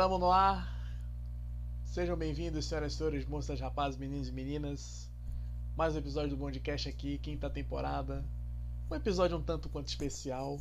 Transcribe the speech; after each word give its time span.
Tamo 0.00 0.16
no 0.16 0.32
ar. 0.32 0.66
Sejam 1.84 2.16
bem-vindos, 2.16 2.64
senhoras 2.64 2.94
e 2.94 2.96
senhores, 2.96 3.26
moças, 3.26 3.60
rapazes, 3.60 3.98
meninos 3.98 4.28
e 4.28 4.32
meninas. 4.32 5.10
Mais 5.76 5.94
um 5.94 5.98
episódio 5.98 6.30
do 6.30 6.38
Bondcast 6.38 6.88
aqui, 6.88 7.18
quinta 7.18 7.50
temporada. 7.50 8.24
Um 8.90 8.94
episódio 8.94 9.36
um 9.36 9.42
tanto 9.42 9.68
quanto 9.68 9.88
especial. 9.88 10.58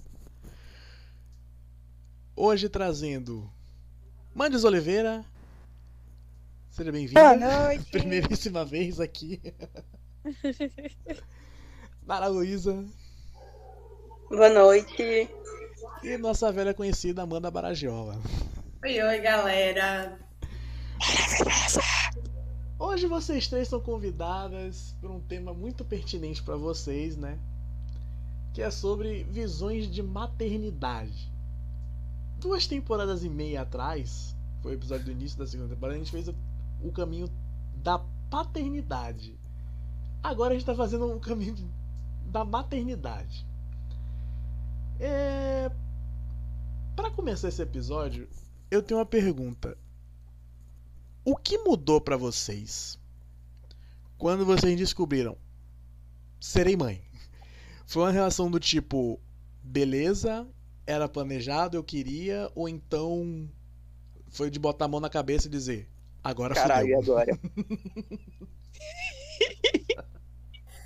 Hoje 2.36 2.68
trazendo 2.68 3.50
Mandes 4.36 4.66
Oliveira. 4.66 5.24
Seja 6.70 6.92
bem-vindo. 6.92 7.22
Boa 7.22 7.38
noite. 7.38 7.86
Primeiríssima 7.98 8.66
vez 8.66 9.00
aqui. 9.00 9.42
Nara 12.06 12.28
Luísa. 12.28 12.86
Boa 14.28 14.50
noite. 14.50 15.30
E 16.04 16.18
nossa 16.18 16.52
velha 16.52 16.74
conhecida 16.74 17.22
Amanda 17.22 17.50
Baragiola. 17.50 18.20
Oi, 18.82 19.02
oi, 19.02 19.20
galera. 19.20 20.18
Hoje 22.80 23.08
vocês 23.08 23.46
três 23.46 23.68
são 23.68 23.82
convidadas 23.82 24.96
por 25.02 25.12
um 25.12 25.20
tema 25.20 25.54
muito 25.54 25.84
pertinente 25.84 26.42
para 26.42 26.56
vocês, 26.56 27.18
né? 27.18 27.38
Que 28.54 28.62
é 28.62 28.72
sobre 28.72 29.26
visões 29.26 29.92
de 29.92 30.02
maternidade. 30.02 31.30
Duas 32.40 32.68
temporadas 32.68 33.26
e 33.26 33.30
meia 33.30 33.64
atrás, 33.64 34.34
foi 34.62 34.72
o 34.72 34.76
episódio 34.76 35.08
do 35.08 35.12
início 35.12 35.38
da 35.38 35.46
segunda 35.46 35.76
temporada, 35.76 35.96
a 35.96 36.00
gente 36.00 36.12
fez 36.12 36.30
o 36.82 36.92
caminho 36.94 37.30
da 37.84 38.00
paternidade. 38.30 39.38
Agora 40.24 40.54
a 40.54 40.58
gente 40.58 40.66
tá 40.66 40.74
fazendo 40.74 41.14
o 41.14 41.20
caminho 41.20 41.54
da 42.28 42.46
maternidade. 42.46 43.46
É... 45.02 45.70
Para 46.96 47.12
começar 47.12 47.50
esse 47.50 47.62
episódio, 47.62 48.26
eu 48.72 48.82
tenho 48.82 49.00
uma 49.00 49.06
pergunta. 49.06 49.78
O 51.26 51.36
que 51.36 51.58
mudou 51.60 52.00
para 52.02 52.18
vocês 52.18 52.98
quando 54.18 54.46
vocês 54.46 54.76
descobriram 54.78 55.38
serei 56.40 56.76
mãe? 56.76 57.02
Foi 57.86 58.04
uma 58.04 58.12
relação 58.12 58.50
do 58.52 58.60
tipo, 58.60 59.20
beleza, 59.64 60.48
era 60.86 61.08
planejado, 61.10 61.76
eu 61.76 61.84
queria, 61.84 62.52
ou 62.56 62.70
então 62.70 63.50
foi 64.32 64.52
de 64.52 64.60
botar 64.60 64.86
a 64.86 64.88
mão 64.88 65.00
na 65.00 65.10
cabeça 65.10 65.48
e 65.48 65.50
dizer, 65.50 65.90
agora 66.24 66.54
Caralho, 66.54 66.88
e 66.88 66.96
fudeu. 66.98 67.18
agora? 67.18 67.40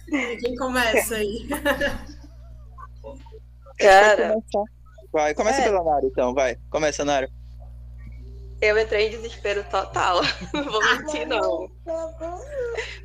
Quem 0.40 0.56
começa 0.56 1.16
aí? 1.16 1.47
Cara, 3.78 4.36
Vai, 5.12 5.34
começa 5.34 5.62
É. 5.62 5.66
pela 5.66 5.84
Nara 5.84 6.06
então, 6.06 6.34
vai. 6.34 6.58
Começa, 6.70 7.03
Nara. 7.06 7.30
Eu 8.64 8.80
entrei 8.80 9.08
em 9.08 9.11
desespero 9.11 9.64
total. 9.66 10.22
Não 10.53 10.64
vou 10.64 10.81
mentir, 10.81 11.28
não. 11.28 11.69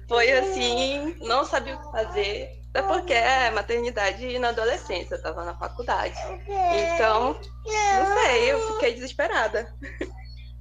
Foi 0.09 0.31
assim, 0.31 1.17
não 1.21 1.45
sabia 1.45 1.75
o 1.75 1.79
que 1.83 1.91
fazer. 1.91 2.49
Até 2.71 2.83
porque 2.83 3.13
é 3.13 3.51
maternidade 3.51 4.39
na 4.39 4.51
adolescência, 4.51 5.17
eu 5.17 5.23
tava 5.23 5.45
na 5.45 5.59
faculdade. 5.59 6.17
Então, 6.47 7.41
não 7.65 8.15
sei, 8.15 8.53
eu 8.53 8.75
fiquei 8.75 8.95
desesperada. 8.95 9.75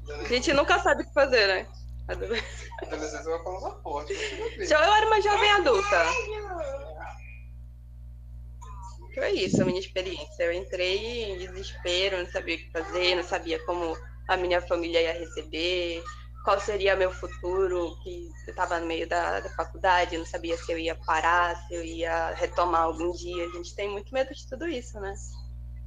A 0.09 0.23
gente 0.23 0.51
nunca 0.53 0.79
sabe 0.79 1.03
o 1.03 1.05
que 1.05 1.13
fazer, 1.13 1.47
né? 1.47 1.67
Adolescência 2.07 3.29
é 3.29 3.35
uma 3.35 3.43
palavra 3.43 3.81
forte. 3.81 4.13
Já 4.65 4.83
eu 4.83 4.93
era 4.93 5.05
uma 5.05 5.21
jovem 5.21 5.51
adulta. 5.51 6.05
Foi 9.13 9.31
isso 9.31 9.61
a 9.61 9.65
minha 9.65 9.79
experiência. 9.79 10.43
Eu 10.43 10.53
entrei 10.53 11.23
em 11.23 11.37
desespero, 11.37 12.17
não 12.17 12.27
sabia 12.27 12.55
o 12.55 12.57
que 12.57 12.71
fazer, 12.71 13.15
não 13.15 13.23
sabia 13.23 13.63
como 13.65 13.95
a 14.27 14.37
minha 14.37 14.61
família 14.61 15.01
ia 15.01 15.13
receber, 15.13 16.03
qual 16.47 16.59
seria 16.61 16.95
meu 16.95 17.11
futuro, 17.11 17.97
que 18.03 18.29
eu 18.47 18.51
estava 18.51 18.79
no 18.79 18.85
meio 18.85 19.05
da, 19.05 19.41
da 19.41 19.49
faculdade, 19.49 20.17
não 20.17 20.25
sabia 20.25 20.57
se 20.57 20.71
eu 20.71 20.77
ia 20.77 20.95
parar, 20.95 21.55
se 21.67 21.75
eu 21.75 21.83
ia 21.83 22.31
retomar 22.35 22.83
algum 22.83 23.11
dia. 23.11 23.45
A 23.45 23.49
gente 23.49 23.75
tem 23.75 23.89
muito 23.89 24.13
medo 24.13 24.33
de 24.33 24.47
tudo 24.47 24.65
isso, 24.65 24.97
né? 24.99 25.13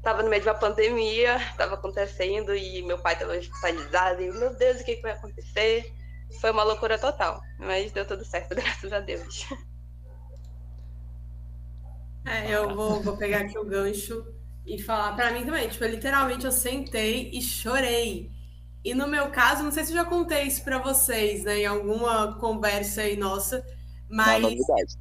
Tava 0.02 0.22
no 0.22 0.28
meio 0.28 0.42
de 0.42 0.48
uma 0.48 0.54
pandemia, 0.54 1.36
estava 1.50 1.76
acontecendo 1.76 2.54
e 2.54 2.82
meu 2.82 2.98
pai 2.98 3.14
estava 3.14 3.38
hospitalizado 3.38 4.20
e 4.20 4.26
eu, 4.26 4.34
meu 4.34 4.54
Deus, 4.54 4.80
o 4.80 4.84
que, 4.84 4.96
que 4.96 5.02
vai 5.02 5.12
acontecer? 5.12 5.94
Foi 6.42 6.50
uma 6.50 6.62
loucura 6.62 6.98
total, 6.98 7.40
mas 7.58 7.90
deu 7.92 8.06
tudo 8.06 8.22
certo, 8.22 8.52
graças 8.54 8.92
a 8.92 9.00
Deus. 9.00 9.46
É, 12.26 12.54
eu 12.54 12.74
vou, 12.74 13.00
vou 13.00 13.16
pegar 13.16 13.40
aqui 13.40 13.58
o 13.58 13.64
gancho 13.64 14.39
e 14.74 14.78
falar 14.82 15.14
pra 15.14 15.30
mim 15.32 15.44
também. 15.44 15.68
Tipo, 15.68 15.84
literalmente 15.84 16.44
eu 16.46 16.52
sentei 16.52 17.30
e 17.32 17.42
chorei. 17.42 18.30
E 18.84 18.94
no 18.94 19.06
meu 19.06 19.30
caso, 19.30 19.62
não 19.62 19.70
sei 19.70 19.84
se 19.84 19.92
eu 19.92 19.96
já 19.96 20.04
contei 20.04 20.44
isso 20.44 20.64
pra 20.64 20.78
vocês, 20.78 21.44
né, 21.44 21.58
em 21.60 21.66
alguma 21.66 22.38
conversa 22.38 23.02
aí 23.02 23.16
nossa, 23.16 23.58
Não, 24.08 24.24
é 24.24 24.40
mas. 24.40 24.42
novidade. 24.42 24.94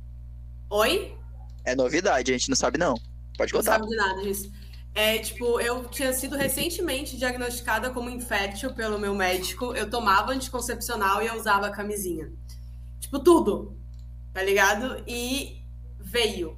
Oi? 0.70 1.18
É 1.66 1.76
novidade, 1.76 2.32
a 2.32 2.38
gente 2.38 2.50
não 2.50 2.56
sabe 2.56 2.78
não. 2.78 2.96
Pode 3.38 3.54
Não 3.54 3.60
contar. 3.60 3.74
sabe 3.80 3.88
de 3.88 3.96
nada 3.96 4.22
disso. 4.22 4.52
É, 4.94 5.18
tipo, 5.20 5.62
eu 5.62 5.86
tinha 5.88 6.12
sido 6.12 6.36
recentemente 6.36 7.16
diagnosticada 7.18 7.90
como 7.92 8.10
infértil 8.10 8.74
pelo 8.74 9.00
meu 9.00 9.16
médico. 9.16 9.74
Eu 9.76 9.90
tomava 9.90 10.32
anticoncepcional 10.34 11.22
e 11.24 11.28
eu 11.28 11.36
usava 11.36 11.70
camisinha. 11.70 12.30
Tipo, 13.00 13.20
tudo. 13.20 13.78
Tá 14.34 14.44
ligado? 14.44 15.02
E 15.08 15.64
veio. 16.00 16.58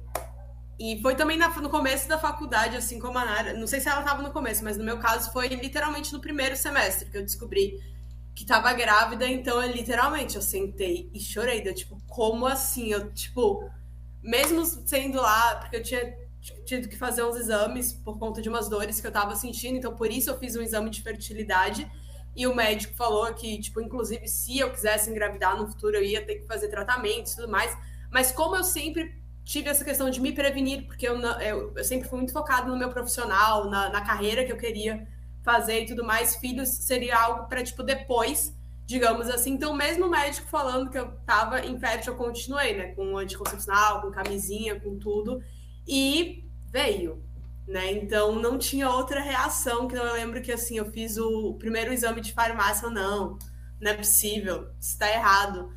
E 0.78 1.00
foi 1.00 1.14
também 1.14 1.36
na- 1.38 1.48
no 1.60 1.70
começo 1.70 2.08
da 2.08 2.18
faculdade, 2.18 2.76
assim 2.76 2.98
como 2.98 3.18
a 3.18 3.24
Nara. 3.24 3.54
Não 3.54 3.66
sei 3.66 3.80
se 3.80 3.88
ela 3.88 4.02
tava 4.02 4.22
no 4.22 4.32
começo, 4.32 4.64
mas 4.64 4.76
no 4.76 4.84
meu 4.84 4.98
caso 4.98 5.30
foi 5.32 5.48
literalmente 5.48 6.12
no 6.12 6.20
primeiro 6.20 6.56
semestre 6.56 7.08
que 7.10 7.16
eu 7.16 7.22
descobri 7.22 7.78
que 8.34 8.44
tava 8.46 8.72
grávida. 8.72 9.26
Então, 9.28 9.62
eu 9.62 9.70
literalmente, 9.70 10.36
eu 10.36 10.42
sentei 10.42 11.10
e 11.12 11.20
chorei. 11.20 11.60
Deu, 11.62 11.74
tipo, 11.74 11.98
como 12.08 12.46
assim? 12.46 12.90
Eu, 12.92 13.12
tipo, 13.12 13.68
mesmo 14.22 14.64
sendo 14.64 15.20
lá, 15.20 15.56
porque 15.56 15.76
eu 15.76 15.82
tinha 15.82 16.16
tido 16.66 16.88
que 16.88 16.96
fazer 16.96 17.22
uns 17.24 17.36
exames 17.36 17.92
por 17.92 18.18
conta 18.18 18.42
de 18.42 18.48
umas 18.48 18.68
dores 18.68 19.00
que 19.00 19.06
eu 19.06 19.12
tava 19.12 19.36
sentindo, 19.36 19.76
então 19.78 19.94
por 19.94 20.10
isso 20.10 20.28
eu 20.28 20.38
fiz 20.38 20.56
um 20.56 20.62
exame 20.62 20.90
de 20.90 21.00
fertilidade. 21.02 21.88
E 22.34 22.46
o 22.46 22.54
médico 22.54 22.94
falou 22.94 23.32
que, 23.34 23.60
tipo, 23.60 23.80
inclusive, 23.80 24.26
se 24.26 24.58
eu 24.58 24.70
quisesse 24.72 25.10
engravidar 25.10 25.56
no 25.56 25.68
futuro, 25.68 25.96
eu 25.96 26.02
ia 26.02 26.24
ter 26.24 26.36
que 26.36 26.46
fazer 26.46 26.68
tratamentos 26.68 27.32
e 27.32 27.36
tudo 27.36 27.48
mais. 27.48 27.76
Mas 28.10 28.32
como 28.32 28.56
eu 28.56 28.64
sempre 28.64 29.21
tive 29.44 29.68
essa 29.68 29.84
questão 29.84 30.08
de 30.10 30.20
me 30.20 30.32
prevenir, 30.32 30.86
porque 30.86 31.06
eu, 31.06 31.18
eu, 31.20 31.72
eu 31.76 31.84
sempre 31.84 32.08
fui 32.08 32.18
muito 32.18 32.32
focado 32.32 32.70
no 32.70 32.78
meu 32.78 32.90
profissional, 32.90 33.68
na, 33.68 33.88
na 33.90 34.00
carreira 34.00 34.44
que 34.44 34.52
eu 34.52 34.56
queria 34.56 35.06
fazer 35.42 35.82
e 35.82 35.86
tudo 35.86 36.04
mais, 36.04 36.36
filhos 36.36 36.68
seria 36.68 37.18
algo 37.18 37.48
para, 37.48 37.62
tipo, 37.62 37.82
depois, 37.82 38.56
digamos 38.86 39.28
assim. 39.28 39.52
Então, 39.52 39.74
mesmo 39.74 40.06
o 40.06 40.10
médico 40.10 40.46
falando 40.48 40.90
que 40.90 40.98
eu 40.98 41.12
tava 41.26 41.64
infértil, 41.66 42.12
eu 42.12 42.18
continuei, 42.18 42.76
né? 42.76 42.94
Com 42.94 43.16
anticoncepcional, 43.18 44.02
com 44.02 44.10
camisinha, 44.10 44.78
com 44.78 44.98
tudo. 44.98 45.42
E 45.86 46.44
veio, 46.70 47.22
né? 47.66 47.92
Então 47.92 48.36
não 48.36 48.58
tinha 48.58 48.88
outra 48.88 49.20
reação 49.20 49.86
que 49.88 49.94
eu 49.94 50.12
lembro 50.12 50.40
que 50.40 50.52
assim, 50.52 50.78
eu 50.78 50.90
fiz 50.90 51.18
o 51.18 51.54
primeiro 51.54 51.92
exame 51.92 52.20
de 52.20 52.32
farmácia, 52.32 52.88
não, 52.88 53.38
não 53.80 53.90
é 53.90 53.94
possível, 53.94 54.68
está 54.80 55.10
errado. 55.10 55.70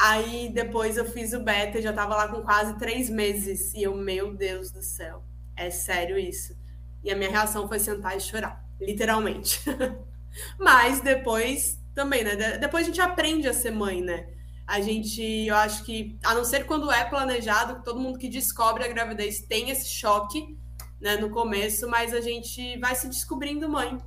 Aí 0.00 0.48
depois 0.52 0.96
eu 0.96 1.04
fiz 1.04 1.32
o 1.32 1.40
beta, 1.40 1.82
já 1.82 1.92
tava 1.92 2.14
lá 2.14 2.28
com 2.28 2.42
quase 2.42 2.78
três 2.78 3.10
meses. 3.10 3.72
E 3.74 3.82
eu, 3.82 3.94
meu 3.96 4.34
Deus 4.34 4.70
do 4.70 4.82
céu, 4.82 5.24
é 5.56 5.70
sério 5.70 6.18
isso. 6.18 6.56
E 7.02 7.10
a 7.10 7.16
minha 7.16 7.30
reação 7.30 7.66
foi 7.68 7.78
sentar 7.78 8.16
e 8.16 8.20
chorar, 8.20 8.64
literalmente. 8.80 9.60
Mas 10.58 11.00
depois 11.00 11.78
também, 11.94 12.22
né? 12.24 12.36
De- 12.36 12.58
Depois 12.58 12.84
a 12.84 12.86
gente 12.88 13.00
aprende 13.00 13.48
a 13.48 13.52
ser 13.54 13.70
mãe, 13.72 14.00
né? 14.02 14.28
A 14.66 14.80
gente, 14.80 15.22
eu 15.46 15.54
acho 15.56 15.84
que, 15.84 16.18
a 16.24 16.34
não 16.34 16.44
ser 16.44 16.64
quando 16.66 16.90
é 16.92 17.04
planejado, 17.04 17.82
todo 17.82 17.98
mundo 18.00 18.18
que 18.18 18.28
descobre 18.28 18.84
a 18.84 18.88
gravidez 18.88 19.40
tem 19.40 19.70
esse 19.70 19.88
choque, 19.88 20.58
né, 21.00 21.16
no 21.16 21.30
começo, 21.30 21.88
mas 21.88 22.12
a 22.12 22.20
gente 22.20 22.78
vai 22.78 22.94
se 22.94 23.08
descobrindo 23.08 23.68
mãe. 23.68 23.98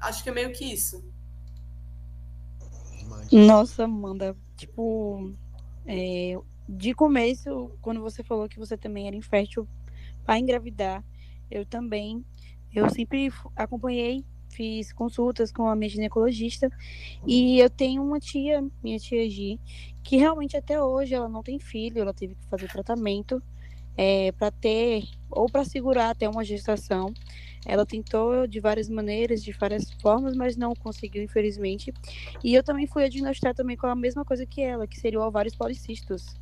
Acho 0.00 0.22
que 0.22 0.30
é 0.30 0.32
meio 0.32 0.52
que 0.52 0.64
isso. 0.64 1.09
Nossa, 3.32 3.84
Amanda, 3.84 4.36
tipo, 4.56 5.32
é, 5.86 6.36
de 6.68 6.94
começo, 6.94 7.70
quando 7.80 8.00
você 8.00 8.22
falou 8.22 8.48
que 8.48 8.58
você 8.58 8.76
também 8.76 9.06
era 9.06 9.16
infértil 9.16 9.66
para 10.24 10.38
engravidar, 10.38 11.04
eu 11.50 11.64
também, 11.66 12.24
eu 12.72 12.88
sempre 12.90 13.30
acompanhei, 13.56 14.24
fiz 14.50 14.92
consultas 14.92 15.50
com 15.52 15.66
a 15.66 15.76
minha 15.76 15.88
ginecologista 15.88 16.70
e 17.26 17.58
eu 17.58 17.70
tenho 17.70 18.02
uma 18.02 18.18
tia, 18.20 18.64
minha 18.82 18.98
tia 18.98 19.28
Gi, 19.28 19.60
que 20.02 20.16
realmente 20.16 20.56
até 20.56 20.82
hoje 20.82 21.14
ela 21.14 21.28
não 21.28 21.42
tem 21.42 21.58
filho, 21.58 22.00
ela 22.00 22.12
teve 22.14 22.34
que 22.34 22.46
fazer 22.46 22.68
tratamento 22.68 23.42
para 24.38 24.50
ter 24.50 25.04
ou 25.30 25.46
para 25.46 25.64
segurar 25.64 26.10
até 26.10 26.28
uma 26.28 26.44
gestação. 26.44 27.12
Ela 27.66 27.84
tentou 27.84 28.46
de 28.46 28.58
várias 28.58 28.88
maneiras, 28.88 29.42
de 29.42 29.52
várias 29.52 29.92
formas, 30.00 30.34
mas 30.34 30.56
não 30.56 30.74
conseguiu, 30.74 31.22
infelizmente. 31.22 31.92
E 32.42 32.54
eu 32.54 32.62
também 32.62 32.86
fui 32.86 33.08
diagnosticada 33.08 33.54
também 33.54 33.76
com 33.76 33.86
a 33.86 33.94
mesma 33.94 34.24
coisa 34.24 34.46
que 34.46 34.62
ela, 34.62 34.86
que 34.86 34.98
seria 34.98 35.20
ovários 35.20 35.54
policistos. 35.54 36.34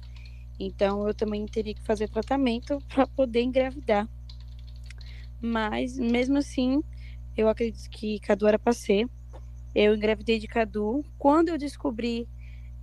Então 0.58 1.06
eu 1.06 1.14
também 1.14 1.44
teria 1.46 1.74
que 1.74 1.82
fazer 1.82 2.08
tratamento 2.08 2.78
para 2.88 3.06
poder 3.06 3.42
engravidar. 3.42 4.08
Mas 5.40 5.98
mesmo 5.98 6.38
assim, 6.38 6.82
eu 7.36 7.48
acredito 7.48 7.88
que 7.90 8.18
Cadu 8.20 8.46
era 8.46 8.58
para 8.58 8.72
ser. 8.72 9.08
Eu 9.74 9.94
engravidei 9.94 10.38
de 10.38 10.48
Cadu. 10.48 11.04
Quando 11.16 11.50
eu 11.50 11.58
descobri, 11.58 12.28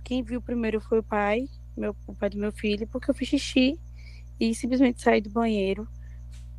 quem 0.02 0.22
viu 0.22 0.40
primeiro 0.40 0.80
foi 0.80 1.00
o 1.00 1.02
pai, 1.02 1.48
meu, 1.76 1.94
o 2.06 2.14
pai 2.14 2.30
do 2.30 2.38
meu 2.38 2.52
filho, 2.52 2.86
porque 2.86 3.10
eu 3.10 3.14
fiz 3.14 3.28
xixi 3.28 3.78
e 4.40 4.54
simplesmente 4.54 5.02
saí 5.02 5.20
do 5.20 5.30
banheiro. 5.30 5.86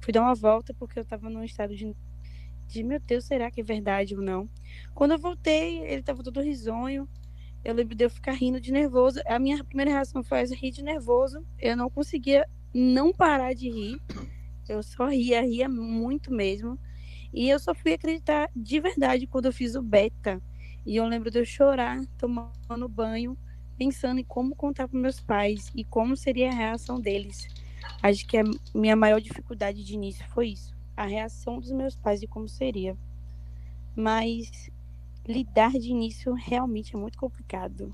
Fui 0.08 0.14
dar 0.14 0.22
uma 0.22 0.36
volta 0.36 0.74
porque 0.74 0.98
eu 0.98 1.04
estava 1.04 1.30
num 1.30 1.44
estado 1.44 1.76
de, 1.76 1.94
de, 2.66 2.82
meu 2.82 2.98
Deus, 2.98 3.26
será 3.26 3.52
que 3.52 3.60
é 3.60 3.64
verdade 3.64 4.16
ou 4.16 4.22
não? 4.22 4.50
Quando 4.96 5.12
eu 5.12 5.20
voltei, 5.20 5.80
ele 5.80 6.00
estava 6.00 6.24
todo 6.24 6.40
risonho. 6.40 7.10
Eu 7.62 7.76
lembro 7.76 7.94
de 7.94 8.06
eu 8.06 8.10
ficar 8.10 8.32
rindo 8.32 8.62
de 8.62 8.72
nervoso. 8.72 9.20
A 9.28 9.38
minha 9.38 9.62
primeira 9.66 9.92
reação 9.92 10.24
foi 10.24 10.46
rir 10.46 10.72
de 10.72 10.82
nervoso. 10.82 11.46
Eu 11.60 11.76
não 11.76 11.90
conseguia 11.90 12.48
não 12.74 13.12
parar 13.12 13.54
de 13.54 13.70
rir. 13.70 14.02
Eu 14.70 14.82
só 14.82 15.08
ria, 15.08 15.42
ria 15.42 15.68
muito 15.68 16.34
mesmo. 16.34 16.80
E 17.34 17.50
eu 17.50 17.60
só 17.60 17.76
fui 17.76 17.92
acreditar 17.92 18.50
de 18.56 18.80
verdade 18.80 19.28
quando 19.28 19.48
eu 19.48 19.52
fiz 19.52 19.76
o 19.76 19.82
beta. 19.82 20.42
E 20.86 20.96
eu 20.96 21.06
lembro 21.06 21.30
de 21.30 21.40
eu 21.40 21.46
chorar, 21.46 22.00
tomando 22.18 22.88
banho, 22.88 23.38
pensando 23.78 24.22
em 24.22 24.24
como 24.24 24.56
contar 24.56 24.88
para 24.88 24.98
meus 24.98 25.20
pais 25.20 25.70
e 25.76 25.84
como 25.84 26.16
seria 26.16 26.50
a 26.50 26.54
reação 26.54 26.98
deles. 26.98 27.46
Acho 28.02 28.26
que 28.28 28.38
a 28.38 28.44
minha 28.74 28.96
maior 28.96 29.20
dificuldade 29.20 29.84
de 29.84 29.94
início 29.94 30.26
foi 30.30 30.50
isso, 30.50 30.76
a 30.96 31.06
reação 31.06 31.60
dos 31.60 31.72
meus 31.72 31.96
pais 31.96 32.22
e 32.22 32.28
como 32.28 32.48
seria. 32.48 32.98
Mas 33.96 34.70
lidar 35.28 35.72
de 35.72 35.90
início 35.90 36.34
realmente 36.34 36.96
é 36.96 36.98
muito 36.98 37.18
complicado. 37.18 37.94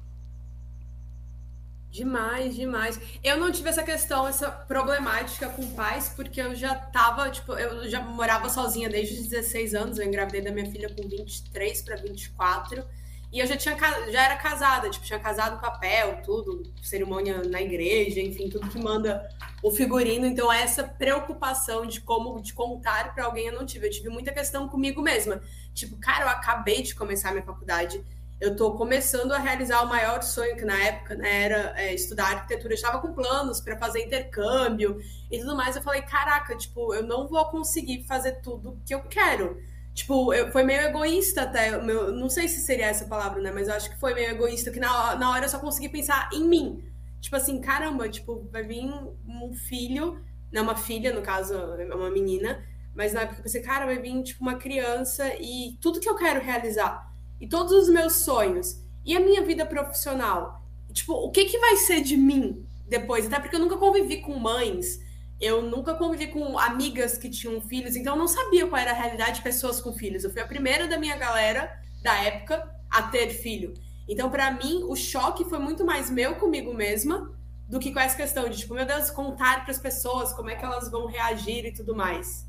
Demais, 1.93 2.55
demais. 2.55 2.99
Eu 3.23 3.37
não 3.37 3.51
tive 3.51 3.69
essa 3.69 3.83
questão, 3.83 4.27
essa 4.27 4.49
problemática 4.49 5.47
com 5.49 5.75
pais, 5.75 6.11
porque 6.15 6.41
eu 6.41 6.55
já 6.55 6.73
tava, 6.73 7.29
tipo, 7.29 7.53
eu 7.53 7.87
já 7.87 8.01
morava 8.01 8.49
sozinha 8.49 8.89
desde 8.89 9.13
os 9.13 9.27
16 9.27 9.75
anos. 9.75 9.99
Eu 9.99 10.07
engravidei 10.07 10.41
da 10.41 10.51
minha 10.51 10.65
filha 10.71 10.89
com 10.89 11.07
23 11.07 11.83
para 11.83 11.97
24. 11.97 12.83
E 13.33 13.39
eu 13.39 13.47
já 13.47 13.57
tinha 13.57 13.75
já 14.11 14.23
era 14.23 14.37
casada, 14.37 14.89
tipo, 14.89 15.03
tinha 15.03 15.19
casado 15.19 15.59
papel, 15.59 16.21
tudo, 16.23 16.71
cerimônia 16.83 17.41
na 17.49 17.61
igreja, 17.61 18.21
enfim, 18.21 18.47
tudo 18.47 18.69
que 18.69 18.77
manda 18.77 19.27
o 19.63 19.71
figurino. 19.71 20.25
Então, 20.25 20.53
essa 20.53 20.83
preocupação 20.83 21.85
de 21.85 21.99
como 21.99 22.39
de 22.41 22.53
contar 22.53 23.13
para 23.15 23.25
alguém 23.25 23.47
eu 23.47 23.53
não 23.53 23.65
tive. 23.65 23.87
Eu 23.87 23.91
tive 23.91 24.09
muita 24.09 24.31
questão 24.31 24.69
comigo 24.69 25.01
mesma. 25.01 25.41
Tipo, 25.73 25.97
cara, 25.97 26.25
eu 26.25 26.29
acabei 26.29 26.83
de 26.83 26.93
começar 26.93 27.31
minha 27.31 27.43
faculdade 27.43 28.03
eu 28.43 28.51
estou 28.51 28.75
começando 28.75 29.31
a 29.31 29.39
realizar 29.39 29.81
o 29.83 29.87
maior 29.87 30.21
sonho 30.21 30.57
que 30.57 30.65
na 30.65 30.77
época 30.77 31.15
né, 31.15 31.43
era 31.43 31.73
é, 31.77 31.93
estudar 31.93 32.25
arquitetura. 32.25 32.73
Eu 32.73 32.75
estava 32.75 32.99
com 32.99 33.13
planos 33.13 33.61
para 33.61 33.77
fazer 33.77 34.03
intercâmbio 34.03 34.99
e 35.31 35.39
tudo 35.39 35.55
mais. 35.55 35.77
Eu 35.77 35.81
falei, 35.81 36.01
caraca, 36.01 36.53
tipo, 36.57 36.93
eu 36.93 37.03
não 37.03 37.25
vou 37.25 37.45
conseguir 37.45 38.03
fazer 38.03 38.41
tudo 38.41 38.77
que 38.85 38.93
eu 38.93 39.01
quero. 39.03 39.57
Tipo, 39.93 40.33
eu, 40.33 40.51
foi 40.51 40.63
meio 40.63 40.81
egoísta 40.81 41.43
até. 41.43 41.79
Meu, 41.81 42.11
não 42.11 42.29
sei 42.29 42.47
se 42.47 42.61
seria 42.61 42.87
essa 42.87 43.05
palavra, 43.05 43.41
né? 43.41 43.51
Mas 43.51 43.67
eu 43.67 43.75
acho 43.75 43.89
que 43.89 43.99
foi 43.99 44.13
meio 44.13 44.31
egoísta, 44.31 44.71
que 44.71 44.79
na, 44.79 45.15
na 45.15 45.31
hora 45.31 45.45
eu 45.45 45.49
só 45.49 45.59
consegui 45.59 45.89
pensar 45.89 46.29
em 46.33 46.47
mim. 46.47 46.83
Tipo 47.21 47.35
assim, 47.35 47.61
caramba, 47.61 48.09
tipo, 48.09 48.47
vai 48.51 48.63
vir 48.63 48.83
um 48.83 49.53
filho, 49.53 50.19
não 50.51 50.63
uma 50.63 50.75
filha, 50.75 51.13
no 51.13 51.21
caso, 51.21 51.53
é 51.53 51.95
uma 51.95 52.09
menina. 52.09 52.63
Mas 52.95 53.13
na 53.13 53.21
época 53.21 53.39
eu 53.39 53.43
pensei, 53.43 53.61
cara, 53.61 53.85
vai 53.85 53.99
vir, 53.99 54.21
tipo, 54.23 54.41
uma 54.41 54.55
criança 54.55 55.31
e 55.39 55.77
tudo 55.81 55.99
que 55.99 56.09
eu 56.09 56.15
quero 56.15 56.43
realizar 56.43 57.11
e 57.43 57.47
todos 57.47 57.73
os 57.73 57.89
meus 57.89 58.13
sonhos 58.17 58.79
e 59.05 59.15
a 59.15 59.19
minha 59.19 59.41
vida 59.43 59.65
profissional, 59.65 60.63
tipo, 60.93 61.13
o 61.13 61.29
que 61.29 61.43
que 61.43 61.57
vai 61.57 61.75
ser 61.75 62.01
de 62.01 62.15
mim 62.15 62.65
depois? 62.87 63.25
Até 63.25 63.39
porque 63.39 63.55
eu 63.55 63.59
nunca 63.59 63.75
convivi 63.75 64.21
com 64.21 64.37
mães, 64.39 64.99
eu 65.43 65.61
nunca 65.61 65.93
convivi 65.93 66.27
com 66.27 66.57
amigas 66.57 67.17
que 67.17 67.29
tinham 67.29 67.59
filhos, 67.59 67.97
então 67.97 68.13
eu 68.13 68.19
não 68.19 68.27
sabia 68.29 68.65
qual 68.65 68.81
era 68.81 68.91
a 68.91 68.95
realidade 68.95 69.37
de 69.37 69.41
pessoas 69.41 69.81
com 69.81 69.91
filhos. 69.91 70.23
Eu 70.23 70.31
fui 70.31 70.41
a 70.41 70.47
primeira 70.47 70.87
da 70.87 70.97
minha 70.97 71.17
galera 71.17 71.81
da 72.01 72.15
época 72.23 72.73
a 72.89 73.03
ter 73.03 73.29
filho. 73.29 73.73
Então, 74.07 74.29
para 74.29 74.51
mim, 74.51 74.83
o 74.87 74.95
choque 74.95 75.43
foi 75.43 75.59
muito 75.59 75.85
mais 75.85 76.09
meu 76.09 76.35
comigo 76.35 76.73
mesma 76.73 77.33
do 77.67 77.79
que 77.79 77.91
com 77.91 77.99
essa 77.99 78.15
questão 78.15 78.47
de, 78.47 78.57
tipo, 78.57 78.73
meu 78.73 78.85
Deus, 78.85 79.09
contar 79.09 79.63
para 79.63 79.71
as 79.71 79.79
pessoas 79.79 80.31
como 80.31 80.49
é 80.49 80.55
que 80.55 80.63
elas 80.63 80.89
vão 80.89 81.07
reagir 81.07 81.65
e 81.65 81.73
tudo 81.73 81.93
mais. 81.93 82.47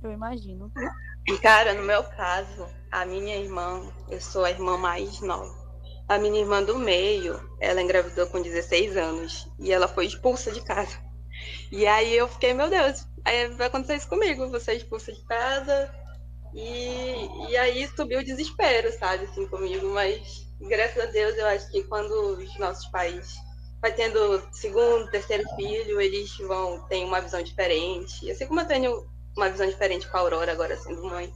Eu 0.00 0.12
imagino. 0.12 0.70
Cara, 1.42 1.74
no 1.74 1.82
meu 1.82 2.04
caso, 2.04 2.66
a 2.90 3.04
minha 3.04 3.36
irmã, 3.36 3.82
eu 4.08 4.20
sou 4.20 4.44
a 4.44 4.50
irmã 4.50 4.78
mais 4.78 5.20
nova. 5.20 5.67
A 6.08 6.18
minha 6.18 6.40
irmã 6.40 6.62
do 6.62 6.78
meio, 6.78 7.38
ela 7.60 7.82
engravidou 7.82 8.26
com 8.28 8.40
16 8.40 8.96
anos 8.96 9.46
e 9.58 9.70
ela 9.72 9.86
foi 9.86 10.06
expulsa 10.06 10.50
de 10.50 10.62
casa. 10.64 10.98
E 11.70 11.86
aí 11.86 12.16
eu 12.16 12.26
fiquei, 12.26 12.54
meu 12.54 12.70
Deus, 12.70 13.06
vai 13.56 13.66
acontecer 13.66 13.96
isso 13.96 14.08
comigo, 14.08 14.48
você 14.48 14.72
é 14.72 14.76
expulsa 14.76 15.12
de 15.12 15.22
casa. 15.26 15.92
E, 16.54 17.50
e 17.50 17.56
aí 17.56 17.86
subiu 17.94 18.20
o 18.20 18.24
desespero, 18.24 18.90
sabe, 18.98 19.24
assim, 19.24 19.46
comigo. 19.46 19.86
Mas 19.88 20.48
graças 20.60 21.02
a 21.02 21.06
Deus 21.06 21.36
eu 21.36 21.46
acho 21.46 21.70
que 21.70 21.82
quando 21.84 22.10
os 22.38 22.58
nossos 22.58 22.86
pais 22.90 23.34
vai 23.80 23.92
tendo 23.92 24.42
segundo, 24.52 25.10
terceiro 25.10 25.44
filho, 25.56 26.00
eles 26.00 26.36
vão 26.38 26.80
ter 26.88 27.04
uma 27.04 27.20
visão 27.20 27.42
diferente. 27.42 28.30
Assim 28.30 28.46
como 28.46 28.60
eu 28.60 28.66
tenho 28.66 29.06
uma 29.36 29.50
visão 29.50 29.66
diferente 29.66 30.08
com 30.08 30.16
a 30.16 30.20
Aurora 30.20 30.52
agora 30.52 30.76
sendo 30.76 31.04
mãe. 31.04 31.32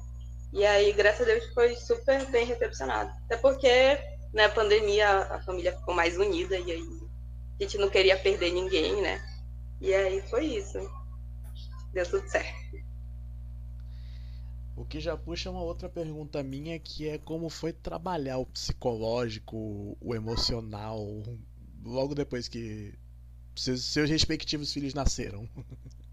E 0.52 0.66
aí, 0.66 0.92
graças 0.92 1.22
a 1.22 1.24
Deus, 1.32 1.46
foi 1.54 1.74
super 1.76 2.26
bem 2.26 2.44
recepcionado. 2.44 3.10
Até 3.24 3.36
porque 3.36 3.98
na 4.32 4.48
pandemia 4.48 5.08
a 5.08 5.42
família 5.42 5.76
ficou 5.76 5.94
mais 5.94 6.16
unida 6.16 6.58
e 6.58 6.72
aí 6.72 7.00
a 7.60 7.62
gente 7.62 7.78
não 7.78 7.90
queria 7.90 8.18
perder 8.18 8.52
ninguém, 8.52 9.00
né? 9.02 9.22
E 9.80 9.92
aí 9.92 10.22
foi 10.22 10.46
isso. 10.46 10.78
Deu 11.92 12.08
tudo 12.08 12.26
certo. 12.28 12.62
O 14.74 14.84
que 14.84 15.00
já 15.00 15.16
puxa 15.16 15.50
uma 15.50 15.62
outra 15.62 15.88
pergunta 15.88 16.42
minha 16.42 16.78
que 16.78 17.08
é 17.08 17.18
como 17.18 17.50
foi 17.50 17.72
trabalhar 17.72 18.38
o 18.38 18.46
psicológico, 18.46 19.96
o 20.00 20.14
emocional, 20.14 21.06
logo 21.84 22.14
depois 22.14 22.48
que 22.48 22.94
seus, 23.54 23.84
seus 23.84 24.08
respectivos 24.08 24.72
filhos 24.72 24.94
nasceram. 24.94 25.48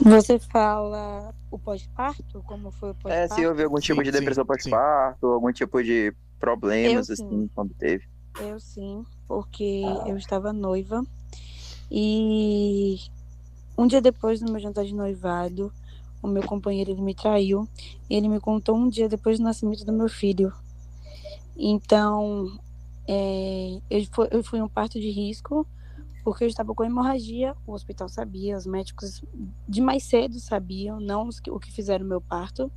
Você 0.00 0.38
fala 0.38 1.34
o 1.50 1.58
pós-parto? 1.58 2.42
Como 2.46 2.70
foi 2.70 2.90
o 2.90 2.94
pós-parto? 2.94 3.32
É, 3.32 3.34
se 3.34 3.46
houve 3.46 3.64
algum 3.64 3.80
tipo 3.80 4.00
Sim, 4.00 4.04
de 4.04 4.10
depressão 4.10 4.44
pós-parto, 4.46 5.26
algum 5.26 5.52
tipo 5.52 5.82
de 5.82 6.14
problemas, 6.38 7.08
Eu, 7.08 7.14
assim, 7.14 7.28
sim. 7.28 7.50
quando 7.54 7.74
teve. 7.74 8.06
Eu 8.40 8.60
sim, 8.60 9.04
porque 9.26 9.82
eu 10.06 10.16
estava 10.16 10.52
noiva 10.52 11.04
e 11.90 13.00
um 13.76 13.86
dia 13.86 14.00
depois 14.00 14.40
do 14.40 14.50
meu 14.50 14.60
jantar 14.60 14.84
de 14.84 14.94
noivado, 14.94 15.72
o 16.22 16.28
meu 16.28 16.42
companheiro 16.42 16.90
ele 16.90 17.00
me 17.02 17.14
traiu 17.14 17.68
e 18.08 18.14
ele 18.14 18.28
me 18.28 18.40
contou 18.40 18.76
um 18.76 18.88
dia 18.88 19.08
depois 19.08 19.38
do 19.38 19.44
nascimento 19.44 19.84
do 19.84 19.92
meu 19.92 20.08
filho. 20.08 20.52
Então, 21.56 22.58
é, 23.08 23.80
eu, 23.90 24.06
fui, 24.12 24.28
eu 24.30 24.44
fui 24.44 24.62
um 24.62 24.68
parto 24.68 25.00
de 25.00 25.10
risco 25.10 25.66
porque 26.28 26.44
eu 26.44 26.48
estava 26.48 26.74
com 26.74 26.84
hemorragia, 26.84 27.56
o 27.66 27.72
hospital 27.72 28.06
sabia, 28.06 28.54
os 28.54 28.66
médicos 28.66 29.24
de 29.66 29.80
mais 29.80 30.04
cedo 30.04 30.38
sabiam, 30.38 31.00
não 31.00 31.26
os 31.26 31.40
que, 31.40 31.50
o 31.50 31.58
que 31.58 31.72
fizeram 31.72 32.04
meu 32.04 32.20
parto. 32.20 32.70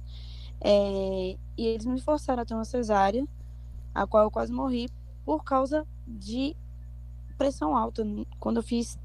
É, 0.62 1.38
e 1.58 1.65
eles 1.65 1.86
me 1.86 2.00
forçaram 2.00 2.41
a 2.41 2.46
ter 2.46 2.53
uma 2.53 2.63
cesárea, 2.63 3.27
a 3.93 4.08
qual 4.08 4.24
eu 4.24 4.31
quase 4.31 4.53
morri 4.53 4.89
por 5.25 5.43
causa 5.43 5.86
de 6.08 6.55
pressão 7.38 7.75
alta. 7.75 8.05
Quando 8.39 8.55
eu 8.58 8.63
fiz 8.63 8.98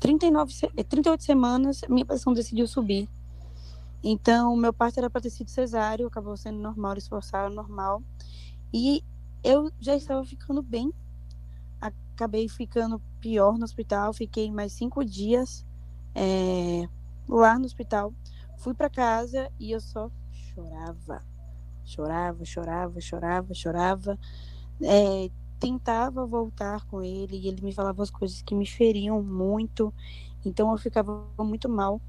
39, 0.00 0.52
se- 0.52 0.66
38 0.88 1.22
semanas, 1.22 1.82
minha 1.88 2.04
pressão 2.04 2.32
decidiu 2.32 2.66
subir. 2.66 3.08
Então, 4.02 4.56
meu 4.56 4.72
parto 4.72 4.98
era 4.98 5.08
para 5.08 5.20
ter 5.20 5.30
sido 5.30 5.48
cesáreo, 5.48 6.08
acabou 6.08 6.36
sendo 6.36 6.58
normal, 6.58 6.94
eles 6.94 7.06
forçaram 7.06 7.54
normal. 7.54 8.02
E 8.74 9.04
eu 9.44 9.70
já 9.78 9.94
estava 9.94 10.24
ficando 10.24 10.60
bem. 10.60 10.92
Acabei 12.16 12.48
ficando 12.48 12.98
pior 13.20 13.58
no 13.58 13.64
hospital, 13.64 14.10
fiquei 14.14 14.50
mais 14.50 14.72
cinco 14.72 15.04
dias 15.04 15.66
é, 16.14 16.88
lá 17.28 17.58
no 17.58 17.66
hospital. 17.66 18.10
Fui 18.56 18.72
para 18.72 18.88
casa 18.88 19.52
e 19.60 19.72
eu 19.72 19.80
só 19.82 20.10
chorava. 20.32 21.22
Chorava, 21.84 22.42
chorava, 22.42 23.00
chorava, 23.02 23.52
chorava. 23.52 24.18
É, 24.80 25.30
tentava 25.60 26.24
voltar 26.24 26.86
com 26.86 27.02
ele 27.02 27.36
e 27.36 27.48
ele 27.48 27.60
me 27.60 27.74
falava 27.74 28.02
as 28.02 28.10
coisas 28.10 28.40
que 28.40 28.54
me 28.54 28.64
feriam 28.64 29.22
muito. 29.22 29.92
Então 30.42 30.72
eu 30.72 30.78
ficava 30.78 31.28
muito 31.38 31.68
mal. 31.68 32.00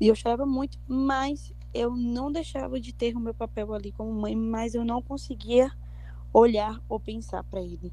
E 0.00 0.08
eu 0.08 0.14
chorava 0.14 0.46
muito, 0.46 0.78
mas 0.88 1.52
eu 1.74 1.94
não 1.94 2.32
deixava 2.32 2.80
de 2.80 2.94
ter 2.94 3.14
o 3.14 3.20
meu 3.20 3.34
papel 3.34 3.74
ali 3.74 3.92
como 3.92 4.10
mãe, 4.14 4.34
mas 4.34 4.74
eu 4.74 4.82
não 4.82 5.02
conseguia 5.02 5.70
olhar 6.32 6.80
ou 6.88 6.98
pensar 6.98 7.44
para 7.44 7.60
ele. 7.60 7.92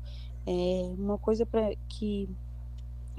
É 0.52 0.96
uma 0.98 1.20
coisa 1.20 1.46
para 1.46 1.76
que 1.88 2.28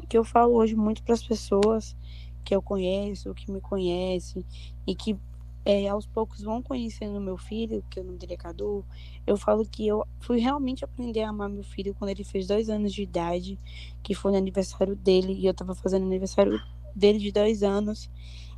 que 0.08 0.18
eu 0.18 0.24
falo 0.24 0.54
hoje 0.54 0.74
muito 0.74 1.02
para 1.04 1.14
as 1.14 1.22
pessoas 1.22 1.96
que 2.44 2.52
eu 2.52 2.60
conheço, 2.60 3.32
que 3.34 3.52
me 3.52 3.60
conhecem 3.60 4.44
e 4.84 4.94
que 4.96 5.16
é, 5.64 5.86
aos 5.88 6.06
poucos 6.06 6.42
vão 6.42 6.60
conhecendo 6.60 7.20
meu 7.20 7.36
filho, 7.36 7.84
que 7.88 8.00
eu 8.00 8.04
não 8.04 8.16
dele 8.16 8.34
é 8.34 8.36
Cadu, 8.36 8.84
eu 9.26 9.36
falo 9.36 9.64
que 9.64 9.86
eu 9.86 10.04
fui 10.18 10.40
realmente 10.40 10.84
aprender 10.84 11.22
a 11.22 11.28
amar 11.30 11.48
meu 11.48 11.62
filho 11.62 11.94
quando 11.94 12.10
ele 12.10 12.24
fez 12.24 12.48
dois 12.48 12.68
anos 12.68 12.92
de 12.92 13.02
idade, 13.02 13.60
que 14.02 14.14
foi 14.14 14.32
no 14.32 14.38
aniversário 14.38 14.96
dele, 14.96 15.32
e 15.34 15.46
eu 15.46 15.54
tava 15.54 15.74
fazendo 15.74 16.04
aniversário 16.06 16.60
dele 16.96 17.18
de 17.20 17.30
dois 17.30 17.62
anos, 17.62 18.10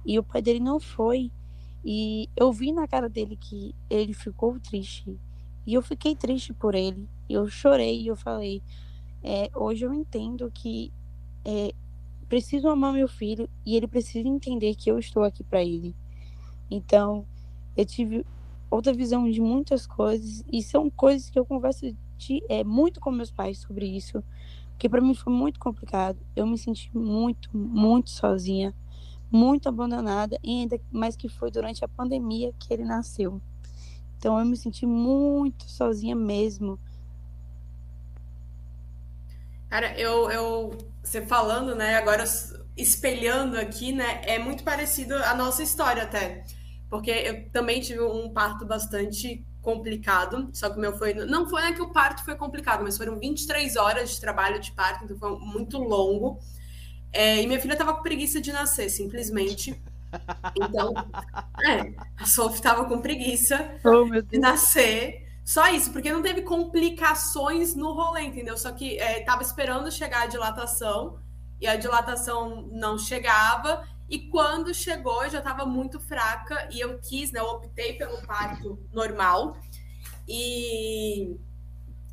e 0.06 0.18
o 0.18 0.22
pai 0.22 0.40
dele 0.40 0.60
não 0.60 0.80
foi 0.80 1.30
E 1.84 2.28
eu 2.36 2.52
vi 2.52 2.72
na 2.72 2.86
cara 2.86 3.08
dele 3.08 3.36
que 3.36 3.74
ele 3.90 4.14
ficou 4.14 4.58
triste. 4.60 5.18
E 5.66 5.74
eu 5.74 5.82
fiquei 5.82 6.14
triste 6.14 6.52
por 6.52 6.74
ele. 6.74 7.08
Eu 7.32 7.48
chorei 7.48 8.02
e 8.02 8.06
eu 8.08 8.16
falei: 8.16 8.62
é, 9.22 9.50
hoje 9.54 9.84
eu 9.84 9.92
entendo 9.92 10.50
que 10.52 10.92
é, 11.44 11.72
preciso 12.28 12.68
amar 12.68 12.92
meu 12.92 13.08
filho 13.08 13.48
e 13.64 13.76
ele 13.76 13.86
precisa 13.86 14.28
entender 14.28 14.74
que 14.74 14.90
eu 14.90 14.98
estou 14.98 15.22
aqui 15.22 15.42
para 15.42 15.62
ele. 15.62 15.94
Então, 16.70 17.26
eu 17.76 17.84
tive 17.84 18.24
outra 18.70 18.92
visão 18.92 19.30
de 19.30 19.40
muitas 19.40 19.86
coisas 19.86 20.44
e 20.50 20.62
são 20.62 20.88
coisas 20.88 21.28
que 21.28 21.38
eu 21.38 21.44
converso 21.44 21.94
de, 22.16 22.42
é, 22.48 22.64
muito 22.64 23.00
com 23.00 23.10
meus 23.10 23.30
pais 23.30 23.58
sobre 23.58 23.86
isso, 23.86 24.22
porque 24.70 24.88
para 24.88 25.00
mim 25.00 25.14
foi 25.14 25.32
muito 25.32 25.60
complicado. 25.60 26.18
Eu 26.34 26.46
me 26.46 26.56
senti 26.56 26.90
muito, 26.96 27.54
muito 27.56 28.10
sozinha 28.10 28.74
muito 29.32 29.66
abandonada, 29.66 30.38
e 30.42 30.60
ainda 30.60 30.78
mais 30.90 31.16
que 31.16 31.26
foi 31.26 31.50
durante 31.50 31.82
a 31.82 31.88
pandemia 31.88 32.52
que 32.58 32.72
ele 32.72 32.84
nasceu. 32.84 33.40
Então 34.18 34.38
eu 34.38 34.44
me 34.44 34.56
senti 34.56 34.84
muito 34.84 35.68
sozinha 35.68 36.14
mesmo. 36.14 36.78
Cara, 39.72 39.98
eu, 39.98 40.30
eu 40.30 40.78
você 41.02 41.22
falando, 41.22 41.74
né, 41.74 41.94
agora 41.94 42.24
espelhando 42.76 43.56
aqui, 43.56 43.90
né, 43.90 44.20
é 44.26 44.38
muito 44.38 44.62
parecido 44.62 45.14
a 45.14 45.34
nossa 45.34 45.62
história 45.62 46.02
até. 46.02 46.44
Porque 46.90 47.10
eu 47.10 47.48
também 47.48 47.80
tive 47.80 48.02
um 48.02 48.30
parto 48.34 48.66
bastante 48.66 49.42
complicado, 49.62 50.50
só 50.52 50.68
que 50.68 50.76
o 50.76 50.78
meu 50.78 50.92
foi. 50.98 51.14
Não 51.14 51.48
foi 51.48 51.62
né, 51.62 51.72
que 51.72 51.80
o 51.80 51.90
parto 51.90 52.22
foi 52.22 52.36
complicado, 52.36 52.82
mas 52.84 52.98
foram 52.98 53.18
23 53.18 53.74
horas 53.76 54.10
de 54.10 54.20
trabalho 54.20 54.60
de 54.60 54.72
parto, 54.72 55.04
então 55.04 55.16
foi 55.16 55.38
muito 55.38 55.78
longo. 55.78 56.38
É, 57.10 57.40
e 57.40 57.46
minha 57.46 57.58
filha 57.58 57.74
tava 57.74 57.94
com 57.94 58.02
preguiça 58.02 58.42
de 58.42 58.52
nascer, 58.52 58.90
simplesmente. 58.90 59.82
Então, 60.54 60.92
é, 61.66 61.94
a 62.18 62.26
Sophie 62.26 62.60
tava 62.60 62.84
com 62.84 63.00
preguiça 63.00 63.74
oh, 63.82 64.20
de 64.20 64.36
nascer. 64.38 65.21
Só 65.44 65.68
isso, 65.68 65.90
porque 65.90 66.12
não 66.12 66.22
teve 66.22 66.42
complicações 66.42 67.74
no 67.74 67.92
rolê, 67.92 68.22
entendeu? 68.22 68.56
Só 68.56 68.72
que 68.72 68.98
é, 68.98 69.24
tava 69.24 69.42
esperando 69.42 69.90
chegar 69.90 70.22
a 70.22 70.26
dilatação 70.26 71.18
e 71.60 71.66
a 71.66 71.76
dilatação 71.76 72.68
não 72.72 72.96
chegava. 72.98 73.86
E 74.08 74.28
quando 74.28 74.74
chegou, 74.74 75.24
eu 75.24 75.30
já 75.30 75.38
estava 75.38 75.64
muito 75.64 75.98
fraca 75.98 76.68
e 76.70 76.80
eu 76.80 76.98
quis, 76.98 77.32
né? 77.32 77.40
Eu 77.40 77.46
optei 77.46 77.94
pelo 77.94 78.20
parto 78.26 78.78
normal. 78.92 79.56
E 80.28 81.36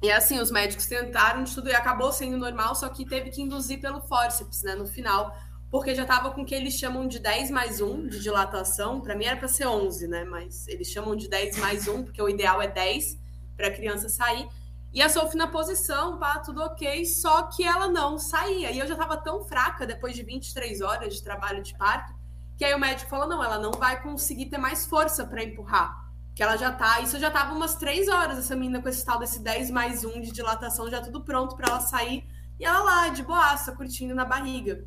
e 0.01 0.09
assim, 0.11 0.39
os 0.39 0.49
médicos 0.49 0.85
tentaram 0.85 1.43
de 1.43 1.53
tudo 1.53 1.69
e 1.69 1.75
acabou 1.75 2.11
sendo 2.13 2.37
normal, 2.37 2.73
só 2.73 2.87
que 2.87 3.05
teve 3.05 3.31
que 3.31 3.41
induzir 3.41 3.81
pelo 3.81 3.99
fórceps, 4.01 4.63
né, 4.63 4.73
no 4.73 4.87
final, 4.87 5.35
porque 5.71 5.93
já 5.93 6.03
estava 6.03 6.31
com 6.31 6.41
o 6.41 6.45
que 6.45 6.55
eles 6.55 6.73
chamam 6.73 7.07
de 7.07 7.19
10 7.19 7.51
mais 7.51 7.81
1 7.81 8.07
de 8.07 8.19
dilatação. 8.19 9.01
Para 9.01 9.15
mim 9.15 9.25
era 9.25 9.37
para 9.37 9.47
ser 9.47 9.67
11, 9.67 10.07
né, 10.07 10.23
mas 10.23 10.67
eles 10.67 10.87
chamam 10.87 11.15
de 11.15 11.29
10 11.29 11.57
mais 11.59 11.87
1, 11.87 12.03
porque 12.03 12.21
o 12.21 12.29
ideal 12.29 12.61
é 12.61 12.67
10 12.67 13.17
para 13.55 13.67
a 13.67 13.71
criança 13.71 14.09
sair. 14.09 14.47
E 14.91 15.01
a 15.01 15.09
Sophie 15.09 15.37
na 15.37 15.47
posição, 15.47 16.17
pá, 16.17 16.39
tudo 16.39 16.61
ok, 16.63 17.05
só 17.05 17.43
que 17.43 17.63
ela 17.63 17.87
não 17.87 18.17
saía. 18.17 18.71
E 18.71 18.79
eu 18.79 18.87
já 18.87 18.93
estava 18.93 19.17
tão 19.17 19.43
fraca 19.43 19.85
depois 19.85 20.15
de 20.15 20.23
23 20.23 20.81
horas 20.81 21.13
de 21.13 21.23
trabalho 21.23 21.61
de 21.61 21.77
parto, 21.77 22.13
que 22.57 22.65
aí 22.65 22.73
o 22.73 22.79
médico 22.79 23.09
falou: 23.09 23.27
não, 23.27 23.43
ela 23.43 23.59
não 23.59 23.71
vai 23.71 24.01
conseguir 24.01 24.47
ter 24.47 24.57
mais 24.57 24.87
força 24.87 25.25
para 25.25 25.43
empurrar 25.43 26.09
que 26.39 26.43
ela 26.43 26.55
já 26.55 26.71
tá. 26.71 27.01
Isso 27.01 27.19
já 27.19 27.29
tava 27.29 27.53
umas 27.53 27.75
três 27.75 28.07
horas, 28.07 28.39
essa 28.39 28.55
menina 28.55 28.81
com 28.81 28.87
esse 28.87 29.03
tal 29.03 29.19
desse 29.19 29.43
10 29.43 29.69
mais 29.71 30.05
1 30.05 30.21
de 30.21 30.31
dilatação, 30.31 30.89
já 30.89 31.01
tudo 31.01 31.21
pronto 31.21 31.53
para 31.53 31.67
ela 31.67 31.81
sair. 31.81 32.25
E 32.57 32.63
ela 32.63 32.79
lá, 32.79 33.09
de 33.09 33.21
boaça, 33.23 33.73
curtindo 33.73 34.15
na 34.15 34.23
barriga. 34.23 34.81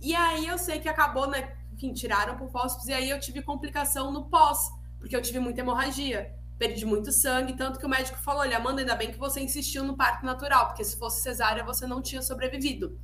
E 0.00 0.14
aí 0.14 0.46
eu 0.46 0.58
sei 0.58 0.80
que 0.80 0.88
acabou, 0.88 1.26
né? 1.26 1.56
Enfim, 1.72 1.92
tiraram 1.92 2.36
por 2.36 2.50
fósforos, 2.50 2.88
e 2.88 2.92
aí 2.92 3.10
eu 3.10 3.20
tive 3.20 3.42
complicação 3.42 4.10
no 4.10 4.24
pós, 4.24 4.70
porque 4.98 5.14
eu 5.14 5.22
tive 5.22 5.38
muita 5.38 5.60
hemorragia. 5.60 6.34
Perdi 6.58 6.86
muito 6.86 7.12
sangue, 7.12 7.54
tanto 7.54 7.78
que 7.78 7.84
o 7.84 7.88
médico 7.88 8.18
falou: 8.18 8.40
olha, 8.40 8.56
Amanda, 8.56 8.80
ainda 8.80 8.94
bem 8.94 9.12
que 9.12 9.18
você 9.18 9.40
insistiu 9.40 9.84
no 9.84 9.96
parto 9.96 10.24
natural, 10.24 10.68
porque 10.68 10.84
se 10.84 10.98
fosse 10.98 11.22
cesárea 11.22 11.62
você 11.62 11.86
não 11.86 12.00
tinha 12.00 12.22
sobrevivido. 12.22 12.98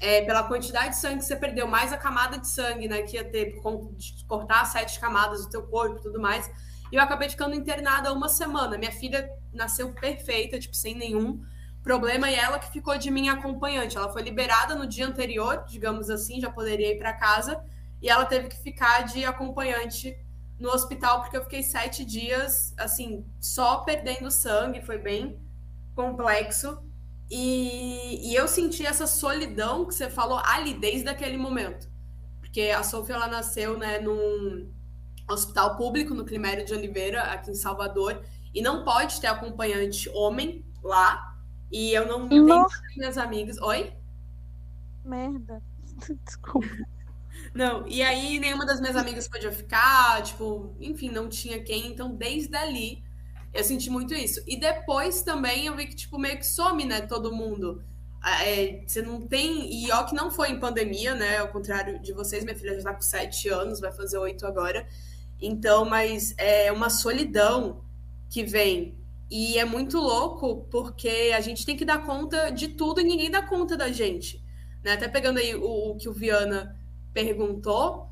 É, 0.00 0.22
pela 0.22 0.42
quantidade 0.42 0.90
de 0.90 0.96
sangue 0.96 1.18
que 1.18 1.24
você 1.24 1.36
perdeu, 1.36 1.66
mais 1.66 1.92
a 1.92 1.96
camada 1.96 2.38
de 2.38 2.48
sangue, 2.48 2.88
né, 2.88 3.02
que 3.02 3.16
ia 3.16 3.24
ter 3.24 3.54
por 3.54 3.62
conta 3.62 3.94
de 3.94 4.24
cortar 4.26 4.64
sete 4.64 4.98
camadas 4.98 5.44
do 5.44 5.50
teu 5.50 5.62
corpo 5.62 5.98
e 5.98 6.02
tudo 6.02 6.20
mais 6.20 6.50
e 6.90 6.96
eu 6.96 7.02
acabei 7.02 7.28
ficando 7.28 7.54
internada 7.54 8.12
uma 8.12 8.28
semana. 8.28 8.78
Minha 8.78 8.92
filha 8.92 9.28
nasceu 9.52 9.92
perfeita, 9.92 10.58
tipo, 10.58 10.76
sem 10.76 10.94
nenhum 10.94 11.42
problema, 11.86 12.28
e 12.28 12.34
ela 12.34 12.58
que 12.58 12.72
ficou 12.72 12.98
de 12.98 13.12
minha 13.12 13.34
acompanhante. 13.34 13.96
Ela 13.96 14.12
foi 14.12 14.22
liberada 14.22 14.74
no 14.74 14.88
dia 14.88 15.06
anterior, 15.06 15.64
digamos 15.68 16.10
assim, 16.10 16.40
já 16.40 16.50
poderia 16.50 16.90
ir 16.92 16.98
para 16.98 17.12
casa, 17.12 17.62
e 18.02 18.08
ela 18.08 18.24
teve 18.24 18.48
que 18.48 18.56
ficar 18.56 19.02
de 19.02 19.24
acompanhante 19.24 20.18
no 20.58 20.68
hospital, 20.70 21.20
porque 21.20 21.36
eu 21.36 21.44
fiquei 21.44 21.62
sete 21.62 22.04
dias, 22.04 22.74
assim, 22.76 23.24
só 23.38 23.78
perdendo 23.78 24.32
sangue, 24.32 24.82
foi 24.82 24.98
bem 24.98 25.38
complexo. 25.94 26.82
E, 27.30 28.30
e 28.30 28.34
eu 28.34 28.48
senti 28.48 28.84
essa 28.84 29.06
solidão 29.06 29.86
que 29.86 29.94
você 29.94 30.10
falou 30.10 30.40
ali 30.44 30.74
desde 30.74 31.08
aquele 31.08 31.36
momento. 31.36 31.88
Porque 32.40 32.62
a 32.62 32.82
Sofia, 32.82 33.14
ela 33.14 33.28
nasceu, 33.28 33.78
né, 33.78 34.00
num, 34.00 34.68
hospital 35.30 35.76
público 35.76 36.14
no 36.14 36.24
Climério 36.24 36.64
de 36.64 36.74
Oliveira, 36.74 37.22
aqui 37.22 37.50
em 37.50 37.54
Salvador, 37.54 38.22
e 38.52 38.60
não 38.60 38.84
pode 38.84 39.20
ter 39.20 39.28
acompanhante 39.28 40.08
homem 40.10 40.64
lá. 40.82 41.35
E 41.70 41.92
eu 41.92 42.06
não 42.06 42.28
tenho 42.28 42.66
minhas 42.96 43.18
amigas. 43.18 43.58
Oi? 43.58 43.92
Merda. 45.04 45.62
Desculpa. 46.24 46.68
Não, 47.54 47.86
e 47.86 48.02
aí 48.02 48.38
nenhuma 48.38 48.66
das 48.66 48.80
minhas 48.80 48.96
amigas 48.96 49.28
podia 49.28 49.52
ficar, 49.52 50.22
tipo, 50.22 50.74
enfim, 50.80 51.10
não 51.10 51.28
tinha 51.28 51.62
quem. 51.62 51.86
Então, 51.88 52.14
desde 52.14 52.54
ali, 52.56 53.02
eu 53.52 53.64
senti 53.64 53.88
muito 53.88 54.14
isso. 54.14 54.42
E 54.46 54.58
depois 54.58 55.22
também 55.22 55.66
eu 55.66 55.76
vi 55.76 55.86
que, 55.86 55.94
tipo, 55.94 56.18
meio 56.18 56.36
que 56.36 56.46
some, 56.46 56.84
né, 56.84 57.00
todo 57.00 57.34
mundo. 57.34 57.82
É, 58.42 58.82
você 58.86 59.00
não 59.02 59.26
tem. 59.26 59.72
E 59.72 59.90
ó, 59.92 60.04
que 60.04 60.14
não 60.14 60.30
foi 60.30 60.50
em 60.50 60.58
pandemia, 60.58 61.14
né? 61.14 61.38
Ao 61.38 61.48
contrário 61.48 62.00
de 62.00 62.12
vocês, 62.12 62.44
minha 62.44 62.56
filha 62.56 62.74
já 62.78 62.90
tá 62.90 62.94
com 62.94 63.02
sete 63.02 63.48
anos, 63.48 63.80
vai 63.80 63.92
fazer 63.92 64.18
oito 64.18 64.46
agora. 64.46 64.86
Então, 65.40 65.84
mas 65.84 66.34
é 66.36 66.72
uma 66.72 66.90
solidão 66.90 67.84
que 68.28 68.42
vem. 68.42 68.98
E 69.30 69.58
é 69.58 69.64
muito 69.64 69.98
louco 69.98 70.66
porque 70.70 71.32
a 71.36 71.40
gente 71.40 71.66
tem 71.66 71.76
que 71.76 71.84
dar 71.84 72.04
conta 72.04 72.50
de 72.50 72.68
tudo 72.68 73.00
e 73.00 73.04
ninguém 73.04 73.30
dá 73.30 73.42
conta 73.42 73.76
da 73.76 73.90
gente. 73.90 74.44
Né? 74.84 74.92
Até 74.92 75.08
pegando 75.08 75.38
aí 75.38 75.54
o, 75.54 75.92
o 75.92 75.96
que 75.96 76.08
o 76.08 76.12
Viana 76.12 76.78
perguntou, 77.12 78.08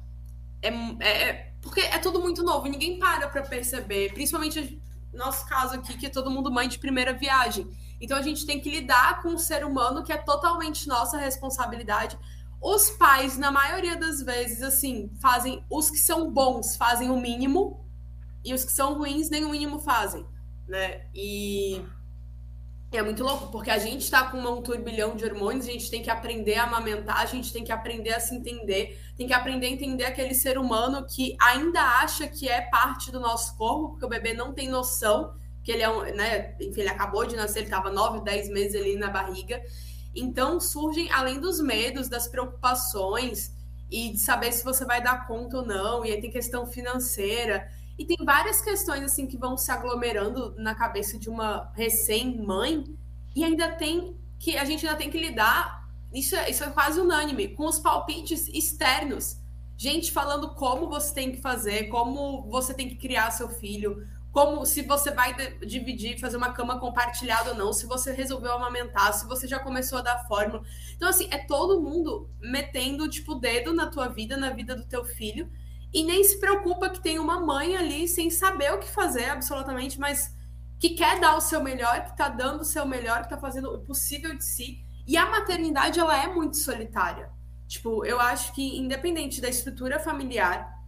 é, 0.60 0.68
é, 1.00 1.52
porque 1.60 1.80
é 1.80 1.98
tudo 1.98 2.20
muito 2.20 2.42
novo, 2.42 2.66
ninguém 2.66 2.98
para 2.98 3.28
para 3.28 3.42
perceber, 3.42 4.12
principalmente 4.12 4.80
nosso 5.12 5.46
caso 5.46 5.74
aqui, 5.74 5.96
que 5.96 6.06
é 6.06 6.10
todo 6.10 6.30
mundo 6.30 6.50
mãe 6.50 6.68
de 6.68 6.78
primeira 6.78 7.12
viagem. 7.12 7.68
Então 8.00 8.16
a 8.16 8.22
gente 8.22 8.44
tem 8.44 8.60
que 8.60 8.70
lidar 8.70 9.22
com 9.22 9.28
um 9.28 9.38
ser 9.38 9.64
humano 9.64 10.02
que 10.02 10.12
é 10.12 10.16
totalmente 10.16 10.88
nossa 10.88 11.16
responsabilidade, 11.16 12.18
os 12.64 12.88
pais, 12.88 13.36
na 13.36 13.50
maioria 13.50 13.94
das 13.94 14.22
vezes, 14.22 14.62
assim, 14.62 15.10
fazem. 15.20 15.62
Os 15.68 15.90
que 15.90 15.98
são 15.98 16.32
bons 16.32 16.76
fazem 16.76 17.10
o 17.10 17.20
mínimo, 17.20 17.84
e 18.42 18.54
os 18.54 18.64
que 18.64 18.72
são 18.72 18.94
ruins 18.94 19.28
nem 19.28 19.44
o 19.44 19.50
mínimo 19.50 19.78
fazem, 19.78 20.24
né? 20.68 21.06
E 21.14 21.82
é 22.92 23.02
muito 23.02 23.22
louco, 23.22 23.50
porque 23.50 23.70
a 23.70 23.78
gente 23.78 24.08
tá 24.10 24.30
com 24.30 24.38
um 24.38 24.62
turbilhão 24.62 25.16
de 25.16 25.24
hormônios, 25.24 25.66
a 25.66 25.72
gente 25.72 25.90
tem 25.90 26.02
que 26.02 26.10
aprender 26.10 26.54
a 26.54 26.64
amamentar, 26.64 27.20
a 27.20 27.26
gente 27.26 27.52
tem 27.52 27.64
que 27.64 27.72
aprender 27.72 28.14
a 28.14 28.20
se 28.20 28.34
entender, 28.34 29.00
tem 29.16 29.26
que 29.26 29.32
aprender 29.32 29.66
a 29.66 29.70
entender 29.70 30.04
aquele 30.04 30.34
ser 30.34 30.58
humano 30.58 31.04
que 31.06 31.36
ainda 31.40 31.80
acha 31.80 32.28
que 32.28 32.48
é 32.48 32.62
parte 32.62 33.10
do 33.10 33.18
nosso 33.18 33.56
corpo, 33.56 33.90
porque 33.90 34.06
o 34.06 34.08
bebê 34.08 34.32
não 34.32 34.52
tem 34.52 34.68
noção 34.68 35.34
que 35.62 35.72
ele 35.72 35.82
é 35.82 35.88
um, 35.88 36.02
né? 36.14 36.54
Enfim, 36.60 36.82
ele 36.82 36.90
acabou 36.90 37.26
de 37.26 37.34
nascer, 37.34 37.60
ele 37.60 37.70
tava 37.70 37.90
9, 37.90 38.22
10 38.22 38.50
meses 38.50 38.80
ali 38.80 38.96
na 38.96 39.10
barriga. 39.10 39.62
Então 40.14 40.60
surgem, 40.60 41.10
além 41.10 41.40
dos 41.40 41.60
medos, 41.60 42.08
das 42.08 42.28
preocupações 42.28 43.52
e 43.90 44.10
de 44.10 44.18
saber 44.18 44.52
se 44.52 44.62
você 44.62 44.84
vai 44.84 45.02
dar 45.02 45.26
conta 45.26 45.58
ou 45.58 45.66
não, 45.66 46.04
e 46.04 46.12
aí 46.12 46.20
tem 46.20 46.30
questão 46.30 46.66
financeira. 46.66 47.66
E 47.98 48.04
tem 48.04 48.16
várias 48.24 48.60
questões 48.60 49.02
assim 49.02 49.26
que 49.26 49.36
vão 49.36 49.56
se 49.56 49.70
aglomerando 49.70 50.54
na 50.58 50.74
cabeça 50.74 51.18
de 51.18 51.28
uma 51.28 51.70
recém-mãe, 51.74 52.84
e 53.34 53.44
ainda 53.44 53.70
tem 53.72 54.16
que 54.38 54.56
a 54.56 54.64
gente 54.64 54.86
ainda 54.86 54.98
tem 54.98 55.10
que 55.10 55.18
lidar, 55.18 55.88
isso 56.12 56.36
é, 56.36 56.50
isso 56.50 56.62
é 56.62 56.70
quase 56.70 57.00
unânime, 57.00 57.48
com 57.48 57.66
os 57.66 57.78
palpites 57.78 58.48
externos. 58.48 59.38
Gente 59.76 60.12
falando 60.12 60.54
como 60.54 60.88
você 60.88 61.12
tem 61.12 61.32
que 61.32 61.40
fazer, 61.40 61.88
como 61.88 62.48
você 62.50 62.74
tem 62.74 62.88
que 62.88 62.96
criar 62.96 63.30
seu 63.30 63.48
filho, 63.48 64.06
como 64.30 64.66
se 64.66 64.82
você 64.82 65.12
vai 65.12 65.34
dividir, 65.64 66.18
fazer 66.18 66.36
uma 66.36 66.52
cama 66.52 66.78
compartilhada 66.78 67.50
ou 67.50 67.56
não, 67.56 67.72
se 67.72 67.86
você 67.86 68.12
resolveu 68.12 68.52
amamentar, 68.52 69.12
se 69.14 69.26
você 69.26 69.46
já 69.46 69.60
começou 69.60 69.98
a 69.98 70.02
dar 70.02 70.26
fórmula. 70.26 70.62
Então, 70.94 71.08
assim, 71.08 71.28
é 71.30 71.38
todo 71.38 71.80
mundo 71.80 72.28
metendo, 72.40 73.08
tipo, 73.08 73.32
o 73.32 73.38
dedo 73.38 73.72
na 73.72 73.86
tua 73.86 74.08
vida, 74.08 74.36
na 74.36 74.50
vida 74.50 74.74
do 74.74 74.84
teu 74.84 75.04
filho, 75.04 75.48
e 75.94 76.02
nem 76.02 76.24
se 76.24 76.40
preocupa 76.40 76.90
que 76.90 77.00
tem 77.00 77.20
uma 77.20 77.38
mãe 77.40 77.76
ali 77.76 78.08
sem 78.08 78.28
saber 78.28 78.72
o 78.72 78.80
que 78.80 78.90
fazer, 78.90 79.26
absolutamente, 79.26 79.98
mas 80.00 80.34
que 80.80 80.90
quer 80.90 81.20
dar 81.20 81.36
o 81.36 81.40
seu 81.40 81.62
melhor, 81.62 82.04
que 82.04 82.16
tá 82.16 82.28
dando 82.28 82.62
o 82.62 82.64
seu 82.64 82.84
melhor, 82.84 83.22
que 83.22 83.30
tá 83.30 83.38
fazendo 83.38 83.72
o 83.72 83.78
possível 83.78 84.36
de 84.36 84.44
si. 84.44 84.84
E 85.06 85.16
a 85.16 85.30
maternidade, 85.30 86.00
ela 86.00 86.20
é 86.20 86.26
muito 86.26 86.56
solitária. 86.56 87.30
Tipo, 87.68 88.04
eu 88.04 88.18
acho 88.18 88.52
que, 88.52 88.76
independente 88.76 89.40
da 89.40 89.48
estrutura 89.48 90.00
familiar, 90.00 90.82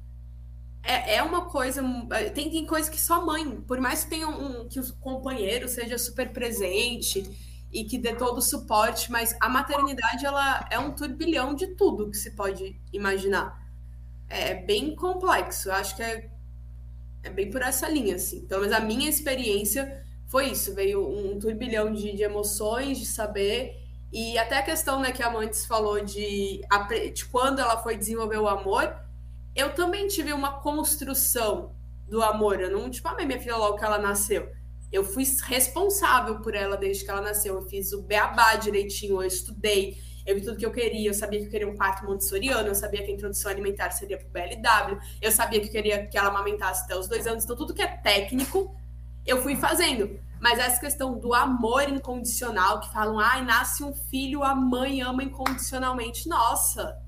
é, 0.83 1.17
é 1.17 1.23
uma 1.23 1.47
coisa. 1.47 1.83
é, 2.11 2.29
Tem, 2.31 2.51
tem 2.51 2.67
coisa 2.67 2.91
que 2.91 3.01
só 3.01 3.25
mãe, 3.25 3.61
por 3.61 3.81
mais 3.81 4.03
que 4.05 4.11
tenha 4.11 4.29
um, 4.29 4.69
que 4.69 4.81
o 4.81 4.97
companheiro 4.97 5.69
seja 5.69 5.97
super 5.99 6.33
presente 6.33 7.23
e 7.73 7.85
que 7.85 7.97
dê 7.97 8.15
todo 8.15 8.39
o 8.39 8.43
suporte, 8.43 9.11
mas 9.11 9.37
a 9.41 9.49
maternidade 9.49 10.27
ela 10.27 10.67
é 10.71 10.79
um 10.79 10.93
turbilhão 10.93 11.55
de 11.55 11.69
tudo 11.77 12.11
que 12.11 12.17
se 12.17 12.33
pode 12.33 12.81
imaginar. 12.93 13.66
É 14.29 14.55
bem 14.55 14.95
complexo. 14.95 15.69
Eu 15.69 15.75
acho 15.75 15.97
que 15.97 16.03
é, 16.03 16.31
é 17.23 17.31
bem 17.31 17.51
por 17.51 17.63
essa 17.63 17.89
linha, 17.89 18.17
assim. 18.17 18.47
Pelo 18.47 18.63
menos 18.63 18.77
a 18.77 18.81
minha 18.81 19.09
experiência 19.09 20.05
foi 20.27 20.51
isso. 20.51 20.75
Veio 20.75 21.07
um 21.07 21.39
turbilhão 21.39 21.93
de, 21.93 22.15
de 22.15 22.23
emoções, 22.23 22.99
de 22.99 23.07
saber. 23.07 23.77
E 24.13 24.39
até 24.39 24.59
a 24.59 24.63
questão 24.63 25.01
né, 25.01 25.13
que 25.13 25.23
a 25.23 25.31
Mantes 25.31 25.67
falou 25.67 26.05
de, 26.05 26.61
de 27.13 27.25
quando 27.27 27.61
ela 27.61 27.83
foi 27.83 27.97
desenvolver 27.97 28.39
o 28.39 28.49
amor, 28.49 28.97
eu 29.55 29.75
também 29.75 30.07
tive 30.07 30.33
uma 30.33 30.61
construção 30.61 31.75
do 32.09 32.23
amor. 32.23 32.61
Eu 32.61 32.71
não, 32.71 32.91
tipo, 32.91 33.09
amei 33.09 33.27
minha 33.27 33.41
filha 33.41 33.57
logo 33.57 33.79
que 33.79 33.85
ela 33.85 33.99
nasceu. 33.99 34.51
Eu 34.93 35.05
fui 35.05 35.25
responsável 35.45 36.41
por 36.41 36.55
ela 36.55 36.77
desde 36.77 37.05
que 37.05 37.11
ela 37.11 37.21
nasceu. 37.21 37.55
Eu 37.55 37.63
fiz 37.63 37.93
o 37.93 38.03
beabá 38.03 38.55
direitinho, 38.57 39.21
eu 39.21 39.27
estudei, 39.27 39.97
eu 40.27 40.35
vi 40.35 40.41
tudo 40.43 40.57
que 40.57 40.67
eu 40.67 40.73
queria. 40.73 41.11
Eu 41.11 41.15
sabia 41.15 41.41
que 41.41 41.47
eu 41.47 41.51
queria 41.51 41.69
um 41.69 41.77
parto 41.77 42.05
montessoriano, 42.05 42.69
eu 42.69 42.75
sabia 42.75 43.05
que 43.05 43.11
a 43.11 43.15
introdução 43.15 43.51
alimentar 43.51 43.91
seria 43.93 44.19
pro 44.19 44.29
BLW, 44.29 44.99
eu 45.23 45.31
sabia 45.31 45.61
que 45.61 45.69
eu 45.69 45.73
queria 45.73 46.07
que 46.07 46.19
ela 46.19 46.29
amamentasse 46.29 46.85
até 46.85 46.97
os 46.97 47.09
dois 47.09 47.27
anos. 47.27 47.45
Então, 47.45 47.57
tudo 47.57 47.73
que 47.73 47.83
é 47.83 47.87
técnico, 47.87 48.75
eu 49.25 49.43
fui 49.43 49.57
fazendo. 49.57 50.19
Mas 50.41 50.59
essa 50.59 50.81
questão 50.81 51.19
do 51.19 51.33
amor 51.33 51.89
incondicional, 51.89 52.81
que 52.81 52.93
falam, 52.93 53.19
ai, 53.19 53.43
nasce 53.45 53.83
um 53.83 53.95
filho, 53.95 54.43
a 54.43 54.55
mãe 54.55 55.01
ama 55.01 55.23
incondicionalmente. 55.23 56.29
Nossa, 56.29 57.01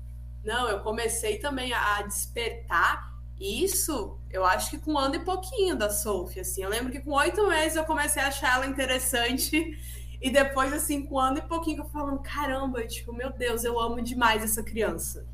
não, 0.43 0.67
eu 0.67 0.79
comecei 0.79 1.37
também 1.37 1.71
a 1.73 2.01
despertar 2.01 3.09
isso, 3.39 4.19
eu 4.29 4.43
acho 4.43 4.71
que 4.71 4.79
com 4.79 4.93
um 4.93 4.97
ano 4.97 5.15
e 5.15 5.19
pouquinho 5.19 5.75
da 5.75 5.89
Sophie, 5.89 6.41
assim. 6.41 6.61
Eu 6.61 6.69
lembro 6.69 6.91
que 6.91 6.99
com 6.99 7.11
oito 7.11 7.47
meses 7.47 7.77
eu 7.77 7.85
comecei 7.85 8.21
a 8.21 8.27
achar 8.27 8.55
ela 8.55 8.65
interessante. 8.65 9.77
E 10.21 10.29
depois, 10.29 10.73
assim, 10.73 11.05
com 11.05 11.15
um 11.15 11.19
ano 11.19 11.37
e 11.37 11.41
pouquinho, 11.41 11.83
eu 11.83 11.89
falando, 11.89 12.19
caramba, 12.19 12.85
tipo, 12.85 13.13
meu 13.13 13.31
Deus, 13.31 13.63
eu 13.63 13.79
amo 13.79 14.01
demais 14.01 14.43
essa 14.43 14.61
criança. 14.61 15.25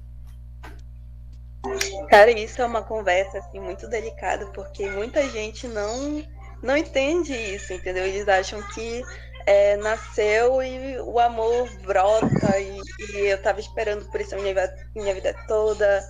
Cara, 2.10 2.30
isso 2.32 2.62
é 2.62 2.66
uma 2.66 2.84
conversa 2.84 3.40
assim 3.40 3.60
muito 3.60 3.88
delicada, 3.88 4.46
porque 4.48 4.88
muita 4.90 5.28
gente 5.30 5.68
não 5.68 6.24
não 6.62 6.78
entende 6.78 7.34
isso, 7.34 7.74
entendeu? 7.74 8.06
Eles 8.06 8.28
acham 8.28 8.62
que 8.70 9.04
é, 9.46 9.78
nasceu 9.78 10.62
e 10.64 11.00
o 11.00 11.20
amor 11.20 11.70
brota 11.82 12.60
e, 12.60 12.80
e 13.12 13.18
eu 13.28 13.42
tava 13.42 13.60
esperando 13.60 14.06
por 14.06 14.20
isso 14.20 14.34
a 14.36 14.38
minha, 14.40 14.54
vida- 14.54 14.76
minha 14.96 15.14
vida 15.14 15.36
toda. 15.48 16.04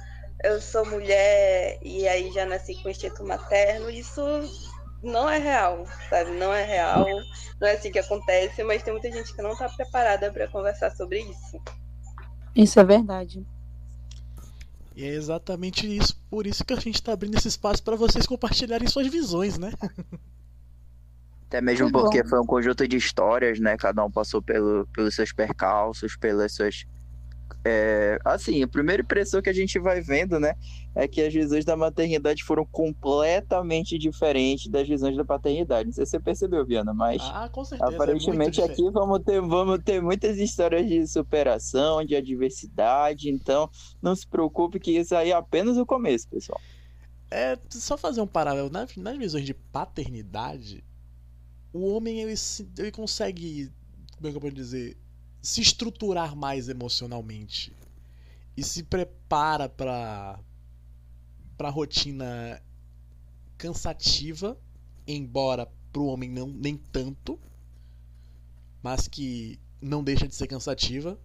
Eu 0.43 0.61
sou 0.61 0.85
mulher 0.85 1.79
e 1.81 2.07
aí 2.07 2.31
já 2.31 2.45
nasci 2.45 2.75
com 2.81 2.89
instinto 2.89 3.25
materno. 3.25 3.89
Isso 3.89 4.21
não 5.05 5.29
é 5.29 5.37
real, 5.37 5.85
sabe? 6.09 6.31
Não 6.31 6.53
é 6.53 6.63
real, 6.63 7.05
não 7.59 7.67
é 7.67 7.73
assim 7.73 7.91
que 7.91 7.99
acontece, 7.99 8.63
mas 8.63 8.83
tem 8.83 8.93
muita 8.93 9.11
gente 9.11 9.33
que 9.33 9.41
não 9.41 9.55
tá 9.55 9.69
preparada 9.69 10.31
para 10.31 10.47
conversar 10.47 10.91
sobre 10.91 11.21
isso. 11.21 11.61
Isso 12.55 12.79
é 12.79 12.83
verdade. 12.83 13.45
E 14.95 15.03
é 15.03 15.09
exatamente 15.09 15.85
isso, 15.93 16.17
por 16.29 16.47
isso 16.47 16.63
que 16.63 16.73
a 16.73 16.79
gente 16.79 17.03
tá 17.03 17.11
abrindo 17.13 17.37
esse 17.37 17.49
espaço 17.49 17.83
para 17.83 17.97
vocês 17.97 18.25
compartilharem 18.25 18.87
suas 18.87 19.07
visões, 19.07 19.57
né? 19.57 19.73
Até 21.47 21.61
mesmo 21.61 21.87
Que 21.87 21.91
bom. 21.91 22.01
porque 22.01 22.23
foi 22.23 22.39
um 22.39 22.45
conjunto 22.45 22.87
de 22.87 22.97
histórias, 22.97 23.59
né? 23.59 23.77
Cada 23.77 24.03
um 24.03 24.11
passou 24.11 24.41
pelo, 24.41 24.87
pelos 24.87 25.13
seus 25.15 25.31
percalços, 25.31 26.15
pelas 26.17 26.53
suas. 26.53 26.85
É, 27.67 28.19
Assim, 28.23 28.61
a 28.61 28.67
primeira 28.67 29.01
impressão 29.01 29.41
que 29.41 29.49
a 29.49 29.53
gente 29.53 29.79
vai 29.79 29.99
vendo, 29.99 30.39
né? 30.39 30.53
É 30.93 31.07
que 31.07 31.19
as 31.19 31.33
visões 31.33 31.65
da 31.65 31.75
maternidade 31.75 32.43
foram 32.43 32.63
completamente 32.63 33.97
diferentes 33.97 34.69
das 34.69 34.87
visões 34.87 35.17
da 35.17 35.25
paternidade. 35.25 35.87
Não 35.87 35.93
sei 35.93 36.05
se 36.05 36.11
você 36.11 36.19
percebeu, 36.19 36.63
Viana, 36.63 36.93
mas. 36.93 37.19
Ah, 37.23 37.49
com 37.49 37.65
certeza. 37.65 37.91
é 37.91 37.95
Aparentemente 37.95 38.61
muito 38.61 38.71
aqui 38.71 38.91
vamos 38.91 39.19
ter, 39.23 39.41
vamos 39.41 39.79
ter 39.83 39.99
muitas 39.99 40.37
histórias 40.37 40.87
de 40.87 41.07
superação, 41.07 42.05
de 42.05 42.15
adversidade, 42.15 43.31
então 43.31 43.67
não 43.99 44.15
se 44.15 44.27
preocupe 44.27 44.79
que 44.79 44.91
isso 44.91 45.15
aí 45.15 45.31
é 45.31 45.33
apenas 45.33 45.75
o 45.77 45.85
começo, 45.87 46.29
pessoal. 46.29 46.61
É, 47.31 47.57
só 47.71 47.97
fazer 47.97 48.21
um 48.21 48.27
paralelo. 48.27 48.69
Nas, 48.69 48.95
nas 48.95 49.17
visões 49.17 49.43
de 49.43 49.55
paternidade, 49.55 50.85
o 51.73 51.87
homem 51.87 52.21
ele, 52.21 52.35
ele 52.77 52.91
consegue, 52.91 53.71
como 54.15 54.27
é 54.27 54.31
que 54.31 54.37
eu 54.37 54.41
posso 54.41 54.53
dizer, 54.53 54.97
se 55.45 55.61
estruturar 55.61 56.35
mais 56.35 56.69
emocionalmente 56.69 57.71
e 58.57 58.63
se 58.63 58.81
prepara 58.81 59.69
para 59.69 60.39
para 61.55 61.69
rotina 61.69 62.59
cansativa, 63.55 64.57
embora 65.07 65.71
pro 65.93 66.07
homem 66.07 66.29
não 66.29 66.47
nem 66.47 66.75
tanto, 66.75 67.39
mas 68.81 69.07
que 69.07 69.59
não 69.79 70.03
deixa 70.03 70.27
de 70.27 70.33
ser 70.33 70.47
cansativa 70.47 71.17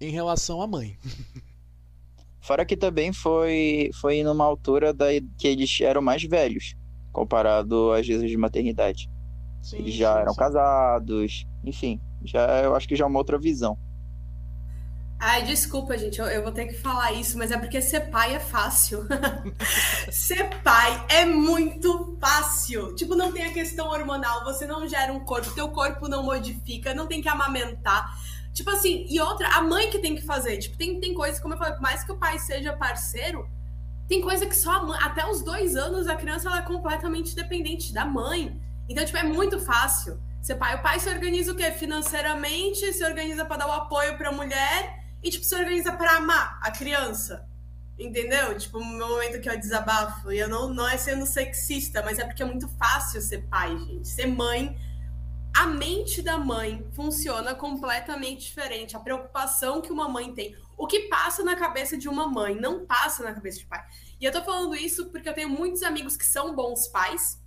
em 0.00 0.10
relação 0.10 0.62
à 0.62 0.66
mãe. 0.66 0.96
Fora 2.40 2.64
que 2.64 2.78
também 2.78 3.12
foi, 3.12 3.90
foi 4.00 4.22
numa 4.22 4.44
altura 4.44 4.92
da, 4.94 5.06
que 5.36 5.46
eles 5.46 5.78
eram 5.82 6.00
mais 6.00 6.22
velhos, 6.22 6.74
comparado 7.12 7.92
às 7.92 8.06
vezes 8.06 8.30
de 8.30 8.38
maternidade. 8.38 9.08
Sim, 9.60 9.76
Eles 9.76 9.94
já 9.94 10.14
sim, 10.14 10.20
eram 10.20 10.32
sim. 10.32 10.38
casados, 10.38 11.46
enfim, 11.62 12.00
já 12.24 12.62
eu 12.62 12.74
acho 12.74 12.88
que 12.88 12.96
já 12.96 13.04
é 13.04 13.08
uma 13.08 13.18
outra 13.18 13.38
visão. 13.38 13.78
Ai, 15.20 15.42
desculpa, 15.42 15.98
gente, 15.98 16.20
eu, 16.20 16.26
eu 16.26 16.44
vou 16.44 16.52
ter 16.52 16.66
que 16.66 16.74
falar 16.74 17.12
isso, 17.12 17.36
mas 17.36 17.50
é 17.50 17.58
porque 17.58 17.82
ser 17.82 18.08
pai 18.08 18.36
é 18.36 18.38
fácil. 18.38 19.04
ser 20.12 20.48
pai 20.62 21.06
é 21.08 21.24
muito 21.24 22.16
fácil. 22.20 22.94
Tipo, 22.94 23.16
não 23.16 23.32
tem 23.32 23.42
a 23.42 23.52
questão 23.52 23.88
hormonal, 23.88 24.44
você 24.44 24.64
não 24.64 24.86
gera 24.86 25.12
um 25.12 25.18
corpo, 25.18 25.52
teu 25.54 25.70
corpo 25.70 26.06
não 26.06 26.22
modifica, 26.22 26.94
não 26.94 27.08
tem 27.08 27.20
que 27.20 27.28
amamentar. 27.28 28.16
Tipo 28.54 28.70
assim, 28.70 29.06
e 29.08 29.20
outra, 29.20 29.48
a 29.56 29.60
mãe 29.60 29.90
que 29.90 29.98
tem 29.98 30.14
que 30.14 30.22
fazer. 30.22 30.56
Tipo, 30.58 30.76
tem, 30.76 31.00
tem 31.00 31.12
coisas, 31.14 31.40
como 31.40 31.54
eu 31.54 31.58
falei, 31.58 31.74
por 31.74 31.82
mais 31.82 32.04
que 32.04 32.12
o 32.12 32.16
pai 32.16 32.38
seja 32.38 32.72
parceiro, 32.76 33.48
tem 34.08 34.20
coisa 34.20 34.46
que 34.46 34.54
só 34.54 34.70
a 34.70 34.82
mãe, 34.84 34.98
até 35.02 35.28
os 35.28 35.42
dois 35.42 35.74
anos 35.74 36.06
a 36.06 36.14
criança 36.14 36.48
ela 36.48 36.60
é 36.60 36.62
completamente 36.62 37.34
dependente 37.34 37.92
da 37.92 38.04
mãe. 38.04 38.56
Então, 38.88 39.04
tipo, 39.04 39.18
é 39.18 39.24
muito 39.24 39.58
fácil. 39.58 40.18
Ser 40.42 40.54
pai, 40.56 40.76
o 40.76 40.82
pai 40.82 40.98
se 41.00 41.08
organiza 41.08 41.52
o 41.52 41.56
quê? 41.56 41.70
Financeiramente, 41.72 42.92
se 42.92 43.04
organiza 43.04 43.44
pra 43.44 43.56
dar 43.56 43.68
o 43.68 43.72
apoio 43.72 44.16
pra 44.16 44.32
mulher 44.32 45.04
e, 45.22 45.30
tipo, 45.30 45.44
se 45.44 45.54
organiza 45.54 45.92
pra 45.92 46.16
amar 46.16 46.58
a 46.62 46.70
criança. 46.70 47.46
Entendeu? 47.98 48.56
Tipo, 48.56 48.78
no 48.78 49.08
momento 49.08 49.40
que 49.40 49.50
eu 49.50 49.58
desabafo. 49.58 50.30
E 50.30 50.38
eu 50.38 50.48
não, 50.48 50.72
não 50.72 50.88
é 50.88 50.96
sendo 50.96 51.26
sexista, 51.26 52.02
mas 52.02 52.18
é 52.18 52.24
porque 52.24 52.42
é 52.42 52.46
muito 52.46 52.68
fácil 52.78 53.20
ser 53.20 53.42
pai, 53.48 53.76
gente. 53.76 54.06
Ser 54.06 54.26
mãe. 54.26 54.78
A 55.56 55.66
mente 55.66 56.22
da 56.22 56.38
mãe 56.38 56.86
funciona 56.92 57.54
completamente 57.54 58.46
diferente. 58.46 58.96
A 58.96 59.00
preocupação 59.00 59.80
que 59.82 59.92
uma 59.92 60.08
mãe 60.08 60.32
tem. 60.32 60.54
O 60.76 60.86
que 60.86 61.08
passa 61.08 61.42
na 61.42 61.56
cabeça 61.56 61.98
de 61.98 62.08
uma 62.08 62.28
mãe 62.28 62.54
não 62.54 62.86
passa 62.86 63.24
na 63.24 63.34
cabeça 63.34 63.58
de 63.58 63.66
pai. 63.66 63.84
E 64.20 64.24
eu 64.24 64.30
tô 64.30 64.44
falando 64.44 64.76
isso 64.76 65.10
porque 65.10 65.28
eu 65.28 65.34
tenho 65.34 65.48
muitos 65.48 65.82
amigos 65.82 66.16
que 66.16 66.24
são 66.24 66.54
bons 66.54 66.86
pais. 66.86 67.42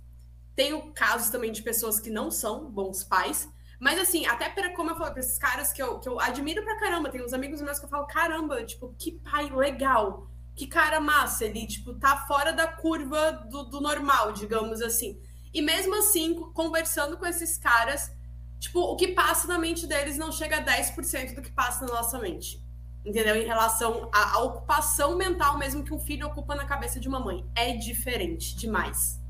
Tenho 0.54 0.92
casos 0.92 1.30
também 1.30 1.50
de 1.52 1.62
pessoas 1.62 1.98
que 1.98 2.10
não 2.10 2.30
são 2.30 2.70
bons 2.70 3.04
pais. 3.04 3.48
Mas 3.80 3.98
assim, 3.98 4.26
até 4.26 4.48
para 4.48 4.74
como 4.76 4.90
eu 4.90 4.96
falei, 4.96 5.12
pra 5.12 5.20
esses 5.20 5.38
caras 5.38 5.72
que 5.72 5.82
eu, 5.82 5.98
que 5.98 6.08
eu 6.08 6.20
admiro 6.20 6.62
pra 6.62 6.78
caramba, 6.78 7.10
tem 7.10 7.24
uns 7.24 7.32
amigos 7.32 7.60
meus 7.60 7.80
que 7.80 7.86
eu 7.86 7.90
falo, 7.90 8.06
caramba, 8.06 8.62
tipo, 8.64 8.94
que 8.96 9.12
pai 9.12 9.50
legal, 9.50 10.28
que 10.54 10.66
cara 10.66 11.00
massa, 11.00 11.44
ele, 11.44 11.66
tipo, 11.66 11.94
tá 11.94 12.18
fora 12.28 12.52
da 12.52 12.68
curva 12.68 13.32
do, 13.50 13.64
do 13.64 13.80
normal, 13.80 14.32
digamos 14.32 14.80
assim. 14.80 15.20
E 15.52 15.60
mesmo 15.60 15.96
assim, 15.96 16.34
conversando 16.54 17.16
com 17.16 17.26
esses 17.26 17.58
caras, 17.58 18.12
tipo, 18.60 18.78
o 18.78 18.94
que 18.94 19.08
passa 19.08 19.48
na 19.48 19.58
mente 19.58 19.86
deles 19.86 20.16
não 20.16 20.30
chega 20.30 20.58
a 20.58 20.64
10% 20.64 21.34
do 21.34 21.42
que 21.42 21.50
passa 21.50 21.84
na 21.84 21.92
nossa 21.92 22.18
mente. 22.18 22.62
Entendeu? 23.04 23.34
Em 23.34 23.44
relação 23.44 24.08
à, 24.14 24.36
à 24.36 24.38
ocupação 24.44 25.16
mental 25.16 25.58
mesmo 25.58 25.82
que 25.82 25.92
um 25.92 25.98
filho 25.98 26.28
ocupa 26.28 26.54
na 26.54 26.64
cabeça 26.64 27.00
de 27.00 27.08
uma 27.08 27.18
mãe. 27.18 27.44
É 27.56 27.74
diferente 27.74 28.54
demais. 28.54 29.21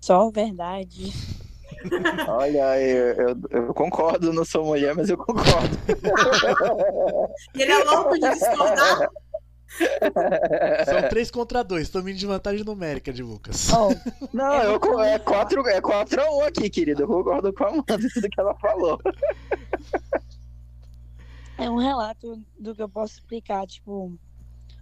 Só 0.00 0.30
verdade. 0.30 1.12
Olha, 2.28 2.80
eu, 2.80 3.14
eu, 3.14 3.36
eu 3.50 3.74
concordo, 3.74 4.32
não 4.32 4.44
sou 4.44 4.64
mulher, 4.64 4.94
mas 4.94 5.08
eu 5.08 5.16
concordo. 5.16 5.76
Ele 7.54 7.72
é 7.72 7.84
louco 7.84 8.14
de 8.14 8.30
discordar. 8.30 9.08
São 10.86 11.08
três 11.08 11.30
contra 11.30 11.62
dois, 11.62 11.90
tô 11.90 12.00
indo 12.00 12.14
de 12.14 12.26
vantagem 12.26 12.64
numérica 12.64 13.12
de 13.12 13.22
Lucas. 13.22 13.72
Ó, 13.72 13.90
Não, 14.32 14.54
É 14.54 14.66
eu, 14.66 15.00
é 15.00 15.18
4 15.18 15.68
é 15.68 15.80
quatro 15.80 16.20
a 16.20 16.30
1 16.38 16.40
aqui, 16.42 16.70
querido. 16.70 17.02
Eu 17.02 17.08
concordo 17.08 17.52
com 17.52 17.64
a 17.64 17.68
Amanda 17.68 17.98
tudo 18.12 18.28
que 18.28 18.40
ela 18.40 18.54
falou. 18.56 18.98
é 21.58 21.70
um 21.70 21.76
relato 21.76 22.42
do 22.58 22.74
que 22.74 22.82
eu 22.82 22.88
posso 22.88 23.14
explicar, 23.18 23.66
tipo, 23.66 24.18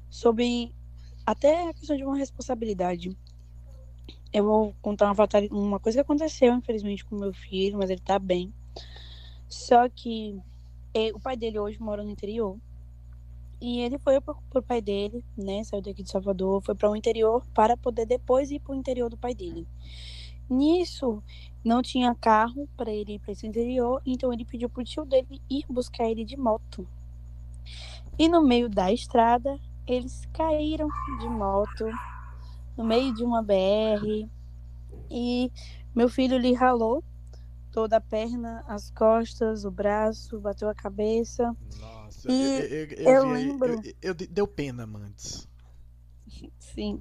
sobre 0.09 0.73
até 1.27 1.69
a 1.69 1.75
questão 1.75 1.97
de 1.97 2.05
uma 2.05 2.17
responsabilidade. 2.17 3.17
Eu 4.33 4.45
vou 4.45 4.75
contar 4.83 5.11
uma, 5.11 5.27
uma 5.51 5.81
coisa 5.81 5.99
que 5.99 6.03
aconteceu, 6.03 6.53
infelizmente, 6.55 7.05
com 7.05 7.17
meu 7.17 7.33
filho, 7.33 7.79
mas 7.79 7.91
ele 7.91 8.01
tá 8.01 8.19
bem. 8.19 8.53
Só 9.49 9.89
que 9.89 10.39
eh, 10.93 11.11
o 11.15 11.21
pai 11.21 11.37
dele 11.37 11.59
hoje 11.59 11.81
mora 11.81 12.03
no 12.03 12.11
interior. 12.11 12.59
E 13.61 13.81
ele 13.81 13.99
foi 13.99 14.21
pro, 14.21 14.37
pro 14.51 14.63
pai 14.63 14.83
dele, 14.83 15.25
né? 15.37 15.65
Saiu 15.65 15.81
daqui 15.81 16.03
de 16.03 16.11
Salvador, 16.11 16.63
foi 16.63 16.75
para 16.75 16.91
o 16.91 16.97
interior 16.97 17.43
para 17.55 17.77
poder 17.77 18.05
depois 18.05 18.51
ir 18.51 18.61
para 18.61 18.73
o 18.73 18.77
interior 18.77 19.09
do 19.09 19.17
pai 19.17 19.35
dele. 19.35 19.67
Nisso, 20.49 21.23
não 21.65 21.83
tinha 21.83 22.15
carro 22.15 22.69
para 22.77 22.93
ele 22.93 23.15
ir 23.15 23.19
para 23.19 23.33
esse 23.33 23.47
interior, 23.47 24.01
então 24.05 24.33
ele 24.33 24.45
pediu 24.45 24.69
pro 24.69 24.85
tio 24.85 25.05
dele 25.05 25.41
ir 25.51 25.65
buscar 25.69 26.09
ele 26.09 26.25
de 26.25 26.37
moto. 26.37 26.87
E 28.19 28.29
no 28.29 28.43
meio 28.43 28.69
da 28.69 28.93
estrada, 28.93 29.59
eles 29.87 30.27
caíram 30.33 30.89
de 31.21 31.29
moto 31.29 31.87
no 32.77 32.85
meio 32.85 33.15
de 33.15 33.25
uma 33.25 33.43
BR 33.43 34.29
e 35.11 35.51
meu 35.95 36.09
filho 36.09 36.39
lhe 36.39 36.53
ralou 36.53 37.03
toda 37.73 37.97
a 37.99 38.01
perna, 38.01 38.65
as 38.67 38.91
costas, 38.91 39.65
o 39.65 39.71
braço, 39.71 40.41
bateu 40.41 40.69
a 40.69 40.75
cabeça. 40.75 41.55
Nossa, 41.79 42.31
E 42.31 42.43
eu, 42.43 42.65
eu, 42.65 42.87
eu, 42.89 43.13
eu 43.13 43.33
lembro- 43.33 43.81
eu- 43.85 43.95
eu- 44.03 44.15
deu 44.15 44.47
pena, 44.47 44.87
Mantes. 44.87 45.47
Sim. 46.59 47.01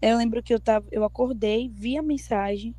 Eu 0.00 0.16
lembro 0.18 0.42
que 0.42 0.52
eu 0.52 0.60
tava, 0.60 0.86
eu 0.90 1.04
acordei, 1.04 1.68
vi 1.68 1.96
a 1.96 2.02
mensagem. 2.02 2.74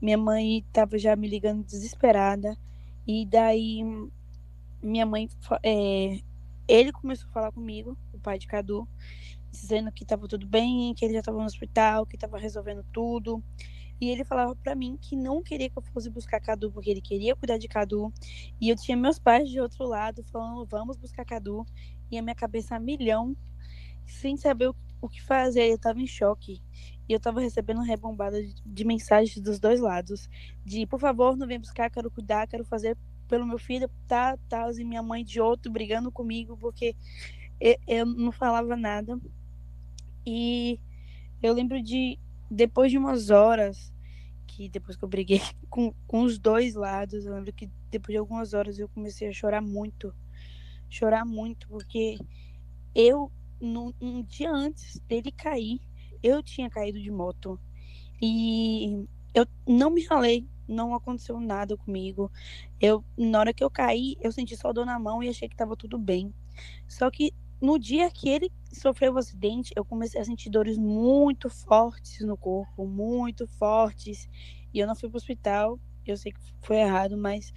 Minha 0.00 0.18
mãe 0.18 0.64
tava 0.72 0.98
já 0.98 1.14
me 1.16 1.28
ligando 1.28 1.64
desesperada. 1.64 2.56
E 3.06 3.26
daí 3.26 3.82
minha 4.82 5.06
mãe, 5.06 5.28
é, 5.62 6.20
ele 6.66 6.92
começou 6.92 7.28
a 7.28 7.32
falar 7.32 7.52
comigo, 7.52 7.96
o 8.12 8.18
pai 8.18 8.38
de 8.38 8.46
Cadu, 8.46 8.86
dizendo 9.52 9.92
que 9.92 10.04
tava 10.04 10.26
tudo 10.26 10.46
bem, 10.46 10.94
que 10.94 11.04
ele 11.04 11.14
já 11.14 11.22
tava 11.22 11.38
no 11.38 11.44
hospital, 11.44 12.06
que 12.06 12.16
tava 12.16 12.38
resolvendo 12.38 12.84
tudo. 12.90 13.42
E 14.00 14.10
ele 14.10 14.24
falava 14.24 14.56
pra 14.56 14.74
mim 14.74 14.98
que 15.00 15.14
não 15.14 15.42
queria 15.42 15.70
que 15.70 15.78
eu 15.78 15.82
fosse 15.82 16.10
buscar 16.10 16.40
Cadu, 16.40 16.72
porque 16.72 16.90
ele 16.90 17.00
queria 17.00 17.36
cuidar 17.36 17.58
de 17.58 17.68
Cadu. 17.68 18.12
E 18.60 18.68
eu 18.68 18.74
tinha 18.74 18.96
meus 18.96 19.18
pais 19.18 19.48
de 19.48 19.60
outro 19.60 19.84
lado 19.84 20.24
falando, 20.24 20.66
vamos 20.66 20.96
buscar 20.96 21.24
Cadu. 21.24 21.64
E 22.10 22.18
a 22.18 22.22
minha 22.22 22.34
cabeça 22.34 22.74
a 22.74 22.80
milhão, 22.80 23.36
sem 24.04 24.36
saber 24.36 24.72
o 25.00 25.08
que 25.08 25.22
fazer, 25.22 25.70
eu 25.70 25.78
tava 25.78 26.00
em 26.00 26.06
choque. 26.06 26.60
E 27.08 27.12
eu 27.12 27.20
tava 27.20 27.40
recebendo 27.40 27.80
rebombada 27.82 28.42
de, 28.42 28.54
de 28.64 28.84
mensagens 28.84 29.38
dos 29.40 29.60
dois 29.60 29.80
lados. 29.80 30.28
De, 30.64 30.84
por 30.86 30.98
favor, 30.98 31.36
não 31.36 31.46
vem 31.46 31.60
buscar, 31.60 31.90
quero 31.90 32.10
cuidar, 32.10 32.48
quero 32.48 32.64
fazer 32.64 32.96
pelo 33.28 33.46
meu 33.46 33.58
filho, 33.58 33.88
tá, 34.08 34.36
tá. 34.48 34.68
E 34.76 34.84
minha 34.84 35.02
mãe 35.02 35.24
de 35.24 35.40
outro 35.40 35.70
brigando 35.70 36.10
comigo, 36.10 36.56
porque 36.56 36.96
eu, 37.60 37.76
eu 37.86 38.06
não 38.06 38.32
falava 38.32 38.76
nada. 38.76 39.16
E 40.26 40.80
eu 41.42 41.52
lembro 41.52 41.82
de, 41.82 42.18
depois 42.50 42.90
de 42.90 42.98
umas 42.98 43.30
horas, 43.30 43.92
que 44.46 44.68
depois 44.68 44.96
que 44.96 45.04
eu 45.04 45.08
briguei 45.08 45.40
com, 45.68 45.92
com 46.06 46.22
os 46.22 46.38
dois 46.38 46.74
lados, 46.74 47.24
eu 47.24 47.34
lembro 47.34 47.52
que 47.52 47.70
depois 47.90 48.14
de 48.14 48.18
algumas 48.18 48.54
horas 48.54 48.78
eu 48.78 48.88
comecei 48.88 49.28
a 49.28 49.32
chorar 49.32 49.60
muito. 49.60 50.14
Chorar 50.88 51.24
muito, 51.24 51.66
porque 51.68 52.18
eu 52.94 53.30
no, 53.60 53.94
um 54.00 54.22
dia 54.22 54.50
antes 54.50 54.98
dele 55.00 55.32
cair, 55.32 55.80
eu 56.22 56.42
tinha 56.42 56.68
caído 56.68 57.00
de 57.00 57.10
moto. 57.10 57.58
E 58.20 59.06
eu 59.34 59.46
não 59.66 59.90
me 59.90 60.04
ralei, 60.04 60.46
não 60.68 60.94
aconteceu 60.94 61.40
nada 61.40 61.76
comigo. 61.76 62.30
Eu, 62.80 63.04
na 63.16 63.40
hora 63.40 63.54
que 63.54 63.64
eu 63.64 63.70
caí, 63.70 64.16
eu 64.20 64.32
senti 64.32 64.56
só 64.56 64.72
dor 64.72 64.86
na 64.86 64.98
mão 64.98 65.22
e 65.22 65.28
achei 65.28 65.48
que 65.48 65.54
estava 65.54 65.76
tudo 65.76 65.98
bem. 65.98 66.32
Só 66.86 67.10
que 67.10 67.32
no 67.62 67.78
dia 67.78 68.10
que 68.10 68.28
ele 68.28 68.50
sofreu 68.72 69.14
o 69.14 69.18
acidente, 69.18 69.72
eu 69.76 69.84
comecei 69.84 70.20
a 70.20 70.24
sentir 70.24 70.50
dores 70.50 70.76
muito 70.76 71.48
fortes 71.48 72.26
no 72.26 72.36
corpo, 72.36 72.84
muito 72.86 73.46
fortes. 73.46 74.28
E 74.74 74.80
eu 74.80 74.86
não 74.86 74.96
fui 74.96 75.08
pro 75.08 75.16
hospital. 75.16 75.78
Eu 76.04 76.16
sei 76.16 76.32
que 76.32 76.40
foi 76.60 76.78
errado, 76.78 77.16
mas 77.16 77.52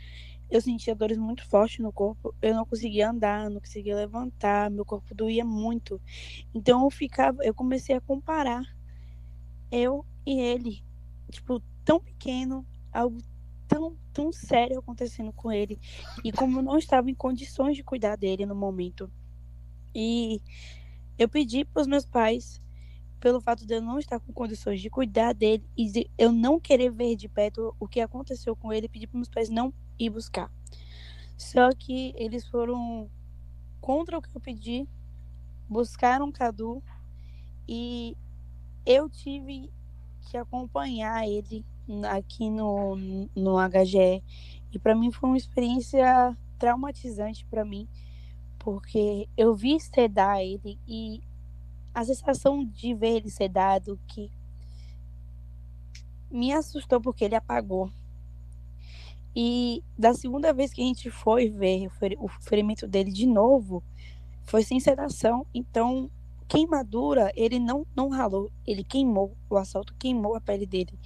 eu 0.47 0.61
sentia 0.61 0.93
dores 0.93 1.17
muito 1.17 1.43
fortes 1.49 1.79
no 1.79 1.91
corpo. 1.91 2.35
Eu 2.39 2.53
não 2.53 2.65
conseguia 2.65 3.09
andar, 3.09 3.49
não 3.49 3.59
conseguia 3.59 3.95
levantar, 3.95 4.69
meu 4.69 4.85
corpo 4.85 5.15
doía 5.15 5.43
muito. 5.43 5.99
Então 6.53 6.83
eu 6.83 6.89
ficava, 6.91 7.43
eu 7.43 7.53
comecei 7.53 7.95
a 7.95 8.01
comparar 8.01 8.63
eu 9.71 10.05
e 10.23 10.39
ele, 10.39 10.83
tipo, 11.31 11.59
tão 11.83 11.99
pequeno, 11.99 12.63
algo 12.93 13.17
tão, 13.67 13.97
tão 14.13 14.31
sério 14.31 14.79
acontecendo 14.79 15.33
com 15.33 15.51
ele. 15.51 15.79
E 16.23 16.31
como 16.31 16.59
eu 16.59 16.63
não 16.63 16.77
estava 16.77 17.09
em 17.09 17.15
condições 17.15 17.75
de 17.75 17.83
cuidar 17.83 18.15
dele 18.15 18.45
no 18.45 18.55
momento. 18.55 19.11
E 19.95 20.41
eu 21.17 21.29
pedi 21.29 21.63
para 21.63 21.81
os 21.81 21.87
meus 21.87 22.05
pais, 22.05 22.61
pelo 23.21 23.39
fato 23.39 23.65
de 23.65 23.73
eu 23.73 23.81
não 23.81 23.97
estar 23.97 24.19
com 24.19 24.33
condições 24.33 24.81
de 24.81 24.89
cuidar 24.89 25.33
dele 25.33 25.63
e 25.77 25.89
de 25.89 26.11
eu 26.17 26.31
não 26.31 26.59
querer 26.59 26.91
ver 26.91 27.15
de 27.15 27.29
perto 27.29 27.73
o 27.79 27.87
que 27.87 28.01
aconteceu 28.01 28.55
com 28.55 28.73
ele, 28.73 28.89
pedi 28.89 29.07
para 29.07 29.17
meus 29.17 29.29
pais 29.29 29.49
não 29.49 29.73
ir 29.97 30.09
buscar. 30.09 30.51
Só 31.37 31.71
que 31.71 32.13
eles 32.17 32.45
foram 32.47 33.09
contra 33.79 34.17
o 34.17 34.21
que 34.21 34.35
eu 34.35 34.41
pedi, 34.41 34.87
buscaram 35.69 36.31
Cadu 36.31 36.83
e 37.67 38.17
eu 38.85 39.09
tive 39.09 39.71
que 40.29 40.37
acompanhar 40.37 41.27
ele 41.27 41.65
aqui 42.09 42.49
no, 42.49 42.95
no 43.35 43.55
HGE. 43.57 44.23
E 44.71 44.79
para 44.79 44.95
mim 44.95 45.11
foi 45.11 45.29
uma 45.29 45.37
experiência 45.37 46.37
traumatizante 46.57 47.45
para 47.45 47.63
mim, 47.63 47.87
porque 48.65 49.29
eu 49.37 49.55
vi 49.55 49.79
sedar 49.79 50.41
ele 50.41 50.79
e 50.87 51.21
a 51.93 52.03
sensação 52.03 52.65
de 52.65 52.95
ver 52.95 53.17
ele 53.17 53.29
sedado 53.29 53.99
que 54.07 54.31
me 56.31 56.51
assustou 56.51 56.99
porque 56.99 57.23
ele 57.23 57.35
apagou. 57.35 57.91
E 59.35 59.83
da 59.95 60.15
segunda 60.15 60.51
vez 60.51 60.73
que 60.73 60.81
a 60.81 60.85
gente 60.85 61.11
foi 61.11 61.47
ver 61.47 61.85
o 61.85 61.89
feri- 61.91 62.17
o 62.19 62.27
ferimento 62.27 62.87
dele 62.87 63.11
de 63.11 63.27
novo, 63.27 63.83
foi 64.45 64.63
sem 64.63 64.79
sedação. 64.79 65.45
Então, 65.53 66.09
queimadura, 66.47 67.31
ele 67.35 67.59
não, 67.59 67.85
não 67.95 68.09
ralou, 68.09 68.51
ele 68.65 68.83
queimou. 68.83 69.37
O 69.47 69.57
assalto 69.57 69.93
queimou 69.99 70.35
a 70.35 70.41
pele 70.41 70.65
dele. 70.65 70.97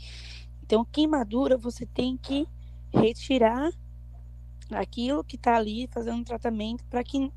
Então, 0.64 0.86
queimadura, 0.86 1.58
você 1.58 1.86
tem 1.86 2.16
que 2.16 2.48
retirar 2.94 3.70
aquilo 4.72 5.26
que 5.26 5.38
tá 5.38 5.58
ali, 5.58 5.90
fazendo 5.92 6.24
tratamento 6.24 6.86
para 6.86 7.04
que 7.04 7.30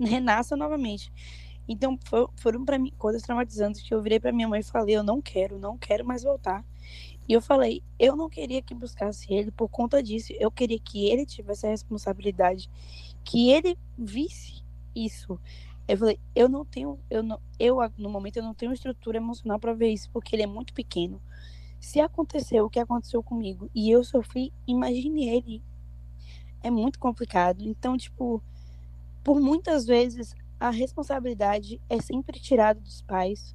renasça 0.00 0.56
novamente. 0.56 1.12
Então, 1.68 1.98
fo- 2.04 2.30
foram 2.36 2.64
para 2.64 2.78
mim 2.78 2.92
coisas 2.98 3.22
traumatizantes 3.22 3.82
que 3.82 3.94
eu 3.94 4.02
virei 4.02 4.20
para 4.20 4.32
minha 4.32 4.48
mãe 4.48 4.60
e 4.60 4.64
falei: 4.64 4.96
eu 4.96 5.02
não 5.04 5.20
quero, 5.22 5.58
não 5.58 5.78
quero 5.78 6.04
mais 6.04 6.22
voltar. 6.24 6.64
E 7.28 7.32
eu 7.32 7.40
falei: 7.40 7.82
eu 7.98 8.16
não 8.16 8.28
queria 8.28 8.62
que 8.62 8.74
buscasse 8.74 9.32
ele 9.32 9.50
por 9.50 9.68
conta 9.68 10.02
disso. 10.02 10.32
Eu 10.38 10.50
queria 10.50 10.78
que 10.78 11.06
ele 11.08 11.26
tivesse 11.26 11.66
a 11.66 11.70
responsabilidade, 11.70 12.70
que 13.24 13.50
ele 13.50 13.78
visse 13.98 14.62
isso. 14.94 15.38
Eu 15.88 15.98
falei: 15.98 16.20
eu 16.34 16.48
não 16.48 16.64
tenho, 16.64 16.98
eu 17.10 17.22
não, 17.22 17.40
eu 17.58 17.78
no 17.98 18.10
momento 18.10 18.36
eu 18.38 18.42
não 18.42 18.54
tenho 18.54 18.72
estrutura 18.72 19.18
emocional 19.18 19.58
para 19.58 19.74
ver 19.74 19.90
isso, 19.90 20.10
porque 20.12 20.36
ele 20.36 20.42
é 20.42 20.46
muito 20.46 20.74
pequeno. 20.74 21.20
Se 21.80 22.00
aconteceu 22.00 22.66
o 22.66 22.70
que 22.70 22.80
aconteceu 22.80 23.22
comigo 23.22 23.70
e 23.74 23.90
eu 23.90 24.04
sofri, 24.04 24.52
imagine 24.66 25.28
ele. 25.28 25.62
É 26.62 26.70
muito 26.70 26.98
complicado. 26.98 27.62
Então, 27.62 27.96
tipo, 27.96 28.42
por 29.22 29.40
muitas 29.40 29.86
vezes 29.86 30.34
a 30.58 30.70
responsabilidade 30.70 31.80
é 31.88 32.00
sempre 32.00 32.38
tirada 32.38 32.80
dos 32.80 33.02
pais 33.02 33.54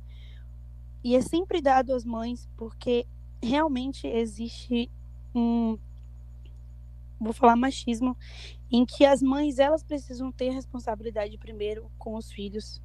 e 1.03 1.15
é 1.15 1.21
sempre 1.21 1.61
dado 1.61 1.93
às 1.93 2.03
mães, 2.03 2.49
porque 2.57 3.05
realmente 3.41 4.07
existe 4.07 4.89
um 5.33 5.77
vou 7.19 7.31
falar 7.31 7.55
machismo 7.55 8.17
em 8.71 8.85
que 8.85 9.05
as 9.05 9.21
mães 9.21 9.57
elas 9.57 9.83
precisam 9.83 10.31
ter 10.31 10.49
responsabilidade 10.49 11.37
primeiro 11.37 11.89
com 11.97 12.15
os 12.15 12.31
filhos 12.31 12.81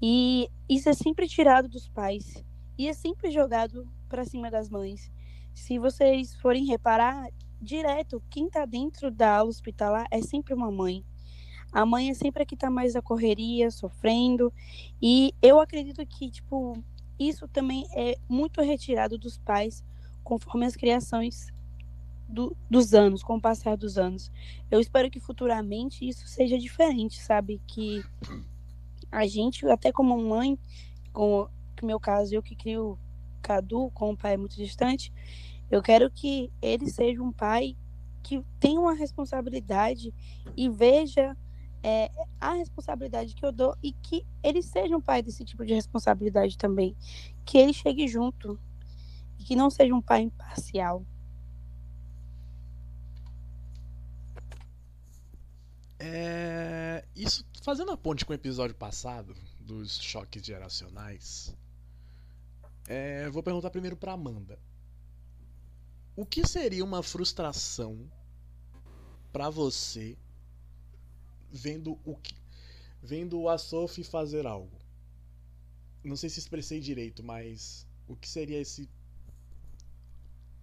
e 0.00 0.48
isso 0.68 0.88
é 0.88 0.94
sempre 0.94 1.28
tirado 1.28 1.68
dos 1.68 1.88
pais 1.88 2.42
e 2.78 2.88
é 2.88 2.92
sempre 2.92 3.30
jogado 3.30 3.86
para 4.08 4.24
cima 4.24 4.50
das 4.50 4.70
mães. 4.70 5.10
Se 5.52 5.78
vocês 5.78 6.34
forem 6.36 6.64
reparar 6.64 7.28
direto, 7.60 8.22
quem 8.30 8.48
tá 8.48 8.64
dentro 8.64 9.10
da 9.10 9.38
aula 9.38 9.50
hospitalar 9.50 10.06
é 10.10 10.22
sempre 10.22 10.54
uma 10.54 10.70
mãe. 10.70 11.04
A 11.72 11.84
mãe 11.84 12.10
é 12.10 12.14
sempre 12.14 12.42
a 12.42 12.46
que 12.46 12.56
tá 12.56 12.70
mais 12.70 12.94
na 12.94 13.02
correria, 13.02 13.70
sofrendo. 13.70 14.52
E 15.00 15.34
eu 15.42 15.60
acredito 15.60 16.04
que, 16.06 16.30
tipo, 16.30 16.82
isso 17.18 17.46
também 17.48 17.86
é 17.94 18.16
muito 18.28 18.60
retirado 18.62 19.18
dos 19.18 19.38
pais 19.38 19.84
conforme 20.24 20.66
as 20.66 20.76
criações 20.76 21.52
do- 22.28 22.56
dos 22.70 22.94
anos, 22.94 23.22
com 23.22 23.36
o 23.36 23.40
passar 23.40 23.76
dos 23.76 23.96
anos. 23.98 24.30
Eu 24.70 24.80
espero 24.80 25.10
que 25.10 25.20
futuramente 25.20 26.06
isso 26.06 26.26
seja 26.26 26.58
diferente, 26.58 27.20
sabe? 27.20 27.60
Que 27.66 28.02
a 29.10 29.26
gente, 29.26 29.66
até 29.66 29.90
como 29.90 30.16
mãe, 30.22 30.58
como 31.12 31.48
no 31.80 31.86
meu 31.86 31.98
caso, 32.00 32.34
eu 32.34 32.42
que 32.42 32.54
crio 32.54 32.98
Cadu 33.40 33.90
com 33.94 34.10
um 34.10 34.16
pai 34.16 34.36
muito 34.36 34.56
distante, 34.56 35.12
eu 35.70 35.82
quero 35.82 36.10
que 36.10 36.50
ele 36.60 36.90
seja 36.90 37.22
um 37.22 37.32
pai 37.32 37.76
que 38.22 38.42
tenha 38.60 38.80
uma 38.80 38.94
responsabilidade 38.94 40.12
e 40.56 40.68
veja 40.68 41.36
é, 41.82 42.10
a 42.40 42.54
responsabilidade 42.54 43.34
que 43.34 43.44
eu 43.44 43.52
dou 43.52 43.76
e 43.82 43.92
que 43.92 44.26
ele 44.42 44.62
seja 44.62 44.96
um 44.96 45.00
pai 45.00 45.22
desse 45.22 45.44
tipo 45.44 45.64
de 45.64 45.74
responsabilidade 45.74 46.56
também. 46.56 46.96
Que 47.44 47.58
ele 47.58 47.72
chegue 47.72 48.06
junto 48.08 48.58
e 49.38 49.44
que 49.44 49.56
não 49.56 49.70
seja 49.70 49.94
um 49.94 50.02
pai 50.02 50.22
imparcial. 50.22 51.04
É, 56.00 57.04
isso 57.14 57.44
fazendo 57.62 57.90
a 57.90 57.96
ponte 57.96 58.24
com 58.24 58.32
o 58.32 58.34
episódio 58.34 58.74
passado 58.74 59.34
dos 59.60 60.00
choques 60.00 60.44
geracionais, 60.44 61.54
é, 62.86 63.28
vou 63.28 63.42
perguntar 63.42 63.70
primeiro 63.70 63.96
para 63.96 64.12
Amanda. 64.12 64.58
O 66.16 66.24
que 66.24 66.46
seria 66.46 66.84
uma 66.84 67.02
frustração 67.02 68.10
para 69.32 69.50
você 69.50 70.16
vendo 71.50 71.98
o 72.04 72.16
que, 72.16 72.34
vendo 73.02 73.48
a 73.48 73.58
Sophie 73.58 74.04
fazer 74.04 74.46
algo? 74.46 74.78
Não 76.04 76.16
sei 76.16 76.30
se 76.30 76.38
expressei 76.38 76.80
direito, 76.80 77.22
mas 77.22 77.86
o 78.06 78.16
que 78.16 78.28
seria 78.28 78.60
esse 78.60 78.88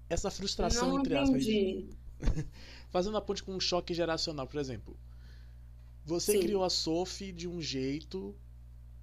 essa 0.10 0.30
frustração 0.30 0.89
Não 0.89 1.00
entre 1.00 1.15
aspas? 1.15 1.43
entendi. 1.43 1.89
Fazendo 2.89 3.17
a 3.17 3.21
ponte 3.21 3.43
com 3.43 3.54
um 3.54 3.60
choque 3.60 3.93
geracional, 3.93 4.48
por 4.48 4.60
exemplo. 4.60 4.98
Você 6.06 6.34
Sim. 6.34 6.39
criou 6.41 6.63
a 6.63 6.69
Sophie 6.69 7.32
de 7.32 7.48
um 7.48 7.60
jeito, 7.62 8.36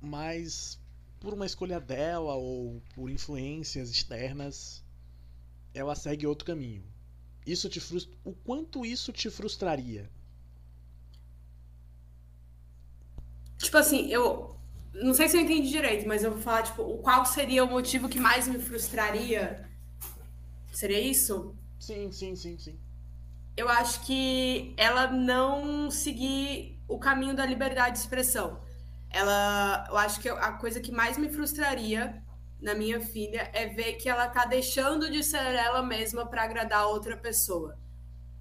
mas 0.00 0.78
por 1.18 1.34
uma 1.34 1.46
escolha 1.46 1.80
dela 1.80 2.34
ou 2.34 2.80
por 2.94 3.10
influências 3.10 3.90
externas, 3.90 4.84
ela 5.74 5.94
segue 5.94 6.26
outro 6.26 6.44
caminho. 6.44 6.84
Isso 7.44 7.68
te 7.68 7.80
frustra... 7.80 8.16
O 8.24 8.32
quanto 8.32 8.86
isso 8.86 9.12
te 9.12 9.28
frustraria? 9.28 10.08
Tipo 13.62 13.76
assim, 13.78 14.08
eu 14.08 14.56
não 14.94 15.14
sei 15.14 15.28
se 15.28 15.36
eu 15.36 15.40
entendi 15.40 15.68
direito, 15.70 16.06
mas 16.06 16.22
eu 16.22 16.32
vou 16.32 16.40
falar, 16.40 16.62
tipo, 16.62 16.82
o- 16.82 16.98
qual 16.98 17.24
seria 17.24 17.64
o 17.64 17.68
motivo 17.68 18.08
que 18.08 18.20
mais 18.20 18.46
me 18.48 18.58
frustraria? 18.58 19.68
Seria 20.72 21.00
isso? 21.00 21.54
Sim, 21.78 22.10
sim, 22.12 22.34
sim, 22.36 22.58
sim. 22.58 22.78
Eu 23.56 23.68
acho 23.68 24.00
que 24.06 24.74
ela 24.76 25.08
não 25.08 25.90
seguir 25.90 26.78
o 26.88 26.98
caminho 26.98 27.34
da 27.36 27.44
liberdade 27.44 27.94
de 27.94 27.98
expressão. 28.00 28.60
Ela, 29.10 29.86
eu 29.90 29.96
acho 29.98 30.20
que 30.20 30.28
a 30.28 30.52
coisa 30.52 30.80
que 30.80 30.90
mais 30.92 31.18
me 31.18 31.28
frustraria 31.30 32.22
na 32.60 32.74
minha 32.74 33.00
filha 33.00 33.50
é 33.52 33.66
ver 33.66 33.94
que 33.94 34.08
ela 34.08 34.28
tá 34.28 34.44
deixando 34.46 35.10
de 35.10 35.22
ser 35.22 35.38
ela 35.54 35.82
mesma 35.82 36.26
para 36.26 36.44
agradar 36.44 36.86
outra 36.86 37.16
pessoa. 37.16 37.78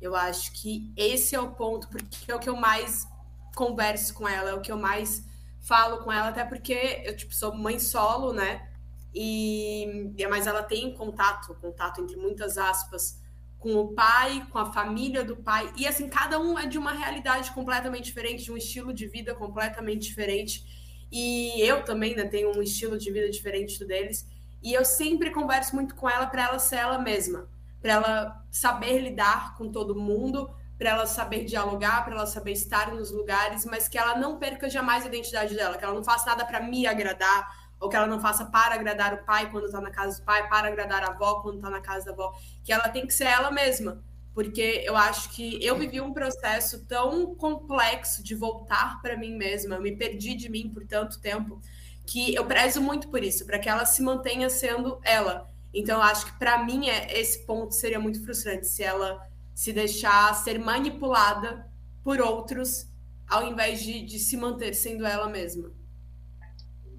Eu 0.01 0.15
acho 0.15 0.51
que 0.53 0.91
esse 0.97 1.35
é 1.35 1.39
o 1.39 1.51
ponto, 1.51 1.87
porque 1.89 2.31
é 2.31 2.35
o 2.35 2.39
que 2.39 2.49
eu 2.49 2.55
mais 2.55 3.07
converso 3.55 4.13
com 4.13 4.27
ela, 4.27 4.51
é 4.51 4.53
o 4.53 4.61
que 4.61 4.71
eu 4.71 4.77
mais 4.77 5.25
falo 5.61 6.03
com 6.03 6.11
ela, 6.11 6.29
até 6.29 6.43
porque 6.43 7.03
eu 7.05 7.15
tipo 7.15 7.33
sou 7.33 7.55
mãe 7.55 7.79
solo, 7.79 8.33
né? 8.33 8.67
E 9.13 10.13
mas 10.29 10.47
ela 10.47 10.63
tem 10.63 10.93
contato, 10.93 11.53
contato 11.55 12.01
entre 12.01 12.15
muitas 12.15 12.57
aspas, 12.57 13.21
com 13.61 13.75
o 13.75 13.93
pai, 13.93 14.45
com 14.49 14.57
a 14.57 14.71
família 14.71 15.23
do 15.23 15.35
pai. 15.35 15.71
E 15.77 15.85
assim, 15.85 16.09
cada 16.09 16.39
um 16.39 16.57
é 16.57 16.65
de 16.65 16.77
uma 16.77 16.93
realidade 16.93 17.51
completamente 17.51 18.05
diferente, 18.05 18.43
de 18.43 18.51
um 18.51 18.57
estilo 18.57 18.91
de 18.91 19.07
vida 19.07 19.35
completamente 19.35 20.07
diferente. 20.07 20.65
E 21.11 21.61
eu 21.61 21.83
também 21.83 22.15
né, 22.15 22.25
tenho 22.25 22.57
um 22.57 22.61
estilo 22.61 22.97
de 22.97 23.11
vida 23.11 23.29
diferente 23.29 23.77
do 23.77 23.85
deles. 23.85 24.27
E 24.63 24.73
eu 24.73 24.83
sempre 24.83 25.29
converso 25.29 25.75
muito 25.75 25.93
com 25.93 26.09
ela 26.09 26.25
para 26.25 26.43
ela 26.45 26.59
ser 26.59 26.77
ela 26.77 26.97
mesma, 26.97 27.47
para 27.79 27.93
ela 27.93 28.45
saber 28.49 28.99
lidar 28.99 29.55
com 29.57 29.71
todo 29.71 29.95
mundo, 29.95 30.49
para 30.81 30.89
ela 30.89 31.05
saber 31.05 31.45
dialogar, 31.45 32.03
para 32.03 32.15
ela 32.15 32.25
saber 32.25 32.53
estar 32.53 32.91
nos 32.91 33.11
lugares, 33.11 33.65
mas 33.65 33.87
que 33.87 33.99
ela 33.99 34.17
não 34.17 34.39
perca 34.39 34.67
jamais 34.67 35.03
a 35.03 35.07
identidade 35.09 35.53
dela, 35.53 35.77
que 35.77 35.85
ela 35.85 35.93
não 35.93 36.03
faça 36.03 36.25
nada 36.25 36.43
para 36.43 36.59
me 36.59 36.87
agradar, 36.87 37.55
ou 37.79 37.87
que 37.87 37.95
ela 37.95 38.07
não 38.07 38.19
faça 38.19 38.45
para 38.45 38.73
agradar 38.73 39.13
o 39.13 39.23
pai 39.23 39.51
quando 39.51 39.69
tá 39.69 39.79
na 39.79 39.91
casa 39.91 40.17
do 40.17 40.25
pai, 40.25 40.49
para 40.49 40.69
agradar 40.69 41.03
a 41.03 41.09
avó 41.09 41.39
quando 41.41 41.61
tá 41.61 41.69
na 41.69 41.81
casa 41.81 42.05
da 42.07 42.13
avó, 42.13 42.33
que 42.63 42.73
ela 42.73 42.89
tem 42.89 43.05
que 43.05 43.13
ser 43.13 43.25
ela 43.25 43.51
mesma. 43.51 44.03
Porque 44.33 44.81
eu 44.83 44.97
acho 44.97 45.29
que 45.29 45.63
eu 45.63 45.77
vivi 45.77 46.01
um 46.01 46.13
processo 46.13 46.83
tão 46.87 47.35
complexo 47.35 48.23
de 48.23 48.33
voltar 48.33 48.99
para 49.03 49.15
mim 49.15 49.35
mesma, 49.35 49.75
eu 49.75 49.81
me 49.83 49.95
perdi 49.95 50.33
de 50.33 50.49
mim 50.49 50.67
por 50.67 50.83
tanto 50.87 51.21
tempo, 51.21 51.61
que 52.07 52.33
eu 52.33 52.43
prezo 52.45 52.81
muito 52.81 53.07
por 53.07 53.23
isso, 53.23 53.45
para 53.45 53.59
que 53.59 53.69
ela 53.69 53.85
se 53.85 54.01
mantenha 54.01 54.49
sendo 54.49 54.99
ela. 55.03 55.47
Então 55.71 55.97
eu 55.97 56.03
acho 56.03 56.25
que 56.25 56.39
para 56.39 56.65
mim 56.65 56.89
é, 56.89 57.19
esse 57.19 57.45
ponto 57.45 57.71
seria 57.75 57.99
muito 57.99 58.23
frustrante 58.23 58.65
se 58.65 58.81
ela 58.81 59.29
se 59.61 59.71
deixar 59.71 60.33
ser 60.33 60.57
manipulada 60.57 61.69
por 62.03 62.19
outros 62.19 62.87
ao 63.29 63.45
invés 63.45 63.79
de, 63.83 64.01
de 64.01 64.17
se 64.17 64.35
manter 64.35 64.73
sendo 64.73 65.05
ela 65.05 65.29
mesma. 65.29 65.71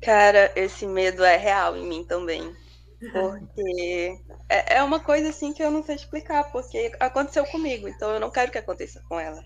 Cara, 0.00 0.52
esse 0.54 0.86
medo 0.86 1.24
é 1.24 1.36
real 1.36 1.76
em 1.76 1.84
mim 1.84 2.04
também. 2.04 2.54
Porque 3.12 4.16
é, 4.48 4.76
é 4.76 4.82
uma 4.84 5.00
coisa 5.00 5.30
assim 5.30 5.52
que 5.52 5.60
eu 5.60 5.72
não 5.72 5.82
sei 5.82 5.96
explicar, 5.96 6.52
porque 6.52 6.92
aconteceu 7.00 7.44
comigo, 7.46 7.88
então 7.88 8.12
eu 8.12 8.20
não 8.20 8.30
quero 8.30 8.52
que 8.52 8.58
aconteça 8.58 9.02
com 9.08 9.18
ela. 9.18 9.42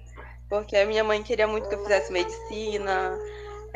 Porque 0.46 0.76
a 0.76 0.84
minha 0.84 1.02
mãe 1.02 1.22
queria 1.22 1.46
muito 1.46 1.70
que 1.70 1.74
eu 1.74 1.82
fizesse 1.84 2.12
medicina, 2.12 3.18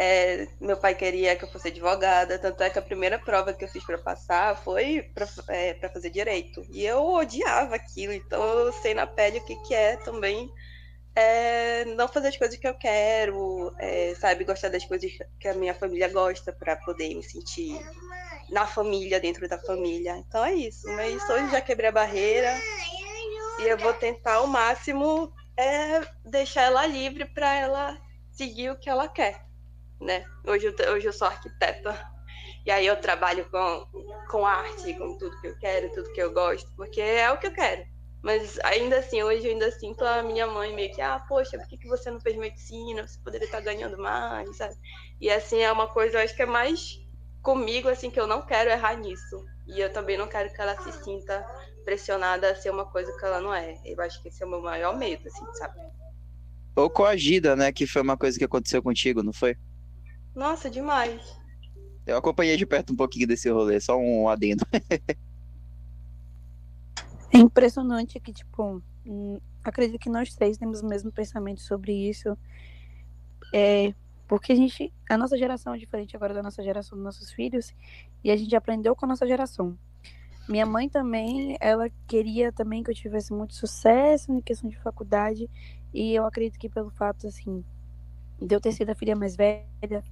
é, 0.02 0.48
meu 0.58 0.78
pai 0.78 0.94
queria 0.94 1.36
que 1.36 1.44
eu 1.44 1.50
fosse 1.50 1.68
advogada, 1.68 2.38
tanto 2.38 2.62
é 2.62 2.70
que 2.70 2.78
a 2.78 2.82
primeira 2.82 3.18
prova 3.18 3.52
que 3.52 3.62
eu 3.62 3.68
fiz 3.68 3.84
para 3.84 3.98
passar 3.98 4.56
foi 4.64 5.02
para 5.14 5.26
é, 5.48 5.74
fazer 5.92 6.08
direito. 6.08 6.64
E 6.70 6.86
eu 6.86 7.04
odiava 7.06 7.74
aquilo, 7.74 8.14
então 8.14 8.42
eu 8.42 8.72
sei 8.72 8.94
na 8.94 9.06
pele 9.06 9.40
o 9.40 9.44
que, 9.44 9.54
que 9.56 9.74
é 9.74 9.98
também 9.98 10.50
é, 11.14 11.84
não 11.84 12.08
fazer 12.08 12.28
as 12.28 12.36
coisas 12.38 12.56
que 12.56 12.66
eu 12.66 12.72
quero, 12.78 13.74
é, 13.78 14.14
sabe, 14.14 14.44
gostar 14.44 14.70
das 14.70 14.86
coisas 14.86 15.12
que 15.38 15.48
a 15.48 15.52
minha 15.52 15.74
família 15.74 16.08
gosta 16.08 16.50
para 16.50 16.76
poder 16.76 17.14
me 17.14 17.22
sentir 17.22 17.78
na 18.48 18.66
família, 18.66 19.20
dentro 19.20 19.46
da 19.46 19.58
família. 19.58 20.16
Então 20.16 20.42
é 20.42 20.54
isso. 20.54 20.88
Mas 20.88 21.28
hoje 21.28 21.50
já 21.50 21.60
quebrei 21.60 21.90
a 21.90 21.92
barreira 21.92 22.58
e 23.58 23.68
eu 23.68 23.76
vou 23.76 23.92
tentar 23.92 24.36
ao 24.36 24.46
máximo 24.46 25.30
é, 25.58 26.00
deixar 26.24 26.62
ela 26.62 26.86
livre 26.86 27.26
para 27.26 27.54
ela 27.54 27.98
seguir 28.32 28.70
o 28.70 28.78
que 28.78 28.88
ela 28.88 29.06
quer, 29.06 29.49
né? 30.00 30.24
Hoje 30.46 30.66
eu, 30.66 30.92
hoje 30.92 31.06
eu 31.06 31.12
sou 31.12 31.28
arquiteta 31.28 31.98
e 32.64 32.70
aí 32.70 32.86
eu 32.86 32.96
trabalho 33.00 33.48
com, 33.50 33.86
com 34.30 34.46
arte, 34.46 34.94
com 34.94 35.16
tudo 35.18 35.40
que 35.40 35.48
eu 35.48 35.58
quero, 35.58 35.92
tudo 35.92 36.12
que 36.12 36.22
eu 36.22 36.32
gosto, 36.32 36.70
porque 36.76 37.00
é 37.00 37.30
o 37.30 37.38
que 37.38 37.46
eu 37.46 37.52
quero. 37.52 37.84
Mas 38.22 38.58
ainda 38.60 38.98
assim, 38.98 39.22
hoje 39.22 39.46
eu 39.46 39.52
ainda 39.52 39.70
sinto 39.70 40.04
a 40.04 40.22
minha 40.22 40.46
mãe 40.46 40.74
meio 40.74 40.94
que, 40.94 41.00
ah, 41.00 41.24
poxa, 41.26 41.58
por 41.58 41.66
que, 41.68 41.78
que 41.78 41.88
você 41.88 42.10
não 42.10 42.20
fez 42.20 42.36
medicina? 42.36 43.06
Você 43.06 43.18
poderia 43.24 43.46
estar 43.46 43.60
ganhando 43.60 43.96
mais, 43.96 44.56
sabe? 44.56 44.74
E 45.18 45.30
assim, 45.30 45.60
é 45.60 45.72
uma 45.72 45.88
coisa, 45.88 46.18
eu 46.18 46.22
acho 46.22 46.36
que 46.36 46.42
é 46.42 46.46
mais 46.46 46.98
comigo, 47.40 47.88
assim, 47.88 48.10
que 48.10 48.20
eu 48.20 48.26
não 48.26 48.42
quero 48.44 48.68
errar 48.68 48.94
nisso. 48.96 49.42
E 49.66 49.80
eu 49.80 49.90
também 49.90 50.18
não 50.18 50.26
quero 50.26 50.52
que 50.52 50.60
ela 50.60 50.76
se 50.82 50.92
sinta 51.02 51.46
pressionada 51.84 52.50
a 52.50 52.54
ser 52.54 52.70
uma 52.70 52.84
coisa 52.84 53.10
que 53.16 53.24
ela 53.24 53.40
não 53.40 53.54
é. 53.54 53.80
Eu 53.86 53.98
acho 54.02 54.20
que 54.22 54.28
esse 54.28 54.42
é 54.42 54.46
o 54.46 54.50
meu 54.50 54.60
maior 54.60 54.96
medo, 54.98 55.26
assim, 55.26 55.46
sabe? 55.54 55.80
Ou 56.76 56.90
coagida, 56.90 57.56
né? 57.56 57.72
Que 57.72 57.86
foi 57.86 58.02
uma 58.02 58.18
coisa 58.18 58.38
que 58.38 58.44
aconteceu 58.44 58.82
contigo, 58.82 59.22
não 59.22 59.32
foi? 59.32 59.56
Nossa, 60.34 60.70
demais. 60.70 61.38
Eu 62.06 62.16
acompanhei 62.16 62.56
de 62.56 62.66
perto 62.66 62.92
um 62.92 62.96
pouquinho 62.96 63.26
desse 63.26 63.50
rolê, 63.50 63.80
só 63.80 63.96
um 63.96 64.28
adendo. 64.28 64.64
É 67.32 67.38
impressionante 67.38 68.18
que, 68.18 68.32
tipo, 68.32 68.82
hum, 69.06 69.38
acredito 69.62 70.00
que 70.00 70.10
nós 70.10 70.34
três 70.34 70.58
temos 70.58 70.80
o 70.80 70.86
mesmo 70.88 71.12
pensamento 71.12 71.60
sobre 71.60 71.92
isso. 71.92 72.36
É, 73.54 73.94
porque 74.26 74.52
a 74.52 74.56
gente, 74.56 74.92
a 75.08 75.16
nossa 75.16 75.38
geração 75.38 75.74
é 75.74 75.78
diferente 75.78 76.16
agora 76.16 76.34
da 76.34 76.42
nossa 76.42 76.62
geração 76.62 76.96
dos 76.96 77.04
nossos 77.04 77.32
filhos, 77.32 77.72
e 78.24 78.30
a 78.30 78.36
gente 78.36 78.54
aprendeu 78.56 78.96
com 78.96 79.04
a 79.04 79.08
nossa 79.08 79.26
geração. 79.26 79.78
Minha 80.48 80.66
mãe 80.66 80.88
também, 80.88 81.56
ela 81.60 81.88
queria 82.08 82.52
também 82.52 82.82
que 82.82 82.90
eu 82.90 82.94
tivesse 82.94 83.32
muito 83.32 83.54
sucesso 83.54 84.32
em 84.32 84.40
questão 84.40 84.68
de 84.68 84.76
faculdade, 84.78 85.48
e 85.94 86.12
eu 86.14 86.24
acredito 86.26 86.58
que 86.58 86.68
pelo 86.68 86.90
fato, 86.90 87.26
assim, 87.26 87.64
de 88.40 88.54
eu 88.54 88.60
ter 88.60 88.72
sido 88.72 88.90
a 88.90 88.94
filha 88.94 89.14
mais 89.14 89.36
velha, 89.36 90.04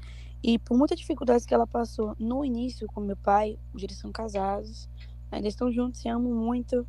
e 0.42 0.58
por 0.58 0.76
muitas 0.76 0.98
dificuldades 0.98 1.44
que 1.44 1.54
ela 1.54 1.66
passou 1.66 2.14
no 2.18 2.44
início 2.44 2.86
com 2.88 3.00
meu 3.00 3.16
pai, 3.16 3.58
hoje 3.74 3.86
eles 3.86 3.98
são 3.98 4.12
casados, 4.12 4.88
ainda 5.30 5.48
estão 5.48 5.70
juntos, 5.70 6.00
se 6.00 6.08
amam 6.08 6.32
muito, 6.32 6.86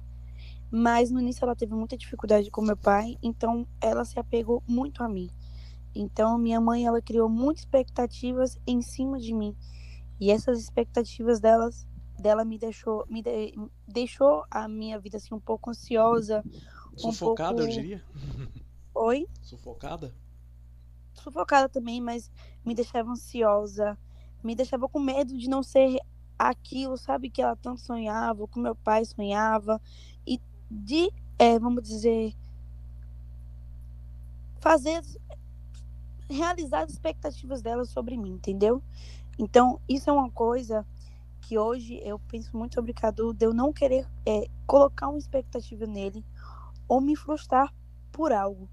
mas 0.72 1.10
no 1.10 1.20
início 1.20 1.44
ela 1.44 1.56
teve 1.56 1.74
muita 1.74 1.98
dificuldade 1.98 2.52
com 2.52 2.62
meu 2.62 2.78
pai, 2.78 3.18
então 3.24 3.68
ela 3.82 4.06
se 4.06 4.20
apegou 4.20 4.62
muito 4.68 5.04
a 5.04 5.10
mim. 5.10 5.30
Então 5.96 6.38
minha 6.38 6.62
mãe 6.62 6.86
ela 6.86 7.02
criou 7.02 7.28
muitas 7.28 7.64
expectativas 7.64 8.58
em 8.68 8.82
cima 8.82 9.20
de 9.20 9.34
mim. 9.34 9.56
E 10.20 10.30
essas 10.30 10.60
expectativas 10.60 11.40
delas 11.40 11.88
dela 12.20 12.46
me 12.46 12.60
deixou 12.60 13.06
me 13.10 13.24
de- 13.24 13.56
deixou 13.88 14.44
a 14.52 14.68
minha 14.68 15.00
vida 15.00 15.18
assim 15.18 15.34
um 15.34 15.40
pouco 15.40 15.70
ansiosa, 15.72 16.46
um 16.98 17.12
Sufocada, 17.12 17.62
pouco 17.62 17.72
eu 17.72 17.76
diria. 17.82 18.04
oi, 18.94 19.28
Sufocada? 19.42 20.14
Sufocada 21.20 21.70
também, 21.70 22.02
mas 22.02 22.32
me 22.66 22.74
deixava 22.74 23.12
ansiosa, 23.12 23.98
me 24.44 24.56
deixava 24.56 24.88
com 24.88 25.00
medo 25.00 25.38
de 25.38 25.50
não 25.50 25.62
ser 25.62 26.00
aquilo, 26.38 26.98
sabe, 26.98 27.30
que 27.30 27.42
ela 27.42 27.56
tanto 27.56 27.82
sonhava, 27.82 28.48
que 28.48 28.60
meu 28.60 28.76
pai 28.76 29.04
sonhava, 29.04 29.82
e 30.26 30.40
de, 30.72 31.12
eh, 31.38 31.60
vamos 31.60 31.84
dizer, 31.84 32.34
fazer, 34.60 35.02
realizar 36.30 36.84
as 36.84 36.92
expectativas 36.92 37.62
dela 37.62 37.86
sobre 37.86 38.16
mim, 38.16 38.32
entendeu? 38.32 38.82
Então, 39.38 39.80
isso 39.88 40.10
é 40.10 40.14
uma 40.14 40.30
coisa 40.30 40.86
que 41.42 41.58
hoje 41.58 42.00
eu 42.04 42.20
penso 42.20 42.56
muito 42.56 42.76
sobre 42.76 42.94
Cadu, 42.94 43.34
de 43.34 43.46
eu 43.46 43.54
não 43.54 43.74
querer 43.74 44.08
eh, 44.26 44.48
colocar 44.68 45.08
uma 45.10 45.18
expectativa 45.18 45.86
nele 45.86 46.24
ou 46.88 47.02
me 47.02 47.16
frustrar 47.16 47.74
por 48.12 48.32
algo. 48.32 48.70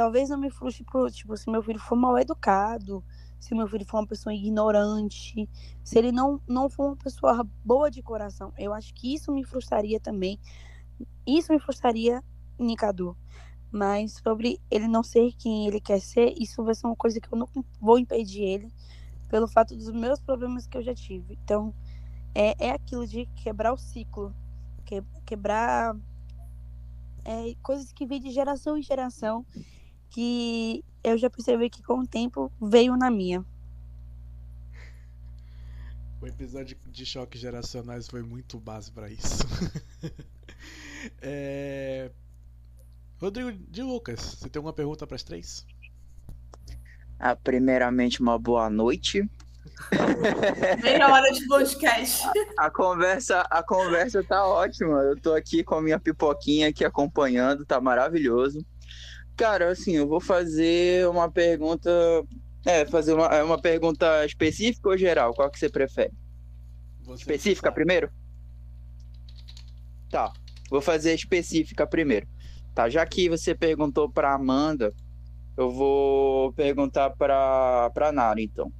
Talvez 0.00 0.30
não 0.30 0.38
me 0.38 0.48
frustre 0.48 0.82
por, 0.82 1.10
tipo, 1.10 1.36
se 1.36 1.50
meu 1.50 1.62
filho 1.62 1.78
for 1.78 1.94
mal 1.94 2.18
educado, 2.18 3.04
se 3.38 3.54
meu 3.54 3.68
filho 3.68 3.84
for 3.84 3.98
uma 3.98 4.06
pessoa 4.06 4.34
ignorante, 4.34 5.46
se 5.84 5.98
ele 5.98 6.10
não, 6.10 6.40
não 6.48 6.70
for 6.70 6.86
uma 6.86 6.96
pessoa 6.96 7.46
boa 7.62 7.90
de 7.90 8.02
coração. 8.02 8.50
Eu 8.56 8.72
acho 8.72 8.94
que 8.94 9.12
isso 9.12 9.30
me 9.30 9.44
frustraria 9.44 10.00
também. 10.00 10.40
Isso 11.26 11.52
me 11.52 11.60
frustraria 11.60 12.24
Cadu. 12.78 13.14
Mas 13.70 14.14
sobre 14.26 14.58
ele 14.70 14.88
não 14.88 15.02
ser 15.02 15.34
quem 15.34 15.66
ele 15.66 15.82
quer 15.82 16.00
ser, 16.00 16.32
isso 16.38 16.64
vai 16.64 16.74
ser 16.74 16.86
uma 16.86 16.96
coisa 16.96 17.20
que 17.20 17.30
eu 17.30 17.36
não 17.36 17.46
vou 17.78 17.98
impedir 17.98 18.42
ele 18.42 18.72
pelo 19.28 19.46
fato 19.46 19.76
dos 19.76 19.92
meus 19.92 20.18
problemas 20.18 20.66
que 20.66 20.78
eu 20.78 20.82
já 20.82 20.94
tive. 20.94 21.38
Então, 21.44 21.74
é, 22.34 22.68
é 22.68 22.70
aquilo 22.70 23.06
de 23.06 23.26
quebrar 23.36 23.74
o 23.74 23.76
ciclo, 23.76 24.34
que, 24.82 25.02
quebrar 25.26 25.94
é, 27.22 27.54
coisas 27.62 27.92
que 27.92 28.06
vêm 28.06 28.18
de 28.18 28.30
geração 28.30 28.78
em 28.78 28.82
geração, 28.82 29.44
que 30.10 30.84
eu 31.02 31.16
já 31.16 31.30
percebi 31.30 31.70
que 31.70 31.82
com 31.82 32.00
o 32.00 32.06
tempo 32.06 32.52
veio 32.60 32.96
na 32.96 33.10
minha. 33.10 33.44
O 36.20 36.26
episódio 36.26 36.76
de 36.86 37.06
choques 37.06 37.40
geracionais 37.40 38.06
foi 38.06 38.22
muito 38.22 38.58
base 38.58 38.92
para 38.92 39.08
isso. 39.08 39.42
é... 41.22 42.10
Rodrigo 43.18 43.52
de 43.52 43.82
Lucas, 43.82 44.20
você 44.20 44.48
tem 44.48 44.60
alguma 44.60 44.72
pergunta 44.72 45.06
para 45.06 45.16
as 45.16 45.22
três? 45.22 45.66
Ah, 47.18 47.36
primeiramente, 47.36 48.20
uma 48.20 48.38
boa 48.38 48.68
noite. 48.68 49.28
Meia 50.82 51.08
hora 51.08 51.30
de 51.30 51.46
podcast. 51.46 52.22
A, 52.58 52.66
a, 52.66 52.70
conversa, 52.70 53.40
a 53.50 53.62
conversa 53.62 54.22
tá 54.22 54.46
ótima. 54.46 55.00
Eu 55.02 55.18
tô 55.18 55.34
aqui 55.34 55.62
com 55.62 55.76
a 55.76 55.82
minha 55.82 55.98
pipoquinha 55.98 56.68
aqui 56.68 56.84
acompanhando, 56.84 57.64
tá 57.64 57.80
maravilhoso. 57.80 58.64
Cara, 59.40 59.70
assim, 59.70 59.92
eu 59.92 60.06
vou 60.06 60.20
fazer 60.20 61.08
uma 61.08 61.30
pergunta. 61.30 61.90
É, 62.66 62.84
fazer 62.84 63.14
uma, 63.14 63.24
é 63.24 63.42
uma 63.42 63.58
pergunta 63.58 64.22
específica 64.26 64.90
ou 64.90 64.98
geral? 64.98 65.32
Qual 65.32 65.50
que 65.50 65.58
você 65.58 65.70
prefere? 65.70 66.12
Você 67.04 67.22
específica 67.22 67.72
primeiro? 67.72 68.10
Tá. 70.10 70.30
Vou 70.68 70.82
fazer 70.82 71.14
específica 71.14 71.86
primeiro. 71.86 72.28
Tá, 72.74 72.90
já 72.90 73.06
que 73.06 73.30
você 73.30 73.54
perguntou 73.54 74.10
para 74.10 74.34
Amanda, 74.34 74.92
eu 75.56 75.70
vou 75.70 76.52
perguntar 76.52 77.08
para 77.08 77.90
para 77.94 78.12
Nara, 78.12 78.42
então. 78.42 78.70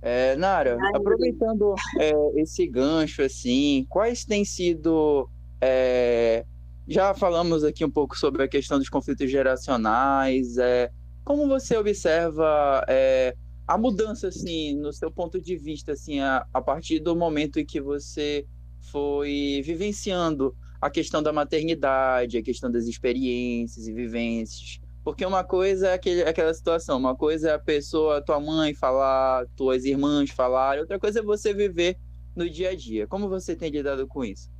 É, 0.00 0.36
Nara, 0.36 0.78
aproveitando 0.94 1.74
é, 1.98 2.12
esse 2.40 2.64
gancho, 2.68 3.22
assim, 3.22 3.84
quais 3.88 4.24
têm 4.24 4.44
sido. 4.44 5.28
É, 5.60 6.46
já 6.90 7.14
falamos 7.14 7.62
aqui 7.62 7.84
um 7.84 7.90
pouco 7.90 8.18
sobre 8.18 8.42
a 8.42 8.48
questão 8.48 8.76
dos 8.76 8.88
conflitos 8.88 9.30
geracionais. 9.30 10.58
É, 10.58 10.90
como 11.24 11.46
você 11.46 11.76
observa 11.76 12.84
é, 12.88 13.36
a 13.64 13.78
mudança, 13.78 14.26
assim, 14.26 14.74
no 14.74 14.92
seu 14.92 15.08
ponto 15.08 15.40
de 15.40 15.56
vista, 15.56 15.92
assim, 15.92 16.18
a, 16.18 16.44
a 16.52 16.60
partir 16.60 16.98
do 16.98 17.14
momento 17.14 17.60
em 17.60 17.64
que 17.64 17.80
você 17.80 18.44
foi 18.90 19.62
vivenciando 19.64 20.52
a 20.80 20.90
questão 20.90 21.22
da 21.22 21.32
maternidade, 21.32 22.38
a 22.38 22.42
questão 22.42 22.68
das 22.68 22.86
experiências 22.86 23.86
e 23.86 23.92
vivências. 23.92 24.80
Porque 25.04 25.24
uma 25.24 25.44
coisa 25.44 25.90
é 25.90 25.94
aquele, 25.94 26.22
aquela 26.22 26.52
situação, 26.52 26.98
uma 26.98 27.14
coisa 27.14 27.50
é 27.50 27.54
a 27.54 27.58
pessoa, 27.58 28.20
tua 28.20 28.40
mãe 28.40 28.74
falar, 28.74 29.46
tuas 29.54 29.84
irmãs 29.84 30.30
falar, 30.30 30.80
outra 30.80 30.98
coisa 30.98 31.20
é 31.20 31.22
você 31.22 31.54
viver 31.54 31.96
no 32.34 32.50
dia 32.50 32.70
a 32.70 32.74
dia. 32.74 33.06
Como 33.06 33.28
você 33.28 33.54
tem 33.54 33.70
lidado 33.70 34.08
com 34.08 34.24
isso? 34.24 34.50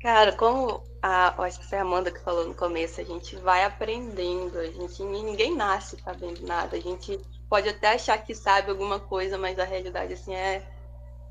Cara, 0.00 0.32
como 0.32 0.82
a, 1.02 1.42
acho 1.42 1.58
que 1.58 1.66
foi 1.66 1.78
a 1.78 1.82
Amanda 1.82 2.12
que 2.12 2.20
falou 2.20 2.46
no 2.46 2.54
começo, 2.54 3.00
a 3.00 3.04
gente 3.04 3.34
vai 3.36 3.64
aprendendo, 3.64 4.58
a 4.58 4.66
gente 4.66 5.02
ninguém 5.02 5.56
nasce 5.56 6.00
sabendo 6.00 6.46
nada, 6.46 6.76
a 6.76 6.80
gente 6.80 7.18
pode 7.48 7.68
até 7.68 7.94
achar 7.94 8.18
que 8.18 8.34
sabe 8.34 8.70
alguma 8.70 9.00
coisa, 9.00 9.36
mas 9.36 9.58
a 9.58 9.64
realidade 9.64 10.12
assim 10.12 10.34
é 10.34 10.64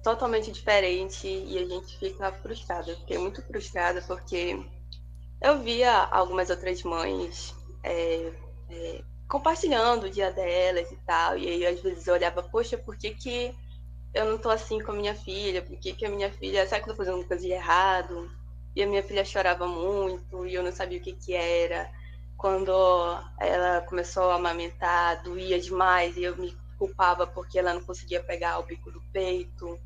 totalmente 0.03 0.51
diferente 0.51 1.27
e 1.27 1.57
a 1.57 1.65
gente 1.65 1.97
fica 1.97 2.31
frustrada. 2.31 2.91
Eu 2.91 2.97
fiquei 2.97 3.17
muito 3.17 3.41
frustrada 3.41 4.01
porque 4.01 4.59
eu 5.41 5.59
via 5.59 5.93
algumas 6.11 6.49
outras 6.49 6.83
mães 6.83 7.55
é, 7.83 8.33
é, 8.69 9.01
compartilhando 9.29 10.05
o 10.05 10.09
dia 10.09 10.31
delas 10.31 10.91
e 10.91 10.97
tal, 11.05 11.37
e 11.37 11.47
aí 11.47 11.65
às 11.65 11.79
vezes 11.81 12.05
eu 12.05 12.15
olhava, 12.15 12.43
poxa, 12.43 12.77
por 12.77 12.97
que, 12.97 13.11
que 13.11 13.55
eu 14.13 14.25
não 14.25 14.37
tô 14.37 14.49
assim 14.49 14.79
com 14.79 14.91
a 14.91 14.95
minha 14.95 15.15
filha? 15.15 15.61
Por 15.61 15.77
que, 15.77 15.93
que 15.93 16.05
a 16.05 16.09
minha 16.09 16.31
filha, 16.31 16.67
será 16.67 16.81
que 16.81 16.89
eu 16.89 16.95
tô 16.95 16.97
fazendo 16.97 17.25
coisa 17.25 17.43
de 17.43 17.51
errado? 17.51 18.29
E 18.77 18.83
a 18.83 18.87
minha 18.87 19.01
filha 19.01 19.25
chorava 19.25 19.65
muito 19.65 20.45
e 20.45 20.53
eu 20.53 20.61
não 20.61 20.71
sabia 20.71 20.99
o 20.99 21.01
que 21.01 21.13
que 21.13 21.33
era. 21.33 21.89
Quando 22.37 22.71
ela 23.39 23.81
começou 23.81 24.29
a 24.29 24.35
amamentar, 24.35 25.23
doía 25.23 25.59
demais 25.59 26.15
e 26.15 26.23
eu 26.23 26.37
me 26.37 26.55
culpava 26.77 27.25
porque 27.25 27.57
ela 27.57 27.73
não 27.73 27.81
conseguia 27.81 28.21
pegar 28.21 28.59
o 28.59 28.63
bico 28.63 28.91
do 28.91 29.01
peito 29.11 29.79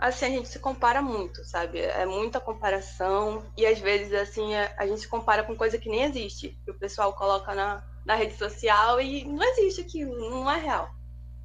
assim, 0.00 0.24
a 0.24 0.28
gente 0.30 0.48
se 0.48 0.58
compara 0.58 1.02
muito, 1.02 1.44
sabe? 1.44 1.78
É 1.78 2.06
muita 2.06 2.40
comparação 2.40 3.44
e 3.54 3.66
às 3.66 3.78
vezes, 3.78 4.14
assim, 4.14 4.54
a, 4.54 4.86
gente 4.86 5.06
compara 5.06 5.44
com 5.44 5.54
coisa 5.54 5.76
que 5.76 5.90
nem 5.90 6.04
existe, 6.04 6.58
que 6.64 6.70
o 6.70 6.78
pessoal 6.78 7.12
coloca 7.12 7.54
na, 7.54 7.84
na 8.06 8.14
rede 8.14 8.34
social 8.38 8.98
e 8.98 9.24
não 9.24 9.44
existe 9.44 9.82
aquilo, 9.82 10.30
não 10.30 10.50
é 10.50 10.58
real. 10.58 10.90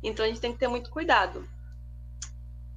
Então 0.02 0.24
a 0.24 0.30
gente 0.30 0.40
tem 0.40 0.54
que 0.54 0.60
ter 0.60 0.70
muito 0.70 0.90
cuidado. 0.90 1.46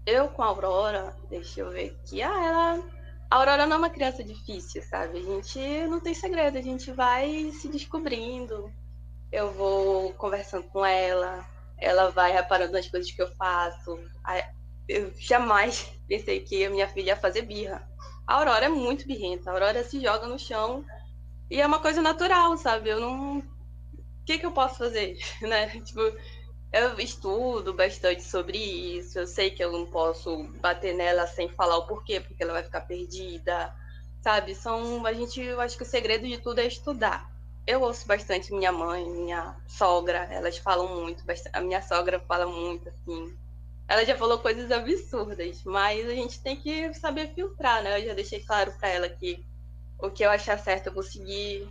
Eu 0.05 0.29
com 0.29 0.43
a 0.43 0.47
Aurora, 0.47 1.15
deixa 1.31 1.61
eu 1.61 1.71
ver 1.71 1.97
aqui, 2.03 2.21
ah, 2.21 2.45
ela. 2.45 2.98
A 3.31 3.37
Aurora 3.37 3.67
não 3.67 3.77
é 3.77 3.79
uma 3.79 3.91
criança 3.91 4.25
difícil, 4.25 4.83
sabe? 4.83 5.19
A 5.19 5.23
gente 5.23 5.59
não 5.89 6.01
tem 6.01 6.15
segredo, 6.15 6.57
a 6.57 6.63
gente 6.63 6.91
vai 6.93 7.51
se 7.53 7.69
descobrindo. 7.69 8.73
Eu 9.31 9.53
vou 9.53 10.15
conversando 10.15 10.65
com 10.69 10.85
ela, 10.85 11.47
ela 11.79 12.11
vai 12.11 12.33
reparando 12.33 12.73
nas 12.73 12.89
coisas 12.89 13.11
que 13.13 13.21
eu 13.21 13.31
faço 13.37 13.99
eu 14.89 15.13
jamais 15.19 15.93
pensei 16.09 16.41
que 16.41 16.65
a 16.65 16.71
minha 16.71 16.89
filha 16.89 17.09
ia 17.09 17.17
fazer 17.17 17.43
birra. 17.43 17.87
A 18.27 18.35
Aurora 18.35 18.67
é 18.67 18.69
muito 18.69 19.07
birrenta, 19.07 19.51
a 19.51 19.53
Aurora 19.53 19.85
se 19.85 20.01
joga 20.01 20.27
no 20.27 20.39
chão 20.39 20.85
e 21.51 21.61
é 21.61 21.67
uma 21.67 21.79
coisa 21.79 22.01
natural, 22.01 22.57
sabe? 22.57 22.89
Eu 22.89 23.01
não. 23.01 23.39
O 23.39 24.25
que, 24.25 24.39
que 24.39 24.47
eu 24.47 24.53
posso 24.53 24.79
fazer, 24.79 25.19
né? 25.43 25.69
Tipo, 25.81 26.01
eu 26.73 26.99
estudo 27.01 27.73
bastante 27.73 28.23
sobre 28.23 28.59
isso, 28.59 29.19
eu 29.19 29.27
sei 29.27 29.51
que 29.51 29.63
eu 29.63 29.73
não 29.73 29.87
posso 29.87 30.45
bater 30.61 30.95
nela 30.95 31.27
sem 31.27 31.49
falar 31.49 31.79
o 31.79 31.87
porquê, 31.87 32.21
porque 32.21 32.43
ela 32.43 32.53
vai 32.53 32.63
ficar 32.63 32.83
perdida, 32.83 33.75
sabe? 34.21 34.55
São, 34.55 35.05
a 35.07 35.13
gente, 35.13 35.41
eu 35.41 35.61
acho 35.61 35.77
que 35.77 35.83
o 35.83 35.87
segredo 35.87 36.27
de 36.27 36.39
tudo 36.39 36.61
é 36.61 36.67
estudar. 36.67 37.31
Eu 37.67 37.83
ouço 37.83 38.07
bastante 38.07 38.53
minha 38.53 38.73
mãe, 38.73 39.09
minha 39.09 39.57
sogra, 39.67 40.27
elas 40.31 40.59
falam 40.59 40.89
muito, 40.89 41.23
a 41.53 41.61
minha 41.61 41.83
sogra 41.83 42.19
fala 42.21 42.47
muito, 42.47 42.89
assim, 42.89 43.37
ela 43.89 44.05
já 44.05 44.17
falou 44.17 44.39
coisas 44.39 44.71
absurdas, 44.71 45.63
mas 45.65 46.07
a 46.07 46.15
gente 46.15 46.41
tem 46.41 46.57
que 46.57 46.93
saber 46.93 47.33
filtrar, 47.35 47.83
né? 47.83 47.99
Eu 47.99 48.07
já 48.09 48.15
deixei 48.15 48.41
claro 48.41 48.71
para 48.79 48.89
ela 48.89 49.09
que 49.09 49.43
o 49.99 50.11
que 50.11 50.23
eu 50.23 50.31
achar 50.31 50.59
certo 50.59 50.89
eu 50.89 50.93
vou 50.93 51.03
seguir. 51.03 51.67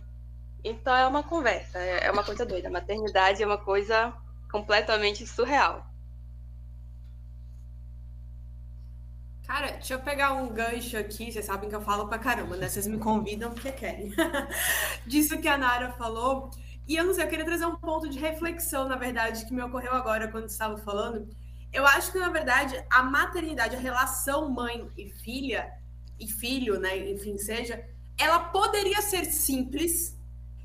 Então 0.64 0.94
é 0.94 1.06
uma 1.06 1.22
conversa, 1.22 1.78
é, 1.78 2.06
é 2.06 2.10
uma 2.10 2.24
coisa 2.24 2.44
doida. 2.44 2.66
A 2.66 2.72
maternidade 2.72 3.40
é 3.40 3.46
uma 3.46 3.56
coisa 3.56 4.12
completamente 4.50 5.26
surreal. 5.26 5.86
Cara, 9.46 9.72
deixa 9.72 9.94
eu 9.94 10.00
pegar 10.00 10.34
um 10.34 10.48
gancho 10.48 10.96
aqui. 10.96 11.32
Vocês 11.32 11.46
sabem 11.46 11.68
que 11.70 11.74
eu 11.74 11.80
falo 11.80 12.06
pra 12.06 12.18
caramba, 12.18 12.56
né? 12.56 12.68
Vocês 12.68 12.86
me 12.86 12.98
convidam 12.98 13.50
porque 13.52 13.72
querem. 13.72 14.12
Disso 15.06 15.38
que 15.38 15.48
a 15.48 15.56
Nara 15.56 15.92
falou. 15.92 16.50
E 16.86 16.96
eu 16.96 17.04
não 17.04 17.14
sei, 17.14 17.24
eu 17.24 17.28
queria 17.28 17.44
trazer 17.44 17.66
um 17.66 17.76
ponto 17.76 18.08
de 18.08 18.18
reflexão, 18.18 18.88
na 18.88 18.96
verdade, 18.96 19.46
que 19.46 19.52
me 19.52 19.62
ocorreu 19.62 19.92
agora 19.92 20.28
quando 20.28 20.48
estava 20.48 20.76
falando 20.78 21.28
eu 21.72 21.86
acho 21.86 22.12
que, 22.12 22.18
na 22.18 22.28
verdade, 22.28 22.82
a 22.90 23.02
maternidade, 23.02 23.76
a 23.76 23.78
relação 23.78 24.50
mãe 24.50 24.88
e 24.96 25.10
filha, 25.10 25.72
e 26.18 26.26
filho, 26.26 26.80
né, 26.80 27.10
enfim, 27.10 27.36
seja, 27.38 27.84
ela 28.18 28.40
poderia 28.40 29.00
ser 29.02 29.24
simples 29.26 30.16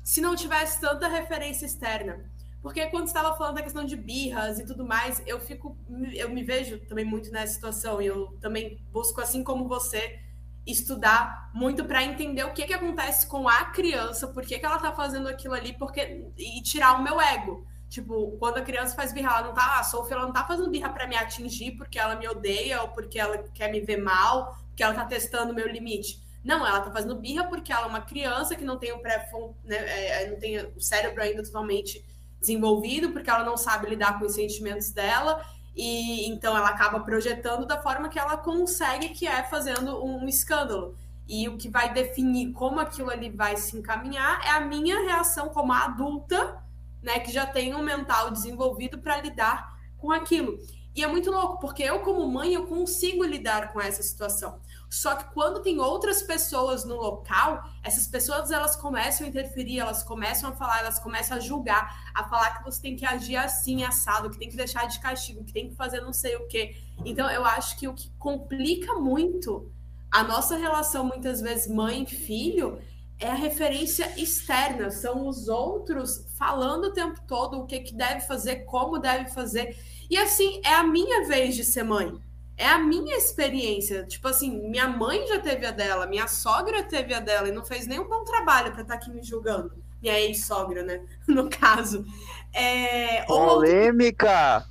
se 0.02 0.20
não 0.20 0.34
tivesse 0.34 0.80
tanta 0.80 1.08
referência 1.08 1.66
externa. 1.66 2.24
Porque 2.64 2.86
quando 2.86 3.08
estava 3.08 3.36
falando 3.36 3.56
da 3.56 3.62
questão 3.62 3.84
de 3.84 3.94
birras 3.94 4.58
e 4.58 4.64
tudo 4.64 4.86
mais, 4.86 5.22
eu 5.26 5.38
fico, 5.38 5.76
eu 6.14 6.30
me 6.30 6.42
vejo 6.42 6.78
também 6.86 7.04
muito 7.04 7.30
nessa 7.30 7.52
situação 7.52 8.00
e 8.00 8.06
eu 8.06 8.38
também 8.40 8.82
busco, 8.90 9.20
assim 9.20 9.44
como 9.44 9.68
você, 9.68 10.18
estudar 10.66 11.50
muito 11.52 11.84
para 11.84 12.02
entender 12.02 12.42
o 12.42 12.54
que, 12.54 12.64
que 12.64 12.72
acontece 12.72 13.26
com 13.26 13.46
a 13.46 13.66
criança, 13.66 14.28
por 14.28 14.42
que, 14.46 14.58
que 14.58 14.64
ela 14.64 14.76
está 14.76 14.92
fazendo 14.92 15.28
aquilo 15.28 15.52
ali, 15.52 15.74
porque 15.74 16.24
e 16.38 16.62
tirar 16.62 16.98
o 16.98 17.02
meu 17.02 17.20
ego. 17.20 17.66
Tipo, 17.90 18.34
quando 18.38 18.56
a 18.56 18.62
criança 18.62 18.96
faz 18.96 19.12
birra, 19.12 19.32
ela 19.32 19.42
não 19.48 19.52
tá, 19.52 19.78
a 19.78 19.84
Sophie, 19.84 20.14
ela 20.14 20.24
não 20.24 20.32
tá 20.32 20.46
fazendo 20.46 20.70
birra 20.70 20.88
para 20.88 21.06
me 21.06 21.16
atingir 21.16 21.72
porque 21.72 21.98
ela 21.98 22.16
me 22.16 22.26
odeia 22.26 22.80
ou 22.80 22.88
porque 22.88 23.18
ela 23.18 23.36
quer 23.52 23.70
me 23.70 23.82
ver 23.82 23.98
mal, 23.98 24.56
porque 24.68 24.82
ela 24.82 24.94
tá 24.94 25.04
testando 25.04 25.52
o 25.52 25.54
meu 25.54 25.68
limite. 25.68 26.18
Não, 26.42 26.66
ela 26.66 26.80
tá 26.80 26.90
fazendo 26.90 27.14
birra 27.16 27.44
porque 27.44 27.70
ela 27.70 27.84
é 27.84 27.88
uma 27.88 28.00
criança 28.00 28.56
que 28.56 28.64
não 28.64 28.78
tem 28.78 28.90
o 28.90 29.00
pré 29.00 29.30
né, 29.64 29.76
é, 29.76 30.30
não 30.30 30.38
tem 30.38 30.56
o 30.64 30.80
cérebro 30.80 31.22
ainda 31.22 31.42
totalmente 31.42 32.02
desenvolvido, 32.44 33.10
porque 33.10 33.30
ela 33.30 33.44
não 33.44 33.56
sabe 33.56 33.88
lidar 33.88 34.18
com 34.18 34.26
os 34.26 34.34
sentimentos 34.34 34.90
dela, 34.90 35.44
e 35.74 36.28
então 36.28 36.56
ela 36.56 36.68
acaba 36.68 37.00
projetando 37.00 37.66
da 37.66 37.82
forma 37.82 38.08
que 38.08 38.18
ela 38.18 38.36
consegue, 38.36 39.08
que 39.08 39.26
é 39.26 39.42
fazendo 39.44 40.04
um, 40.04 40.24
um 40.24 40.28
escândalo. 40.28 40.94
E 41.26 41.48
o 41.48 41.56
que 41.56 41.68
vai 41.68 41.92
definir 41.92 42.52
como 42.52 42.78
aquilo 42.78 43.10
ali 43.10 43.30
vai 43.30 43.56
se 43.56 43.76
encaminhar 43.76 44.44
é 44.44 44.50
a 44.50 44.60
minha 44.60 45.02
reação 45.02 45.48
como 45.48 45.72
adulta, 45.72 46.62
né, 47.02 47.18
que 47.18 47.32
já 47.32 47.46
tem 47.46 47.74
um 47.74 47.82
mental 47.82 48.30
desenvolvido 48.30 48.98
para 48.98 49.20
lidar 49.20 49.74
com 49.98 50.12
aquilo. 50.12 50.58
E 50.94 51.02
é 51.02 51.06
muito 51.08 51.30
louco, 51.30 51.58
porque 51.58 51.82
eu, 51.82 52.00
como 52.00 52.30
mãe, 52.30 52.54
eu 52.54 52.66
consigo 52.66 53.24
lidar 53.24 53.72
com 53.72 53.80
essa 53.80 54.02
situação. 54.02 54.60
Só 54.94 55.16
que 55.16 55.24
quando 55.34 55.60
tem 55.60 55.80
outras 55.80 56.22
pessoas 56.22 56.84
no 56.84 56.94
local, 56.94 57.68
essas 57.82 58.06
pessoas 58.06 58.52
elas 58.52 58.76
começam 58.76 59.26
a 59.26 59.28
interferir, 59.28 59.80
elas 59.80 60.04
começam 60.04 60.50
a 60.50 60.52
falar, 60.52 60.78
elas 60.78 61.00
começam 61.00 61.36
a 61.36 61.40
julgar, 61.40 62.12
a 62.14 62.22
falar 62.28 62.58
que 62.58 62.64
você 62.64 62.80
tem 62.80 62.94
que 62.94 63.04
agir 63.04 63.34
assim, 63.34 63.82
assado, 63.82 64.30
que 64.30 64.38
tem 64.38 64.48
que 64.48 64.56
deixar 64.56 64.86
de 64.86 65.00
castigo, 65.00 65.42
que 65.42 65.52
tem 65.52 65.68
que 65.68 65.74
fazer 65.74 66.00
não 66.00 66.12
sei 66.12 66.36
o 66.36 66.46
quê. 66.46 66.76
Então, 67.04 67.28
eu 67.28 67.44
acho 67.44 67.76
que 67.76 67.88
o 67.88 67.92
que 67.92 68.08
complica 68.20 68.94
muito 68.94 69.68
a 70.12 70.22
nossa 70.22 70.56
relação, 70.56 71.04
muitas 71.04 71.40
vezes, 71.40 71.66
mãe-filho, 71.66 72.78
é 73.18 73.28
a 73.28 73.34
referência 73.34 74.14
externa, 74.16 74.92
são 74.92 75.26
os 75.26 75.48
outros 75.48 76.24
falando 76.38 76.84
o 76.84 76.92
tempo 76.92 77.20
todo 77.26 77.58
o 77.58 77.66
que, 77.66 77.80
que 77.80 77.94
deve 77.96 78.20
fazer, 78.20 78.64
como 78.64 79.00
deve 79.00 79.28
fazer. 79.30 79.76
E 80.08 80.16
assim, 80.16 80.60
é 80.64 80.72
a 80.72 80.84
minha 80.84 81.26
vez 81.26 81.56
de 81.56 81.64
ser 81.64 81.82
mãe. 81.82 82.16
É 82.56 82.68
a 82.68 82.78
minha 82.78 83.16
experiência. 83.16 84.04
Tipo 84.04 84.28
assim, 84.28 84.68
minha 84.68 84.88
mãe 84.88 85.26
já 85.26 85.40
teve 85.40 85.66
a 85.66 85.70
dela, 85.70 86.06
minha 86.06 86.28
sogra 86.28 86.82
teve 86.82 87.12
a 87.12 87.20
dela 87.20 87.48
e 87.48 87.52
não 87.52 87.64
fez 87.64 87.86
nenhum 87.86 88.08
bom 88.08 88.24
trabalho 88.24 88.72
para 88.72 88.82
estar 88.82 88.94
tá 88.96 89.00
aqui 89.00 89.10
me 89.10 89.22
julgando. 89.22 89.72
Minha 90.00 90.20
ex-sogra, 90.20 90.82
né? 90.82 91.02
No 91.26 91.48
caso. 91.48 92.04
É... 92.52 93.24
Polêmica! 93.24 94.64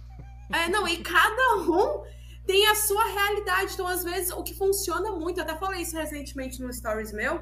É, 0.54 0.70
não, 0.70 0.88
e 0.88 0.98
cada 0.98 1.56
um 1.58 2.04
tem 2.46 2.68
a 2.68 2.76
sua 2.76 3.04
realidade. 3.06 3.74
Então, 3.74 3.88
às 3.88 4.04
vezes, 4.04 4.32
o 4.32 4.44
que 4.44 4.54
funciona 4.54 5.12
muito, 5.12 5.40
eu 5.40 5.44
até 5.44 5.56
falei 5.56 5.82
isso 5.82 5.98
recentemente 5.98 6.62
no 6.62 6.72
Stories 6.72 7.12
meu, 7.12 7.42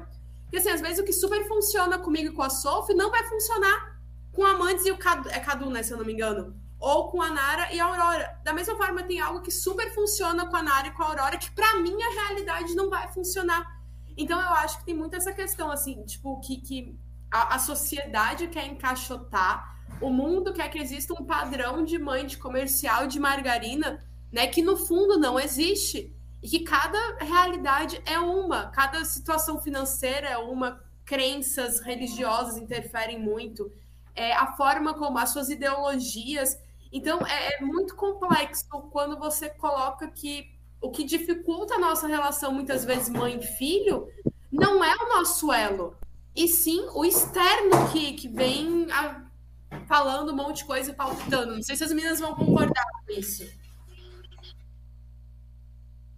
que 0.50 0.56
assim, 0.56 0.70
às 0.70 0.80
vezes 0.80 0.98
o 0.98 1.04
que 1.04 1.12
super 1.12 1.46
funciona 1.46 1.98
comigo 1.98 2.28
e 2.28 2.32
com 2.32 2.42
a 2.42 2.50
Sophie 2.50 2.94
não 2.94 3.10
vai 3.10 3.22
funcionar 3.24 4.00
com 4.32 4.44
amantes 4.44 4.86
e 4.86 4.90
o 4.90 4.96
Cadu, 4.96 5.28
é 5.28 5.38
Cadu, 5.38 5.68
né, 5.70 5.82
se 5.82 5.92
eu 5.92 5.98
não 5.98 6.04
me 6.04 6.12
engano 6.12 6.61
ou 6.82 7.08
com 7.08 7.22
a 7.22 7.30
Nara 7.30 7.72
e 7.72 7.78
a 7.78 7.84
Aurora. 7.84 8.40
Da 8.42 8.52
mesma 8.52 8.76
forma, 8.76 9.04
tem 9.04 9.20
algo 9.20 9.40
que 9.40 9.52
super 9.52 9.94
funciona 9.94 10.46
com 10.46 10.56
a 10.56 10.62
Nara 10.62 10.88
e 10.88 10.90
com 10.90 11.04
a 11.04 11.06
Aurora, 11.06 11.38
que 11.38 11.48
para 11.52 11.76
mim 11.76 11.96
a 12.02 12.10
realidade 12.10 12.74
não 12.74 12.90
vai 12.90 13.06
funcionar. 13.12 13.80
Então 14.16 14.40
eu 14.40 14.48
acho 14.54 14.78
que 14.80 14.86
tem 14.86 14.94
muito 14.94 15.14
essa 15.14 15.32
questão, 15.32 15.70
assim, 15.70 16.02
tipo, 16.04 16.40
que, 16.40 16.60
que 16.60 16.98
a, 17.30 17.54
a 17.54 17.58
sociedade 17.60 18.48
quer 18.48 18.66
encaixotar, 18.66 19.80
o 20.00 20.10
mundo 20.10 20.52
quer 20.52 20.68
que 20.70 20.78
exista 20.78 21.14
um 21.14 21.24
padrão 21.24 21.84
de 21.84 21.96
mãe 22.00 22.26
de 22.26 22.36
comercial 22.36 23.06
de 23.06 23.20
margarina, 23.20 24.04
né, 24.32 24.48
que 24.48 24.60
no 24.60 24.76
fundo 24.76 25.18
não 25.18 25.38
existe. 25.38 26.12
E 26.42 26.48
que 26.48 26.64
cada 26.64 27.18
realidade 27.20 28.02
é 28.04 28.18
uma, 28.18 28.66
cada 28.70 29.04
situação 29.04 29.60
financeira 29.60 30.26
é 30.26 30.36
uma, 30.36 30.82
crenças 31.04 31.78
religiosas 31.78 32.56
interferem 32.56 33.20
muito, 33.20 33.70
é, 34.16 34.32
a 34.32 34.48
forma 34.56 34.94
como 34.94 35.16
as 35.18 35.30
suas 35.30 35.48
ideologias 35.48 36.58
então, 36.92 37.20
é, 37.26 37.54
é 37.54 37.60
muito 37.60 37.96
complexo 37.96 38.66
quando 38.90 39.18
você 39.18 39.48
coloca 39.48 40.08
que 40.10 40.52
o 40.80 40.90
que 40.90 41.04
dificulta 41.04 41.74
a 41.74 41.78
nossa 41.78 42.06
relação, 42.06 42.52
muitas 42.52 42.84
vezes, 42.84 43.08
mãe-filho, 43.08 44.08
não 44.50 44.84
é 44.84 44.94
o 44.94 45.08
nosso 45.08 45.52
elo, 45.52 45.96
e 46.34 46.48
sim 46.48 46.86
o 46.94 47.04
externo 47.04 47.90
que, 47.92 48.14
que 48.14 48.28
vem 48.28 48.86
a, 48.90 49.24
falando 49.86 50.32
um 50.32 50.36
monte 50.36 50.58
de 50.58 50.64
coisa 50.64 50.90
e 50.90 50.94
palpitando. 50.94 51.54
Não 51.54 51.62
sei 51.62 51.76
se 51.76 51.84
as 51.84 51.92
meninas 51.92 52.20
vão 52.20 52.34
concordar 52.34 52.84
com 53.06 53.12
isso. 53.12 53.44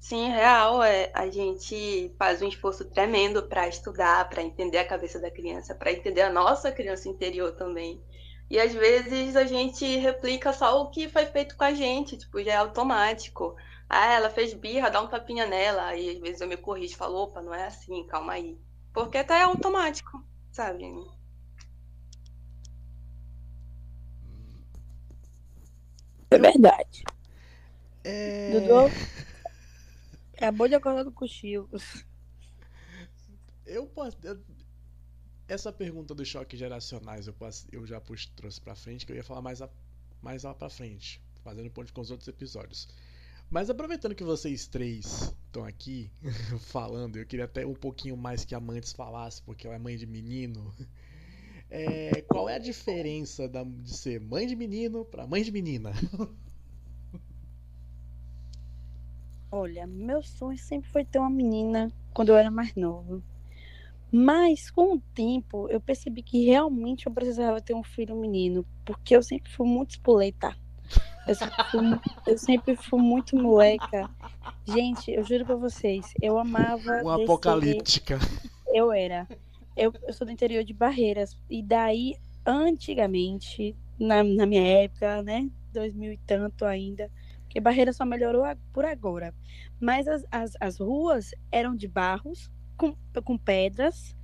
Sim, 0.01 0.29
real. 0.29 0.83
É, 0.83 1.11
a 1.15 1.31
gente 1.31 2.15
faz 2.19 2.43
um 2.43 2.49
esforço 2.49 2.85
tremendo 2.85 3.43
para 3.43 3.67
estudar, 3.67 4.29
para 4.29 4.43
entender 4.43 4.79
a 4.79 4.87
cabeça 4.87 5.19
da 5.19 5.31
criança, 5.31 5.75
para 5.75 5.93
entender 5.93 6.21
a 6.21 6.31
nossa 6.31 6.71
criança 6.71 7.09
interior 7.09 7.53
também. 7.53 8.03
E 8.51 8.59
às 8.59 8.73
vezes 8.73 9.37
a 9.37 9.45
gente 9.45 9.85
replica 9.97 10.53
só 10.53 10.83
o 10.83 10.91
que 10.91 11.09
foi 11.09 11.27
feito 11.27 11.57
com 11.57 11.65
a 11.65 11.73
gente, 11.73 12.17
tipo, 12.17 12.43
já 12.43 12.53
é 12.53 12.57
automático. 12.57 13.57
Ah, 13.89 14.13
ela 14.13 14.31
fez 14.31 14.55
birra, 14.55 14.91
dá 14.91 15.01
um 15.01 15.09
tapinha 15.09 15.47
nela. 15.47 15.87
Aí 15.87 16.11
às 16.11 16.19
vezes 16.19 16.41
eu 16.41 16.49
me 16.49 16.57
corrijo 16.57 16.95
e 16.95 16.97
falo, 16.97 17.17
opa, 17.23 17.43
não 17.43 17.55
é 17.55 17.67
assim, 17.67 18.07
calma 18.07 18.35
aí. 18.35 18.59
Porque 18.93 19.23
tá 19.25 19.43
automático, 19.45 20.25
sabe? 20.53 20.85
É 26.31 26.39
verdade. 26.39 27.05
É... 28.05 28.51
Dudu 28.51 28.91
acabou 30.45 30.69
de 30.69 30.75
acordar 30.75 31.05
do 31.05 31.13
cochilo. 31.13 31.69
Eu 33.65 33.87
posso. 33.87 34.17
Eu 34.23 34.39
essa 35.47 35.73
pergunta 35.73 36.15
dos 36.15 36.29
choques 36.29 36.59
geracionais 36.59 37.27
eu, 37.27 37.35
eu 37.73 37.87
já 37.87 38.01
pus, 38.01 38.27
trouxe 38.27 38.61
pra 38.61 38.75
frente, 38.75 39.05
que 39.05 39.13
eu 39.13 39.17
ia 39.17 39.25
falar 39.25 39.43
mais, 39.43 39.61
a, 39.61 39.69
mais 40.23 40.43
lá 40.43 40.55
pra 40.55 40.71
frente, 40.71 41.21
fazendo 41.43 41.71
ponto 41.71 41.93
com 41.93 42.01
os 42.01 42.11
outros 42.11 42.29
episódios. 42.29 42.89
Mas 43.51 43.69
aproveitando 43.69 44.15
que 44.15 44.25
vocês 44.25 44.67
três 44.67 45.35
estão 45.47 45.65
aqui 45.65 46.11
falando, 46.61 47.17
eu 47.17 47.27
queria 47.27 47.45
até 47.45 47.67
um 47.67 47.75
pouquinho 47.75 48.17
mais 48.17 48.45
que 48.45 48.55
a 48.55 48.61
Mantes 48.61 48.93
falasse, 48.93 49.43
porque 49.43 49.67
ela 49.67 49.77
é 49.77 49.79
mãe 49.79 49.97
de 49.97 50.07
menino. 50.07 50.75
É, 51.71 52.23
qual 52.23 52.49
é 52.49 52.55
a 52.55 52.59
diferença 52.59 53.49
da, 53.49 53.65
de 53.65 53.97
ser 53.97 54.21
mãe 54.21 54.47
de 54.47 54.55
menino 54.55 55.05
para 55.05 55.27
mãe 55.27 55.43
de 55.43 55.51
menina? 55.51 55.93
Olha, 59.51 59.87
meu 59.87 60.23
sonho 60.23 60.59
sempre 60.59 60.91
foi 60.91 61.05
ter 61.05 61.19
uma 61.19 61.31
menina 61.31 61.91
quando 62.13 62.31
eu 62.31 62.37
era 62.37 62.51
mais 62.51 62.75
novo. 62.75 63.23
Mas 64.17 64.71
com 64.71 64.95
o 64.95 65.01
tempo 65.13 65.69
eu 65.69 65.81
percebi 65.81 66.23
que 66.23 66.45
realmente 66.45 67.09
eu 67.09 67.13
precisava 67.13 67.61
ter 67.61 67.75
um 67.75 67.83
filho 67.83 68.15
menino, 68.15 68.65
porque 68.85 69.17
eu 69.17 69.21
sempre 69.25 69.51
fui 69.51 69.67
muito 69.67 69.91
espoleta. 69.91 70.57
Eu 71.27 71.35
sempre 71.35 71.65
fui, 71.65 71.81
eu 72.25 72.39
sempre 72.39 72.77
fui 72.77 73.03
muito 73.03 73.35
moleca. 73.35 74.09
Gente, 74.65 75.11
eu 75.11 75.25
juro 75.25 75.45
pra 75.45 75.57
vocês, 75.57 76.15
eu 76.23 76.39
amava. 76.39 77.03
Uma 77.03 77.21
apocalíptica. 77.25 78.21
Eu 78.73 78.93
era. 78.93 79.27
Eu, 79.77 79.93
eu 80.07 80.13
sou 80.13 80.25
do 80.25 80.33
interior 80.33 80.63
de 80.63 80.73
Barreiras. 80.73 81.37
E 81.51 81.61
daí, 81.61 82.15
antigamente, 82.47 83.75
na, 83.99 84.23
na 84.23 84.47
minha 84.47 84.63
época, 84.85 85.25
né? 85.25 85.51
2000 85.73 86.13
e 86.13 86.19
tanto 86.19 86.65
ainda, 86.65 87.11
porque 87.43 87.61
Barreiras 87.61 87.97
só 87.97 88.05
melhorou 88.05 88.45
por 88.73 88.85
agora. 88.85 89.35
Mas 89.81 90.07
as, 90.07 90.25
as, 90.31 90.53
as 90.61 90.79
ruas 90.79 91.33
eram 91.51 91.75
de 91.75 91.89
barros, 91.89 92.49
com, 92.77 92.97
com 93.23 93.39
pedras. 93.39 94.17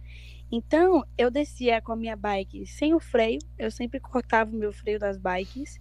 Então, 0.52 1.04
eu 1.16 1.30
descia 1.30 1.80
com 1.80 1.92
a 1.92 1.96
minha 1.96 2.16
bike 2.16 2.66
sem 2.66 2.92
o 2.92 3.00
freio, 3.00 3.38
eu 3.56 3.70
sempre 3.70 4.00
cortava 4.00 4.50
o 4.50 4.58
meu 4.58 4.72
freio 4.72 4.98
das 4.98 5.16
bikes, 5.16 5.80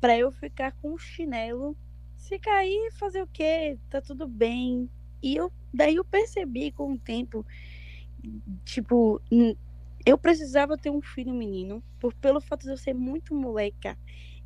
para 0.00 0.18
eu 0.18 0.32
ficar 0.32 0.72
com 0.72 0.92
o 0.92 0.98
chinelo. 0.98 1.76
Se 2.16 2.38
cair, 2.38 2.92
fazer 2.98 3.22
o 3.22 3.28
quê? 3.28 3.78
Tá 3.88 4.00
tudo 4.00 4.26
bem. 4.26 4.90
E 5.22 5.36
eu, 5.36 5.52
daí 5.72 5.96
eu 5.96 6.04
percebi 6.04 6.72
com 6.72 6.92
o 6.92 6.98
tempo, 6.98 7.46
tipo, 8.64 9.20
eu 10.04 10.18
precisava 10.18 10.76
ter 10.76 10.90
um 10.90 11.00
filho 11.00 11.32
menino, 11.32 11.82
por, 12.00 12.12
pelo 12.14 12.40
fato 12.40 12.62
de 12.62 12.70
eu 12.70 12.76
ser 12.76 12.94
muito 12.94 13.34
moleca. 13.34 13.96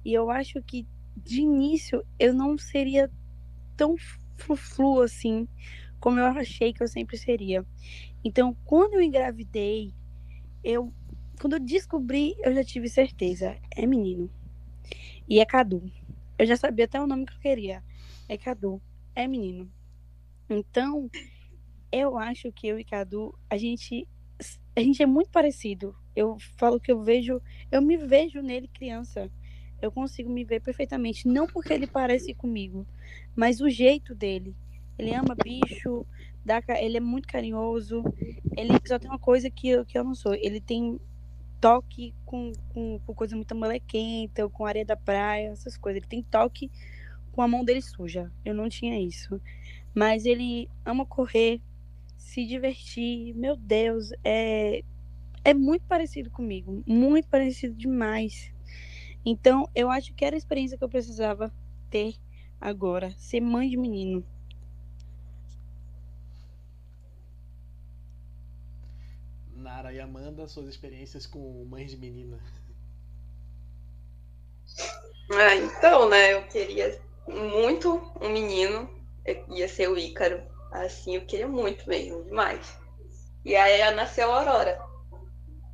E 0.05 0.13
eu 0.13 0.31
acho 0.31 0.63
que 0.63 0.87
de 1.17 1.41
início 1.41 2.05
eu 2.19 2.35
não 2.35 2.59
seria 2.59 3.11
tão 3.77 3.97
flu 4.57 5.01
assim, 5.01 5.49
como 6.03 6.19
eu 6.19 6.27
achei 6.27 6.73
que 6.73 6.83
eu 6.83 6.89
sempre 6.89 7.17
seria. 7.17 7.65
Então, 8.25 8.57
quando 8.65 8.95
eu 8.95 9.01
engravidei, 9.01 9.95
eu 10.65 10.93
quando 11.41 11.55
eu 11.55 11.61
descobri, 11.61 12.37
eu 12.41 12.55
já 12.55 12.63
tive 12.63 12.89
certeza, 12.89 13.57
é 13.71 13.87
menino. 13.87 14.31
E 15.29 15.41
é 15.41 15.47
Cadu. 15.47 15.91
Eu 16.39 16.47
já 16.47 16.57
sabia 16.57 16.85
até 16.85 17.01
o 17.01 17.07
nome 17.07 17.25
que 17.27 17.35
eu 17.35 17.41
queria. 17.41 17.83
É 18.29 18.37
Cadu, 18.37 18.81
é 19.15 19.27
menino. 19.27 19.71
Então, 20.51 21.09
eu 21.91 22.19
acho 22.19 22.53
que 22.53 22.67
eu 22.67 22.79
e 22.79 22.85
Cadu, 22.85 23.37
a 23.49 23.57
gente 23.57 24.07
a 24.75 24.81
gente 24.81 25.03
é 25.03 25.07
muito 25.07 25.31
parecido. 25.31 25.95
Eu 26.17 26.37
falo 26.57 26.81
que 26.81 26.91
eu 26.91 27.01
vejo, 27.01 27.41
eu 27.71 27.81
me 27.81 27.97
vejo 27.97 28.41
nele 28.43 28.67
criança. 28.67 29.31
Eu 29.81 29.93
consigo 29.93 30.31
me 30.31 30.45
ver 30.45 30.61
perfeitamente, 30.61 31.29
não 31.29 31.47
porque 31.47 31.73
ele 31.73 31.87
parece 31.87 32.35
comigo, 32.35 32.87
mas 33.35 33.61
o 33.61 33.69
jeito 33.69 34.15
dele, 34.15 34.55
ele 34.99 35.15
ama 35.15 35.35
bicho, 35.35 36.07
dá, 36.45 36.63
ele 36.81 36.97
é 36.97 37.01
muito 37.01 37.29
carinhoso. 37.29 38.03
Ele 38.57 38.73
só 38.87 38.99
tem 38.99 39.11
uma 39.11 39.19
coisa 39.19 39.51
que 39.51 39.69
eu, 39.69 39.85
que 39.85 39.99
eu 39.99 40.05
não 40.05 40.15
sou. 40.15 40.35
Ele 40.35 40.61
tem 40.61 41.01
toque 41.61 42.15
com, 42.25 42.53
com, 42.71 42.99
com 42.99 43.15
coisa 43.15 43.37
muito 43.37 43.55
molequenta, 43.55 44.49
com 44.49 44.67
areia 44.67 44.85
da 44.85 44.97
praia, 44.97 45.49
essas 45.49 45.77
coisas. 45.77 45.99
Ele 45.99 46.09
tem 46.09 46.23
toque 46.23 46.71
com 47.31 47.41
a 47.41 47.49
mão 47.49 47.65
dele 47.65 47.81
suja. 47.81 48.31
Eu 48.45 48.55
não 48.55 48.69
tinha 48.69 49.01
isso. 49.01 49.41
Mas 49.95 50.27
ele 50.27 50.69
ama 50.85 51.07
correr, 51.07 51.61
se 52.17 52.45
divertir. 52.47 53.35
Meu 53.35 53.57
Deus, 53.57 54.11
é, 54.25 54.83
é 55.45 55.55
muito 55.55 55.85
parecido 55.87 56.31
comigo. 56.31 56.83
Muito 56.87 57.29
parecido 57.29 57.75
demais. 57.75 58.53
Então, 59.25 59.69
eu 59.75 59.91
acho 59.91 60.13
que 60.15 60.25
era 60.25 60.35
a 60.35 60.39
experiência 60.39 60.77
que 60.77 60.85
eu 60.85 60.89
precisava 60.89 61.53
ter 61.89 62.15
agora. 62.61 63.11
Ser 63.17 63.41
mãe 63.41 63.69
de 63.69 63.77
menino. 63.77 64.25
E 69.91 69.99
Amanda, 69.99 70.47
suas 70.47 70.69
experiências 70.69 71.27
com 71.27 71.65
mães 71.65 71.91
de 71.91 71.97
menina. 71.97 72.39
Ah, 75.31 75.57
então, 75.57 76.09
né, 76.11 76.35
eu 76.35 76.43
queria 76.49 77.01
muito 77.27 78.01
um 78.21 78.29
menino, 78.29 78.89
ia 79.49 79.69
ser 79.69 79.89
o 79.89 79.97
Ícaro. 79.97 80.43
Assim, 80.71 81.17
eu 81.17 81.27
queria 81.27 81.49
muito 81.49 81.89
mesmo, 81.89 82.23
demais. 82.25 82.79
E 83.45 83.57
aí 83.57 83.95
nasceu 83.95 84.31
a 84.31 84.39
Aurora. 84.41 84.81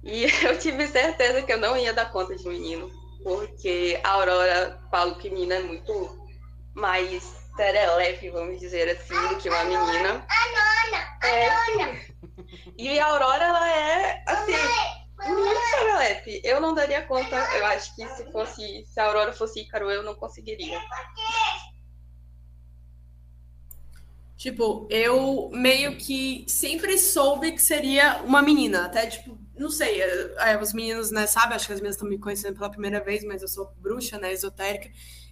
E 0.02 0.24
eu 0.46 0.58
tive 0.58 0.86
certeza 0.86 1.42
que 1.42 1.52
eu 1.52 1.58
não 1.58 1.76
ia 1.76 1.92
dar 1.92 2.12
conta 2.12 2.36
de 2.36 2.48
menino, 2.48 2.90
porque 3.22 4.00
a 4.04 4.10
Aurora, 4.10 4.80
falo 4.90 5.16
que 5.16 5.30
menina 5.30 5.56
é 5.56 5.62
muito 5.62 6.18
mais 6.74 7.37
serelepe, 7.58 8.30
vamos 8.30 8.60
dizer 8.60 8.88
assim, 8.88 9.28
do 9.28 9.36
que 9.36 9.48
uma 9.48 9.64
menina. 9.64 10.24
É, 11.24 11.48
e 12.78 13.00
a 13.00 13.06
Aurora, 13.06 13.44
ela 13.44 13.68
é, 13.68 14.22
assim, 14.28 14.52
muito 15.26 15.60
serelepe. 15.70 16.40
Eu 16.44 16.60
não 16.60 16.72
daria 16.72 17.02
conta, 17.02 17.36
eu 17.56 17.66
acho 17.66 17.94
que 17.96 18.06
se 18.10 18.30
fosse, 18.30 18.86
se 18.86 19.00
a 19.00 19.06
Aurora 19.06 19.32
fosse 19.32 19.62
Ícaro, 19.62 19.90
eu 19.90 20.04
não 20.04 20.14
conseguiria. 20.14 20.80
Tipo, 24.36 24.86
eu 24.88 25.50
meio 25.52 25.96
que 25.96 26.44
sempre 26.46 26.96
soube 26.96 27.50
que 27.50 27.60
seria 27.60 28.22
uma 28.22 28.40
menina. 28.40 28.86
Até, 28.86 29.08
tipo, 29.08 29.36
não 29.56 29.68
sei, 29.68 30.00
é, 30.00 30.56
os 30.62 30.72
meninos, 30.72 31.10
né, 31.10 31.26
sabem? 31.26 31.56
Acho 31.56 31.66
que 31.66 31.72
as 31.72 31.80
meninas 31.80 31.96
estão 31.96 32.08
me 32.08 32.18
conhecendo 32.18 32.54
pela 32.54 32.70
primeira 32.70 33.02
vez, 33.02 33.24
mas 33.24 33.42
eu 33.42 33.48
sou 33.48 33.74
bruxa, 33.78 34.16
né, 34.16 34.32
esotérica. 34.32 34.88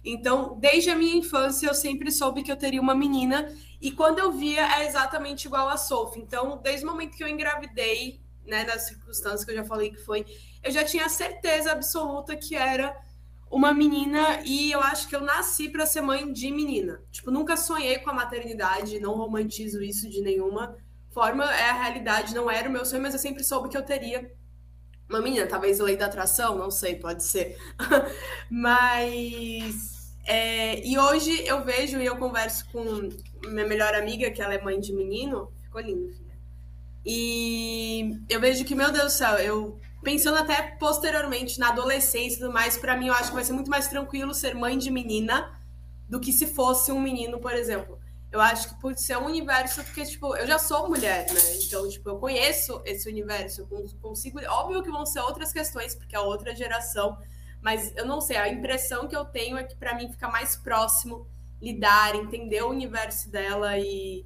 Então, 0.09 0.57
desde 0.59 0.89
a 0.89 0.95
minha 0.95 1.15
infância, 1.15 1.67
eu 1.67 1.73
sempre 1.73 2.11
soube 2.11 2.43
que 2.43 2.51
eu 2.51 2.55
teria 2.55 2.81
uma 2.81 2.95
menina. 2.95 3.53
E 3.81 3.91
quando 3.91 4.19
eu 4.19 4.31
via, 4.31 4.79
é 4.79 4.87
exatamente 4.87 5.45
igual 5.45 5.67
a 5.67 5.77
Sophie. 5.77 6.21
Então, 6.21 6.59
desde 6.63 6.85
o 6.85 6.89
momento 6.89 7.17
que 7.17 7.23
eu 7.23 7.27
engravidei, 7.27 8.21
né, 8.45 8.63
das 8.63 8.87
circunstâncias 8.87 9.43
que 9.43 9.51
eu 9.51 9.55
já 9.55 9.65
falei 9.65 9.91
que 9.91 9.97
foi, 9.97 10.25
eu 10.63 10.71
já 10.71 10.83
tinha 10.83 11.09
certeza 11.09 11.71
absoluta 11.73 12.35
que 12.35 12.55
era 12.55 12.97
uma 13.51 13.73
menina 13.73 14.41
e 14.45 14.71
eu 14.71 14.81
acho 14.81 15.07
que 15.07 15.15
eu 15.15 15.21
nasci 15.21 15.69
para 15.69 15.85
ser 15.85 16.01
mãe 16.01 16.31
de 16.31 16.51
menina. 16.51 17.01
Tipo, 17.11 17.29
nunca 17.29 17.57
sonhei 17.57 17.99
com 17.99 18.09
a 18.09 18.13
maternidade, 18.13 18.99
não 18.99 19.15
romantizo 19.15 19.81
isso 19.81 20.09
de 20.09 20.21
nenhuma 20.21 20.75
forma. 21.11 21.43
É 21.43 21.69
a 21.69 21.83
realidade, 21.83 22.33
não 22.33 22.49
era 22.49 22.69
o 22.69 22.71
meu 22.71 22.85
sonho, 22.85 23.01
mas 23.01 23.13
eu 23.13 23.19
sempre 23.19 23.43
soube 23.43 23.69
que 23.69 23.77
eu 23.77 23.83
teria 23.83 24.31
uma 25.09 25.21
menina. 25.21 25.47
Talvez 25.47 25.79
lei 25.79 25.97
da 25.97 26.05
atração, 26.05 26.57
não 26.57 26.71
sei, 26.71 26.95
pode 26.95 27.23
ser. 27.23 27.57
mas. 28.49 29.96
É, 30.27 30.85
e 30.85 30.99
hoje 30.99 31.47
eu 31.47 31.63
vejo 31.63 32.01
e 32.01 32.05
eu 32.05 32.17
converso 32.17 32.69
com 32.69 32.83
minha 33.49 33.65
melhor 33.65 33.95
amiga, 33.95 34.29
que 34.29 34.41
ela 34.41 34.53
é 34.53 34.61
mãe 34.61 34.77
de 34.77 34.93
menino. 34.93 35.49
Ficou 35.63 35.79
lindo, 35.79 36.11
filha. 36.11 36.37
E 37.05 38.19
eu 38.29 38.41
vejo 38.41 38.65
que, 38.65 38.75
meu 38.75 38.91
Deus 38.91 39.05
do 39.05 39.17
céu, 39.17 39.37
eu 39.37 39.79
pensando 40.03 40.37
até 40.37 40.61
posteriormente 40.77 41.57
na 41.57 41.69
adolescência 41.69 42.35
e 42.35 42.39
tudo 42.39 42.51
mais, 42.51 42.77
para 42.77 42.97
mim 42.97 43.07
eu 43.07 43.13
acho 43.13 43.29
que 43.29 43.35
vai 43.35 43.43
ser 43.43 43.53
muito 43.53 43.69
mais 43.69 43.87
tranquilo 43.87 44.33
ser 44.33 44.53
mãe 44.53 44.77
de 44.77 44.91
menina 44.91 45.57
do 46.09 46.19
que 46.19 46.33
se 46.33 46.47
fosse 46.47 46.91
um 46.91 46.99
menino, 46.99 47.39
por 47.39 47.53
exemplo. 47.53 47.97
Eu 48.29 48.41
acho 48.41 48.69
que 48.69 48.81
pode 48.81 49.01
ser 49.01 49.17
um 49.17 49.25
universo, 49.25 49.81
porque, 49.85 50.03
tipo, 50.05 50.35
eu 50.35 50.45
já 50.45 50.59
sou 50.59 50.89
mulher, 50.89 51.25
né? 51.31 51.39
Então, 51.63 51.87
tipo, 51.87 52.09
eu 52.09 52.17
conheço 52.17 52.81
esse 52.85 53.09
universo, 53.09 53.61
eu 53.61 53.85
consigo. 54.01 54.39
Óbvio 54.49 54.83
que 54.83 54.91
vão 54.91 55.05
ser 55.05 55.21
outras 55.21 55.53
questões, 55.53 55.95
porque 55.95 56.15
é 56.15 56.19
outra 56.19 56.53
geração, 56.53 57.17
mas 57.67 57.93
eu 57.97 58.05
não 58.05 58.21
sei, 58.21 58.37
a 58.37 58.47
impressão 58.47 59.09
que 59.09 59.15
eu 59.15 59.25
tenho 59.25 59.57
é 59.57 59.63
que 59.65 59.75
para 59.75 59.93
mim 59.93 60.09
fica 60.09 60.29
mais 60.29 60.55
próximo 60.55 61.27
lidar, 61.61 62.15
entender 62.15 62.63
o 62.63 62.69
universo 62.69 63.29
dela 63.29 63.77
e. 63.77 64.25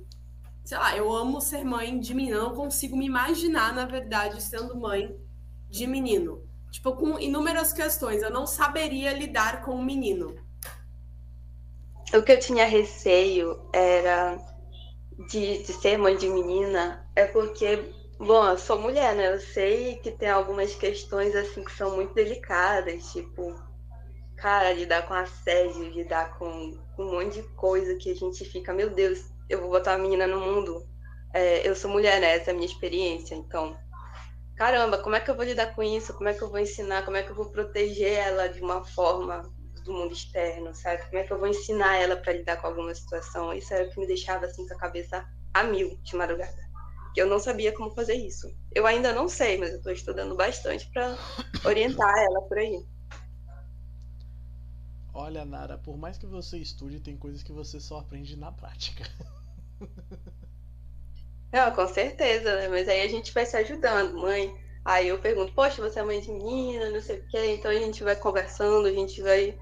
Sei 0.63 0.77
lá, 0.77 0.95
eu 0.95 1.11
amo 1.11 1.41
ser 1.41 1.65
mãe 1.65 1.99
de 1.99 2.13
menina, 2.13 2.37
eu 2.37 2.43
não 2.43 2.55
consigo 2.55 2.95
me 2.95 3.07
imaginar, 3.07 3.73
na 3.73 3.83
verdade, 3.83 4.39
sendo 4.43 4.79
mãe 4.79 5.19
de 5.71 5.87
menino. 5.87 6.47
Tipo, 6.69 6.95
com 6.95 7.17
inúmeras 7.17 7.73
questões. 7.73 8.21
Eu 8.21 8.29
não 8.29 8.45
saberia 8.45 9.11
lidar 9.11 9.65
com 9.65 9.73
um 9.73 9.83
menino. 9.83 10.35
O 12.13 12.21
que 12.21 12.33
eu 12.33 12.39
tinha 12.39 12.65
receio 12.65 13.59
era 13.73 14.37
de, 15.31 15.63
de 15.63 15.73
ser 15.73 15.97
mãe 15.97 16.15
de 16.15 16.29
menina, 16.29 17.09
é 17.15 17.25
porque, 17.25 17.91
bom, 18.25 18.47
eu 18.47 18.57
sou 18.57 18.79
mulher, 18.79 19.15
né? 19.15 19.33
Eu 19.33 19.39
sei 19.39 19.95
que 19.97 20.11
tem 20.11 20.29
algumas 20.29 20.75
questões 20.75 21.35
assim 21.35 21.63
que 21.63 21.71
são 21.71 21.95
muito 21.95 22.13
delicadas, 22.13 23.11
tipo, 23.11 23.55
cara, 24.37 24.73
lidar 24.73 25.07
com 25.07 25.13
assédio, 25.13 25.89
lidar 25.89 26.37
com, 26.37 26.77
um 26.99 27.11
monte 27.11 27.41
de 27.41 27.43
coisa 27.55 27.95
que 27.95 28.11
a 28.11 28.15
gente 28.15 28.45
fica, 28.45 28.73
meu 28.73 28.89
Deus, 28.89 29.19
eu 29.49 29.59
vou 29.59 29.69
botar 29.69 29.95
uma 29.95 30.03
menina 30.03 30.27
no 30.27 30.39
mundo. 30.39 30.87
É, 31.33 31.67
eu 31.67 31.75
sou 31.75 31.89
mulher, 31.89 32.19
né? 32.21 32.35
Essa 32.35 32.51
é 32.51 32.53
a 32.53 32.55
minha 32.55 32.67
experiência, 32.67 33.35
então 33.35 33.77
caramba, 34.55 34.99
como 34.99 35.15
é 35.15 35.19
que 35.19 35.31
eu 35.31 35.35
vou 35.35 35.43
lidar 35.43 35.73
com 35.73 35.81
isso? 35.81 36.13
Como 36.13 36.29
é 36.29 36.35
que 36.35 36.41
eu 36.43 36.49
vou 36.49 36.59
ensinar? 36.59 37.03
Como 37.03 37.17
é 37.17 37.23
que 37.23 37.31
eu 37.31 37.35
vou 37.35 37.49
proteger 37.49 38.13
ela 38.13 38.47
de 38.47 38.61
uma 38.61 38.83
forma 38.83 39.41
do 39.83 39.91
mundo 39.91 40.13
externo, 40.13 40.75
sabe? 40.75 41.03
Como 41.05 41.17
é 41.17 41.23
que 41.23 41.33
eu 41.33 41.39
vou 41.39 41.47
ensinar 41.47 41.97
ela 41.97 42.15
para 42.15 42.33
lidar 42.33 42.57
com 42.57 42.67
alguma 42.67 42.93
situação? 42.93 43.51
Isso 43.53 43.73
era 43.73 43.85
o 43.85 43.89
que 43.89 43.99
me 43.99 44.05
deixava 44.05 44.45
assim 44.45 44.67
com 44.67 44.75
a 44.75 44.77
cabeça 44.77 45.25
a 45.53 45.63
mil 45.63 45.97
de 46.03 46.15
madrugada. 46.15 46.70
Que 47.13 47.21
eu 47.21 47.27
não 47.27 47.39
sabia 47.39 47.73
como 47.73 47.91
fazer 47.91 48.15
isso. 48.15 48.47
Eu 48.73 48.85
ainda 48.87 49.13
não 49.13 49.27
sei, 49.27 49.57
mas 49.57 49.71
eu 49.71 49.77
estou 49.77 49.91
estudando 49.91 50.35
bastante 50.35 50.89
para 50.91 51.17
orientar 51.65 52.17
ela 52.17 52.41
por 52.43 52.57
aí. 52.57 52.85
Olha, 55.13 55.43
Nara, 55.43 55.77
por 55.77 55.97
mais 55.97 56.17
que 56.17 56.25
você 56.25 56.57
estude, 56.57 56.99
tem 56.99 57.17
coisas 57.17 57.43
que 57.43 57.51
você 57.51 57.79
só 57.79 57.99
aprende 57.99 58.37
na 58.37 58.51
prática. 58.51 59.03
Não, 61.51 61.69
com 61.71 61.85
certeza, 61.87 62.55
né? 62.55 62.69
Mas 62.69 62.87
aí 62.87 63.01
a 63.01 63.09
gente 63.09 63.33
vai 63.33 63.45
se 63.45 63.57
ajudando, 63.57 64.17
mãe. 64.17 64.55
Aí 64.85 65.09
eu 65.09 65.19
pergunto, 65.19 65.53
poxa, 65.53 65.81
você 65.81 65.99
é 65.99 66.03
mãe 66.03 66.21
de 66.21 66.31
menina, 66.31 66.89
não 66.89 67.01
sei 67.01 67.19
o 67.19 67.27
quê. 67.27 67.55
Então 67.55 67.69
a 67.69 67.75
gente 67.75 68.03
vai 68.03 68.15
conversando, 68.15 68.87
a 68.87 68.91
gente 68.91 69.21
vai. 69.21 69.57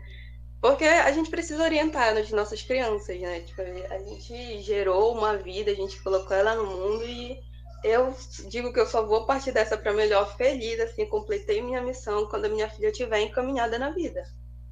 Porque 0.62 0.84
a 0.84 1.12
gente 1.12 1.30
precisa 1.30 1.64
orientar 1.64 2.18
as 2.18 2.30
nossas 2.32 2.62
crianças, 2.62 3.20
né? 3.20 3.42
Tipo, 3.42 3.62
a 3.62 4.00
gente 4.00 4.62
gerou 4.62 5.14
uma 5.18 5.38
vida, 5.38 5.72
a 5.72 5.76
gente 5.76 6.02
colocou 6.04 6.36
ela 6.36 6.56
no 6.56 6.66
mundo 6.66 7.06
e 7.06 7.40
eu 7.84 8.14
digo 8.50 8.74
que 8.74 8.80
eu 8.80 8.86
só 8.86 9.06
vou 9.06 9.26
partir 9.26 9.54
dessa 9.54 9.78
para 9.78 9.94
melhor 9.94 10.36
feliz, 10.36 10.80
assim, 10.82 11.06
completei 11.06 11.62
minha 11.62 11.82
missão 11.82 12.28
quando 12.28 12.46
a 12.46 12.50
minha 12.50 12.70
filha 12.70 12.90
estiver 12.90 13.22
encaminhada 13.22 13.80
na 13.80 13.92
vida. 13.92 14.24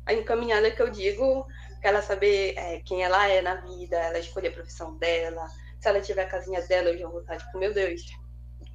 A 0.06 0.14
encaminhada 0.14 0.72
que 0.72 0.82
eu 0.82 0.90
digo, 0.90 1.46
ela 1.82 2.02
saber 2.02 2.54
é, 2.58 2.80
quem 2.82 3.04
ela 3.04 3.28
é 3.30 3.42
na 3.42 3.56
vida, 3.56 3.96
ela 3.98 4.20
escolher 4.20 4.50
a 4.50 4.54
profissão 4.54 4.98
dela, 4.98 5.48
se 5.80 5.88
ela 5.88 6.02
tiver 6.02 6.24
a 6.24 6.30
casinha 6.30 6.62
dela, 6.64 6.90
eu 6.90 6.98
já 6.98 7.08
vou 7.08 7.22
estar, 7.22 7.38
tipo, 7.38 7.58
meu 7.58 7.74
Deus, 7.74 8.02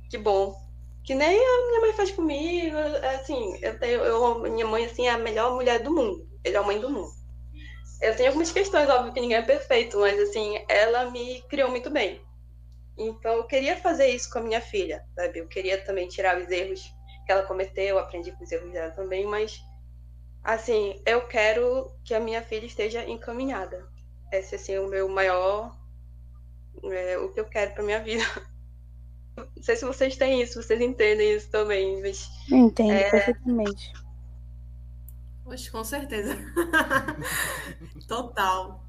que 0.08 0.16
bom. 0.16 0.54
Que 1.04 1.14
nem 1.14 1.36
a 1.36 1.66
minha 1.66 1.80
mãe 1.80 1.92
faz 1.94 2.10
comigo, 2.12 2.76
assim, 3.14 3.58
eu 3.60 3.78
tenho, 3.78 4.00
eu, 4.00 4.38
minha 4.38 4.66
mãe, 4.66 4.84
assim, 4.84 5.06
é 5.06 5.10
a 5.10 5.18
melhor 5.18 5.54
mulher 5.54 5.82
do 5.82 5.92
mundo, 5.92 6.28
melhor 6.44 6.64
mãe 6.64 6.80
do 6.80 6.88
mundo. 6.88 7.10
Eu 8.00 8.16
tenho 8.16 8.28
algumas 8.28 8.52
questões, 8.52 8.88
óbvio 8.88 9.12
que 9.12 9.20
ninguém 9.20 9.38
é 9.38 9.42
perfeito, 9.42 9.98
mas, 9.98 10.18
assim, 10.20 10.64
ela 10.68 11.10
me 11.10 11.42
criou 11.42 11.70
muito 11.70 11.90
bem. 11.90 12.20
Então, 12.96 13.34
eu 13.34 13.44
queria 13.44 13.76
fazer 13.76 14.08
isso 14.08 14.30
com 14.30 14.38
a 14.38 14.42
minha 14.42 14.60
filha, 14.60 15.04
sabe? 15.14 15.38
Eu 15.40 15.48
queria 15.48 15.82
também 15.84 16.08
tirar 16.08 16.40
os 16.40 16.48
erros 16.50 16.80
que 17.26 17.32
ela 17.32 17.44
cometeu, 17.44 17.98
aprendi 17.98 18.32
com 18.32 18.44
os 18.44 18.52
erros 18.52 18.72
dela 18.72 18.92
também, 18.92 19.26
mas, 19.26 19.60
assim, 20.44 21.00
eu 21.06 21.26
quero 21.26 21.92
que 22.04 22.14
a 22.14 22.20
minha 22.20 22.42
filha 22.42 22.66
esteja 22.66 23.04
encaminhada. 23.04 23.88
Esse, 24.32 24.54
assim, 24.54 24.74
é 24.74 24.80
o 24.80 24.88
meu 24.88 25.08
maior 25.08 25.76
é, 26.84 27.18
o 27.18 27.32
que 27.32 27.40
eu 27.40 27.44
quero 27.44 27.74
para 27.74 27.82
minha 27.82 28.02
vida. 28.02 28.24
Não 29.36 29.62
sei 29.62 29.76
se 29.76 29.84
vocês 29.84 30.16
têm 30.16 30.42
isso, 30.42 30.62
vocês 30.62 30.80
entendem 30.80 31.34
isso 31.34 31.50
também, 31.50 32.00
mas. 32.00 32.28
Entendo 32.50 32.92
é... 32.92 33.10
perfeitamente. 33.10 33.92
Poxa, 35.44 35.70
com 35.70 35.84
certeza. 35.84 36.36
Total. 38.06 38.84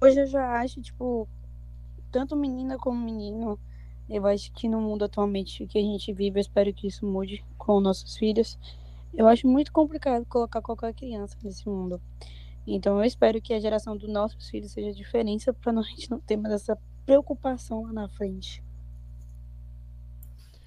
Hoje 0.00 0.20
eu 0.20 0.26
já 0.26 0.60
acho, 0.60 0.80
tipo, 0.80 1.28
tanto 2.10 2.36
menina 2.36 2.76
como 2.78 3.00
menino, 3.00 3.58
eu 4.08 4.26
acho 4.26 4.52
que 4.52 4.68
no 4.68 4.80
mundo 4.80 5.04
atualmente 5.04 5.66
que 5.66 5.78
a 5.78 5.82
gente 5.82 6.12
vive, 6.12 6.38
eu 6.38 6.40
espero 6.40 6.72
que 6.72 6.86
isso 6.86 7.06
mude 7.06 7.44
com 7.56 7.80
nossos 7.80 8.16
filhos. 8.16 8.58
Eu 9.14 9.28
acho 9.28 9.46
muito 9.46 9.72
complicado 9.72 10.26
colocar 10.26 10.60
qualquer 10.60 10.94
criança 10.94 11.36
nesse 11.42 11.68
mundo. 11.68 12.00
Então 12.66 12.98
eu 12.98 13.04
espero 13.04 13.40
que 13.40 13.52
a 13.52 13.60
geração 13.60 13.96
dos 13.96 14.08
nossos 14.08 14.48
filhos 14.48 14.72
seja 14.72 14.92
diferente 14.92 15.52
para 15.52 15.78
a 15.78 15.82
gente 15.82 16.10
não 16.10 16.18
ter 16.20 16.36
mais 16.36 16.54
essa 16.54 16.78
preocupação 17.04 17.82
lá 17.82 17.92
na 17.92 18.08
frente. 18.08 18.62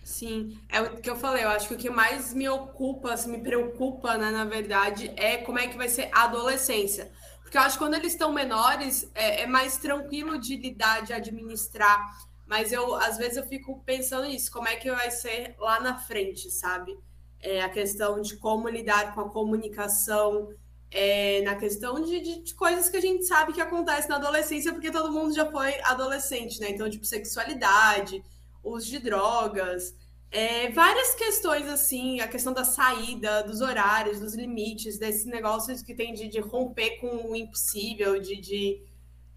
Sim, 0.04 0.60
é 0.70 0.82
o 0.82 0.98
que 0.98 1.10
eu 1.10 1.16
falei, 1.16 1.44
eu 1.44 1.50
acho 1.50 1.68
que 1.68 1.74
o 1.74 1.78
que 1.78 1.90
mais 1.90 2.32
me 2.32 2.48
ocupa, 2.48 3.16
me 3.26 3.40
preocupa, 3.40 4.16
né, 4.18 4.30
na 4.30 4.46
verdade, 4.46 5.12
é 5.16 5.38
como 5.38 5.58
é 5.58 5.68
que 5.68 5.76
vai 5.76 5.90
ser 5.90 6.10
a 6.14 6.26
adolescência. 6.26 7.12
Porque 7.42 7.58
eu 7.58 7.62
acho 7.62 7.78
que 7.78 7.84
quando 7.84 7.96
eles 7.96 8.14
estão 8.14 8.32
menores, 8.32 9.10
é, 9.16 9.42
é 9.42 9.48
mais 9.48 9.78
tranquilo 9.78 10.38
de 10.38 10.58
lidar, 10.58 11.02
de 11.02 11.12
administrar. 11.12 12.00
Mas 12.46 12.72
eu, 12.72 12.94
às 12.96 13.18
vezes, 13.18 13.38
eu 13.38 13.48
fico 13.48 13.82
pensando 13.84 14.28
nisso, 14.28 14.52
como 14.52 14.68
é 14.68 14.76
que 14.76 14.92
vai 14.92 15.10
ser 15.10 15.56
lá 15.58 15.80
na 15.80 15.98
frente, 15.98 16.52
sabe? 16.52 16.96
É, 17.40 17.64
a 17.64 17.70
questão 17.70 18.22
de 18.22 18.38
como 18.38 18.70
lidar 18.70 19.16
com 19.16 19.22
a 19.22 19.30
comunicação, 19.30 20.50
é, 20.92 21.42
na 21.42 21.56
questão 21.56 22.02
de, 22.02 22.20
de, 22.20 22.44
de, 22.44 22.54
coisas 22.54 22.90
que 22.90 22.98
a 22.98 23.02
gente 23.02 23.26
sabe 23.26 23.54
que 23.54 23.62
acontece 23.62 24.08
na 24.08 24.16
adolescência, 24.16 24.72
porque 24.72 24.92
todo 24.92 25.12
mundo 25.12 25.34
já 25.34 25.50
foi 25.52 25.80
adolescente, 25.84 26.60
né? 26.60 26.70
Então, 26.70 26.90
tipo, 26.90 27.06
sexualidade, 27.06 28.24
uso 28.64 28.90
de 28.90 29.00
drogas, 29.00 29.94
é, 30.32 30.70
várias 30.72 31.16
questões 31.16 31.66
assim, 31.68 32.20
a 32.20 32.28
questão 32.28 32.52
da 32.52 32.66
saída, 32.66 33.42
dos 33.44 33.62
horários, 33.62 34.20
dos 34.20 34.36
limites, 34.36 34.98
desses 34.98 35.26
negócios 35.26 35.82
que 35.82 35.96
tem 35.96 36.14
de, 36.14 36.28
de 36.28 36.40
romper 36.40 36.98
com 37.00 37.30
o 37.30 37.36
impossível, 37.36 38.20
de, 38.20 38.36
de, 38.42 38.82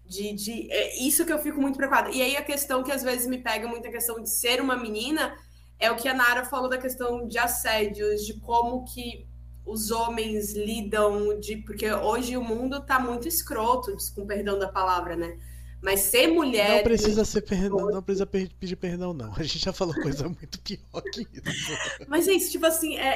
de, 0.05 0.33
de 0.33 0.71
é 0.71 1.01
isso 1.01 1.25
que 1.25 1.31
eu 1.31 1.39
fico 1.39 1.61
muito 1.61 1.77
preocupada. 1.77 2.09
E 2.09 2.21
aí 2.21 2.35
a 2.35 2.43
questão 2.43 2.83
que 2.83 2.91
às 2.91 3.01
vezes 3.01 3.27
me 3.27 3.37
pega 3.37 3.65
muito 3.65 3.87
a 3.87 3.91
questão 3.91 4.21
de 4.21 4.29
ser 4.29 4.59
uma 4.59 4.75
menina 4.75 5.37
é 5.79 5.89
o 5.89 5.95
que 5.95 6.09
a 6.09 6.13
Nara 6.13 6.43
falou 6.43 6.69
da 6.69 6.77
questão 6.77 7.25
de 7.25 7.37
assédios, 7.37 8.25
de 8.25 8.33
como 8.33 8.83
que 8.83 9.25
os 9.69 9.91
homens 9.91 10.53
lidam 10.53 11.39
de 11.39 11.57
porque 11.57 11.91
hoje 11.91 12.35
o 12.35 12.43
mundo 12.43 12.77
está 12.77 12.99
muito 12.99 13.27
escroto, 13.27 13.95
com 14.15 14.25
perdão 14.25 14.57
da 14.57 14.67
palavra, 14.67 15.15
né? 15.15 15.37
Mas 15.81 16.01
ser 16.01 16.27
mulher. 16.27 16.77
Não 16.77 16.83
precisa 16.83 17.23
ser 17.23 17.41
perdão, 17.41 17.89
não 17.89 18.03
precisa 18.03 18.25
pedir 18.25 18.75
perdão, 18.75 19.13
não. 19.13 19.33
A 19.35 19.43
gente 19.43 19.59
já 19.59 19.71
falou 19.71 19.93
coisa 19.93 20.23
muito 20.27 20.59
pior 20.59 21.01
que 21.13 21.21
isso. 21.21 22.05
Mas 22.07 22.27
é 22.27 22.33
isso, 22.33 22.51
tipo 22.51 22.65
assim, 22.65 22.97
é, 22.97 23.07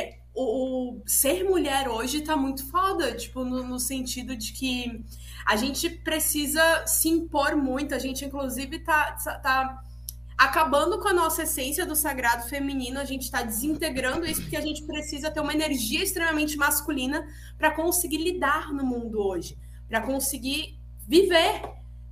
é 0.00 0.18
o, 0.34 1.00
o, 1.00 1.02
ser 1.06 1.44
mulher 1.44 1.88
hoje 1.88 2.22
tá 2.22 2.36
muito 2.36 2.64
foda, 2.70 3.14
tipo, 3.14 3.44
no, 3.44 3.62
no, 3.62 3.78
sentido 3.78 4.36
de 4.36 4.52
que 4.52 5.04
a 5.46 5.56
gente 5.56 5.90
precisa 5.90 6.86
se 6.86 7.08
impor 7.08 7.56
muito, 7.56 7.94
a 7.94 7.98
gente, 7.98 8.24
inclusive, 8.24 8.78
tá, 8.78 9.12
tá 9.42 9.82
acabando 10.36 10.98
com 10.98 11.08
a 11.08 11.12
nossa 11.12 11.44
essência 11.44 11.86
do 11.86 11.96
sagrado 11.96 12.48
feminino, 12.48 13.00
a 13.00 13.04
gente 13.04 13.22
está 13.22 13.42
desintegrando 13.42 14.26
isso 14.26 14.42
porque 14.42 14.56
a 14.56 14.60
gente 14.60 14.82
precisa 14.84 15.30
ter 15.30 15.40
uma 15.40 15.54
energia 15.54 16.02
extremamente 16.02 16.56
masculina 16.56 17.26
para 17.56 17.70
conseguir 17.70 18.18
lidar 18.18 18.72
no 18.72 18.84
mundo 18.84 19.18
hoje, 19.18 19.56
para 19.88 20.02
conseguir 20.02 20.78
viver 21.08 21.62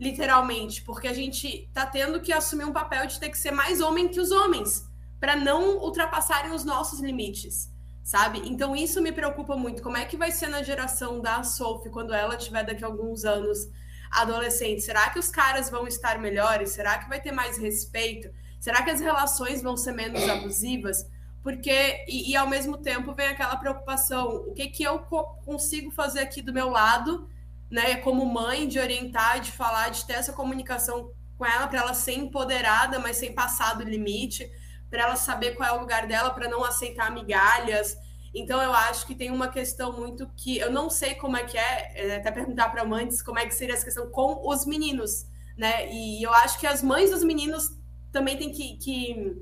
literalmente, 0.01 0.83
porque 0.83 1.07
a 1.07 1.12
gente 1.12 1.68
tá 1.72 1.87
tendo 1.87 2.20
que 2.20 2.33
assumir 2.33 2.64
um 2.64 2.72
papel 2.72 3.07
de 3.07 3.20
ter 3.20 3.29
que 3.29 3.39
ser 3.39 3.51
mais 3.51 3.81
homem 3.81 4.09
que 4.09 4.20
os 4.20 4.31
homens, 4.31 4.89
para 5.20 5.37
não 5.37 5.79
ultrapassarem 5.79 6.53
os 6.53 6.64
nossos 6.64 7.01
limites, 7.01 7.70
sabe? 8.03 8.43
Então 8.45 8.75
isso 8.75 9.01
me 9.03 9.12
preocupa 9.12 9.57
muito. 9.57 9.83
Como 9.83 9.97
é 9.97 10.05
que 10.05 10.16
vai 10.16 10.33
ser 10.33 10.49
na 10.49 10.62
geração 10.62 11.20
da 11.20 11.43
Sophie 11.43 11.91
quando 11.91 12.12
ela 12.12 12.37
tiver 12.37 12.64
daqui 12.64 12.85
a 12.85 12.87
alguns 12.87 13.25
anos 13.25 13.68
adolescente? 14.15 14.83
Será 14.83 15.11
que 15.11 15.19
os 15.19 15.29
caras 15.29 15.71
vão 15.71 15.87
estar 15.87 16.19
melhores? 16.19 16.71
Será 16.71 16.99
que 16.99 17.09
vai 17.09 17.21
ter 17.21 17.33
mais 17.33 17.59
respeito? 17.59 18.31
Será 18.61 18.83
que 18.83 18.91
as 18.91 19.01
relações 19.01 19.62
vão 19.62 19.77
ser 19.77 19.93
menos 19.93 20.29
abusivas? 20.29 21.07
Porque, 21.43 22.05
e, 22.09 22.31
e 22.31 22.37
ao 22.37 22.49
mesmo 22.49 22.79
tempo 22.79 23.15
vem 23.15 23.29
aquela 23.29 23.57
preocupação: 23.57 24.29
o 24.47 24.55
que, 24.55 24.69
que 24.69 24.83
eu 24.83 25.01
consigo 25.45 25.91
fazer 25.91 26.21
aqui 26.21 26.41
do 26.41 26.53
meu 26.53 26.71
lado 26.71 27.29
né, 27.71 27.97
como 27.97 28.25
mãe, 28.25 28.69
de 28.69 28.79
orientar, 28.79 29.41
de 29.41 29.51
falar, 29.51 29.91
de 29.91 30.07
ter 30.07 30.15
essa 30.15 30.33
comunicação 30.33 31.11
com 31.37 31.45
ela, 31.45 31.67
para 31.67 31.81
ela 31.81 31.95
ser 31.95 32.12
empoderada, 32.12 32.99
mas 32.99 33.17
sem 33.17 33.35
passar 33.35 33.75
do 33.75 33.83
limite, 33.83 34.49
para 34.89 35.03
ela 35.03 35.17
saber 35.17 35.57
qual 35.57 35.69
é 35.69 35.73
o 35.73 35.81
lugar 35.81 36.07
dela, 36.07 36.31
para 36.31 36.49
não 36.49 36.65
aceitar 36.65 37.11
migalhas. 37.11 37.97
Então, 38.35 38.61
eu 38.61 38.72
acho 38.72 39.07
que 39.07 39.14
tem 39.14 39.30
uma 39.30 39.49
questão 39.49 39.93
muito 39.93 40.28
que 40.37 40.59
eu 40.59 40.70
não 40.70 40.91
sei 40.91 41.14
como 41.14 41.37
é 41.37 41.45
que 41.45 41.57
é, 41.57 41.93
é 41.95 42.16
até 42.16 42.32
perguntar 42.32 42.68
para 42.70 42.85
mães 42.85 43.22
como 43.22 43.39
é 43.39 43.47
que 43.47 43.55
seria 43.55 43.74
essa 43.74 43.85
questão 43.85 44.11
com 44.11 44.49
os 44.49 44.66
meninos, 44.66 45.26
né? 45.57 45.93
E 45.93 46.22
eu 46.22 46.32
acho 46.35 46.59
que 46.59 46.66
as 46.66 46.82
mães 46.82 47.11
dos 47.11 47.22
meninos 47.22 47.70
também 48.11 48.37
têm 48.37 48.51
que, 48.51 48.76
que 48.78 49.37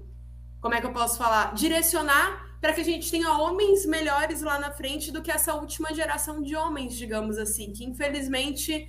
como 0.60 0.74
é 0.74 0.80
que 0.80 0.86
eu 0.86 0.92
posso 0.92 1.16
falar? 1.16 1.54
Direcionar 1.54 2.58
para 2.60 2.72
que 2.72 2.82
a 2.82 2.84
gente 2.84 3.10
tenha 3.10 3.32
homens 3.38 3.84
melhores 3.84 4.42
lá 4.42 4.58
na 4.58 4.70
frente 4.70 5.10
do 5.10 5.20
que 5.20 5.32
essa 5.32 5.54
última 5.54 5.92
geração 5.92 6.40
de 6.42 6.54
homens, 6.54 6.94
digamos 6.94 7.36
assim, 7.38 7.72
que 7.72 7.84
infelizmente 7.84 8.88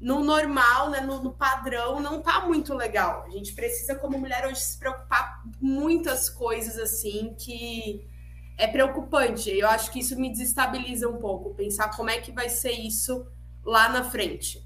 no 0.00 0.24
normal, 0.24 0.90
né, 0.90 1.00
no, 1.00 1.22
no 1.22 1.32
padrão, 1.32 2.00
não 2.00 2.20
tá 2.20 2.44
muito 2.46 2.74
legal. 2.74 3.22
A 3.24 3.30
gente 3.30 3.54
precisa, 3.54 3.94
como 3.94 4.18
mulher, 4.18 4.44
hoje 4.46 4.60
se 4.60 4.78
preocupar 4.78 5.42
com 5.42 5.64
muitas 5.64 6.28
coisas 6.28 6.76
assim 6.76 7.36
que 7.38 8.04
é 8.56 8.66
preocupante. 8.66 9.50
Eu 9.50 9.68
acho 9.68 9.90
que 9.90 10.00
isso 10.00 10.18
me 10.18 10.30
desestabiliza 10.30 11.08
um 11.08 11.18
pouco, 11.18 11.54
pensar 11.54 11.94
como 11.96 12.10
é 12.10 12.20
que 12.20 12.32
vai 12.32 12.48
ser 12.48 12.72
isso 12.72 13.26
lá 13.64 13.88
na 13.88 14.04
frente. 14.04 14.64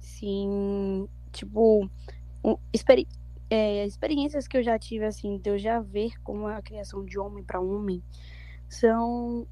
Sim, 0.00 1.08
tipo, 1.32 1.88
experi 2.72 3.06
é, 3.50 3.86
experiências 3.86 4.46
que 4.46 4.58
eu 4.58 4.62
já 4.62 4.78
tive, 4.78 5.04
assim, 5.04 5.38
de 5.38 5.50
eu 5.50 5.58
já 5.58 5.80
ver 5.80 6.20
como 6.22 6.48
é 6.48 6.56
a 6.56 6.62
criação 6.62 7.04
de 7.04 7.18
homem 7.18 7.42
para 7.42 7.60
homem, 7.60 8.02
são, 8.68 9.46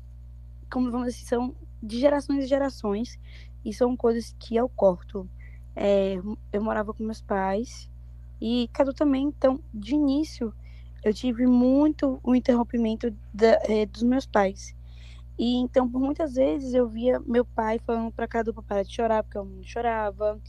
como 0.71 0.91
vamos 0.91 1.15
dizer, 1.15 1.27
são 1.27 1.55
de 1.83 1.99
gerações 1.99 2.45
e 2.45 2.47
gerações, 2.47 3.19
e 3.65 3.73
são 3.73 3.97
coisas 3.97 4.35
que 4.39 4.57
eu 4.57 4.69
corto. 4.69 5.29
É, 5.75 6.17
eu 6.53 6.63
morava 6.63 6.93
com 6.93 7.05
meus 7.05 7.23
pais, 7.23 7.91
e 8.41 8.69
Cadu 8.73 8.93
também, 8.93 9.25
então, 9.25 9.61
de 9.73 9.95
início, 9.95 10.53
eu 11.05 11.15
tive 11.15 11.47
muito 11.47 12.19
o 12.23 12.35
interrompimento 12.35 13.15
da, 13.33 13.59
é, 13.65 13.87
dos 13.87 14.03
meus 14.03 14.27
pais. 14.27 14.75
E 15.39 15.57
então, 15.57 15.89
por 15.89 16.01
muitas 16.01 16.35
vezes, 16.35 16.73
eu 16.75 16.89
via 16.89 17.21
meu 17.21 17.45
pai 17.45 17.79
falando 17.79 18.11
para 18.11 18.27
Cadu 18.27 18.55
para 18.55 18.63
parar 18.63 18.83
de 18.83 18.95
chorar, 18.95 19.23
porque 19.23 19.39
eu 19.39 19.45
não 19.45 19.63
chorava, 19.63 20.41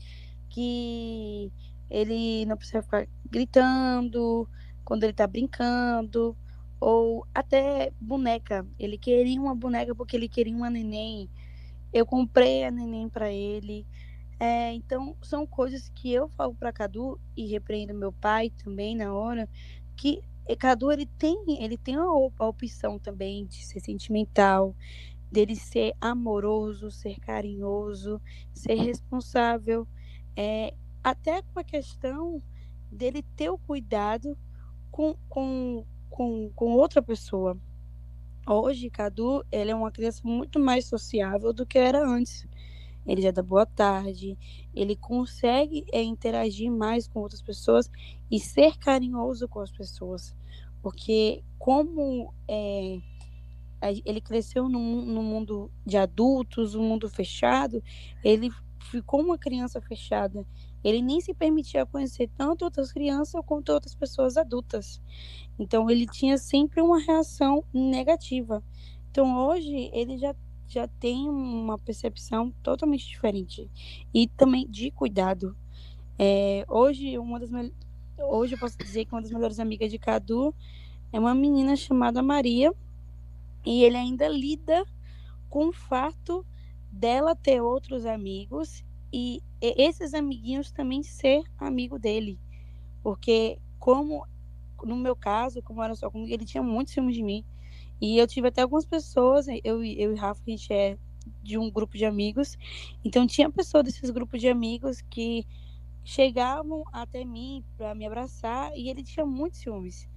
que 0.49 1.51
ele 1.89 2.45
não 2.45 2.57
precisa 2.57 2.81
ficar 2.81 3.07
gritando 3.29 4.47
quando 4.85 5.03
ele 5.03 5.13
tá 5.13 5.27
brincando, 5.27 6.35
ou 6.79 7.25
até 7.33 7.91
boneca. 7.99 8.65
Ele 8.79 8.97
queria 8.97 9.41
uma 9.41 9.55
boneca 9.55 9.93
porque 9.93 10.15
ele 10.15 10.29
queria 10.29 10.55
uma 10.55 10.69
neném. 10.69 11.29
Eu 11.91 12.05
comprei 12.05 12.63
a 12.63 12.71
neném 12.71 13.09
para 13.09 13.31
ele. 13.31 13.85
É, 14.39 14.73
então, 14.73 15.15
são 15.21 15.45
coisas 15.47 15.89
que 15.89 16.13
eu 16.13 16.29
falo 16.29 16.53
para 16.55 16.71
Cadu 16.71 17.19
e 17.35 17.47
repreendo 17.47 17.93
meu 17.93 18.13
pai 18.13 18.51
também 18.63 18.95
na 18.95 19.13
hora, 19.13 19.49
que 19.95 20.21
Cadu 20.55 20.91
ele 20.91 21.05
tem, 21.05 21.61
ele 21.61 21.77
tem 21.77 21.95
a, 21.95 22.05
opção 22.09 22.97
também 22.97 23.45
de 23.45 23.65
ser 23.65 23.79
sentimental, 23.79 24.75
dele 25.31 25.55
ser 25.55 25.93
amoroso, 25.99 26.89
ser 26.89 27.19
carinhoso, 27.19 28.21
ser 28.53 28.75
responsável. 28.75 29.87
É, 30.35 30.73
até 31.03 31.41
com 31.41 31.59
a 31.59 31.63
questão 31.63 32.41
dele 32.91 33.23
ter 33.35 33.49
o 33.49 33.57
cuidado 33.57 34.37
com, 34.91 35.15
com, 35.27 35.85
com, 36.09 36.51
com 36.55 36.71
outra 36.73 37.01
pessoa. 37.01 37.57
Hoje, 38.47 38.89
Cadu, 38.89 39.45
ele 39.51 39.71
é 39.71 39.75
uma 39.75 39.91
criança 39.91 40.21
muito 40.23 40.57
mais 40.59 40.85
sociável 40.85 41.51
do 41.51 41.65
que 41.65 41.77
era 41.77 42.07
antes. 42.07 42.47
Ele 43.07 43.21
já 43.21 43.31
dá 43.31 43.41
boa 43.41 43.65
tarde, 43.65 44.37
ele 44.75 44.95
consegue 44.95 45.85
é, 45.91 46.03
interagir 46.03 46.71
mais 46.71 47.07
com 47.07 47.21
outras 47.21 47.41
pessoas 47.41 47.89
e 48.29 48.39
ser 48.39 48.77
carinhoso 48.77 49.47
com 49.47 49.59
as 49.59 49.71
pessoas. 49.71 50.35
Porque 50.81 51.43
como 51.57 52.33
é, 52.47 52.99
ele 54.05 54.19
cresceu 54.21 54.67
no 54.67 54.79
mundo 54.79 55.71
de 55.85 55.97
adultos, 55.97 56.75
um 56.75 56.83
mundo 56.83 57.09
fechado, 57.09 57.81
ele 58.23 58.49
ficou 58.91 59.21
uma 59.21 59.37
criança 59.37 59.81
fechada 59.81 60.45
ele 60.83 61.01
nem 61.01 61.19
se 61.19 61.33
permitia 61.33 61.85
conhecer 61.85 62.29
tanto 62.37 62.63
outras 62.63 62.91
crianças 62.93 63.41
quanto 63.45 63.73
outras 63.73 63.93
pessoas 63.93 64.37
adultas. 64.37 65.01
Então 65.59 65.89
ele 65.89 66.05
tinha 66.05 66.37
sempre 66.37 66.81
uma 66.81 66.99
reação 66.99 67.63
negativa. 67.73 68.63
Então 69.11 69.37
hoje 69.47 69.89
ele 69.91 70.17
já 70.17 70.33
já 70.67 70.87
tem 70.87 71.29
uma 71.29 71.77
percepção 71.77 72.51
totalmente 72.61 73.07
diferente 73.07 73.69
e 74.13 74.27
também 74.27 74.67
de 74.67 74.91
cuidado. 74.91 75.55
É, 76.19 76.65
hoje 76.67 77.17
uma 77.17 77.39
das 77.39 77.49
hoje 78.17 78.55
eu 78.55 78.59
posso 78.59 78.77
dizer 78.77 79.05
que 79.05 79.13
uma 79.13 79.21
das 79.21 79.31
melhores 79.31 79.59
amigas 79.59 79.91
de 79.91 79.99
Cadu 79.99 80.53
é 81.11 81.19
uma 81.19 81.35
menina 81.35 81.75
chamada 81.75 82.21
Maria 82.23 82.73
e 83.65 83.83
ele 83.83 83.97
ainda 83.97 84.27
lida 84.27 84.85
com 85.49 85.67
o 85.67 85.73
fato 85.73 86.45
dela 86.91 87.35
ter 87.35 87.61
outros 87.61 88.05
amigos 88.05 88.83
e 89.11 89.41
esses 89.61 90.13
amiguinhos 90.13 90.71
também 90.71 91.03
ser 91.03 91.43
amigo 91.57 91.97
dele. 91.97 92.39
Porque, 93.01 93.59
como 93.79 94.25
no 94.83 94.95
meu 94.95 95.15
caso, 95.15 95.61
como 95.61 95.81
era 95.81 95.95
só 95.95 96.09
comigo, 96.09 96.31
ele 96.31 96.45
tinha 96.45 96.61
muitos 96.61 96.93
ciúmes 96.93 97.15
de 97.15 97.23
mim. 97.23 97.43
E 97.99 98.17
eu 98.17 98.27
tive 98.27 98.47
até 98.47 98.61
algumas 98.61 98.85
pessoas, 98.85 99.47
eu, 99.63 99.83
eu 99.83 100.13
e 100.13 100.15
Rafa, 100.15 100.41
a 100.45 100.49
gente 100.49 100.71
é 100.71 100.97
de 101.41 101.57
um 101.57 101.69
grupo 101.69 101.97
de 101.97 102.05
amigos. 102.05 102.57
Então, 103.03 103.25
tinha 103.27 103.49
pessoas 103.49 103.83
desses 103.83 104.09
grupos 104.09 104.39
de 104.39 104.47
amigos 104.47 105.01
que 105.09 105.45
chegavam 106.03 106.83
até 106.93 107.25
mim 107.25 107.63
para 107.75 107.93
me 107.93 108.05
abraçar 108.05 108.71
e 108.75 108.89
ele 108.89 109.03
tinha 109.03 109.25
muitos 109.25 109.59
ciúmes. 109.59 110.07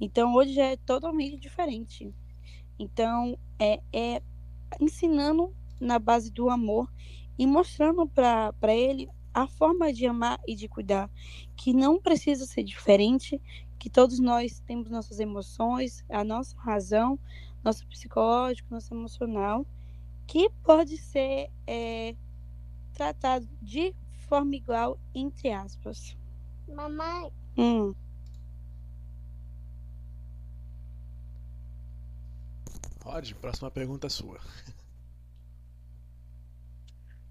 Então, 0.00 0.34
hoje 0.34 0.54
já 0.54 0.64
é 0.64 0.76
totalmente 0.76 1.36
diferente. 1.36 2.14
Então, 2.78 3.38
é, 3.58 3.80
é 3.92 4.22
ensinando 4.80 5.54
na 5.80 5.98
base 5.98 6.30
do 6.30 6.48
amor 6.48 6.90
e 7.38 7.46
mostrando 7.46 8.06
para 8.06 8.74
ele 8.74 9.08
a 9.32 9.46
forma 9.46 9.92
de 9.92 10.06
amar 10.06 10.40
e 10.46 10.54
de 10.54 10.66
cuidar, 10.66 11.10
que 11.54 11.74
não 11.74 12.00
precisa 12.00 12.46
ser 12.46 12.62
diferente, 12.64 13.40
que 13.78 13.90
todos 13.90 14.18
nós 14.18 14.60
temos 14.60 14.90
nossas 14.90 15.20
emoções, 15.20 16.04
a 16.08 16.24
nossa 16.24 16.56
razão, 16.58 17.18
nosso 17.64 17.86
psicológico, 17.86 18.72
nosso 18.72 18.94
emocional, 18.94 19.66
que 20.26 20.50
pode 20.62 20.96
ser 20.98 21.50
é, 21.66 22.16
tratado 22.92 23.48
de 23.62 23.94
forma 24.28 24.56
igual, 24.56 24.98
entre 25.14 25.50
aspas. 25.50 26.16
Mamãe, 26.68 27.32
Hum, 27.56 27.94
Rod, 33.02 33.32
próxima 33.40 33.70
pergunta 33.70 34.06
é 34.06 34.10
sua. 34.10 34.38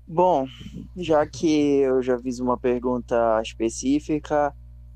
Bom, 0.08 0.48
já 0.96 1.26
que 1.28 1.48
eu 1.80 2.02
já 2.02 2.18
fiz 2.20 2.40
uma 2.40 2.58
pergunta 2.58 3.42
específica, 3.42 4.56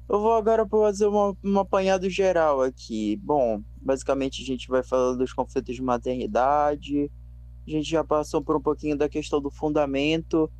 eu 0.10 0.20
vou 0.20 0.34
agora 0.34 0.68
fazer 0.68 1.06
uma, 1.06 1.38
um 1.44 1.60
apanhado 1.60 2.10
geral 2.10 2.62
aqui. 2.62 3.16
Bom, 3.18 3.62
basicamente 3.80 4.42
a 4.42 4.46
gente 4.46 4.68
vai 4.68 4.84
falando 4.84 5.20
dos 5.20 5.32
conflitos 5.32 5.76
de 5.76 5.82
maternidade, 5.84 7.12
a 7.68 7.70
gente 7.70 7.88
já 7.88 8.04
passou 8.04 8.42
por 8.42 8.56
um 8.58 8.62
pouquinho 8.62 8.98
da 8.98 9.08
questão 9.08 9.40
do 9.40 9.52
fundamento, 9.52 10.52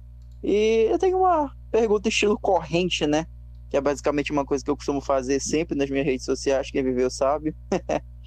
e 0.44 0.88
eu 0.90 1.00
tenho 1.00 1.18
uma 1.18 1.52
pergunta 1.72 2.10
estilo 2.10 2.40
corrente, 2.40 3.08
né? 3.08 3.26
Que 3.70 3.78
é 3.78 3.82
basicamente 3.82 4.32
uma 4.32 4.46
coisa 4.46 4.64
que 4.64 4.70
eu 4.70 4.78
costumo 4.78 5.02
fazer 5.02 5.40
sempre 5.40 5.76
nas 5.76 5.90
minhas 5.90 6.06
redes 6.06 6.26
sociais, 6.26 6.72
quem 6.72 6.84
viveu 6.84 7.10
sabe. 7.10 7.56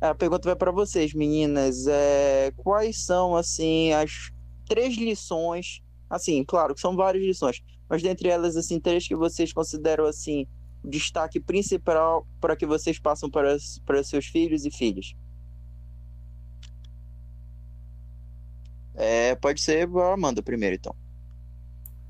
A 0.00 0.14
pergunta 0.16 0.48
vai 0.48 0.56
para 0.56 0.72
vocês, 0.72 1.14
meninas. 1.14 1.86
É, 1.86 2.50
quais 2.56 3.04
são, 3.04 3.36
assim, 3.36 3.92
as 3.92 4.32
três 4.66 4.96
lições? 4.96 5.80
Assim, 6.10 6.44
claro 6.44 6.74
que 6.74 6.80
são 6.80 6.96
várias 6.96 7.22
lições, 7.22 7.62
mas 7.88 8.02
dentre 8.02 8.28
elas, 8.28 8.56
assim, 8.56 8.80
três 8.80 9.06
que 9.06 9.14
vocês 9.14 9.52
consideram, 9.52 10.04
assim, 10.04 10.44
destaque 10.84 11.40
principal 11.40 12.26
para 12.40 12.56
que 12.56 12.66
vocês 12.66 12.98
passam 12.98 13.30
para, 13.30 13.56
para 13.86 14.02
seus 14.02 14.26
filhos 14.26 14.64
e 14.64 14.70
filhas? 14.70 15.14
É, 18.94 19.34
pode 19.34 19.60
ser 19.60 19.88
a 19.88 20.12
Amanda 20.12 20.42
primeiro, 20.42 20.76
então. 20.76 20.94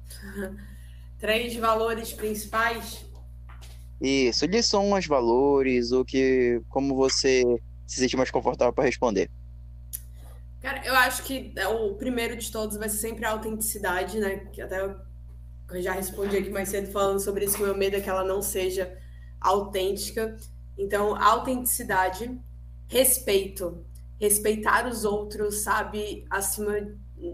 Três 1.18 1.54
valores 1.54 2.12
principais. 2.12 3.04
Isso, 4.00 4.44
lições, 4.46 5.06
valores, 5.06 5.92
o 5.92 6.04
que, 6.04 6.60
como 6.68 6.96
você 6.96 7.44
se 7.86 8.00
sentir 8.00 8.16
mais 8.16 8.30
confortável 8.30 8.72
para 8.72 8.84
responder. 8.84 9.30
Cara, 10.60 10.84
eu 10.84 10.94
acho 10.94 11.22
que 11.22 11.52
é, 11.56 11.68
o 11.68 11.94
primeiro 11.94 12.36
de 12.36 12.50
todos 12.50 12.76
vai 12.76 12.88
ser 12.88 12.98
sempre 12.98 13.24
a 13.24 13.30
autenticidade, 13.30 14.18
né? 14.18 14.38
Que 14.52 14.60
até 14.60 14.80
eu 14.80 14.96
eu 15.74 15.82
já 15.82 15.92
respondi 15.92 16.36
aqui 16.36 16.50
mais 16.50 16.68
cedo 16.68 16.90
falando 16.90 17.20
sobre 17.20 17.44
isso, 17.44 17.56
que 17.56 17.62
o 17.62 17.66
meu 17.66 17.76
medo 17.76 17.96
é 17.96 18.00
que 18.00 18.08
ela 18.08 18.24
não 18.24 18.42
seja 18.42 18.96
autêntica. 19.40 20.36
Então, 20.78 21.16
autenticidade, 21.16 22.40
respeito, 22.88 23.84
respeitar 24.20 24.86
os 24.86 25.04
outros, 25.04 25.62
sabe? 25.62 26.24
Acima, 26.30 26.74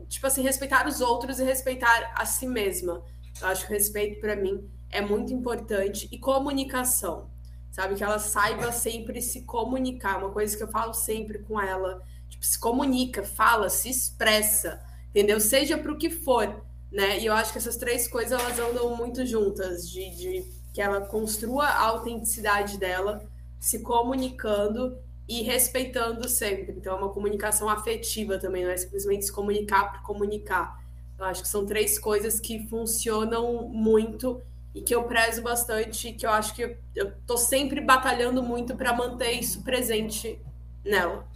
tipo 0.08 0.26
assim, 0.26 0.42
respeitar 0.42 0.86
os 0.86 1.00
outros 1.00 1.38
e 1.38 1.44
respeitar 1.44 2.14
a 2.16 2.24
si 2.24 2.46
mesma. 2.46 3.02
Eu 3.40 3.48
acho 3.48 3.66
que 3.66 3.72
o 3.72 3.76
respeito 3.76 4.20
para 4.20 4.36
mim 4.36 4.68
é 4.90 5.00
muito 5.00 5.32
importante 5.32 6.08
e 6.10 6.18
comunicação 6.18 7.30
sabe? 7.78 7.94
Que 7.94 8.02
ela 8.02 8.18
saiba 8.18 8.72
sempre 8.72 9.22
se 9.22 9.42
comunicar, 9.42 10.18
uma 10.18 10.30
coisa 10.30 10.56
que 10.56 10.62
eu 10.64 10.68
falo 10.68 10.92
sempre 10.92 11.38
com 11.38 11.60
ela, 11.60 12.02
tipo, 12.28 12.44
se 12.44 12.58
comunica, 12.58 13.22
fala, 13.22 13.68
se 13.70 13.88
expressa, 13.88 14.80
entendeu? 15.10 15.38
Seja 15.38 15.78
para 15.78 15.92
o 15.92 15.96
que 15.96 16.10
for, 16.10 16.60
né? 16.90 17.18
E 17.18 17.26
eu 17.26 17.32
acho 17.32 17.52
que 17.52 17.58
essas 17.58 17.76
três 17.76 18.08
coisas 18.08 18.32
elas 18.32 18.58
andam 18.58 18.96
muito 18.96 19.24
juntas, 19.26 19.88
de, 19.88 20.10
de 20.10 20.44
que 20.72 20.80
ela 20.80 21.00
construa 21.00 21.64
a 21.64 21.86
autenticidade 21.86 22.78
dela, 22.78 23.24
se 23.58 23.80
comunicando 23.80 24.96
e 25.28 25.42
respeitando 25.42 26.28
sempre. 26.28 26.72
Então, 26.72 26.96
é 26.96 26.98
uma 26.98 27.10
comunicação 27.10 27.68
afetiva 27.68 28.38
também, 28.38 28.64
não 28.64 28.70
é 28.70 28.76
simplesmente 28.76 29.26
se 29.26 29.32
comunicar 29.32 29.92
por 29.92 30.02
comunicar. 30.02 30.80
Eu 31.18 31.24
acho 31.24 31.42
que 31.42 31.48
são 31.48 31.66
três 31.66 31.98
coisas 31.98 32.40
que 32.40 32.66
funcionam 32.68 33.68
muito 33.68 34.40
e 34.74 34.80
que 34.80 34.94
eu 34.94 35.02
prezo 35.04 35.42
bastante, 35.42 36.12
que 36.12 36.24
eu 36.24 36.30
acho 36.30 36.54
que 36.54 36.76
eu, 36.94 37.12
tô 37.26 37.36
sempre 37.36 37.80
batalhando 37.80 38.42
muito 38.42 38.76
para 38.76 38.92
manter 38.92 39.32
isso 39.32 39.62
presente 39.62 40.40
nela. 40.84 41.26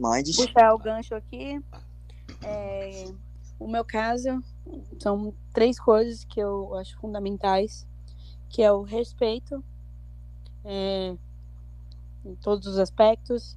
Minds. 0.00 0.36
puxar 0.36 0.74
o 0.74 0.78
gancho 0.78 1.14
aqui. 1.14 1.62
É, 2.42 3.04
o 3.58 3.68
meu 3.68 3.84
caso 3.84 4.42
são 4.98 5.34
três 5.52 5.78
coisas 5.78 6.24
que 6.24 6.40
eu 6.40 6.74
acho 6.76 6.98
fundamentais, 6.98 7.86
que 8.48 8.62
é 8.62 8.72
o 8.72 8.82
respeito 8.82 9.62
é, 10.64 11.14
em 12.24 12.34
todos 12.36 12.66
os 12.66 12.78
aspectos, 12.78 13.56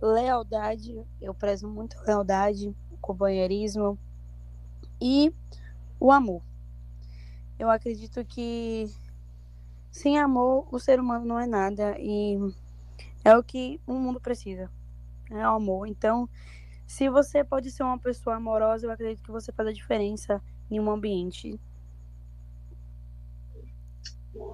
lealdade, 0.00 1.02
eu 1.20 1.34
prezo 1.34 1.68
muito 1.68 1.96
lealdade, 2.06 2.74
companheirismo, 3.00 3.98
e 5.00 5.32
o 5.98 6.12
amor. 6.12 6.42
Eu 7.58 7.70
acredito 7.70 8.24
que 8.24 8.90
sem 9.90 10.18
amor 10.18 10.66
o 10.70 10.78
ser 10.78 11.00
humano 11.00 11.24
não 11.24 11.38
é 11.38 11.46
nada 11.46 11.96
e 11.98 12.38
é 13.24 13.36
o 13.36 13.42
que 13.42 13.80
o 13.86 13.94
mundo 13.94 14.20
precisa. 14.20 14.70
É 15.30 15.46
o 15.46 15.54
amor. 15.54 15.86
Então, 15.86 16.28
se 16.86 17.08
você 17.08 17.44
pode 17.44 17.70
ser 17.70 17.82
uma 17.82 17.98
pessoa 17.98 18.36
amorosa, 18.36 18.86
eu 18.86 18.90
acredito 18.90 19.22
que 19.22 19.30
você 19.30 19.52
faz 19.52 19.68
a 19.68 19.72
diferença 19.72 20.42
em 20.70 20.80
um 20.80 20.90
ambiente. 20.90 21.60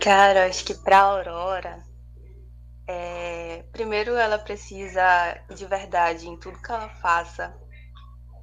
Cara, 0.01 0.47
acho 0.47 0.65
que 0.65 0.75
para 0.75 0.99
Aurora, 0.99 1.79
é, 2.87 3.65
primeiro 3.73 4.13
ela 4.13 4.39
precisa 4.39 5.03
de 5.55 5.65
verdade 5.67 6.29
em 6.29 6.37
tudo 6.37 6.61
que 6.61 6.71
ela 6.71 6.89
faça 6.89 7.55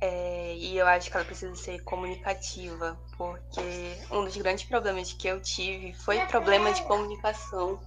é, 0.03 0.55
e 0.55 0.75
eu 0.75 0.87
acho 0.87 1.11
que 1.11 1.15
ela 1.15 1.25
precisa 1.25 1.55
ser 1.55 1.83
comunicativa, 1.83 2.97
porque 3.15 3.61
um 4.09 4.25
dos 4.25 4.35
grandes 4.35 4.63
problemas 4.63 5.13
que 5.13 5.27
eu 5.27 5.39
tive 5.39 5.93
foi 5.93 6.19
problema 6.25 6.73
de 6.73 6.81
comunicação, 6.83 7.79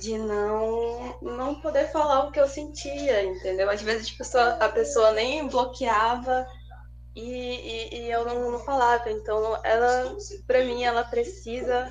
de 0.00 0.16
não 0.16 1.18
não 1.20 1.60
poder 1.60 1.92
falar 1.92 2.24
o 2.24 2.32
que 2.32 2.40
eu 2.40 2.48
sentia, 2.48 3.22
entendeu? 3.22 3.68
Às 3.68 3.82
vezes 3.82 4.10
a 4.14 4.16
pessoa, 4.16 4.48
a 4.54 4.68
pessoa 4.70 5.12
nem 5.12 5.46
bloqueava 5.46 6.46
e, 7.16 7.22
e, 7.22 7.94
e, 7.94 8.10
eu 8.10 8.26
não, 8.26 8.50
não, 8.52 8.58
falava. 8.60 9.10
Então, 9.10 9.58
ela, 9.64 10.14
para 10.46 10.62
mim, 10.62 10.84
ela 10.84 11.02
precisa 11.02 11.88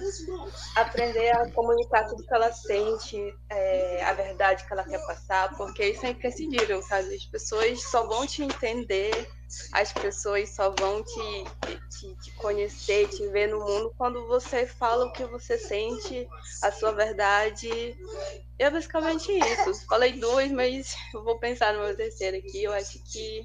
aprender 0.76 1.32
a 1.32 1.52
comunicar 1.52 2.06
tudo 2.06 2.24
que 2.24 2.34
ela 2.34 2.54
sente, 2.54 3.36
é, 3.50 4.04
a 4.04 4.14
verdade 4.14 4.64
que 4.64 4.72
ela 4.72 4.84
quer 4.84 5.04
passar, 5.08 5.58
porque 5.58 5.90
isso 5.90 6.06
é 6.06 6.10
imprescindível, 6.10 6.80
sabe? 6.84 7.16
As 7.16 7.26
pessoas 7.26 7.82
só 7.90 8.06
vão 8.06 8.28
te 8.28 8.44
entender, 8.44 9.28
as 9.72 9.92
pessoas 9.92 10.54
só 10.54 10.70
vão 10.70 11.04
te, 11.04 11.44
te, 11.90 12.16
te 12.18 12.32
conhecer, 12.36 13.10
te 13.10 13.28
ver 13.30 13.48
no 13.48 13.60
mundo 13.60 13.96
quando 13.98 14.28
você 14.28 14.68
fala 14.68 15.06
o 15.06 15.12
que 15.12 15.26
você 15.26 15.58
sente, 15.58 16.28
a 16.62 16.72
sua 16.72 16.92
verdade. 16.92 17.68
E 17.68 18.64
é 18.64 18.70
basicamente 18.70 19.32
isso. 19.32 19.88
Falei 19.88 20.14
duas, 20.14 20.52
mas 20.52 20.96
vou 21.14 21.40
pensar 21.40 21.74
numa 21.74 21.96
terceira 21.96 22.38
aqui. 22.38 22.64
Eu 22.64 22.74
acho 22.74 23.04
que 23.12 23.44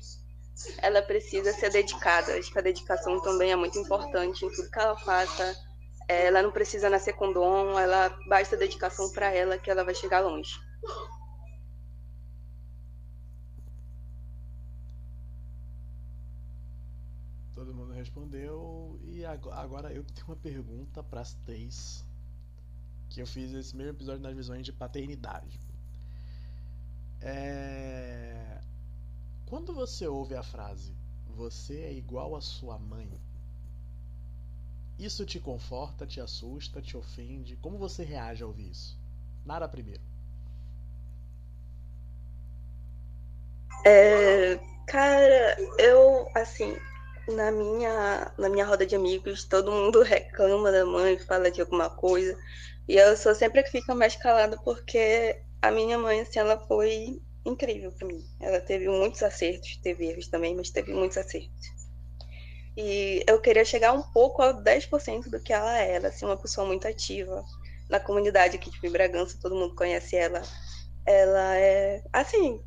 ela 0.78 1.02
precisa 1.02 1.52
ser 1.52 1.70
dedicada. 1.70 2.36
Acho 2.36 2.52
que 2.52 2.58
a 2.58 2.62
dedicação 2.62 3.20
também 3.20 3.52
é 3.52 3.56
muito 3.56 3.78
importante 3.78 4.44
em 4.44 4.50
tudo 4.50 4.70
que 4.70 4.78
ela 4.78 4.96
faça. 4.96 5.56
É, 6.08 6.26
ela 6.26 6.42
não 6.42 6.50
precisa 6.50 6.90
nascer 6.90 7.12
com 7.14 7.32
dom, 7.32 7.78
ela 7.78 8.08
basta 8.28 8.56
dedicação 8.56 9.10
para 9.12 9.32
ela 9.32 9.58
que 9.58 9.70
ela 9.70 9.84
vai 9.84 9.94
chegar 9.94 10.20
longe. 10.20 10.58
Todo 17.54 17.74
mundo 17.74 17.92
respondeu 17.92 18.98
e 19.04 19.24
agora 19.24 19.92
eu 19.92 20.02
tenho 20.02 20.26
uma 20.26 20.36
pergunta 20.36 21.02
para 21.02 21.20
as 21.20 21.34
três 21.44 22.04
que 23.08 23.20
eu 23.20 23.26
fiz 23.26 23.52
esse 23.52 23.76
mesmo 23.76 23.92
episódio 23.92 24.22
nas 24.22 24.34
visões 24.34 24.64
de 24.64 24.72
paternidade. 24.72 25.60
É... 27.20 28.59
Quando 29.50 29.74
você 29.74 30.06
ouve 30.06 30.36
a 30.36 30.44
frase 30.44 30.94
você 31.26 31.80
é 31.80 31.92
igual 31.92 32.36
à 32.36 32.40
sua 32.40 32.78
mãe, 32.78 33.10
isso 34.96 35.26
te 35.26 35.40
conforta, 35.40 36.06
te 36.06 36.20
assusta, 36.20 36.80
te 36.80 36.96
ofende? 36.96 37.56
Como 37.56 37.76
você 37.76 38.04
reage 38.04 38.44
ao 38.44 38.50
ouvir 38.50 38.70
isso? 38.70 38.96
Nara 39.44 39.66
primeiro. 39.66 40.00
É, 43.84 44.56
cara, 44.86 45.56
eu 45.80 46.28
assim, 46.36 46.76
na 47.34 47.50
minha 47.50 48.32
na 48.38 48.48
minha 48.48 48.64
roda 48.64 48.86
de 48.86 48.94
amigos, 48.94 49.42
todo 49.42 49.72
mundo 49.72 50.02
reclama 50.04 50.70
da 50.70 50.86
mãe, 50.86 51.18
fala 51.18 51.50
de 51.50 51.60
alguma 51.60 51.90
coisa, 51.90 52.38
e 52.86 52.94
eu 52.94 53.16
sou 53.16 53.34
sempre 53.34 53.64
que 53.64 53.70
fica 53.72 53.96
mais 53.96 54.14
calada 54.14 54.56
porque 54.62 55.42
a 55.60 55.72
minha 55.72 55.98
mãe 55.98 56.20
assim, 56.20 56.38
ela 56.38 56.56
foi 56.56 57.20
incrível 57.44 57.92
para 57.92 58.06
mim. 58.06 58.24
Ela 58.40 58.60
teve 58.60 58.88
muitos 58.88 59.22
acertos, 59.22 59.76
teve 59.82 60.06
erros 60.06 60.28
também, 60.28 60.54
mas 60.54 60.70
teve 60.70 60.92
muitos 60.92 61.18
acertos. 61.18 61.80
E 62.76 63.24
eu 63.26 63.40
queria 63.40 63.64
chegar 63.64 63.92
um 63.92 64.02
pouco 64.02 64.42
a 64.42 64.54
10% 64.54 65.28
do 65.28 65.40
que 65.40 65.52
ela 65.52 65.78
é. 65.78 65.96
Ela 65.96 66.06
é 66.06 66.08
assim, 66.08 66.24
uma 66.24 66.36
pessoa 66.36 66.66
muito 66.66 66.86
ativa. 66.86 67.44
Na 67.88 67.98
comunidade 67.98 68.56
aqui 68.56 68.70
em 68.82 68.90
Bragança, 68.90 69.38
todo 69.40 69.56
mundo 69.56 69.74
conhece 69.74 70.16
ela. 70.16 70.42
Ela 71.04 71.56
é, 71.56 72.02
assim, 72.12 72.62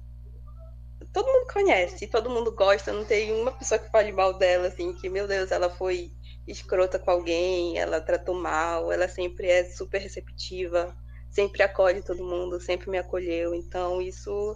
todo 1.14 1.28
mundo 1.28 1.48
conhece, 1.52 2.08
todo 2.08 2.30
mundo 2.30 2.54
gosta. 2.54 2.92
Não 2.92 3.06
tem 3.06 3.32
uma 3.32 3.52
pessoa 3.52 3.80
que 3.80 3.90
fale 3.92 4.12
mal 4.12 4.38
dela, 4.38 4.68
assim, 4.68 4.94
que, 4.94 5.10
meu 5.10 5.28
Deus, 5.28 5.52
ela 5.52 5.70
foi 5.70 6.12
escrota 6.46 7.00
com 7.00 7.10
alguém, 7.10 7.78
ela 7.78 8.02
tratou 8.02 8.36
mal, 8.36 8.92
ela 8.92 9.08
sempre 9.08 9.48
é 9.48 9.64
super 9.64 10.00
receptiva, 10.02 10.96
sempre 11.34 11.64
acolhe 11.64 12.02
todo 12.02 12.24
mundo, 12.24 12.62
sempre 12.62 12.90
me 12.90 12.98
acolheu. 12.98 13.54
Então, 13.56 14.02
isso 14.02 14.56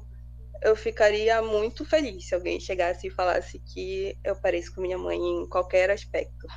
eu 0.62 0.76
ficaria 0.76 1.42
muito 1.42 1.84
feliz 1.84 2.28
se 2.28 2.36
alguém 2.36 2.60
chegasse 2.60 3.08
e 3.08 3.12
falasse 3.12 3.60
que 3.60 4.18
eu 4.24 4.36
pareço 4.36 4.74
com 4.74 4.82
minha 4.82 4.98
mãe 4.98 5.18
em 5.18 5.48
qualquer 5.50 5.90
aspecto. 5.90 6.48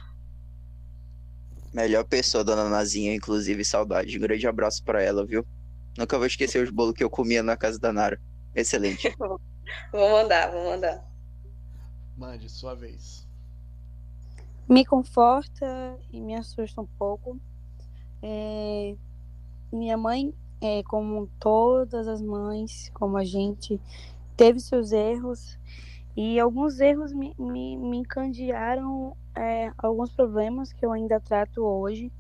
Melhor 1.73 2.05
pessoa, 2.05 2.45
dona 2.45 2.69
Nazinha, 2.69 3.15
inclusive, 3.15 3.65
saudade. 3.65 4.17
Um 4.17 4.21
grande 4.21 4.47
abraço 4.47 4.83
para 4.85 5.03
ela, 5.03 5.25
viu? 5.25 5.45
Nunca 5.97 6.19
vou 6.19 6.27
esquecer 6.27 6.63
os 6.63 6.71
bolos 6.71 6.95
que 6.95 7.05
eu 7.05 7.11
comia 7.11 7.43
na 7.43 7.57
casa 7.57 7.79
da 7.79 7.93
Nara. 7.93 8.21
Excelente. 8.55 9.15
vou 9.93 10.11
mandar, 10.11 10.51
vou 10.51 10.65
mandar. 10.65 11.05
Mande, 12.17 12.49
sua 12.49 12.75
vez. 12.75 13.27
Me 14.69 14.85
conforta 14.85 15.99
e 16.13 16.21
me 16.21 16.35
assusta 16.35 16.81
um 16.81 16.87
pouco. 16.87 17.41
É... 18.23 18.97
Minha 19.73 19.97
mãe, 19.97 20.35
é, 20.61 20.83
como 20.83 21.29
todas 21.39 22.09
as 22.09 22.21
mães, 22.21 22.91
como 22.95 23.17
a 23.17 23.25
gente, 23.25 23.81
teve 24.37 24.61
seus 24.61 24.93
erros. 24.93 25.59
E 26.17 26.39
alguns 26.41 26.81
erros 26.81 27.13
me, 27.13 27.35
me, 27.39 27.77
me 27.77 27.99
encandearam 27.99 29.17
é, 29.35 29.73
alguns 29.79 30.11
problemas 30.11 30.73
que 30.73 30.85
eu 30.85 30.93
ainda 30.93 31.21
trato 31.21 31.63
hoje. 31.63 32.13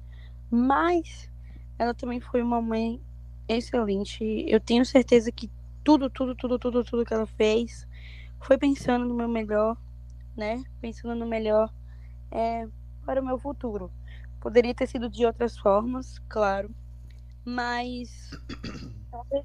Mas 0.51 1.30
ela 1.78 1.94
também 1.94 2.20
foi 2.20 2.42
uma 2.42 2.61
mãe 2.61 3.01
excelente. 3.48 4.22
Eu 4.46 4.61
tenho 4.61 4.84
certeza 4.84 5.32
que 5.32 5.51
tudo, 5.82 6.09
tudo, 6.09 6.34
tudo, 6.34 6.59
tudo, 6.59 6.84
tudo 6.84 7.05
que 7.05 7.14
ela 7.14 7.26
fez 7.26 7.86
foi 8.40 8.57
pensando 8.57 9.05
no 9.05 9.14
meu 9.14 9.28
melhor, 9.28 9.76
né? 10.36 10.62
Pensando 10.80 11.14
no 11.14 11.26
melhor 11.26 11.72
é, 12.30 12.68
para 13.05 13.20
o 13.20 13.24
meu 13.24 13.38
futuro. 13.38 13.90
Poderia 14.40 14.74
ter 14.74 14.86
sido 14.86 15.09
de 15.09 15.26
outras 15.26 15.59
formas, 15.59 16.18
claro, 16.28 16.74
mas 17.45 18.30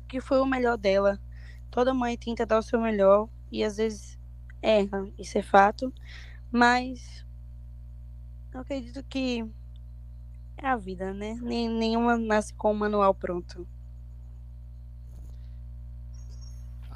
que 0.07 0.19
foi 0.19 0.39
o 0.39 0.45
melhor 0.45 0.77
dela. 0.77 1.19
Toda 1.69 1.93
mãe 1.93 2.17
tenta 2.17 2.45
dar 2.45 2.59
o 2.59 2.63
seu 2.63 2.79
melhor 2.79 3.27
e 3.51 3.63
às 3.63 3.77
vezes 3.77 4.19
erra, 4.61 5.07
isso 5.17 5.37
é 5.37 5.41
fato, 5.41 5.93
mas 6.51 7.25
eu 8.53 8.61
acredito 8.61 9.03
que 9.03 9.45
é 10.57 10.67
a 10.67 10.77
vida, 10.77 11.13
né? 11.13 11.37
Nenhuma 11.41 12.17
nasce 12.17 12.53
com 12.53 12.71
o 12.71 12.75
manual 12.75 13.13
pronto. 13.13 13.67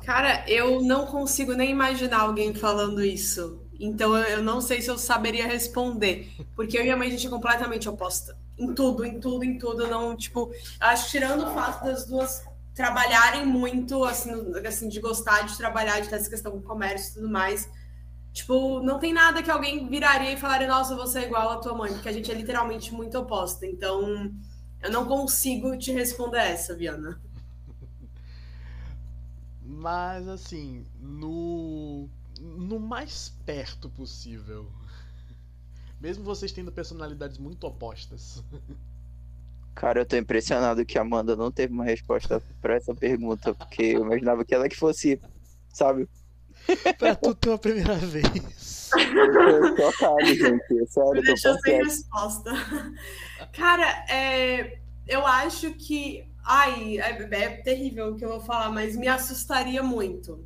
Cara, 0.04 0.43
eu 0.50 0.82
não 0.82 1.06
consigo 1.06 1.54
nem 1.54 1.70
imaginar 1.70 2.22
alguém 2.22 2.54
falando 2.54 3.04
isso. 3.04 3.62
Então 3.80 4.18
eu 4.18 4.41
não 4.41 4.60
sei 4.60 4.82
se 4.82 4.89
eu 4.89 4.97
saberia 4.97 5.45
responder. 5.45 6.34
Porque 6.56 6.78
eu 6.78 6.86
e 6.86 6.89
a 6.89 6.97
mãe 6.97 7.10
a 7.10 7.12
gente 7.12 7.28
é 7.28 7.30
completamente 7.30 7.88
oposta. 7.88 8.38
Em 8.60 8.74
tudo, 8.74 9.05
em 9.05 9.20
tudo, 9.20 9.43
em 9.43 9.57
tudo. 9.57 9.88
Não, 9.88 10.16
tipo, 10.16 10.51
acho 10.80 11.10
tirando 11.10 11.47
o 11.47 11.53
fato 11.53 11.86
das 11.86 12.05
duas 12.05 12.43
trabalharem 12.76 13.45
muito, 13.45 14.03
assim, 14.03 14.32
assim, 14.66 14.88
de 14.88 14.99
gostar 14.99 15.41
de 15.41 15.57
trabalhar, 15.57 15.99
de 15.99 16.10
ter 16.10 16.16
essa 16.16 16.30
questão 16.30 16.51
com 16.51 16.62
comércio 16.62 17.12
e 17.12 17.14
tudo 17.16 17.30
mais. 17.30 17.70
Tipo, 18.32 18.82
não 18.82 18.99
tem 18.99 19.12
nada 19.12 19.41
que 19.41 19.49
alguém 19.49 19.89
viraria 19.89 20.32
e 20.32 20.38
falaria, 20.38 20.68
nossa, 20.68 20.95
você 20.95 21.20
é 21.20 21.26
igual 21.26 21.49
à 21.49 21.57
tua 21.57 21.74
mãe, 21.74 21.91
porque 21.91 22.10
a 22.10 22.14
gente 22.14 22.32
é 22.32 22.34
literalmente 22.34 22.93
muito 22.93 23.18
oposta. 23.18 23.66
Então, 23.66 24.32
eu 24.82 24.91
não 24.91 25.05
consigo 25.05 25.78
te 25.78 25.91
responder 25.91 26.39
essa, 26.39 26.76
Viana. 26.76 27.20
Mas 29.62 30.28
assim, 30.28 30.86
no 30.99 32.10
no 32.39 32.80
mais 32.80 33.34
perto 33.45 33.89
possível. 33.89 34.72
Mesmo 36.00 36.24
vocês 36.24 36.52
tendo 36.52 36.72
personalidades 36.72 37.38
muito 37.38 37.66
opostas. 37.68 38.43
Cara, 39.76 40.02
eu 40.02 40.06
tô 40.06 40.16
impressionado 40.18 40.86
que 40.86 40.97
a 40.97 41.02
Amanda 41.02 41.36
não 41.36 41.52
teve 41.52 41.74
uma 41.74 41.86
resposta 41.86 42.41
para 42.62 42.76
essa 42.76 42.93
pergunta, 42.93 43.54
porque 43.54 43.84
eu 43.84 44.02
imaginava 44.02 44.43
que 44.43 44.54
ela 44.54 44.68
que 44.68 44.76
fosse, 44.76 45.22
sabe? 45.74 46.08
pra 46.97 47.16
tu 47.16 47.34
ter 47.34 47.52
a 47.52 47.58
primeira 47.58 47.95
vez. 47.95 48.89
Eu 48.93 49.76
tô 49.76 49.91
chocado, 49.91 50.26
gente. 50.26 50.88
Sério, 50.88 51.14
Me 51.14 51.22
deixou 51.22 51.58
sem 51.60 51.78
resposta. 51.78 52.52
Cara, 53.54 54.06
é, 54.10 54.80
eu 55.08 55.26
acho 55.26 55.74
que 55.74 56.30
Ai, 56.52 56.97
é, 56.97 57.28
é, 57.32 57.50
terrível 57.62 58.10
o 58.10 58.16
que 58.16 58.26
eu 58.26 58.30
vou 58.30 58.41
falar, 58.41 58.72
mas 58.72 58.95
me 58.95 59.08
assustaria 59.08 59.84
muito. 59.84 60.43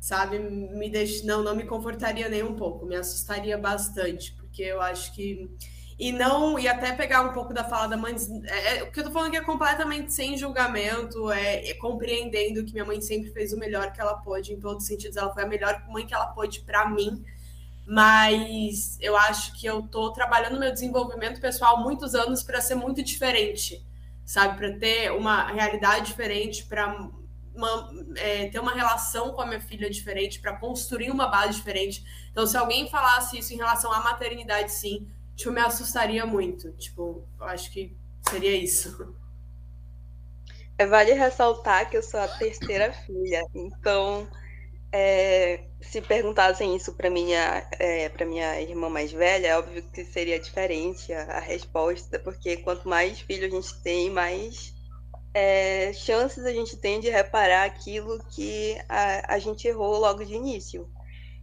Sabe? 0.00 0.40
Me 0.40 0.90
deixa, 0.90 1.24
não, 1.24 1.40
não 1.40 1.54
me 1.54 1.64
confortaria 1.64 2.28
nem 2.28 2.42
um 2.42 2.56
pouco, 2.56 2.84
me 2.84 2.96
assustaria 2.96 3.56
bastante, 3.56 4.36
porque 4.54 4.62
eu 4.62 4.80
acho 4.80 5.12
que 5.12 5.50
e 5.98 6.12
não 6.12 6.56
e 6.58 6.68
até 6.68 6.92
pegar 6.92 7.22
um 7.22 7.32
pouco 7.32 7.52
da 7.52 7.64
fala 7.64 7.88
da 7.88 7.96
mãe 7.96 8.14
é, 8.46 8.78
é, 8.78 8.82
o 8.84 8.90
que 8.92 9.00
eu 9.00 9.04
tô 9.04 9.10
falando 9.10 9.32
que 9.32 9.36
é 9.36 9.40
completamente 9.40 10.12
sem 10.12 10.36
julgamento 10.36 11.30
é, 11.30 11.70
é, 11.70 11.74
compreendendo 11.74 12.64
que 12.64 12.72
minha 12.72 12.84
mãe 12.84 13.00
sempre 13.00 13.30
fez 13.30 13.52
o 13.52 13.58
melhor 13.58 13.92
que 13.92 14.00
ela 14.00 14.14
pôde 14.14 14.52
em 14.52 14.60
todos 14.60 14.84
os 14.84 14.88
sentidos 14.88 15.16
ela 15.16 15.32
foi 15.34 15.42
a 15.42 15.46
melhor 15.46 15.84
mãe 15.88 16.06
que 16.06 16.14
ela 16.14 16.26
pôde 16.26 16.60
para 16.60 16.88
mim 16.88 17.24
mas 17.84 18.96
eu 19.00 19.16
acho 19.16 19.58
que 19.60 19.66
eu 19.66 19.82
tô 19.82 20.12
trabalhando 20.12 20.58
meu 20.58 20.72
desenvolvimento 20.72 21.40
pessoal 21.40 21.82
muitos 21.82 22.14
anos 22.14 22.42
para 22.44 22.60
ser 22.60 22.76
muito 22.76 23.02
diferente 23.02 23.84
sabe? 24.24 24.56
Para 24.56 24.72
ter 24.78 25.12
uma 25.12 25.48
realidade 25.48 26.06
diferente, 26.06 26.64
para 26.64 27.10
é, 28.16 28.46
ter 28.48 28.58
uma 28.58 28.74
relação 28.74 29.32
com 29.32 29.42
a 29.42 29.46
minha 29.46 29.60
filha 29.60 29.88
diferente, 29.88 30.40
para 30.40 30.56
construir 30.56 31.10
uma 31.10 31.28
base 31.28 31.54
diferente. 31.54 32.04
Então, 32.30 32.46
se 32.46 32.56
alguém 32.56 32.88
falasse 32.90 33.38
isso 33.38 33.52
em 33.52 33.56
relação 33.56 33.92
à 33.92 34.00
maternidade, 34.00 34.72
sim, 34.72 35.08
tipo, 35.36 35.50
me 35.50 35.60
assustaria 35.60 36.26
muito. 36.26 36.72
Tipo, 36.72 37.26
eu 37.38 37.46
acho 37.46 37.70
que 37.70 37.96
seria 38.28 38.56
isso. 38.56 39.14
É, 40.76 40.86
vale 40.86 41.12
ressaltar 41.12 41.88
que 41.88 41.96
eu 41.96 42.02
sou 42.02 42.18
a 42.18 42.26
terceira 42.26 42.92
filha, 42.92 43.42
então 43.54 44.28
é, 44.92 45.64
se 45.80 46.00
perguntassem 46.00 46.74
isso 46.74 46.94
para 46.94 47.08
minha 47.08 47.68
é, 47.78 48.08
para 48.08 48.26
minha 48.26 48.60
irmã 48.60 48.88
mais 48.88 49.12
velha, 49.12 49.46
é 49.48 49.58
óbvio 49.58 49.82
que 49.92 50.04
seria 50.04 50.38
diferente 50.40 51.12
a, 51.12 51.36
a 51.36 51.40
resposta, 51.40 52.18
porque 52.18 52.56
quanto 52.56 52.88
mais 52.88 53.20
filhos 53.20 53.52
a 53.52 53.56
gente 53.56 53.82
tem, 53.82 54.10
mais 54.10 54.73
é, 55.34 55.92
chances 55.92 56.46
a 56.46 56.52
gente 56.52 56.76
tem 56.76 57.00
de 57.00 57.10
reparar 57.10 57.64
aquilo 57.64 58.24
que 58.30 58.78
a, 58.88 59.34
a 59.34 59.38
gente 59.40 59.66
errou 59.66 59.98
logo 59.98 60.24
de 60.24 60.34
início. 60.34 60.88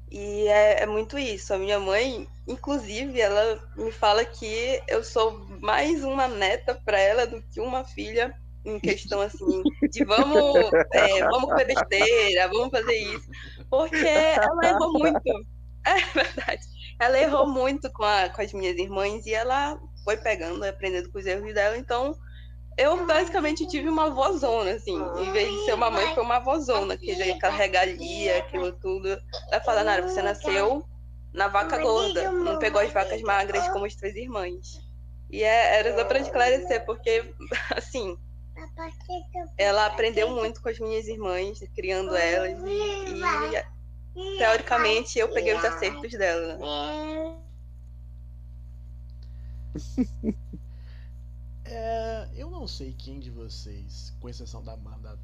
E 0.09 0.47
é, 0.47 0.83
é, 0.83 0.85
muito 0.85 1.17
isso. 1.19 1.53
A 1.53 1.57
minha 1.57 1.79
mãe, 1.79 2.27
inclusive, 2.47 3.19
ela 3.19 3.61
me 3.75 3.91
fala 3.91 4.23
que 4.23 4.81
eu 4.87 5.03
sou 5.03 5.45
mais 5.61 6.03
uma 6.03 6.27
neta 6.27 6.75
para 6.85 6.99
ela 6.99 7.27
do 7.27 7.41
que 7.41 7.59
uma 7.59 7.83
filha 7.83 8.33
em 8.63 8.79
questão 8.79 9.19
assim 9.21 9.63
de 9.89 10.03
vamos, 10.05 10.71
é, 10.93 11.23
vamos 11.23 11.49
comer 11.49 11.65
besteira, 11.65 12.47
vamos 12.47 12.69
fazer 12.69 12.95
isso, 12.95 13.27
porque 13.69 13.95
ela 13.97 14.65
errou 14.65 14.93
muito. 14.93 15.21
É 15.83 15.95
verdade. 16.13 16.61
Ela 16.99 17.19
errou 17.19 17.49
muito 17.49 17.91
com, 17.91 18.03
a, 18.03 18.29
com 18.29 18.39
as 18.39 18.53
minhas 18.53 18.77
irmãs 18.77 19.25
e 19.25 19.33
ela 19.33 19.81
foi 20.03 20.15
pegando, 20.15 20.63
aprendendo 20.63 21.11
com 21.11 21.17
os 21.17 21.25
erros 21.25 21.51
dela. 21.55 21.75
Então, 21.75 22.15
eu 22.81 23.05
basicamente 23.05 23.67
tive 23.67 23.87
uma 23.87 24.09
vozona, 24.09 24.71
assim. 24.71 24.97
Em 25.19 25.31
vez 25.31 25.51
de 25.51 25.65
ser 25.65 25.73
uma 25.73 25.91
mãe, 25.91 26.13
foi 26.13 26.23
uma 26.23 26.39
vozona, 26.39 26.97
que 26.97 27.13
já 27.13 27.35
aquela 27.35 27.53
regalia, 27.53 28.39
aquilo 28.39 28.71
tudo. 28.73 29.07
Ela 29.51 29.61
fala, 29.61 29.83
Nara, 29.83 30.01
você 30.01 30.21
nasceu 30.21 30.83
na 31.31 31.47
vaca 31.47 31.77
gorda, 31.77 32.31
não 32.31 32.57
pegou 32.57 32.81
as 32.81 32.91
vacas 32.91 33.21
magras 33.21 33.67
como 33.69 33.85
as 33.85 33.95
tuas 33.95 34.15
irmãs. 34.15 34.81
E 35.29 35.43
é, 35.43 35.79
era 35.79 35.95
só 35.95 36.03
para 36.05 36.19
esclarecer, 36.19 36.83
porque, 36.85 37.33
assim, 37.77 38.17
ela 39.57 39.85
aprendeu 39.85 40.29
muito 40.29 40.61
com 40.61 40.69
as 40.69 40.79
minhas 40.79 41.07
irmãs, 41.07 41.59
criando 41.75 42.15
elas, 42.15 42.57
e 44.15 44.37
teoricamente 44.37 45.19
eu 45.19 45.29
peguei 45.29 45.53
os 45.53 45.63
acertos 45.63 46.11
dela. 46.11 46.57
É, 51.73 52.00
eu 52.41 52.49
não 52.49 52.67
sei 52.67 52.93
quem 52.93 53.19
de 53.19 53.29
vocês, 53.29 54.11
com 54.19 54.27
exceção 54.27 54.63
da 54.63 54.73
Amanda, 54.73 55.17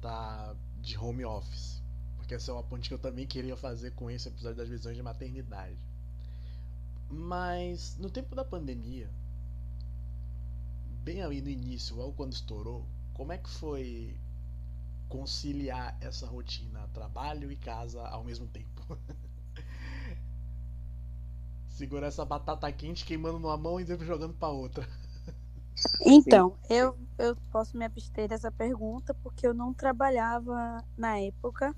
tá 0.00 0.56
de 0.80 0.96
home 0.96 1.22
office. 1.22 1.82
Porque 2.16 2.34
essa 2.34 2.50
é 2.50 2.54
uma 2.54 2.62
ponte 2.62 2.88
que 2.88 2.94
eu 2.94 2.98
também 2.98 3.26
queria 3.26 3.56
fazer 3.56 3.90
com 3.90 4.10
esse 4.10 4.28
episódio 4.28 4.56
das 4.56 4.68
visões 4.68 4.96
de 4.96 5.02
maternidade. 5.02 5.76
Mas 7.10 7.96
no 7.98 8.08
tempo 8.08 8.34
da 8.34 8.44
pandemia, 8.44 9.10
bem 11.04 11.22
ali 11.22 11.42
no 11.42 11.50
início, 11.50 11.94
logo 11.94 12.14
quando 12.14 12.32
estourou, 12.32 12.86
como 13.12 13.32
é 13.32 13.38
que 13.38 13.50
foi 13.50 14.16
conciliar 15.10 15.96
essa 16.00 16.26
rotina, 16.26 16.88
trabalho 16.94 17.52
e 17.52 17.56
casa 17.56 18.02
ao 18.08 18.24
mesmo 18.24 18.48
tempo? 18.48 18.98
Segurar 21.68 22.06
essa 22.06 22.24
batata 22.24 22.72
quente 22.72 23.04
queimando 23.04 23.38
numa 23.38 23.58
mão 23.58 23.78
e 23.78 23.84
depois 23.84 24.08
jogando 24.08 24.32
para 24.32 24.48
outra. 24.48 24.88
Então, 26.04 26.58
eu, 26.70 26.98
eu 27.18 27.36
posso 27.50 27.76
me 27.76 27.84
abster 27.84 28.28
dessa 28.28 28.50
pergunta 28.50 29.14
porque 29.14 29.46
eu 29.46 29.54
não 29.54 29.74
trabalhava 29.74 30.84
na 30.96 31.18
época. 31.18 31.74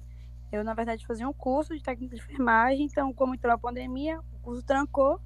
Eu, 0.52 0.64
na 0.64 0.74
verdade, 0.74 1.06
fazia 1.06 1.28
um 1.28 1.32
curso 1.32 1.76
de 1.76 1.82
técnica 1.82 2.16
de 2.16 2.22
enfermagem, 2.22 2.86
então, 2.86 3.12
como 3.14 3.34
entrou 3.34 3.52
a 3.54 3.58
pandemia, 3.58 4.20
o 4.32 4.38
curso 4.40 4.62
trancou 4.64 5.20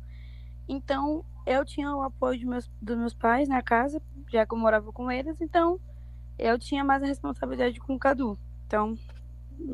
Então, 0.69 1.25
eu 1.47 1.65
tinha 1.65 1.95
o 1.95 2.03
apoio 2.03 2.39
de 2.39 2.47
meus, 2.47 2.71
dos 2.81 2.97
meus 2.97 3.15
pais 3.15 3.49
na 3.49 3.63
casa, 3.63 4.03
já 4.31 4.47
que 4.47 4.55
eu 4.55 4.59
morava 4.59 4.93
com 4.93 5.11
eles, 5.11 5.41
então 5.41 5.81
eu 6.39 6.59
tinha 6.59 6.85
mais 6.85 7.03
a 7.03 7.07
responsabilidade 7.07 7.81
com 7.81 7.95
o 7.95 7.99
Cadu. 7.99 8.39
Então, 8.67 8.99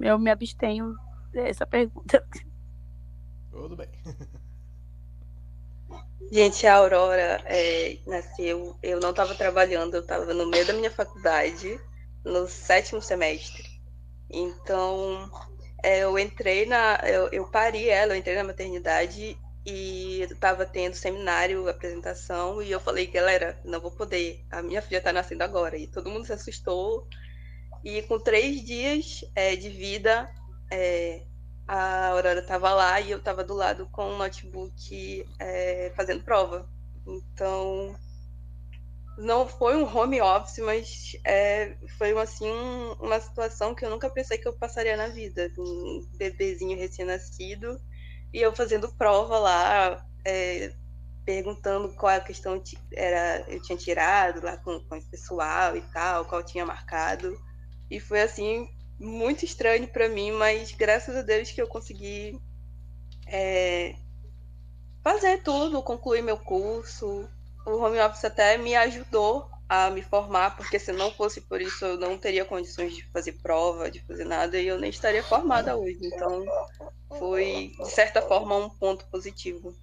eu 0.02 0.18
me 0.18 0.30
abstenho 0.30 0.96
dessa 1.32 1.66
pergunta. 1.66 2.24
Tudo 3.50 3.76
bem. 3.76 3.88
Gente, 6.30 6.66
a 6.66 6.74
Aurora 6.74 7.42
é, 7.46 7.98
nasceu, 8.06 8.76
eu 8.82 9.00
não 9.00 9.10
estava 9.10 9.34
trabalhando, 9.34 9.94
eu 9.94 10.02
estava 10.02 10.34
no 10.34 10.46
meio 10.46 10.66
da 10.66 10.74
minha 10.74 10.90
faculdade, 10.90 11.80
no 12.24 12.46
sétimo 12.46 13.00
semestre. 13.00 13.64
Então, 14.30 15.30
é, 15.82 16.00
eu 16.00 16.18
entrei 16.18 16.66
na. 16.66 17.00
Eu, 17.04 17.28
eu 17.28 17.50
pari 17.50 17.88
ela, 17.88 18.12
eu 18.12 18.18
entrei 18.18 18.36
na 18.36 18.44
maternidade 18.44 19.38
e 19.64 20.20
estava 20.22 20.66
tendo 20.66 20.94
seminário, 20.94 21.68
apresentação, 21.68 22.62
e 22.62 22.70
eu 22.70 22.80
falei, 22.80 23.06
galera, 23.06 23.58
não 23.64 23.80
vou 23.80 23.90
poder, 23.90 24.44
a 24.50 24.62
minha 24.62 24.82
filha 24.82 24.98
está 24.98 25.12
nascendo 25.12 25.44
agora. 25.44 25.78
E 25.78 25.86
todo 25.86 26.10
mundo 26.10 26.26
se 26.26 26.32
assustou. 26.32 27.06
E 27.84 28.02
com 28.02 28.18
três 28.18 28.64
dias 28.64 29.24
é, 29.34 29.54
de 29.56 29.68
vida, 29.70 30.28
é, 30.70 31.22
a 31.68 32.08
Aurora 32.08 32.40
estava 32.40 32.72
lá 32.72 32.98
e 32.98 33.10
eu 33.10 33.18
estava 33.18 33.44
do 33.44 33.52
lado 33.52 33.86
com 33.92 34.14
o 34.14 34.16
notebook 34.16 35.28
é, 35.38 35.92
fazendo 35.94 36.24
prova. 36.24 36.66
Então, 37.06 37.94
não 39.18 39.46
foi 39.46 39.76
um 39.76 39.84
home 39.84 40.20
office, 40.22 40.58
mas 40.58 41.12
é, 41.24 41.76
foi 41.98 42.18
assim 42.18 42.50
uma 43.00 43.20
situação 43.20 43.74
que 43.74 43.84
eu 43.84 43.90
nunca 43.90 44.08
pensei 44.08 44.38
que 44.38 44.48
eu 44.48 44.54
passaria 44.54 44.96
na 44.96 45.08
vida. 45.08 45.52
Um 45.58 46.08
bebezinho 46.16 46.78
recém-nascido 46.78 47.78
e 48.32 48.40
eu 48.40 48.54
fazendo 48.54 48.90
prova 48.94 49.38
lá, 49.38 50.06
é, 50.24 50.72
perguntando 51.24 51.90
qual 51.90 52.16
a 52.16 52.20
questão 52.20 52.62
era 52.94 53.44
eu 53.48 53.60
tinha 53.60 53.76
tirado 53.76 54.42
lá 54.42 54.56
com, 54.56 54.80
com 54.84 54.96
o 54.96 55.10
pessoal 55.10 55.76
e 55.76 55.82
tal, 55.92 56.24
qual 56.24 56.42
tinha 56.42 56.64
marcado. 56.64 57.38
E 57.90 58.00
foi 58.00 58.22
assim 58.22 58.66
muito 58.98 59.44
estranho 59.44 59.86
para 59.88 60.08
mim, 60.08 60.32
mas 60.32 60.72
graças 60.72 61.16
a 61.16 61.22
Deus 61.22 61.50
que 61.50 61.60
eu 61.60 61.68
consegui 61.68 62.40
é, 63.26 63.94
fazer 65.02 65.42
tudo, 65.42 65.82
concluir 65.82 66.22
meu 66.22 66.36
curso. 66.36 67.28
O 67.66 67.76
home 67.76 68.00
office 68.00 68.24
até 68.24 68.56
me 68.56 68.74
ajudou 68.74 69.48
a 69.68 69.90
me 69.90 70.00
formar, 70.00 70.56
porque 70.56 70.78
se 70.78 70.92
não 70.92 71.10
fosse 71.10 71.42
por 71.42 71.60
isso 71.60 71.84
eu 71.84 71.98
não 71.98 72.16
teria 72.16 72.44
condições 72.44 72.94
de 72.94 73.04
fazer 73.10 73.32
prova, 73.42 73.90
de 73.90 74.00
fazer 74.06 74.24
nada, 74.24 74.58
e 74.58 74.66
eu 74.66 74.78
nem 74.78 74.88
estaria 74.88 75.22
formada 75.22 75.76
hoje. 75.76 75.98
Então 76.02 76.44
foi, 77.18 77.72
de 77.78 77.90
certa 77.90 78.22
forma, 78.22 78.56
um 78.56 78.70
ponto 78.70 79.04
positivo. 79.06 79.74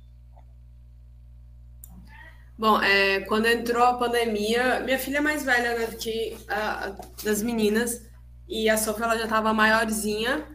Bom, 2.57 2.81
é, 2.81 3.19
quando 3.21 3.47
entrou 3.47 3.83
a 3.83 3.95
pandemia, 3.95 4.79
minha 4.79 4.97
filha 4.97 5.17
é 5.17 5.21
mais 5.21 5.43
velha 5.43 5.77
né, 5.77 5.87
que 5.99 6.37
a, 6.47 6.95
das 7.21 7.43
meninas, 7.43 8.01
e 8.47 8.69
a 8.69 8.77
Sofia 8.77 9.05
ela 9.05 9.17
já 9.17 9.23
estava 9.25 9.53
maiorzinha. 9.53 10.47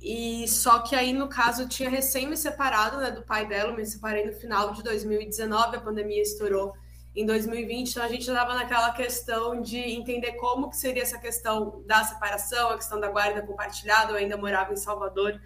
E 0.00 0.48
só 0.48 0.80
que 0.80 0.96
aí, 0.96 1.12
no 1.12 1.28
caso, 1.28 1.68
tinha 1.68 1.88
recém 1.88 2.28
me 2.28 2.36
separado 2.36 2.96
né, 2.96 3.10
do 3.12 3.22
pai 3.22 3.46
dela, 3.46 3.72
me 3.72 3.86
separei 3.86 4.26
no 4.26 4.32
final 4.32 4.72
de 4.72 4.82
2019, 4.82 5.76
a 5.76 5.80
pandemia 5.80 6.20
estourou 6.20 6.74
em 7.14 7.26
2020, 7.26 7.90
então 7.90 8.02
a 8.02 8.08
gente 8.08 8.22
estava 8.22 8.54
naquela 8.54 8.90
questão 8.92 9.60
de 9.60 9.78
entender 9.78 10.32
como 10.32 10.70
que 10.70 10.76
seria 10.76 11.02
essa 11.02 11.18
questão 11.18 11.84
da 11.86 12.02
separação, 12.02 12.70
a 12.70 12.76
questão 12.76 12.98
da 12.98 13.10
guarda 13.10 13.42
compartilhada, 13.42 14.12
eu 14.12 14.16
ainda 14.16 14.36
morava 14.36 14.72
em 14.72 14.76
Salvador 14.76 15.38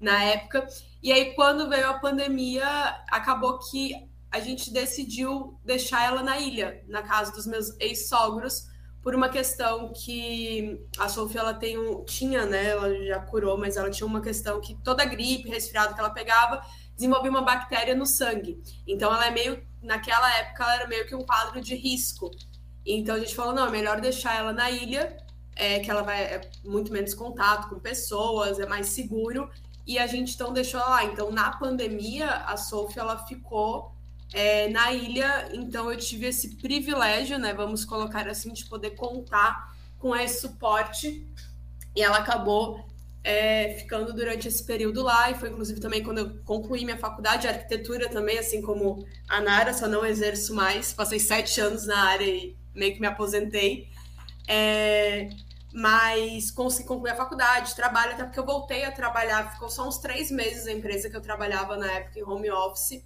na 0.00 0.22
época. 0.22 0.66
E 1.02 1.12
aí, 1.12 1.32
quando 1.34 1.68
veio 1.68 1.88
a 1.88 1.98
pandemia, 1.98 2.66
acabou 3.10 3.58
que 3.58 3.94
a 4.30 4.40
gente 4.40 4.72
decidiu 4.72 5.58
deixar 5.64 6.04
ela 6.04 6.22
na 6.22 6.38
ilha, 6.38 6.82
na 6.88 7.02
casa 7.02 7.30
dos 7.32 7.46
meus 7.46 7.78
ex-sogros, 7.78 8.66
por 9.04 9.14
uma 9.14 9.28
questão 9.28 9.92
que 9.92 10.80
a 10.98 11.10
Sofia 11.10 11.42
ela 11.42 11.52
tem 11.52 11.78
um, 11.78 12.02
tinha, 12.06 12.46
né? 12.46 12.70
Ela 12.70 13.04
já 13.04 13.20
curou, 13.20 13.58
mas 13.58 13.76
ela 13.76 13.90
tinha 13.90 14.06
uma 14.06 14.22
questão 14.22 14.62
que 14.62 14.74
toda 14.82 15.04
gripe, 15.04 15.50
resfriado 15.50 15.92
que 15.92 16.00
ela 16.00 16.08
pegava, 16.08 16.64
desenvolvia 16.96 17.30
uma 17.30 17.42
bactéria 17.42 17.94
no 17.94 18.06
sangue. 18.06 18.62
Então 18.88 19.12
ela 19.12 19.26
é 19.26 19.30
meio, 19.30 19.62
naquela 19.82 20.34
época 20.38 20.64
ela 20.64 20.74
era 20.76 20.88
meio 20.88 21.06
que 21.06 21.14
um 21.14 21.22
quadro 21.22 21.60
de 21.60 21.74
risco. 21.74 22.30
Então 22.86 23.16
a 23.16 23.18
gente 23.18 23.34
falou, 23.34 23.52
não, 23.52 23.66
é 23.66 23.70
melhor 23.70 24.00
deixar 24.00 24.38
ela 24.38 24.54
na 24.54 24.70
ilha, 24.70 25.14
é, 25.54 25.80
que 25.80 25.90
ela 25.90 26.02
vai 26.02 26.22
é 26.22 26.50
muito 26.64 26.90
menos 26.90 27.12
contato 27.12 27.68
com 27.68 27.78
pessoas, 27.78 28.58
é 28.58 28.64
mais 28.66 28.86
seguro. 28.86 29.50
E 29.86 29.98
a 29.98 30.06
gente 30.06 30.32
então 30.34 30.50
deixou 30.50 30.80
ela 30.80 30.88
lá. 30.88 31.04
Então 31.04 31.30
na 31.30 31.50
pandemia 31.58 32.26
a 32.26 32.56
Sofia 32.56 33.02
ela 33.02 33.18
ficou 33.26 33.94
é, 34.32 34.68
na 34.68 34.92
ilha, 34.92 35.48
então 35.52 35.90
eu 35.90 35.98
tive 35.98 36.26
esse 36.26 36.56
privilégio, 36.56 37.38
né? 37.38 37.52
Vamos 37.52 37.84
colocar 37.84 38.28
assim, 38.28 38.52
de 38.52 38.64
poder 38.66 38.90
contar 38.90 39.74
com 39.98 40.14
esse 40.14 40.40
suporte. 40.40 41.26
E 41.94 42.02
ela 42.02 42.18
acabou 42.18 42.84
é, 43.22 43.74
ficando 43.78 44.12
durante 44.12 44.48
esse 44.48 44.64
período 44.64 45.02
lá, 45.02 45.30
e 45.30 45.34
foi 45.34 45.48
inclusive 45.48 45.80
também 45.80 46.02
quando 46.02 46.18
eu 46.18 46.44
concluí 46.44 46.84
minha 46.84 46.98
faculdade 46.98 47.42
de 47.42 47.48
arquitetura 47.48 48.08
também, 48.10 48.38
assim 48.38 48.60
como 48.60 49.06
a 49.28 49.40
Nara, 49.40 49.72
só 49.72 49.86
não 49.88 50.04
exerço 50.04 50.54
mais. 50.54 50.92
Passei 50.92 51.18
sete 51.18 51.60
anos 51.60 51.86
na 51.86 51.98
área 51.98 52.26
e 52.26 52.56
meio 52.74 52.94
que 52.94 53.00
me 53.00 53.06
aposentei. 53.06 53.88
É, 54.46 55.30
mas 55.72 56.50
consegui 56.50 56.86
concluir 56.86 57.12
a 57.12 57.16
faculdade, 57.16 57.74
trabalho, 57.74 58.12
até 58.12 58.24
porque 58.24 58.38
eu 58.38 58.44
voltei 58.46 58.84
a 58.84 58.92
trabalhar, 58.92 59.52
ficou 59.52 59.68
só 59.68 59.88
uns 59.88 59.98
três 59.98 60.30
meses 60.30 60.66
a 60.66 60.72
empresa 60.72 61.08
que 61.08 61.16
eu 61.16 61.20
trabalhava 61.20 61.76
na 61.76 61.90
época 61.90 62.18
em 62.18 62.22
home 62.22 62.50
office. 62.50 63.02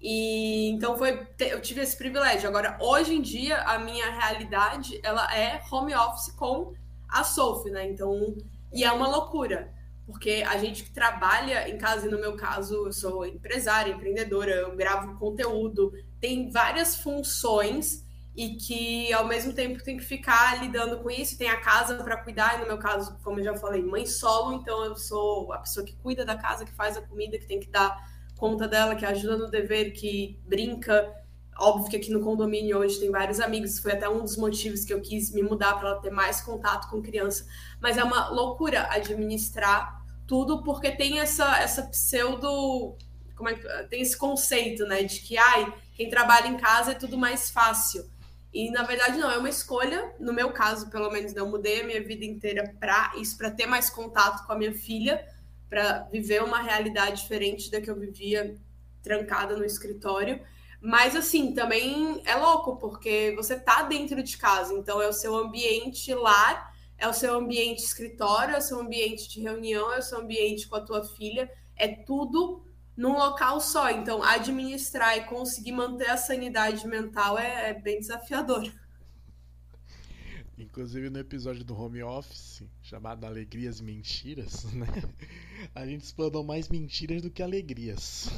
E 0.00 0.68
então 0.70 0.96
foi, 0.96 1.26
eu 1.38 1.60
tive 1.60 1.80
esse 1.80 1.96
privilégio. 1.96 2.48
Agora, 2.48 2.78
hoje 2.80 3.14
em 3.14 3.22
dia, 3.22 3.62
a 3.62 3.78
minha 3.78 4.10
realidade 4.10 5.00
ela 5.02 5.34
é 5.34 5.62
home 5.70 5.94
office 5.94 6.32
com 6.34 6.74
a 7.08 7.24
Sophie, 7.24 7.70
né? 7.70 7.88
Então, 7.88 8.36
e 8.72 8.84
é 8.84 8.92
uma 8.92 9.08
loucura, 9.08 9.72
porque 10.06 10.44
a 10.46 10.58
gente 10.58 10.92
trabalha 10.92 11.68
em 11.68 11.78
casa, 11.78 12.06
e 12.06 12.10
no 12.10 12.18
meu 12.18 12.36
caso, 12.36 12.86
eu 12.86 12.92
sou 12.92 13.26
empresária, 13.26 13.92
empreendedora, 13.92 14.50
eu 14.52 14.76
gravo 14.76 15.18
conteúdo, 15.18 15.92
tem 16.20 16.50
várias 16.50 16.96
funções 16.96 18.04
e 18.36 18.50
que 18.56 19.10
ao 19.14 19.26
mesmo 19.26 19.54
tempo 19.54 19.82
tem 19.82 19.96
que 19.96 20.04
ficar 20.04 20.60
lidando 20.62 20.98
com 20.98 21.10
isso, 21.10 21.38
tem 21.38 21.48
a 21.48 21.58
casa 21.58 22.04
para 22.04 22.18
cuidar, 22.18 22.56
e 22.56 22.60
no 22.60 22.66
meu 22.66 22.78
caso, 22.78 23.18
como 23.24 23.40
eu 23.40 23.44
já 23.44 23.56
falei, 23.56 23.82
mãe 23.82 24.04
solo, 24.04 24.52
então 24.52 24.84
eu 24.84 24.94
sou 24.94 25.50
a 25.54 25.58
pessoa 25.58 25.86
que 25.86 25.96
cuida 25.96 26.22
da 26.22 26.36
casa, 26.36 26.66
que 26.66 26.72
faz 26.72 26.98
a 26.98 27.02
comida, 27.02 27.38
que 27.38 27.46
tem 27.46 27.58
que 27.58 27.70
dar 27.70 27.96
conta 28.36 28.68
dela, 28.68 28.94
que 28.94 29.04
ajuda 29.04 29.36
no 29.36 29.50
dever, 29.50 29.92
que 29.92 30.38
brinca. 30.46 31.12
Óbvio 31.58 31.90
que 31.90 31.96
aqui 31.96 32.10
no 32.10 32.20
condomínio 32.20 32.78
hoje 32.78 33.00
tem 33.00 33.10
vários 33.10 33.40
amigos, 33.40 33.78
foi 33.78 33.92
até 33.92 34.08
um 34.08 34.20
dos 34.20 34.36
motivos 34.36 34.84
que 34.84 34.92
eu 34.92 35.00
quis 35.00 35.32
me 35.32 35.42
mudar 35.42 35.74
para 35.78 35.90
ela 35.90 36.00
ter 36.00 36.10
mais 36.10 36.40
contato 36.40 36.88
com 36.90 37.00
criança. 37.00 37.46
Mas 37.80 37.96
é 37.96 38.04
uma 38.04 38.28
loucura 38.28 38.86
administrar 38.90 40.04
tudo, 40.26 40.62
porque 40.62 40.90
tem 40.90 41.18
essa, 41.18 41.58
essa 41.58 41.82
pseudo. 41.84 42.96
Como 43.34 43.48
é 43.48 43.54
que, 43.54 43.66
tem 43.88 44.02
esse 44.02 44.16
conceito, 44.16 44.84
né, 44.86 45.02
de 45.02 45.20
que 45.20 45.36
ai, 45.36 45.72
quem 45.94 46.08
trabalha 46.10 46.48
em 46.48 46.56
casa 46.56 46.92
é 46.92 46.94
tudo 46.94 47.16
mais 47.16 47.50
fácil. 47.50 48.04
E 48.52 48.70
na 48.70 48.82
verdade 48.82 49.18
não, 49.18 49.30
é 49.30 49.38
uma 49.38 49.48
escolha. 49.48 50.14
No 50.18 50.32
meu 50.32 50.52
caso, 50.52 50.90
pelo 50.90 51.10
menos, 51.10 51.34
eu 51.34 51.46
mudei 51.46 51.82
a 51.82 51.86
minha 51.86 52.02
vida 52.02 52.24
inteira 52.24 52.74
para 52.78 53.12
isso, 53.16 53.36
para 53.36 53.50
ter 53.50 53.66
mais 53.66 53.90
contato 53.90 54.46
com 54.46 54.52
a 54.52 54.56
minha 54.56 54.74
filha 54.74 55.22
para 55.68 56.04
viver 56.12 56.42
uma 56.42 56.62
realidade 56.62 57.22
diferente 57.22 57.70
da 57.70 57.80
que 57.80 57.90
eu 57.90 57.98
vivia 57.98 58.56
trancada 59.02 59.56
no 59.56 59.64
escritório. 59.64 60.40
Mas 60.80 61.16
assim, 61.16 61.54
também 61.54 62.22
é 62.24 62.34
louco, 62.36 62.76
porque 62.76 63.32
você 63.36 63.58
tá 63.58 63.82
dentro 63.82 64.22
de 64.22 64.36
casa, 64.36 64.74
então 64.74 65.00
é 65.00 65.08
o 65.08 65.12
seu 65.12 65.34
ambiente 65.34 66.12
lar, 66.14 66.72
é 66.98 67.08
o 67.08 67.12
seu 67.12 67.34
ambiente 67.34 67.82
escritório, 67.82 68.54
é 68.54 68.58
o 68.58 68.62
seu 68.62 68.80
ambiente 68.80 69.28
de 69.28 69.40
reunião, 69.40 69.92
é 69.92 69.98
o 69.98 70.02
seu 70.02 70.18
ambiente 70.18 70.68
com 70.68 70.76
a 70.76 70.80
tua 70.80 71.04
filha, 71.04 71.50
é 71.76 71.88
tudo 71.88 72.64
num 72.96 73.12
local 73.12 73.60
só. 73.60 73.90
Então, 73.90 74.22
administrar 74.22 75.16
e 75.16 75.24
conseguir 75.24 75.72
manter 75.72 76.10
a 76.10 76.16
sanidade 76.16 76.86
mental 76.86 77.38
é, 77.38 77.70
é 77.70 77.74
bem 77.74 77.98
desafiador. 77.98 78.70
Inclusive 80.58 81.10
no 81.10 81.18
episódio 81.18 81.62
do 81.62 81.78
Home 81.78 82.02
Office, 82.02 82.62
chamado 82.82 83.26
Alegrias 83.26 83.80
e 83.80 83.82
Mentiras, 83.84 84.64
né? 84.72 84.86
A 85.74 85.84
gente 85.84 86.04
explanou 86.04 86.42
mais 86.42 86.68
mentiras 86.68 87.20
do 87.20 87.30
que 87.30 87.42
alegrias. 87.42 88.30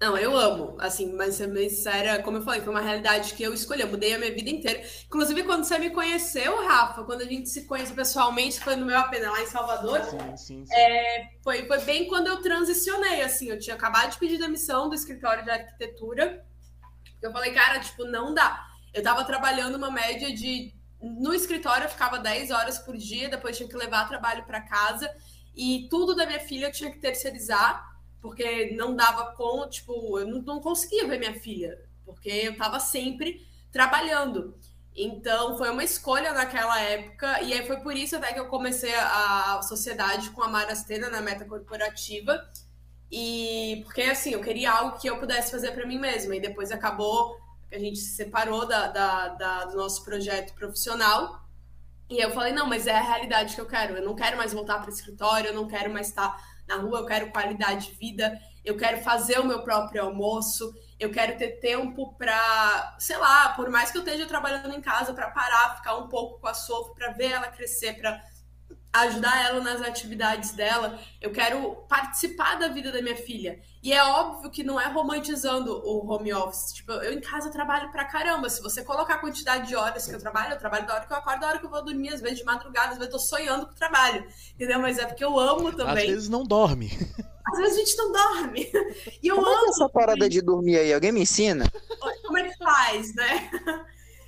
Não, 0.00 0.16
eu 0.16 0.34
amo, 0.34 0.76
assim, 0.78 1.12
mas 1.12 1.38
bem 1.38 1.68
sincera, 1.68 2.22
como 2.22 2.38
eu 2.38 2.42
falei, 2.42 2.62
foi 2.62 2.72
uma 2.72 2.80
realidade 2.80 3.34
que 3.34 3.42
eu 3.42 3.52
escolhi, 3.52 3.82
eu 3.82 3.88
mudei 3.88 4.14
a 4.14 4.18
minha 4.18 4.32
vida 4.32 4.48
inteira. 4.48 4.82
Inclusive, 5.04 5.42
quando 5.42 5.64
você 5.64 5.78
me 5.78 5.90
conheceu, 5.90 6.66
Rafa, 6.66 7.04
quando 7.04 7.20
a 7.20 7.26
gente 7.26 7.50
se 7.50 7.66
conhece 7.66 7.92
pessoalmente, 7.92 8.60
foi 8.60 8.76
no 8.76 8.86
meu 8.86 8.96
AP 8.96 9.12
lá 9.20 9.42
em 9.42 9.46
Salvador, 9.46 10.02
sim, 10.04 10.36
sim, 10.38 10.64
sim. 10.64 10.74
É, 10.74 11.28
foi, 11.44 11.66
foi 11.66 11.80
bem 11.82 12.08
quando 12.08 12.28
eu 12.28 12.40
transicionei, 12.40 13.20
assim, 13.20 13.50
eu 13.50 13.58
tinha 13.58 13.76
acabado 13.76 14.12
de 14.12 14.18
pedir 14.18 14.38
demissão 14.38 14.88
do 14.88 14.94
escritório 14.94 15.44
de 15.44 15.50
arquitetura, 15.50 16.46
eu 17.20 17.30
falei, 17.30 17.52
cara, 17.52 17.78
tipo, 17.80 18.04
não 18.06 18.32
dá. 18.32 18.69
Eu 18.92 19.02
tava 19.02 19.24
trabalhando 19.24 19.76
uma 19.76 19.90
média 19.90 20.34
de. 20.34 20.74
No 21.00 21.32
escritório 21.32 21.84
eu 21.84 21.90
ficava 21.90 22.18
10 22.18 22.50
horas 22.50 22.78
por 22.78 22.96
dia, 22.96 23.28
depois 23.28 23.56
tinha 23.56 23.68
que 23.68 23.76
levar 23.76 24.08
trabalho 24.08 24.44
para 24.44 24.60
casa 24.60 25.10
e 25.56 25.88
tudo 25.88 26.14
da 26.14 26.26
minha 26.26 26.40
filha 26.40 26.66
eu 26.66 26.72
tinha 26.72 26.90
que 26.90 26.98
terceirizar 26.98 27.90
porque 28.20 28.74
não 28.76 28.94
dava 28.94 29.32
com, 29.32 29.66
tipo, 29.68 30.18
eu 30.18 30.26
não, 30.26 30.42
não 30.42 30.60
conseguia 30.60 31.06
ver 31.08 31.18
minha 31.18 31.40
filha, 31.40 31.80
porque 32.04 32.28
eu 32.28 32.52
estava 32.52 32.78
sempre 32.78 33.46
trabalhando. 33.72 34.54
Então, 34.94 35.56
foi 35.56 35.70
uma 35.70 35.82
escolha 35.82 36.32
naquela 36.32 36.78
época, 36.80 37.40
e 37.40 37.52
aí 37.54 37.66
foi 37.66 37.78
por 37.80 37.96
isso 37.96 38.16
até 38.16 38.32
que 38.32 38.40
eu 38.40 38.48
comecei 38.48 38.94
a 38.94 39.60
sociedade 39.62 40.30
com 40.30 40.42
a 40.42 40.48
Marastena 40.48 41.08
na 41.08 41.22
meta 41.22 41.44
corporativa. 41.44 42.46
E 43.10 43.82
porque 43.84 44.02
assim, 44.02 44.32
eu 44.32 44.40
queria 44.40 44.70
algo 44.70 44.98
que 44.98 45.08
eu 45.08 45.18
pudesse 45.18 45.50
fazer 45.50 45.72
para 45.72 45.86
mim 45.86 45.98
mesma, 45.98 46.36
e 46.36 46.40
depois 46.40 46.70
acabou 46.70 47.38
a 47.72 47.78
gente 47.78 47.98
se 47.98 48.16
separou 48.16 48.66
da, 48.66 48.88
da, 48.88 49.28
da, 49.28 49.64
do 49.66 49.76
nosso 49.76 50.04
projeto 50.04 50.54
profissional. 50.54 51.40
E 52.08 52.18
eu 52.18 52.30
falei, 52.32 52.52
não, 52.52 52.66
mas 52.66 52.86
é 52.86 52.96
a 52.96 53.00
realidade 53.00 53.54
que 53.54 53.60
eu 53.60 53.66
quero. 53.66 53.96
Eu 53.96 54.04
não 54.04 54.16
quero 54.16 54.36
mais 54.36 54.52
voltar 54.52 54.78
para 54.78 54.90
o 54.90 54.92
escritório, 54.92 55.48
eu 55.48 55.54
não 55.54 55.68
quero 55.68 55.92
mais 55.92 56.08
estar 56.08 56.36
na 56.66 56.76
rua, 56.76 57.00
eu 57.00 57.06
quero 57.06 57.30
qualidade 57.30 57.88
de 57.88 57.92
vida, 57.94 58.40
eu 58.64 58.76
quero 58.76 59.02
fazer 59.02 59.38
o 59.38 59.44
meu 59.44 59.62
próprio 59.62 60.04
almoço, 60.04 60.72
eu 60.98 61.10
quero 61.10 61.36
ter 61.36 61.60
tempo 61.60 62.14
para, 62.16 62.96
sei 62.98 63.16
lá, 63.16 63.50
por 63.50 63.70
mais 63.70 63.90
que 63.90 63.98
eu 63.98 64.02
esteja 64.02 64.26
trabalhando 64.26 64.74
em 64.74 64.80
casa, 64.80 65.14
para 65.14 65.30
parar, 65.30 65.76
ficar 65.76 65.96
um 65.96 66.08
pouco 66.08 66.40
com 66.40 66.46
a 66.46 66.54
Sophie, 66.54 66.94
para 66.94 67.12
ver 67.12 67.32
ela 67.32 67.48
crescer, 67.48 67.94
para 67.94 68.20
ajudar 68.92 69.44
ela 69.46 69.60
nas 69.60 69.80
atividades 69.82 70.52
dela. 70.52 70.98
Eu 71.20 71.30
quero 71.32 71.76
participar 71.88 72.56
da 72.58 72.68
vida 72.68 72.90
da 72.90 73.00
minha 73.00 73.16
filha. 73.16 73.60
E 73.82 73.92
é 73.92 74.04
óbvio 74.04 74.50
que 74.50 74.62
não 74.62 74.80
é 74.80 74.86
romantizando 74.88 75.72
o 75.84 76.06
home 76.10 76.32
office. 76.34 76.72
Tipo, 76.72 76.92
eu 76.92 77.12
em 77.12 77.20
casa 77.20 77.50
trabalho 77.50 77.90
pra 77.92 78.04
caramba. 78.04 78.50
Se 78.50 78.60
você 78.62 78.82
colocar 78.84 79.14
a 79.14 79.18
quantidade 79.18 79.68
de 79.68 79.76
horas 79.76 80.06
que 80.06 80.14
eu 80.14 80.18
trabalho, 80.18 80.54
eu 80.54 80.58
trabalho 80.58 80.86
da 80.86 80.94
hora 80.94 81.06
que 81.06 81.12
eu 81.12 81.16
acordo, 81.16 81.40
da 81.40 81.46
hora 81.48 81.58
que 81.58 81.66
eu 81.66 81.70
vou 81.70 81.84
dormir, 81.84 82.10
às 82.10 82.20
vezes 82.20 82.38
de 82.38 82.44
madrugada, 82.44 82.92
às 82.92 82.98
vezes 82.98 83.06
eu 83.06 83.18
tô 83.18 83.18
sonhando 83.18 83.66
com 83.66 83.72
o 83.72 83.76
trabalho. 83.76 84.26
Entendeu? 84.54 84.80
Mas 84.80 84.98
é 84.98 85.06
porque 85.06 85.24
eu 85.24 85.38
amo 85.38 85.72
também. 85.72 86.04
Às 86.04 86.10
vezes 86.10 86.28
não 86.28 86.44
dorme. 86.44 86.90
Às 87.52 87.58
vezes 87.58 87.76
a 87.76 87.78
gente 87.80 87.96
não 87.96 88.12
dorme. 88.12 88.70
E 89.22 89.26
eu 89.26 89.34
Como 89.34 89.48
é 89.48 89.50
que 89.50 89.56
é 89.56 89.62
amo. 89.62 89.70
essa 89.70 89.88
parada 89.88 90.28
de 90.28 90.40
dormir 90.40 90.78
aí? 90.78 90.92
Alguém 90.92 91.10
me 91.10 91.22
ensina? 91.22 91.64
Como 92.22 92.38
é 92.38 92.44
que 92.48 92.56
faz, 92.58 93.12
né? 93.14 93.50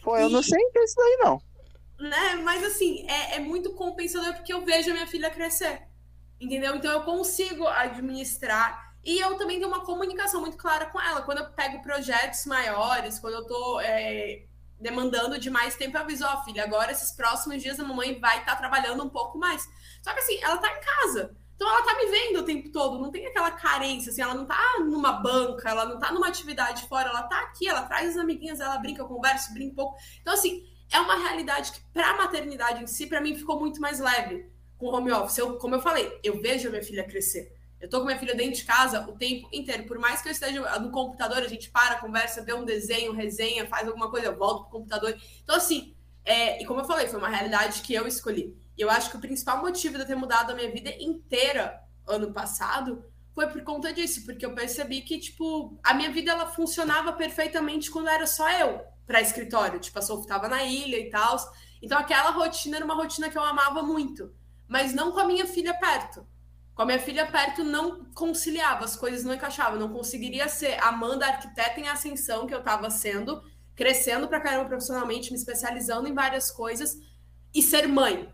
Pô, 0.02 0.16
eu 0.16 0.28
não 0.28 0.42
sei 0.42 0.58
isso 0.82 0.96
daí, 0.96 1.18
não. 1.22 1.40
Né? 2.02 2.34
Mas 2.42 2.64
assim, 2.64 3.06
é, 3.08 3.36
é 3.36 3.38
muito 3.40 3.72
compensador 3.74 4.34
porque 4.34 4.52
eu 4.52 4.64
vejo 4.64 4.90
a 4.90 4.94
minha 4.94 5.06
filha 5.06 5.30
crescer. 5.30 5.82
Entendeu? 6.40 6.74
Então 6.76 6.90
eu 6.90 7.02
consigo 7.02 7.66
administrar. 7.66 8.92
E 9.04 9.18
eu 9.18 9.36
também 9.36 9.58
tenho 9.58 9.68
uma 9.68 9.84
comunicação 9.84 10.40
muito 10.40 10.56
clara 10.56 10.86
com 10.86 11.00
ela. 11.00 11.22
Quando 11.22 11.38
eu 11.38 11.50
pego 11.50 11.82
projetos 11.82 12.44
maiores, 12.46 13.18
quando 13.18 13.34
eu 13.34 13.46
tô 13.46 13.80
é, 13.80 14.44
demandando 14.80 15.38
de 15.38 15.50
mais 15.50 15.76
tempo, 15.76 15.96
eu 15.96 16.02
aviso, 16.02 16.24
ó, 16.24 16.42
filha, 16.44 16.64
agora 16.64 16.92
esses 16.92 17.12
próximos 17.12 17.62
dias 17.62 17.78
a 17.78 17.84
mamãe 17.84 18.18
vai 18.20 18.40
estar 18.40 18.56
trabalhando 18.56 19.04
um 19.04 19.08
pouco 19.08 19.38
mais. 19.38 19.62
Só 20.02 20.12
que 20.12 20.20
assim, 20.20 20.38
ela 20.42 20.58
tá 20.58 20.68
em 20.68 20.80
casa. 20.80 21.36
Então 21.54 21.68
ela 21.68 21.82
tá 21.84 21.94
me 21.94 22.06
vendo 22.06 22.40
o 22.40 22.42
tempo 22.44 22.72
todo, 22.72 22.98
não 22.98 23.12
tem 23.12 23.24
aquela 23.24 23.52
carência, 23.52 24.10
assim, 24.10 24.20
ela 24.20 24.34
não 24.34 24.44
tá 24.44 24.58
numa 24.80 25.12
banca, 25.12 25.68
ela 25.68 25.84
não 25.84 25.96
tá 25.96 26.10
numa 26.10 26.26
atividade 26.26 26.88
fora, 26.88 27.08
ela 27.08 27.22
tá 27.22 27.38
aqui, 27.42 27.68
ela 27.68 27.82
traz 27.82 28.10
as 28.10 28.16
amiguinhas, 28.16 28.58
ela 28.58 28.78
brinca, 28.78 29.02
eu 29.02 29.06
converso, 29.06 29.52
brinca 29.54 29.72
um 29.72 29.76
pouco. 29.76 29.96
Então, 30.20 30.34
assim, 30.34 30.64
é 30.92 31.00
uma 31.00 31.16
realidade 31.16 31.72
que, 31.72 31.80
pra 31.92 32.16
maternidade 32.16 32.84
em 32.84 32.86
si, 32.86 33.06
para 33.06 33.20
mim 33.20 33.34
ficou 33.34 33.58
muito 33.58 33.80
mais 33.80 33.98
leve 33.98 34.46
com 34.76 34.86
o 34.86 34.94
home 34.94 35.10
office. 35.10 35.38
Eu, 35.38 35.56
como 35.56 35.74
eu 35.74 35.80
falei, 35.80 36.20
eu 36.22 36.40
vejo 36.40 36.68
a 36.68 36.70
minha 36.70 36.82
filha 36.82 37.02
crescer. 37.04 37.56
Eu 37.80 37.88
tô 37.88 37.98
com 37.98 38.06
minha 38.06 38.18
filha 38.18 38.34
dentro 38.34 38.54
de 38.54 38.64
casa 38.64 39.00
o 39.08 39.16
tempo 39.16 39.48
inteiro. 39.52 39.84
Por 39.84 39.98
mais 39.98 40.20
que 40.20 40.28
eu 40.28 40.32
esteja 40.32 40.78
no 40.78 40.90
computador, 40.90 41.38
a 41.38 41.48
gente 41.48 41.70
para, 41.70 41.98
conversa, 41.98 42.44
vê 42.44 42.52
um 42.52 42.64
desenho, 42.64 43.12
resenha, 43.12 43.66
faz 43.66 43.88
alguma 43.88 44.10
coisa, 44.10 44.26
eu 44.26 44.36
volto 44.36 44.62
pro 44.62 44.78
computador. 44.78 45.18
Então, 45.42 45.56
assim, 45.56 45.94
é, 46.24 46.62
e 46.62 46.66
como 46.66 46.80
eu 46.80 46.84
falei, 46.84 47.08
foi 47.08 47.18
uma 47.18 47.28
realidade 47.28 47.80
que 47.80 47.94
eu 47.94 48.06
escolhi. 48.06 48.54
E 48.76 48.82
eu 48.82 48.90
acho 48.90 49.10
que 49.10 49.16
o 49.16 49.20
principal 49.20 49.60
motivo 49.60 49.94
de 49.94 50.02
eu 50.02 50.06
ter 50.06 50.14
mudado 50.14 50.52
a 50.52 50.54
minha 50.54 50.70
vida 50.70 50.90
inteira 51.00 51.82
ano 52.06 52.32
passado 52.32 53.04
foi 53.34 53.46
por 53.48 53.62
conta 53.62 53.92
disso, 53.92 54.24
porque 54.26 54.44
eu 54.44 54.54
percebi 54.54 55.00
que, 55.00 55.18
tipo, 55.18 55.78
a 55.82 55.94
minha 55.94 56.12
vida 56.12 56.30
ela 56.30 56.46
funcionava 56.46 57.12
perfeitamente 57.14 57.90
quando 57.90 58.08
era 58.08 58.26
só 58.26 58.48
eu 58.50 58.91
para 59.06 59.20
escritório. 59.20 59.80
Tipo, 59.80 59.98
a 59.98 60.02
Sophie 60.02 60.26
tava 60.26 60.48
na 60.48 60.62
ilha 60.62 60.98
e 60.98 61.10
tal. 61.10 61.36
Então, 61.80 61.98
aquela 61.98 62.30
rotina 62.30 62.76
era 62.76 62.84
uma 62.84 62.94
rotina 62.94 63.28
que 63.28 63.36
eu 63.36 63.42
amava 63.42 63.82
muito, 63.82 64.32
mas 64.68 64.94
não 64.94 65.12
com 65.12 65.20
a 65.20 65.26
minha 65.26 65.46
filha 65.46 65.74
perto. 65.74 66.26
Com 66.74 66.82
a 66.82 66.86
minha 66.86 66.98
filha 66.98 67.26
perto, 67.26 67.62
não 67.62 68.04
conciliava, 68.14 68.84
as 68.84 68.96
coisas 68.96 69.24
não 69.24 69.34
encaixavam. 69.34 69.78
Não 69.78 69.92
conseguiria 69.92 70.48
ser 70.48 70.82
Amanda, 70.82 71.26
arquiteta 71.26 71.80
em 71.80 71.88
ascensão, 71.88 72.46
que 72.46 72.54
eu 72.54 72.62
tava 72.62 72.88
sendo, 72.88 73.42
crescendo 73.74 74.28
pra 74.28 74.40
caramba 74.40 74.68
profissionalmente, 74.68 75.30
me 75.30 75.36
especializando 75.36 76.08
em 76.08 76.14
várias 76.14 76.50
coisas, 76.50 76.98
e 77.54 77.62
ser 77.62 77.86
mãe. 77.86 78.32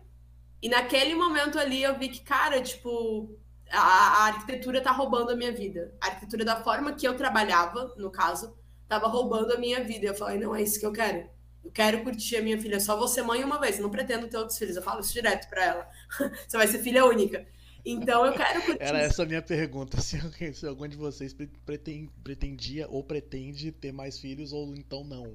E 0.61 0.69
naquele 0.69 1.15
momento 1.15 1.57
ali 1.57 1.83
eu 1.83 1.97
vi 1.97 2.09
que, 2.09 2.21
cara, 2.21 2.61
tipo, 2.61 3.37
a, 3.71 3.79
a 3.79 4.25
arquitetura 4.27 4.81
tá 4.81 4.91
roubando 4.91 5.31
a 5.31 5.35
minha 5.35 5.51
vida. 5.51 5.93
A 6.01 6.07
arquitetura 6.07 6.45
da 6.45 6.63
forma 6.63 6.93
que 6.93 7.07
eu 7.07 7.15
trabalhava, 7.15 7.93
no 7.97 8.11
caso, 8.11 8.57
tava 8.89 9.07
roubando 9.07 9.53
a 9.53 9.57
minha 9.57 9.81
vida. 9.83 10.07
Eu 10.07 10.15
falei, 10.15 10.37
não 10.39 10.53
é 10.55 10.61
isso 10.63 10.79
que 10.79 10.85
eu 10.85 10.91
quero. 10.91 11.29
Eu 11.63 11.71
quero 11.71 12.03
curtir 12.03 12.37
a 12.37 12.41
minha 12.41 12.59
filha. 12.59 12.79
Só 12.79 12.97
vou 12.97 13.07
ser 13.07 13.21
mãe 13.21 13.43
uma 13.43 13.59
vez. 13.59 13.77
Eu 13.77 13.83
não 13.83 13.89
pretendo 13.91 14.27
ter 14.27 14.37
outros 14.37 14.57
filhos. 14.57 14.75
Eu 14.75 14.81
falo 14.81 14.99
isso 15.01 15.13
direto 15.13 15.47
pra 15.49 15.63
ela. 15.63 15.87
Você 16.47 16.57
vai 16.57 16.67
ser 16.67 16.79
filha 16.79 17.05
única. 17.05 17.45
Então 17.85 18.25
eu 18.25 18.33
quero 18.33 18.61
curtir. 18.61 18.81
Era 18.83 18.99
essa 18.99 19.23
a 19.23 19.25
minha 19.25 19.41
pergunta. 19.41 19.99
Se, 20.01 20.19
alguém- 20.19 20.51
se 20.53 20.65
algum 20.67 20.87
de 20.87 20.97
vocês 20.97 21.33
pre- 21.33 21.49
preten- 21.65 22.09
pretendia 22.23 22.87
ou 22.89 23.01
pretende 23.03 23.71
ter 23.71 23.93
mais 23.93 24.19
filhos 24.19 24.51
ou 24.51 24.75
então 24.75 25.03
não. 25.05 25.33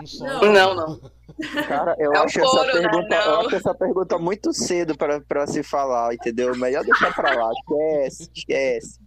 Um 0.00 0.06
só. 0.06 0.24
Não. 0.24 0.52
Não, 0.52 0.74
não. 0.74 1.10
Cara, 1.68 1.94
eu 1.98 2.12
É 2.12 2.18
acho 2.18 2.40
essa 2.40 2.48
couro, 2.50 2.66
né? 2.66 2.72
pergunta, 2.88 3.14
eu 3.16 3.40
acho 3.40 3.56
essa 3.56 3.74
pergunta 3.74 4.18
muito 4.18 4.52
cedo 4.52 4.96
pra, 4.96 5.20
pra 5.20 5.46
se 5.46 5.62
falar, 5.62 6.14
entendeu? 6.14 6.56
Melhor 6.56 6.84
deixar 6.84 7.12
pra 7.14 7.34
lá. 7.34 7.50
Esquece, 7.52 8.30
esquece. 8.34 9.00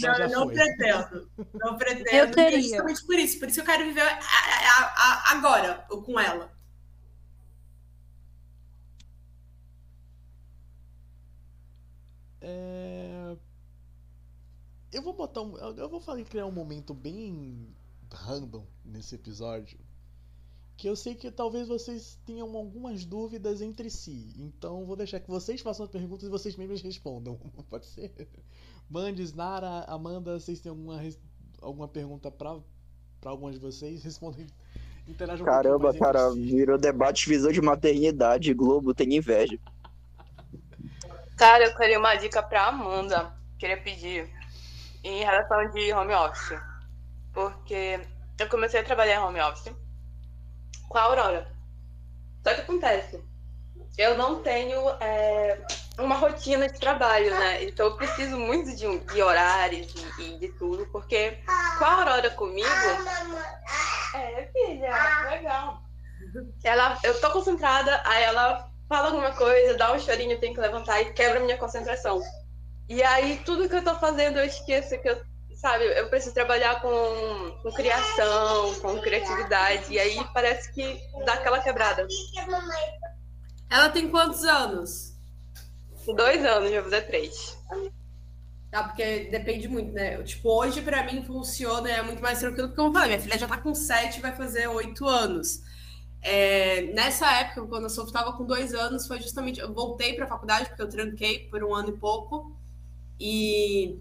Não, 0.00 0.28
não 0.28 0.44
foi. 0.44 0.54
pretendo. 0.54 1.30
Não 1.54 1.76
pretendo. 1.76 2.08
Eu 2.16 2.30
teria. 2.30 2.58
É 2.58 2.62
Justamente 2.62 3.04
por 3.06 3.14
isso. 3.18 3.38
Por 3.40 3.48
isso 3.48 3.60
eu 3.60 3.64
quero 3.64 3.84
viver 3.84 4.02
a- 4.02 4.18
a- 4.18 4.94
a- 4.96 5.32
agora 5.32 5.74
com 6.04 6.18
ela. 6.18 6.50
É... 12.40 13.36
Eu 14.92 15.02
vou 15.02 15.12
botar 15.12 15.42
um. 15.42 15.56
Eu 15.56 15.88
vou 15.88 16.00
falar, 16.00 16.22
criar 16.24 16.46
um 16.46 16.52
momento 16.52 16.94
bem 16.94 17.68
random 18.10 18.64
nesse 18.84 19.14
episódio. 19.14 19.78
Que 20.76 20.88
eu 20.88 20.94
sei 20.94 21.14
que 21.16 21.30
talvez 21.30 21.66
vocês 21.66 22.16
tenham 22.24 22.56
algumas 22.56 23.04
dúvidas 23.04 23.60
entre 23.60 23.90
si. 23.90 24.32
Então 24.38 24.86
vou 24.86 24.96
deixar 24.96 25.20
que 25.20 25.28
vocês 25.28 25.60
façam 25.60 25.84
as 25.84 25.90
perguntas 25.90 26.26
e 26.28 26.30
vocês 26.30 26.56
mesmos 26.56 26.80
respondam. 26.80 27.36
Pode 27.68 27.86
ser? 27.86 28.28
Mandes, 28.88 29.32
Nara, 29.34 29.84
Amanda, 29.86 30.38
vocês 30.38 30.60
têm 30.60 30.70
alguma, 30.70 31.00
alguma 31.60 31.88
pergunta 31.88 32.30
pra, 32.30 32.56
pra 33.20 33.30
algumas 33.30 33.54
de 33.54 33.60
vocês? 33.60 34.02
Respondem. 34.04 34.46
Interajam 35.06 35.44
Caramba, 35.44 35.94
cara, 35.94 36.30
si. 36.32 36.40
virou 36.40 36.76
debate 36.78 37.28
visão 37.28 37.50
de 37.50 37.60
maternidade. 37.62 38.52
Globo 38.52 38.94
tem 38.94 39.14
inveja. 39.14 39.58
Cara, 41.36 41.64
eu 41.64 41.76
queria 41.76 41.98
uma 41.98 42.14
dica 42.16 42.42
pra 42.42 42.66
Amanda. 42.66 43.32
Queria 43.58 43.80
pedir 43.80 44.28
em 45.02 45.24
relação 45.24 45.70
de 45.70 45.92
home 45.92 46.12
office. 46.12 46.58
Porque 47.32 48.00
eu 48.38 48.48
comecei 48.48 48.80
a 48.80 48.84
trabalhar 48.84 49.16
em 49.16 49.24
home 49.24 49.40
office 49.40 49.72
com 50.88 50.98
a 50.98 51.02
Aurora. 51.02 51.50
Só 52.42 52.54
que 52.54 52.60
acontece, 52.60 53.22
eu 53.96 54.16
não 54.16 54.42
tenho 54.42 54.88
é, 55.00 55.60
uma 55.98 56.16
rotina 56.16 56.68
de 56.68 56.78
trabalho, 56.78 57.30
né? 57.30 57.64
Então 57.64 57.86
eu 57.86 57.96
preciso 57.96 58.36
muito 58.38 58.74
de, 58.76 58.86
um- 58.86 58.98
de 58.98 59.22
horários 59.22 59.92
e, 60.18 60.22
e 60.22 60.38
de 60.38 60.48
tudo, 60.50 60.86
porque 60.92 61.38
com 61.78 61.84
a 61.84 61.92
Aurora 61.94 62.30
comigo. 62.30 62.68
É, 64.14 64.48
filha, 64.52 65.26
legal. 65.30 65.82
Ela, 66.64 66.98
eu 67.02 67.20
tô 67.20 67.30
concentrada, 67.30 68.00
aí 68.04 68.22
ela 68.24 68.70
fala 68.88 69.08
alguma 69.08 69.32
coisa, 69.32 69.76
dá 69.76 69.92
um 69.92 69.98
chorinho, 69.98 70.32
eu 70.32 70.40
tenho 70.40 70.54
que 70.54 70.60
levantar 70.60 71.00
e 71.00 71.12
quebra 71.12 71.40
a 71.40 71.42
minha 71.42 71.58
concentração. 71.58 72.20
E 72.88 73.02
aí, 73.02 73.40
tudo 73.44 73.68
que 73.68 73.76
eu 73.76 73.84
tô 73.84 73.94
fazendo, 73.96 74.38
eu 74.38 74.44
esqueço 74.46 74.98
que 75.00 75.08
eu, 75.10 75.20
sabe, 75.56 75.84
eu 75.84 76.08
preciso 76.08 76.32
trabalhar 76.34 76.80
com, 76.80 77.60
com 77.62 77.70
criação, 77.72 78.74
com 78.80 78.98
criatividade, 79.00 79.92
e 79.92 79.98
aí 79.98 80.18
parece 80.32 80.72
que 80.72 80.98
dá 81.26 81.34
aquela 81.34 81.60
quebrada. 81.60 82.06
Ela 83.70 83.90
tem 83.90 84.08
quantos 84.08 84.42
anos? 84.44 85.07
Dois 86.14 86.44
anos, 86.44 86.70
já 86.70 86.82
fazer 86.82 87.02
três. 87.02 87.58
Tá, 88.70 88.84
porque 88.84 89.28
depende 89.30 89.66
muito, 89.68 89.92
né? 89.92 90.22
Tipo, 90.22 90.50
hoje 90.50 90.82
pra 90.82 91.02
mim 91.04 91.24
funciona, 91.24 91.88
é 91.88 92.02
muito 92.02 92.22
mais 92.22 92.38
tranquilo, 92.38 92.68
porque 92.68 92.80
eu 92.80 92.92
falei, 92.92 93.08
minha 93.08 93.20
filha 93.20 93.38
já 93.38 93.48
tá 93.48 93.56
com 93.56 93.74
sete, 93.74 94.20
vai 94.20 94.34
fazer 94.36 94.66
oito 94.68 95.06
anos. 95.06 95.62
É, 96.20 96.82
nessa 96.92 97.30
época, 97.40 97.66
quando 97.66 97.86
a 97.86 97.88
Sophie 97.88 98.12
com 98.36 98.44
dois 98.44 98.74
anos, 98.74 99.06
foi 99.06 99.20
justamente. 99.20 99.60
Eu 99.60 99.72
voltei 99.72 100.14
pra 100.14 100.26
faculdade, 100.26 100.68
porque 100.68 100.82
eu 100.82 100.88
tranquei 100.88 101.48
por 101.48 101.62
um 101.62 101.74
ano 101.74 101.90
e 101.90 101.98
pouco. 101.98 102.56
E, 103.20 103.98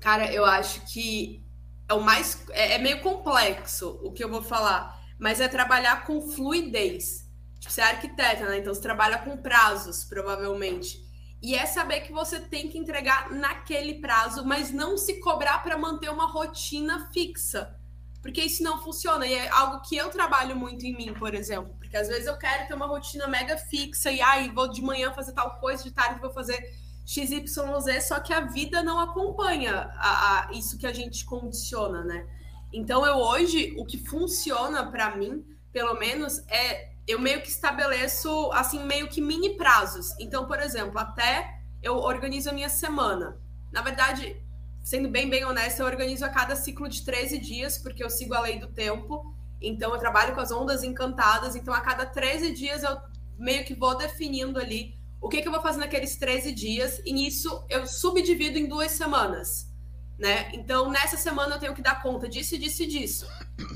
cara, 0.00 0.32
eu 0.32 0.44
acho 0.44 0.82
que 0.92 1.42
é 1.88 1.94
o 1.94 2.00
mais. 2.00 2.44
É, 2.50 2.74
é 2.74 2.78
meio 2.78 3.00
complexo 3.00 3.98
o 4.02 4.12
que 4.12 4.22
eu 4.22 4.28
vou 4.30 4.42
falar, 4.42 5.00
mas 5.18 5.40
é 5.40 5.48
trabalhar 5.48 6.04
com 6.06 6.20
fluidez. 6.20 7.28
Tipo, 7.58 7.72
você 7.72 7.80
é 7.80 7.84
arquiteta, 7.84 8.46
né? 8.46 8.58
Então 8.58 8.74
você 8.74 8.82
trabalha 8.82 9.18
com 9.18 9.36
prazos, 9.36 10.04
provavelmente. 10.04 11.02
E 11.42 11.56
é 11.56 11.66
saber 11.66 12.02
que 12.02 12.12
você 12.12 12.38
tem 12.38 12.68
que 12.68 12.78
entregar 12.78 13.32
naquele 13.32 13.94
prazo, 13.94 14.46
mas 14.46 14.70
não 14.70 14.96
se 14.96 15.14
cobrar 15.20 15.58
para 15.58 15.76
manter 15.76 16.08
uma 16.08 16.26
rotina 16.26 17.10
fixa. 17.12 17.76
Porque 18.22 18.40
isso 18.40 18.62
não 18.62 18.80
funciona. 18.80 19.26
E 19.26 19.34
é 19.34 19.48
algo 19.48 19.80
que 19.82 19.96
eu 19.96 20.08
trabalho 20.08 20.54
muito 20.54 20.86
em 20.86 20.96
mim, 20.96 21.12
por 21.12 21.34
exemplo. 21.34 21.74
Porque 21.80 21.96
às 21.96 22.06
vezes 22.06 22.26
eu 22.28 22.38
quero 22.38 22.68
ter 22.68 22.74
uma 22.74 22.86
rotina 22.86 23.26
mega 23.26 23.58
fixa 23.58 24.12
e 24.12 24.22
aí 24.22 24.48
ah, 24.48 24.52
vou 24.54 24.68
de 24.68 24.80
manhã 24.80 25.12
fazer 25.12 25.32
tal 25.32 25.58
coisa, 25.58 25.82
de 25.82 25.90
tarde 25.90 26.20
vou 26.20 26.32
fazer 26.32 26.72
XYZ, 27.04 27.58
só 28.06 28.20
que 28.20 28.32
a 28.32 28.42
vida 28.42 28.80
não 28.80 29.00
acompanha 29.00 29.90
a, 29.96 30.48
a, 30.48 30.52
isso 30.52 30.78
que 30.78 30.86
a 30.86 30.92
gente 30.92 31.24
condiciona, 31.24 32.04
né? 32.04 32.24
Então 32.72 33.04
eu 33.04 33.16
hoje, 33.16 33.74
o 33.76 33.84
que 33.84 33.98
funciona 33.98 34.88
para 34.88 35.16
mim, 35.16 35.44
pelo 35.72 35.98
menos, 35.98 36.38
é 36.48 36.91
eu 37.06 37.18
meio 37.18 37.42
que 37.42 37.48
estabeleço, 37.48 38.50
assim, 38.52 38.84
meio 38.84 39.08
que 39.08 39.20
mini 39.20 39.56
prazos. 39.56 40.14
Então, 40.20 40.46
por 40.46 40.60
exemplo, 40.60 40.98
até 40.98 41.60
eu 41.82 41.96
organizo 41.96 42.50
a 42.50 42.52
minha 42.52 42.68
semana. 42.68 43.40
Na 43.72 43.82
verdade, 43.82 44.36
sendo 44.82 45.08
bem, 45.08 45.28
bem 45.28 45.44
honesta, 45.44 45.82
eu 45.82 45.86
organizo 45.86 46.24
a 46.24 46.28
cada 46.28 46.54
ciclo 46.54 46.88
de 46.88 47.04
13 47.04 47.38
dias, 47.38 47.78
porque 47.78 48.02
eu 48.02 48.10
sigo 48.10 48.34
a 48.34 48.40
lei 48.40 48.58
do 48.58 48.68
tempo. 48.68 49.34
Então, 49.60 49.92
eu 49.92 49.98
trabalho 49.98 50.34
com 50.34 50.40
as 50.40 50.52
ondas 50.52 50.82
encantadas. 50.82 51.56
Então, 51.56 51.74
a 51.74 51.80
cada 51.80 52.06
13 52.06 52.52
dias, 52.52 52.82
eu 52.82 52.96
meio 53.38 53.64
que 53.64 53.74
vou 53.74 53.96
definindo 53.96 54.58
ali 54.58 54.94
o 55.20 55.28
que, 55.28 55.40
que 55.40 55.48
eu 55.48 55.52
vou 55.52 55.62
fazer 55.62 55.78
naqueles 55.78 56.16
13 56.16 56.52
dias. 56.52 57.00
E 57.04 57.12
nisso, 57.12 57.64
eu 57.68 57.86
subdivido 57.86 58.58
em 58.58 58.66
duas 58.66 58.92
semanas. 58.92 59.71
Né? 60.18 60.50
Então, 60.54 60.90
nessa 60.90 61.16
semana 61.16 61.56
eu 61.56 61.58
tenho 61.58 61.74
que 61.74 61.82
dar 61.82 62.02
conta 62.02 62.28
disso, 62.28 62.56
disso 62.58 62.82
e 62.82 62.86
disso. 62.86 63.26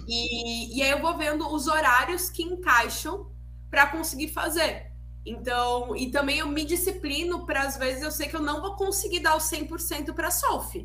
E, 0.06 0.78
e 0.78 0.82
aí 0.82 0.90
eu 0.90 1.00
vou 1.00 1.16
vendo 1.16 1.46
os 1.52 1.66
horários 1.66 2.30
que 2.30 2.42
encaixam 2.42 3.30
para 3.70 3.86
conseguir 3.86 4.28
fazer. 4.28 4.92
Então, 5.24 5.96
e 5.96 6.10
também 6.10 6.38
eu 6.38 6.46
me 6.46 6.64
disciplino 6.64 7.44
para 7.44 7.62
às 7.62 7.76
vezes 7.76 8.02
eu 8.02 8.12
sei 8.12 8.28
que 8.28 8.36
eu 8.36 8.42
não 8.42 8.60
vou 8.60 8.76
conseguir 8.76 9.20
dar 9.20 9.34
o 9.34 9.40
100% 9.40 10.14
para 10.14 10.30
Solf. 10.30 10.76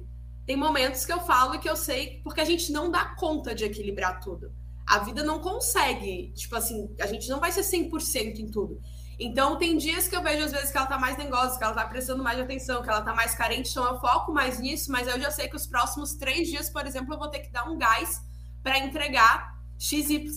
Tem 0.48 0.58
momentos 0.58 1.06
que 1.06 1.14
eu 1.14 1.20
falo 1.20 1.60
que 1.60 1.70
eu 1.70 1.76
sei 1.76 2.20
porque 2.24 2.42
a 2.42 2.46
gente 2.46 2.72
não 2.72 2.90
dá 2.90 3.14
conta 3.16 3.54
de 3.54 3.64
equilibrar 3.64 4.20
tudo. 4.20 4.52
A 4.88 4.98
vida 5.00 5.24
não 5.24 5.40
consegue, 5.40 6.34
tipo 6.34 6.56
assim, 6.56 6.94
a 7.00 7.06
gente 7.06 7.30
não 7.30 7.40
vai 7.40 7.52
ser 7.52 7.62
100% 7.62 8.40
em 8.40 8.48
tudo. 8.48 8.82
Então, 9.24 9.56
tem 9.56 9.78
dias 9.78 10.08
que 10.08 10.16
eu 10.16 10.24
vejo, 10.24 10.46
às 10.46 10.52
vezes, 10.52 10.72
que 10.72 10.78
ela 10.80 10.88
tá 10.88 10.98
mais 10.98 11.16
negócio, 11.16 11.56
que 11.56 11.64
ela 11.64 11.76
tá 11.76 11.86
prestando 11.86 12.24
mais 12.24 12.40
atenção, 12.40 12.82
que 12.82 12.90
ela 12.90 13.04
tá 13.04 13.14
mais 13.14 13.36
carente, 13.36 13.70
então 13.70 13.86
eu 13.86 14.00
foco 14.00 14.34
mais 14.34 14.60
nisso, 14.60 14.92
mas 14.92 15.08
eu 15.08 15.20
já 15.22 15.30
sei 15.30 15.48
que 15.48 15.56
os 15.56 15.68
próximos 15.68 16.16
três 16.16 16.48
dias, 16.48 16.72
por 16.72 16.88
exemplo, 16.88 17.14
eu 17.14 17.20
vou 17.20 17.28
ter 17.28 17.42
que 17.42 17.52
dar 17.52 17.70
um 17.70 17.78
gás 17.78 18.20
para 18.64 18.80
entregar 18.80 19.56
X, 19.78 20.10
Y 20.10 20.28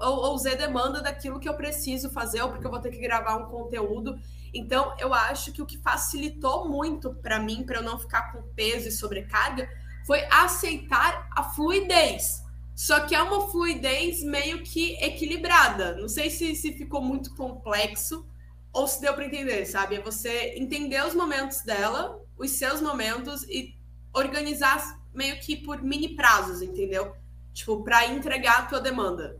ou, 0.00 0.24
ou 0.24 0.38
Z 0.38 0.56
demanda 0.56 1.02
daquilo 1.02 1.38
que 1.38 1.46
eu 1.46 1.52
preciso 1.52 2.08
fazer, 2.08 2.40
ou 2.40 2.48
porque 2.48 2.66
eu 2.66 2.70
vou 2.70 2.80
ter 2.80 2.90
que 2.90 2.98
gravar 2.98 3.36
um 3.36 3.44
conteúdo. 3.44 4.18
Então, 4.54 4.94
eu 4.98 5.12
acho 5.12 5.52
que 5.52 5.60
o 5.60 5.66
que 5.66 5.76
facilitou 5.76 6.66
muito 6.66 7.12
para 7.16 7.38
mim, 7.38 7.62
para 7.62 7.76
eu 7.76 7.82
não 7.82 7.98
ficar 7.98 8.32
com 8.32 8.40
peso 8.54 8.88
e 8.88 8.90
sobrecarga, 8.90 9.68
foi 10.06 10.24
aceitar 10.30 11.28
a 11.36 11.42
fluidez. 11.42 12.42
Só 12.74 13.00
que 13.00 13.14
é 13.14 13.22
uma 13.22 13.48
fluidez 13.48 14.22
meio 14.22 14.62
que 14.62 14.94
equilibrada. 14.94 15.94
Não 15.96 16.08
sei 16.08 16.30
se, 16.30 16.56
se 16.56 16.72
ficou 16.72 17.02
muito 17.02 17.34
complexo, 17.36 18.29
ou 18.72 18.86
se 18.86 19.00
deu 19.00 19.14
para 19.14 19.24
entender, 19.24 19.64
sabe? 19.66 19.96
É 19.96 20.00
você 20.00 20.54
entender 20.56 21.04
os 21.04 21.14
momentos 21.14 21.62
dela, 21.62 22.20
os 22.36 22.50
seus 22.52 22.80
momentos 22.80 23.42
e 23.44 23.76
organizar 24.12 25.00
meio 25.12 25.38
que 25.40 25.56
por 25.56 25.82
mini 25.82 26.14
prazos, 26.14 26.62
entendeu? 26.62 27.14
Tipo, 27.52 27.82
para 27.82 28.06
entregar 28.06 28.60
a 28.60 28.66
tua 28.66 28.80
demanda. 28.80 29.36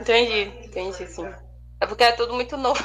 Entendi, 0.00 0.66
entendi, 0.66 1.06
sim. 1.06 1.26
É 1.80 1.86
porque 1.86 2.04
é 2.04 2.12
tudo 2.12 2.34
muito 2.34 2.56
novo. 2.58 2.80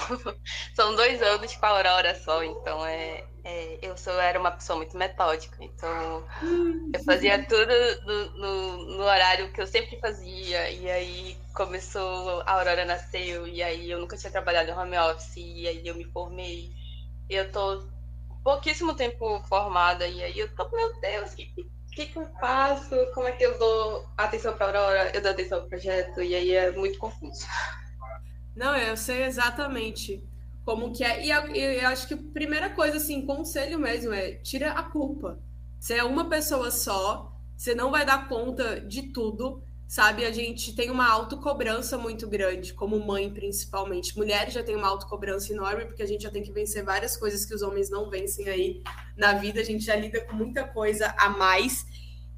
São 0.76 0.96
dois 0.96 1.22
anos 1.22 1.56
com 1.56 1.66
a 1.66 1.70
Aurora 1.70 2.16
só, 2.16 2.44
então 2.44 2.86
é, 2.86 3.24
é, 3.44 3.80
eu 3.82 3.98
sou, 3.98 4.14
era 4.20 4.40
uma 4.40 4.52
pessoa 4.52 4.78
muito 4.78 4.98
metódica. 4.98 5.58
Então 5.64 6.26
hum. 6.44 6.92
eu 6.94 7.04
fazia 7.04 7.44
tudo 7.46 7.72
no, 8.06 8.32
no, 8.38 8.98
no, 8.98 9.04
horário 9.04 9.52
que 9.52 9.62
eu 9.62 9.68
sempre 9.68 10.00
fazia. 10.00 10.70
E 10.70 10.90
aí 10.90 11.38
começou, 11.54 12.42
a 12.42 12.54
Aurora 12.54 12.86
nasceu, 12.86 13.48
e 13.48 13.62
aí 13.62 13.90
eu 13.90 14.00
nunca 14.00 14.18
tinha 14.18 14.32
trabalhado 14.32 14.70
em 14.70 14.74
home 14.74 14.98
office, 14.98 15.38
e 15.38 15.68
aí 15.68 15.88
eu 15.88 15.96
me 15.96 16.06
formei. 16.06 16.72
Eu 17.30 17.52
tô 17.52 17.86
pouquíssimo 18.44 18.96
tempo 18.96 19.44
formada, 19.48 20.08
e 20.08 20.24
aí 20.24 20.40
eu 20.40 20.54
tô, 20.56 20.70
meu 20.70 21.00
Deus, 21.00 21.34
que 21.34 21.54
que, 22.00 22.06
que 22.06 22.18
eu 22.18 22.28
faço? 22.40 22.96
Como 23.14 23.28
é 23.28 23.34
que 23.34 23.46
eu 23.46 23.58
dou 23.58 24.08
atenção 24.18 24.56
para 24.56 24.66
a 24.66 24.82
Aurora? 24.82 25.12
Eu 25.14 25.22
dou 25.22 25.32
atenção 25.32 25.60
ao 25.60 25.68
projeto? 25.68 26.22
E 26.22 26.34
aí 26.34 26.54
é 26.54 26.72
muito 26.72 26.98
confuso. 26.98 27.46
Não, 28.56 28.76
eu 28.76 28.96
sei 28.96 29.24
exatamente 29.24 30.24
como 30.70 30.94
que 30.94 31.04
é. 31.04 31.26
E 31.26 31.32
eu, 31.32 31.88
acho 31.88 32.08
que 32.08 32.14
a 32.14 32.18
primeira 32.32 32.70
coisa, 32.70 32.98
assim, 32.98 33.26
conselho 33.26 33.80
mesmo 33.80 34.14
é 34.14 34.34
tira 34.34 34.72
a 34.74 34.84
culpa. 34.84 35.40
Você 35.80 35.96
é 35.96 36.04
uma 36.04 36.30
pessoa 36.30 36.70
só, 36.70 37.34
você 37.58 37.74
não 37.74 37.90
vai 37.90 38.06
dar 38.06 38.28
conta 38.28 38.80
de 38.80 39.12
tudo, 39.12 39.64
sabe? 39.88 40.24
A 40.26 40.32
gente 40.32 40.76
tem 40.76 40.92
uma 40.92 41.10
autocobrança 41.10 41.98
muito 41.98 42.28
grande, 42.28 42.76
como 42.76 43.04
mãe 43.04 43.34
principalmente. 43.34 44.16
Mulheres 44.16 44.54
já 44.54 44.62
tem 44.62 44.76
uma 44.76 44.88
autocobrança 44.88 45.52
enorme, 45.52 45.86
porque 45.86 46.04
a 46.04 46.06
gente 46.06 46.22
já 46.22 46.30
tem 46.30 46.44
que 46.44 46.52
vencer 46.52 46.86
várias 46.86 47.18
coisas 47.18 47.44
que 47.46 47.56
os 47.56 47.64
homens 47.64 47.90
não 47.90 48.08
vencem 48.08 48.48
aí 48.48 48.84
na 49.18 49.34
vida. 49.34 49.62
A 49.62 49.66
gente 49.66 49.84
já 49.84 49.96
lida 49.96 50.22
com 50.22 50.36
muita 50.36 50.68
coisa 50.68 51.16
a 51.18 51.30
mais. 51.30 51.84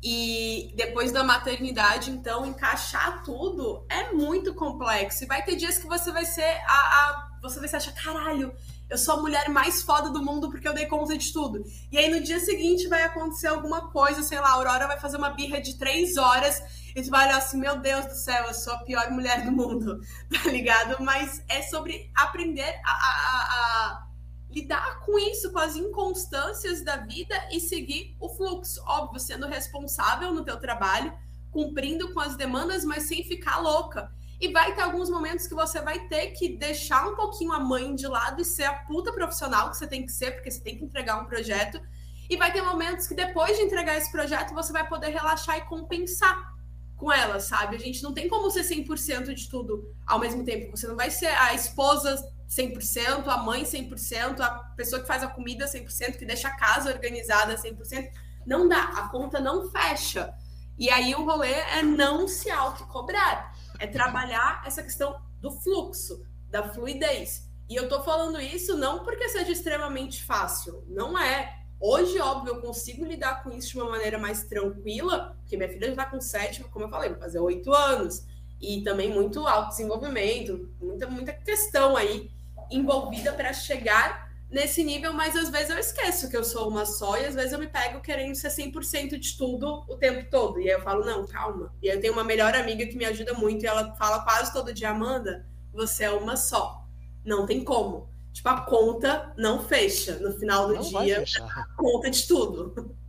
E 0.01 0.71
depois 0.77 1.11
da 1.11 1.21
maternidade, 1.21 2.11
então, 2.11 2.45
encaixar 2.45 3.25
tudo 3.25 3.85
é 3.89 4.13
muito 4.13 4.53
complexo. 4.53 5.25
E 5.25 5.27
vai 5.27 5.43
ter 5.43 5.57
dias 5.57 5.77
que 5.77 5.85
você 5.85 6.13
vai 6.13 6.23
ser 6.23 6.49
a, 6.65 6.71
a 6.71 7.30
você 7.41 7.59
vai 7.59 7.67
se 7.67 7.75
achar, 7.75 7.93
caralho, 7.93 8.53
eu 8.89 8.97
sou 8.97 9.15
a 9.15 9.21
mulher 9.21 9.49
mais 9.49 9.81
foda 9.81 10.09
do 10.09 10.23
mundo 10.23 10.49
porque 10.49 10.67
eu 10.67 10.73
dei 10.73 10.85
conta 10.85 11.17
de 11.17 11.33
tudo. 11.33 11.63
E 11.91 11.97
aí 11.97 12.09
no 12.09 12.21
dia 12.21 12.39
seguinte 12.39 12.87
vai 12.87 13.03
acontecer 13.03 13.47
alguma 13.47 13.89
coisa, 13.89 14.21
sei 14.21 14.39
lá, 14.39 14.49
a 14.49 14.53
Aurora 14.53 14.87
vai 14.87 14.99
fazer 14.99 15.17
uma 15.17 15.29
birra 15.31 15.59
de 15.59 15.77
três 15.77 16.17
horas 16.17 16.61
e 16.95 17.01
tu 17.01 17.09
vai 17.09 17.25
olhar 17.25 17.37
assim, 17.37 17.57
meu 17.57 17.79
Deus 17.79 18.05
do 18.05 18.15
céu, 18.15 18.45
eu 18.45 18.53
sou 18.53 18.73
a 18.73 18.83
pior 18.83 19.09
mulher 19.11 19.43
do 19.43 19.51
mundo, 19.51 19.99
tá 20.31 20.49
ligado? 20.49 21.01
Mas 21.03 21.43
é 21.47 21.61
sobre 21.63 22.11
aprender 22.15 22.79
a, 22.85 22.91
a, 22.91 23.43
a 23.43 24.07
lidar 24.51 24.99
com 24.99 25.17
isso, 25.17 25.51
com 25.51 25.59
as 25.59 25.75
inconstâncias 25.75 26.83
da 26.83 26.97
vida 26.97 27.35
e 27.51 27.59
seguir 27.59 28.15
o 28.19 28.29
fluxo. 28.29 28.83
Óbvio, 28.85 29.19
sendo 29.19 29.47
responsável 29.47 30.33
no 30.33 30.43
teu 30.43 30.59
trabalho, 30.59 31.13
cumprindo 31.49 32.13
com 32.13 32.19
as 32.19 32.35
demandas, 32.35 32.83
mas 32.83 33.03
sem 33.03 33.23
ficar 33.23 33.59
louca. 33.59 34.11
E 34.41 34.51
vai 34.51 34.73
ter 34.73 34.81
alguns 34.81 35.07
momentos 35.07 35.45
que 35.45 35.53
você 35.53 35.79
vai 35.81 35.99
ter 36.07 36.31
que 36.31 36.57
deixar 36.57 37.07
um 37.07 37.15
pouquinho 37.15 37.53
a 37.53 37.59
mãe 37.59 37.93
de 37.93 38.07
lado 38.07 38.41
e 38.41 38.45
ser 38.45 38.63
a 38.63 38.73
puta 38.73 39.13
profissional 39.13 39.69
que 39.69 39.77
você 39.77 39.85
tem 39.85 40.03
que 40.03 40.11
ser, 40.11 40.31
porque 40.31 40.49
você 40.49 40.59
tem 40.59 40.79
que 40.79 40.83
entregar 40.83 41.21
um 41.21 41.25
projeto. 41.25 41.79
E 42.27 42.35
vai 42.35 42.51
ter 42.51 42.63
momentos 42.63 43.07
que 43.07 43.13
depois 43.13 43.55
de 43.55 43.61
entregar 43.61 43.95
esse 43.95 44.11
projeto, 44.11 44.55
você 44.55 44.73
vai 44.73 44.87
poder 44.87 45.09
relaxar 45.09 45.59
e 45.59 45.61
compensar 45.61 46.51
com 46.97 47.11
ela, 47.11 47.39
sabe? 47.39 47.75
A 47.75 47.79
gente 47.79 48.01
não 48.01 48.13
tem 48.13 48.27
como 48.27 48.49
ser 48.49 48.63
100% 48.63 49.31
de 49.33 49.47
tudo 49.47 49.93
ao 50.07 50.17
mesmo 50.17 50.43
tempo. 50.43 50.75
Você 50.75 50.87
não 50.87 50.95
vai 50.95 51.11
ser 51.11 51.27
a 51.27 51.53
esposa 51.53 52.15
100%, 52.49 53.27
a 53.27 53.37
mãe 53.37 53.63
100%, 53.63 54.39
a 54.39 54.49
pessoa 54.75 55.01
que 55.01 55.07
faz 55.07 55.21
a 55.21 55.27
comida 55.27 55.65
100%, 55.65 56.17
que 56.17 56.25
deixa 56.25 56.47
a 56.47 56.57
casa 56.57 56.91
organizada 56.91 57.55
100%. 57.55 58.09
Não 58.45 58.67
dá, 58.67 58.85
a 58.85 59.07
conta 59.09 59.39
não 59.39 59.69
fecha. 59.69 60.33
E 60.77 60.89
aí 60.89 61.13
o 61.13 61.23
rolê 61.23 61.51
é 61.51 61.83
não 61.83 62.27
se 62.27 62.49
auto-cobrar, 62.49 63.53
é 63.81 63.87
trabalhar 63.87 64.61
essa 64.65 64.83
questão 64.83 65.19
do 65.41 65.51
fluxo, 65.51 66.23
da 66.49 66.69
fluidez. 66.69 67.49
E 67.67 67.75
eu 67.75 67.89
tô 67.89 68.03
falando 68.03 68.39
isso 68.39 68.77
não 68.77 69.03
porque 69.03 69.27
seja 69.27 69.51
extremamente 69.51 70.23
fácil, 70.23 70.83
não 70.87 71.17
é. 71.17 71.57
Hoje, 71.79 72.19
óbvio, 72.19 72.53
eu 72.53 72.61
consigo 72.61 73.03
lidar 73.03 73.41
com 73.41 73.51
isso 73.51 73.69
de 73.69 73.77
uma 73.77 73.89
maneira 73.89 74.19
mais 74.19 74.43
tranquila, 74.43 75.35
porque 75.39 75.57
minha 75.57 75.67
filha 75.67 75.89
já 75.89 75.95
tá 75.95 76.05
com 76.05 76.21
sete, 76.21 76.63
como 76.65 76.85
eu 76.85 76.89
falei, 76.89 77.09
vai 77.09 77.19
fazer 77.19 77.39
oito 77.39 77.73
anos. 77.73 78.23
E 78.61 78.83
também 78.83 79.11
muito 79.11 79.47
autodesenvolvimento, 79.47 80.69
muita, 80.79 81.07
muita 81.07 81.33
questão 81.33 81.97
aí 81.97 82.29
envolvida 82.69 83.33
para 83.33 83.51
chegar 83.51 84.30
nesse 84.51 84.83
nível, 84.83 85.13
mas 85.13 85.35
às 85.35 85.49
vezes 85.49 85.69
eu 85.69 85.79
esqueço 85.79 86.29
que 86.29 86.35
eu 86.35 86.43
sou 86.43 86.67
uma 86.67 86.85
só 86.85 87.17
e 87.17 87.25
às 87.25 87.33
vezes 87.33 87.53
eu 87.53 87.59
me 87.59 87.67
pego 87.67 88.01
querendo 88.01 88.35
ser 88.35 88.49
100% 88.49 89.17
de 89.17 89.37
tudo 89.37 89.85
o 89.87 89.95
tempo 89.95 90.29
todo. 90.29 90.59
E 90.59 90.69
aí 90.69 90.75
eu 90.75 90.81
falo, 90.81 91.05
não, 91.05 91.25
calma. 91.25 91.73
E 91.81 91.89
aí 91.89 91.95
eu 91.95 92.01
tenho 92.01 92.13
uma 92.13 92.23
melhor 92.23 92.53
amiga 92.53 92.85
que 92.85 92.97
me 92.97 93.05
ajuda 93.05 93.33
muito 93.33 93.63
e 93.63 93.67
ela 93.67 93.95
fala 93.95 94.23
quase 94.23 94.51
todo 94.51 94.73
dia, 94.73 94.89
Amanda, 94.89 95.47
você 95.73 96.03
é 96.03 96.11
uma 96.11 96.35
só. 96.35 96.85
Não 97.23 97.45
tem 97.45 97.63
como. 97.63 98.11
Tipo, 98.33 98.49
a 98.49 98.61
conta 98.61 99.33
não 99.37 99.65
fecha 99.65 100.17
no 100.19 100.37
final 100.37 100.67
do 100.67 100.75
não 100.75 100.81
dia. 100.81 101.23
A 101.55 101.65
conta 101.75 102.09
de 102.09 102.27
tudo. 102.27 102.95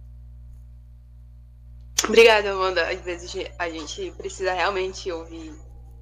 Obrigada, 2.07 2.53
Amanda. 2.53 2.89
Às 2.89 3.01
vezes 3.01 3.33
a 3.59 3.69
gente 3.69 4.13
precisa 4.13 4.53
realmente 4.53 5.11
ouvir 5.11 5.55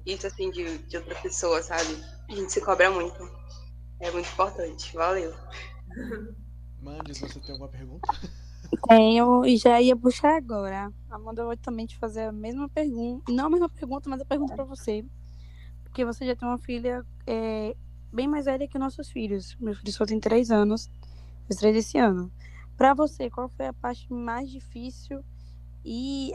isso 0.05 0.25
assim 0.25 0.49
de, 0.51 0.79
de 0.79 0.97
outra 0.97 1.15
pessoa, 1.15 1.61
sabe? 1.61 2.03
A 2.29 2.33
gente 2.33 2.51
se 2.51 2.61
cobra 2.61 2.89
muito. 2.89 3.40
É 4.01 4.09
muito 4.11 4.27
importante. 4.27 4.93
Valeu. 4.95 5.33
Mandes, 6.81 7.19
você 7.19 7.39
tem 7.39 7.51
alguma 7.51 7.69
pergunta? 7.69 8.09
Tenho 8.87 9.45
e 9.45 9.57
já 9.57 9.79
ia 9.79 9.95
puxar 9.95 10.37
agora. 10.37 10.91
Amanda, 11.09 11.43
eu 11.43 11.45
vou 11.45 11.57
também 11.57 11.85
te 11.85 11.97
fazer 11.97 12.23
a 12.23 12.31
mesma 12.31 12.67
pergunta. 12.67 13.31
Não 13.31 13.45
a 13.45 13.49
mesma 13.49 13.69
pergunta, 13.69 14.09
mas 14.09 14.19
a 14.19 14.25
pergunta 14.25 14.55
para 14.55 14.63
você. 14.63 15.05
Porque 15.83 16.03
você 16.03 16.25
já 16.25 16.35
tem 16.35 16.47
uma 16.47 16.57
filha 16.57 17.05
é, 17.27 17.75
bem 18.11 18.27
mais 18.27 18.45
velha 18.45 18.67
que 18.67 18.79
nossos 18.79 19.09
filhos. 19.11 19.55
Meu 19.59 19.75
filho 19.75 19.93
só 19.93 20.05
tem 20.05 20.19
três 20.19 20.49
anos, 20.49 20.89
fez 21.45 21.59
três 21.59 21.75
esse 21.75 21.97
ano. 21.99 22.31
Para 22.75 22.95
você, 22.95 23.29
qual 23.29 23.49
foi 23.49 23.67
a 23.67 23.73
parte 23.73 24.11
mais 24.11 24.49
difícil 24.49 25.23
e 25.85 26.31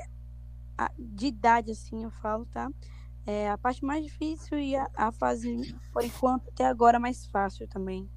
a, 0.78 0.90
de 0.96 1.26
idade, 1.26 1.72
assim, 1.72 2.04
eu 2.04 2.10
falo, 2.10 2.46
tá? 2.46 2.70
É 3.26 3.50
a 3.50 3.58
parte 3.58 3.84
mais 3.84 4.04
difícil 4.04 4.58
e 4.58 4.76
a, 4.76 4.88
a 4.96 5.10
fase, 5.10 5.74
por 5.92 6.04
enquanto, 6.04 6.48
até 6.48 6.64
agora, 6.64 7.00
mais 7.00 7.26
fácil 7.26 7.66
também. 7.66 8.08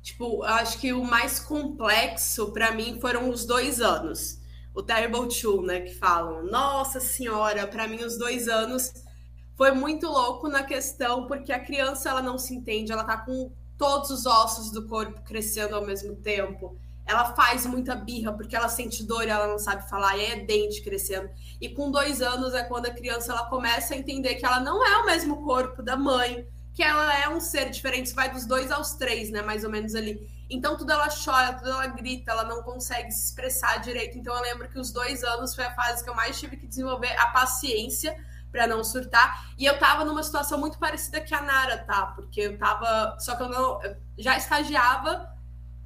Tipo, 0.00 0.42
acho 0.42 0.78
que 0.78 0.92
o 0.92 1.04
mais 1.04 1.38
complexo 1.38 2.52
para 2.52 2.72
mim 2.72 2.98
foram 3.00 3.28
os 3.28 3.44
dois 3.44 3.80
anos. 3.80 4.40
O 4.74 4.82
Terrible 4.82 5.28
Two, 5.28 5.62
né? 5.62 5.80
Que 5.80 5.94
falam, 5.94 6.44
nossa 6.44 6.98
senhora, 6.98 7.66
para 7.66 7.86
mim 7.86 8.02
os 8.02 8.18
dois 8.18 8.48
anos 8.48 8.92
foi 9.56 9.72
muito 9.72 10.06
louco 10.06 10.48
na 10.48 10.62
questão, 10.62 11.26
porque 11.26 11.52
a 11.52 11.60
criança 11.60 12.10
ela 12.10 12.20
não 12.22 12.38
se 12.38 12.54
entende, 12.54 12.90
ela 12.90 13.04
tá 13.04 13.18
com 13.18 13.52
todos 13.78 14.10
os 14.10 14.26
ossos 14.26 14.70
do 14.70 14.88
corpo 14.88 15.22
crescendo 15.22 15.74
ao 15.74 15.84
mesmo 15.84 16.16
tempo. 16.16 16.76
Ela 17.06 17.34
faz 17.34 17.66
muita 17.66 17.94
birra 17.94 18.32
porque 18.32 18.56
ela 18.56 18.68
sente 18.68 19.04
dor 19.04 19.24
e 19.24 19.30
ela 19.30 19.46
não 19.46 19.58
sabe 19.58 19.88
falar, 19.88 20.16
e 20.16 20.24
é 20.24 20.36
dente 20.36 20.82
crescendo. 20.82 21.28
E 21.60 21.68
com 21.68 21.90
dois 21.90 22.22
anos 22.22 22.54
é 22.54 22.64
quando 22.64 22.86
a 22.86 22.90
criança 22.90 23.32
ela 23.32 23.46
começa 23.46 23.94
a 23.94 23.96
entender 23.96 24.36
que 24.36 24.46
ela 24.46 24.60
não 24.60 24.84
é 24.84 24.98
o 24.98 25.06
mesmo 25.06 25.44
corpo 25.44 25.82
da 25.82 25.96
mãe, 25.96 26.46
que 26.72 26.82
ela 26.82 27.16
é 27.20 27.28
um 27.28 27.40
ser 27.40 27.70
diferente, 27.70 28.14
vai 28.14 28.30
dos 28.30 28.46
dois 28.46 28.70
aos 28.72 28.94
três, 28.94 29.30
né? 29.30 29.42
Mais 29.42 29.64
ou 29.64 29.70
menos 29.70 29.94
ali. 29.94 30.28
Então 30.50 30.76
tudo 30.76 30.92
ela 30.92 31.08
chora, 31.08 31.52
tudo 31.54 31.70
ela 31.70 31.86
grita, 31.86 32.32
ela 32.32 32.44
não 32.44 32.62
consegue 32.62 33.10
se 33.12 33.26
expressar 33.26 33.78
direito. 33.78 34.18
Então 34.18 34.34
eu 34.34 34.42
lembro 34.42 34.68
que 34.68 34.78
os 34.78 34.92
dois 34.92 35.22
anos 35.22 35.54
foi 35.54 35.64
a 35.64 35.74
fase 35.74 36.02
que 36.02 36.10
eu 36.10 36.14
mais 36.14 36.38
tive 36.38 36.56
que 36.56 36.66
desenvolver 36.66 37.16
a 37.18 37.28
paciência 37.28 38.16
para 38.54 38.66
não 38.68 38.84
surtar. 38.84 39.52
E 39.58 39.64
eu 39.64 39.78
tava 39.78 40.04
numa 40.04 40.22
situação 40.22 40.58
muito 40.58 40.78
parecida 40.78 41.20
que 41.20 41.34
a 41.34 41.40
Nara, 41.40 41.78
tá? 41.78 42.06
Porque 42.06 42.40
eu 42.40 42.58
tava. 42.58 43.16
Só 43.18 43.34
que 43.34 43.42
eu 43.42 43.48
não. 43.48 43.82
Eu 43.82 43.96
já 44.16 44.36
estagiava, 44.36 45.28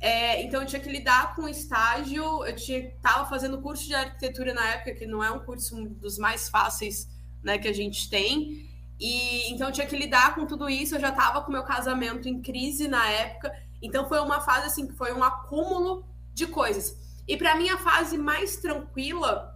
é, 0.00 0.42
então 0.42 0.62
eu 0.62 0.66
tinha 0.66 0.80
que 0.80 0.88
lidar 0.90 1.34
com 1.34 1.42
o 1.42 1.48
estágio. 1.48 2.44
Eu 2.44 2.54
tinha, 2.54 2.90
tava 3.02 3.28
fazendo 3.28 3.60
curso 3.60 3.86
de 3.86 3.94
arquitetura 3.94 4.54
na 4.54 4.66
época, 4.68 4.94
que 4.94 5.06
não 5.06 5.22
é 5.22 5.30
um 5.30 5.40
curso 5.40 5.74
dos 5.90 6.18
mais 6.18 6.48
fáceis 6.48 7.08
né, 7.42 7.58
que 7.58 7.68
a 7.68 7.72
gente 7.72 8.08
tem. 8.08 8.68
E 9.00 9.50
então 9.52 9.68
eu 9.68 9.72
tinha 9.72 9.86
que 9.86 9.96
lidar 9.96 10.34
com 10.34 10.46
tudo 10.46 10.68
isso. 10.68 10.94
Eu 10.96 11.00
já 11.00 11.12
tava 11.12 11.42
com 11.42 11.52
meu 11.52 11.64
casamento 11.64 12.28
em 12.28 12.40
crise 12.40 12.88
na 12.88 13.08
época. 13.08 13.52
Então 13.82 14.08
foi 14.08 14.20
uma 14.20 14.40
fase 14.40 14.66
assim 14.66 14.86
que 14.86 14.94
foi 14.94 15.12
um 15.12 15.22
acúmulo 15.22 16.04
de 16.32 16.46
coisas. 16.46 16.96
E 17.26 17.36
para 17.36 17.56
mim 17.56 17.68
a 17.68 17.78
fase 17.78 18.16
mais 18.16 18.56
tranquila 18.56 19.54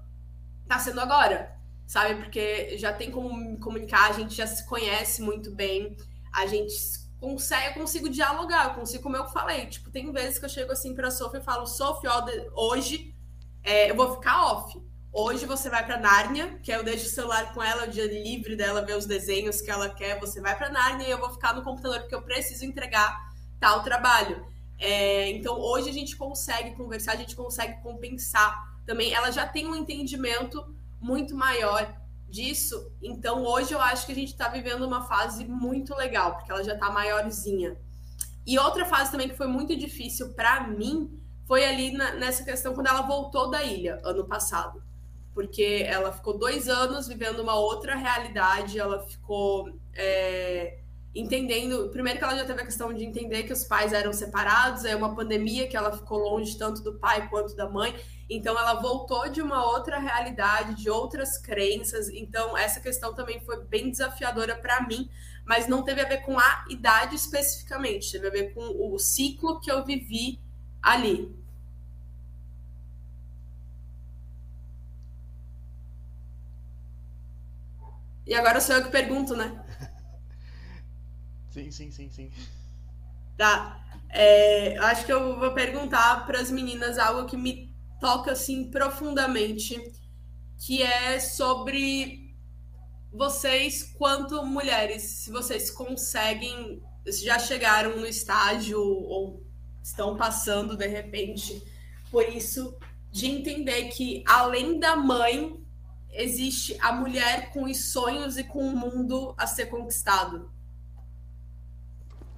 tá 0.68 0.78
sendo 0.78 1.00
agora 1.00 1.52
sabe? 1.92 2.22
Porque 2.22 2.78
já 2.78 2.90
tem 2.90 3.10
como 3.10 3.36
me 3.36 3.58
comunicar, 3.58 4.08
a 4.08 4.12
gente 4.14 4.34
já 4.34 4.46
se 4.46 4.66
conhece 4.66 5.20
muito 5.20 5.50
bem, 5.50 5.94
a 6.32 6.46
gente 6.46 6.72
consegue, 7.22 7.68
eu 7.68 7.74
consigo 7.74 8.08
dialogar, 8.10 8.64
eu 8.64 8.74
consigo, 8.74 9.00
como 9.00 9.16
eu 9.16 9.28
falei, 9.28 9.66
tipo, 9.66 9.88
tem 9.90 10.10
vezes 10.10 10.40
que 10.40 10.44
eu 10.44 10.48
chego 10.48 10.72
assim 10.72 10.92
pra 10.92 11.08
Sofia 11.08 11.38
e 11.38 11.44
falo, 11.44 11.68
Sofia, 11.68 12.10
hoje 12.52 13.14
é, 13.62 13.92
eu 13.92 13.94
vou 13.94 14.16
ficar 14.16 14.44
off. 14.44 14.82
Hoje 15.12 15.46
você 15.46 15.70
vai 15.70 15.86
para 15.86 16.00
Nárnia, 16.00 16.58
que 16.64 16.72
eu 16.72 16.82
deixo 16.82 17.06
o 17.06 17.10
celular 17.10 17.54
com 17.54 17.62
ela, 17.62 17.84
o 17.84 17.90
dia 17.90 18.06
livre 18.06 18.56
dela 18.56 18.84
ver 18.84 18.96
os 18.96 19.06
desenhos 19.06 19.60
que 19.60 19.70
ela 19.70 19.88
quer. 19.88 20.18
Você 20.18 20.40
vai 20.40 20.56
para 20.56 20.70
Nárnia 20.70 21.06
e 21.06 21.10
eu 21.10 21.20
vou 21.20 21.30
ficar 21.30 21.54
no 21.54 21.62
computador 21.62 22.00
porque 22.00 22.14
eu 22.14 22.22
preciso 22.22 22.64
entregar 22.64 23.16
tal 23.60 23.84
trabalho. 23.84 24.44
É, 24.80 25.30
então 25.30 25.60
hoje 25.60 25.90
a 25.90 25.92
gente 25.92 26.16
consegue 26.16 26.74
conversar, 26.74 27.12
a 27.12 27.16
gente 27.16 27.36
consegue 27.36 27.80
compensar 27.82 28.82
também. 28.84 29.12
Ela 29.12 29.30
já 29.30 29.46
tem 29.46 29.64
um 29.66 29.76
entendimento 29.76 30.74
muito 31.00 31.36
maior 31.36 31.94
disso. 32.32 32.90
Então, 33.02 33.44
hoje 33.44 33.74
eu 33.74 33.80
acho 33.80 34.06
que 34.06 34.12
a 34.12 34.14
gente 34.14 34.32
está 34.32 34.48
vivendo 34.48 34.82
uma 34.82 35.02
fase 35.02 35.44
muito 35.44 35.94
legal, 35.94 36.34
porque 36.34 36.50
ela 36.50 36.64
já 36.64 36.72
está 36.72 36.90
maiorzinha. 36.90 37.76
E 38.46 38.58
outra 38.58 38.86
fase 38.86 39.12
também 39.12 39.28
que 39.28 39.36
foi 39.36 39.46
muito 39.46 39.76
difícil 39.76 40.32
para 40.32 40.66
mim 40.66 41.20
foi 41.46 41.64
ali 41.64 41.92
na, 41.92 42.14
nessa 42.14 42.42
questão 42.42 42.74
quando 42.74 42.86
ela 42.86 43.02
voltou 43.02 43.50
da 43.50 43.62
ilha 43.62 44.00
ano 44.02 44.24
passado. 44.24 44.82
Porque 45.34 45.84
ela 45.86 46.10
ficou 46.10 46.36
dois 46.36 46.68
anos 46.68 47.06
vivendo 47.06 47.40
uma 47.40 47.54
outra 47.54 47.94
realidade, 47.94 48.78
ela 48.78 49.06
ficou 49.06 49.70
é, 49.94 50.78
entendendo. 51.14 51.90
Primeiro, 51.90 52.18
que 52.18 52.24
ela 52.24 52.36
já 52.36 52.44
teve 52.44 52.62
a 52.62 52.64
questão 52.64 52.92
de 52.92 53.04
entender 53.04 53.42
que 53.44 53.52
os 53.52 53.64
pais 53.64 53.92
eram 53.92 54.12
separados, 54.12 54.84
é 54.84 54.96
uma 54.96 55.14
pandemia 55.14 55.68
que 55.68 55.76
ela 55.76 55.92
ficou 55.92 56.18
longe 56.18 56.56
tanto 56.56 56.82
do 56.82 56.94
pai 56.98 57.28
quanto 57.28 57.54
da 57.54 57.68
mãe. 57.68 57.94
Então, 58.28 58.58
ela 58.58 58.74
voltou 58.74 59.28
de 59.28 59.42
uma 59.42 59.64
outra 59.64 59.98
realidade, 59.98 60.74
de 60.74 60.90
outras 60.90 61.38
crenças. 61.38 62.08
Então, 62.08 62.56
essa 62.56 62.80
questão 62.80 63.14
também 63.14 63.40
foi 63.40 63.64
bem 63.64 63.90
desafiadora 63.90 64.56
para 64.56 64.86
mim, 64.86 65.08
mas 65.44 65.66
não 65.68 65.82
teve 65.82 66.00
a 66.00 66.08
ver 66.08 66.18
com 66.22 66.38
a 66.38 66.64
idade 66.70 67.14
especificamente, 67.16 68.10
teve 68.12 68.28
a 68.28 68.30
ver 68.30 68.54
com 68.54 68.94
o 68.94 68.98
ciclo 68.98 69.60
que 69.60 69.70
eu 69.70 69.84
vivi 69.84 70.40
ali. 70.82 71.34
E 78.26 78.34
agora 78.34 78.60
sou 78.60 78.76
eu 78.76 78.82
que 78.84 78.90
pergunto, 78.90 79.36
né? 79.36 79.48
Sim, 81.50 81.70
sim, 81.70 81.90
sim, 81.90 82.10
sim. 82.10 82.30
Tá. 83.36 83.80
É, 84.10 84.76
acho 84.78 85.06
que 85.06 85.12
eu 85.12 85.38
vou 85.38 85.52
perguntar 85.54 86.26
para 86.26 86.38
as 86.40 86.50
meninas 86.50 86.98
algo 86.98 87.26
que 87.26 87.36
me 87.36 87.71
toca 88.02 88.32
assim 88.32 88.68
profundamente, 88.68 89.80
que 90.58 90.82
é 90.82 91.20
sobre 91.20 92.34
vocês 93.12 93.94
quanto 93.96 94.44
mulheres, 94.44 95.02
se 95.02 95.30
vocês 95.30 95.70
conseguem, 95.70 96.82
se 97.06 97.24
já 97.24 97.38
chegaram 97.38 97.96
no 97.96 98.06
estágio 98.06 98.80
ou 98.80 99.40
estão 99.80 100.16
passando 100.16 100.76
de 100.76 100.86
repente 100.88 101.62
por 102.10 102.28
isso 102.28 102.76
de 103.12 103.26
entender 103.26 103.84
que 103.90 104.24
além 104.26 104.80
da 104.80 104.96
mãe 104.96 105.56
existe 106.10 106.76
a 106.80 106.92
mulher 106.92 107.52
com 107.52 107.64
os 107.64 107.92
sonhos 107.92 108.36
e 108.36 108.42
com 108.42 108.66
o 108.66 108.76
mundo 108.76 109.32
a 109.38 109.46
ser 109.46 109.66
conquistado. 109.66 110.50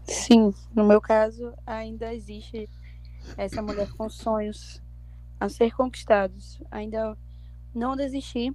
Sim, 0.05 0.53
no 0.75 0.85
meu 0.85 1.01
caso 1.01 1.55
ainda 1.67 2.13
existe 2.13 2.69
essa 3.39 3.63
mulher 3.63 3.91
com 3.93 4.11
sonhos 4.11 4.85
a 5.39 5.49
ser 5.49 5.75
conquistados. 5.75 6.61
Ainda 6.71 7.17
não 7.75 7.97
desisti, 7.97 8.53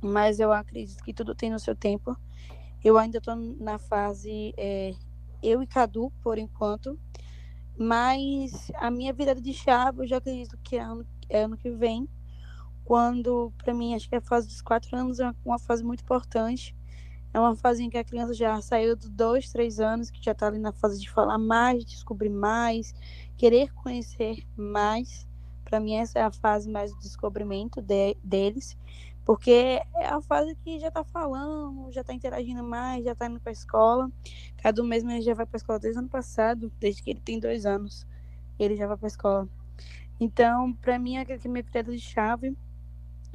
mas 0.00 0.40
eu 0.40 0.52
acredito 0.52 1.02
que 1.02 1.14
tudo 1.14 1.34
tem 1.34 1.50
no 1.50 1.58
seu 1.58 1.74
tempo. 1.74 2.16
Eu 2.84 2.98
ainda 2.98 3.18
estou 3.18 3.34
na 3.34 3.78
fase 3.78 4.54
é, 4.56 4.94
eu 5.42 5.62
e 5.62 5.66
Cadu, 5.66 6.12
por 6.22 6.38
enquanto, 6.38 6.98
mas 7.78 8.70
a 8.76 8.90
minha 8.90 9.12
virada 9.12 9.40
de 9.40 9.52
chave 9.52 10.02
eu 10.02 10.06
já 10.06 10.18
acredito 10.18 10.56
que 10.62 10.76
é 10.76 10.80
ano, 10.80 11.06
é 11.28 11.42
ano 11.42 11.56
que 11.56 11.70
vem, 11.70 12.08
quando, 12.86 13.52
para 13.58 13.74
mim, 13.74 13.96
acho 13.96 14.08
que 14.08 14.14
a 14.14 14.20
fase 14.20 14.46
dos 14.46 14.62
quatro 14.62 14.96
anos 14.96 15.18
é 15.18 15.34
uma 15.44 15.58
fase 15.58 15.82
muito 15.82 16.02
importante. 16.02 16.74
É 17.34 17.40
uma 17.40 17.56
fase 17.56 17.82
em 17.82 17.90
que 17.90 17.98
a 17.98 18.04
criança 18.04 18.32
já 18.32 18.58
saiu 18.62 18.96
dos 18.96 19.10
dois, 19.10 19.50
três 19.50 19.80
anos, 19.80 20.08
que 20.08 20.22
já 20.22 20.30
está 20.30 20.46
ali 20.46 20.58
na 20.58 20.72
fase 20.72 21.00
de 21.00 21.10
falar 21.10 21.36
mais, 21.36 21.84
descobrir 21.84 22.30
mais, 22.30 22.94
querer 23.36 23.74
conhecer 23.74 24.46
mais. 24.56 25.28
Para 25.66 25.80
mim, 25.80 25.96
essa 25.96 26.20
é 26.20 26.22
a 26.22 26.30
fase 26.30 26.70
mais 26.70 26.92
do 26.94 27.00
descobrimento 27.00 27.82
de, 27.82 28.16
deles, 28.22 28.78
porque 29.24 29.50
é 29.96 30.06
a 30.06 30.22
fase 30.22 30.54
que 30.54 30.78
já 30.78 30.86
está 30.86 31.02
falando, 31.02 31.90
já 31.90 32.02
está 32.02 32.14
interagindo 32.14 32.62
mais, 32.62 33.04
já 33.04 33.10
está 33.12 33.26
indo 33.26 33.40
para 33.40 33.50
a 33.50 33.52
escola. 33.52 34.08
Cada 34.58 34.80
um 34.80 34.86
mesmo 34.86 35.10
já 35.20 35.34
vai 35.34 35.44
para 35.44 35.56
a 35.56 35.58
escola 35.58 35.80
desde 35.80 35.98
o 35.98 36.02
ano 36.02 36.08
passado, 36.08 36.72
desde 36.78 37.02
que 37.02 37.10
ele 37.10 37.20
tem 37.20 37.40
dois 37.40 37.66
anos, 37.66 38.06
ele 38.60 38.76
já 38.76 38.86
vai 38.86 38.96
para 38.96 39.06
a 39.06 39.08
escola. 39.08 39.48
Então, 40.20 40.72
para 40.74 41.00
mim, 41.00 41.18
aquele 41.18 41.40
que 41.40 41.48
me 41.48 41.64
preta 41.64 41.90
de 41.90 41.98
chave 41.98 42.56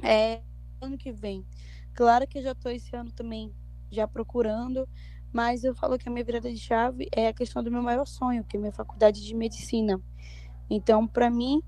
é 0.02 0.40
ano 0.80 0.96
que 0.96 1.12
vem. 1.12 1.44
Claro 1.92 2.26
que 2.26 2.38
eu 2.38 2.42
já 2.42 2.52
estou 2.52 2.72
esse 2.72 2.96
ano 2.96 3.12
também 3.12 3.52
já 3.90 4.08
procurando, 4.08 4.88
mas 5.30 5.64
eu 5.64 5.74
falo 5.74 5.98
que 5.98 6.08
a 6.08 6.12
minha 6.12 6.24
virada 6.24 6.50
de 6.50 6.58
chave 6.58 7.06
é 7.12 7.28
a 7.28 7.34
questão 7.34 7.62
do 7.62 7.70
meu 7.70 7.82
maior 7.82 8.06
sonho, 8.06 8.42
que 8.42 8.56
é 8.56 8.58
a 8.58 8.60
minha 8.60 8.72
faculdade 8.72 9.22
de 9.22 9.34
medicina. 9.34 10.00
Então, 10.70 11.06
para 11.06 11.28
mim, 11.28 11.62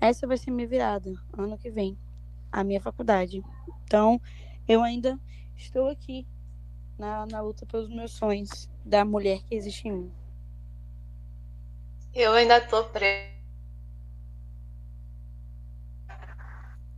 essa 0.00 0.26
vai 0.26 0.36
ser 0.36 0.50
minha 0.50 0.66
virada 0.66 1.12
ano 1.36 1.58
que 1.58 1.70
vem, 1.70 1.98
a 2.50 2.64
minha 2.64 2.80
faculdade. 2.80 3.42
Então, 3.84 4.20
eu 4.66 4.82
ainda 4.82 5.18
estou 5.56 5.88
aqui 5.88 6.26
na, 6.98 7.26
na 7.26 7.40
luta 7.40 7.66
pelos 7.66 7.88
meus 7.88 8.12
sonhos 8.12 8.68
da 8.84 9.04
mulher 9.04 9.42
que 9.42 9.54
existe 9.54 9.88
em 9.88 9.92
mim. 9.92 10.12
Eu 12.14 12.32
ainda 12.32 12.60
tô 12.60 12.84
presa. 12.84 13.30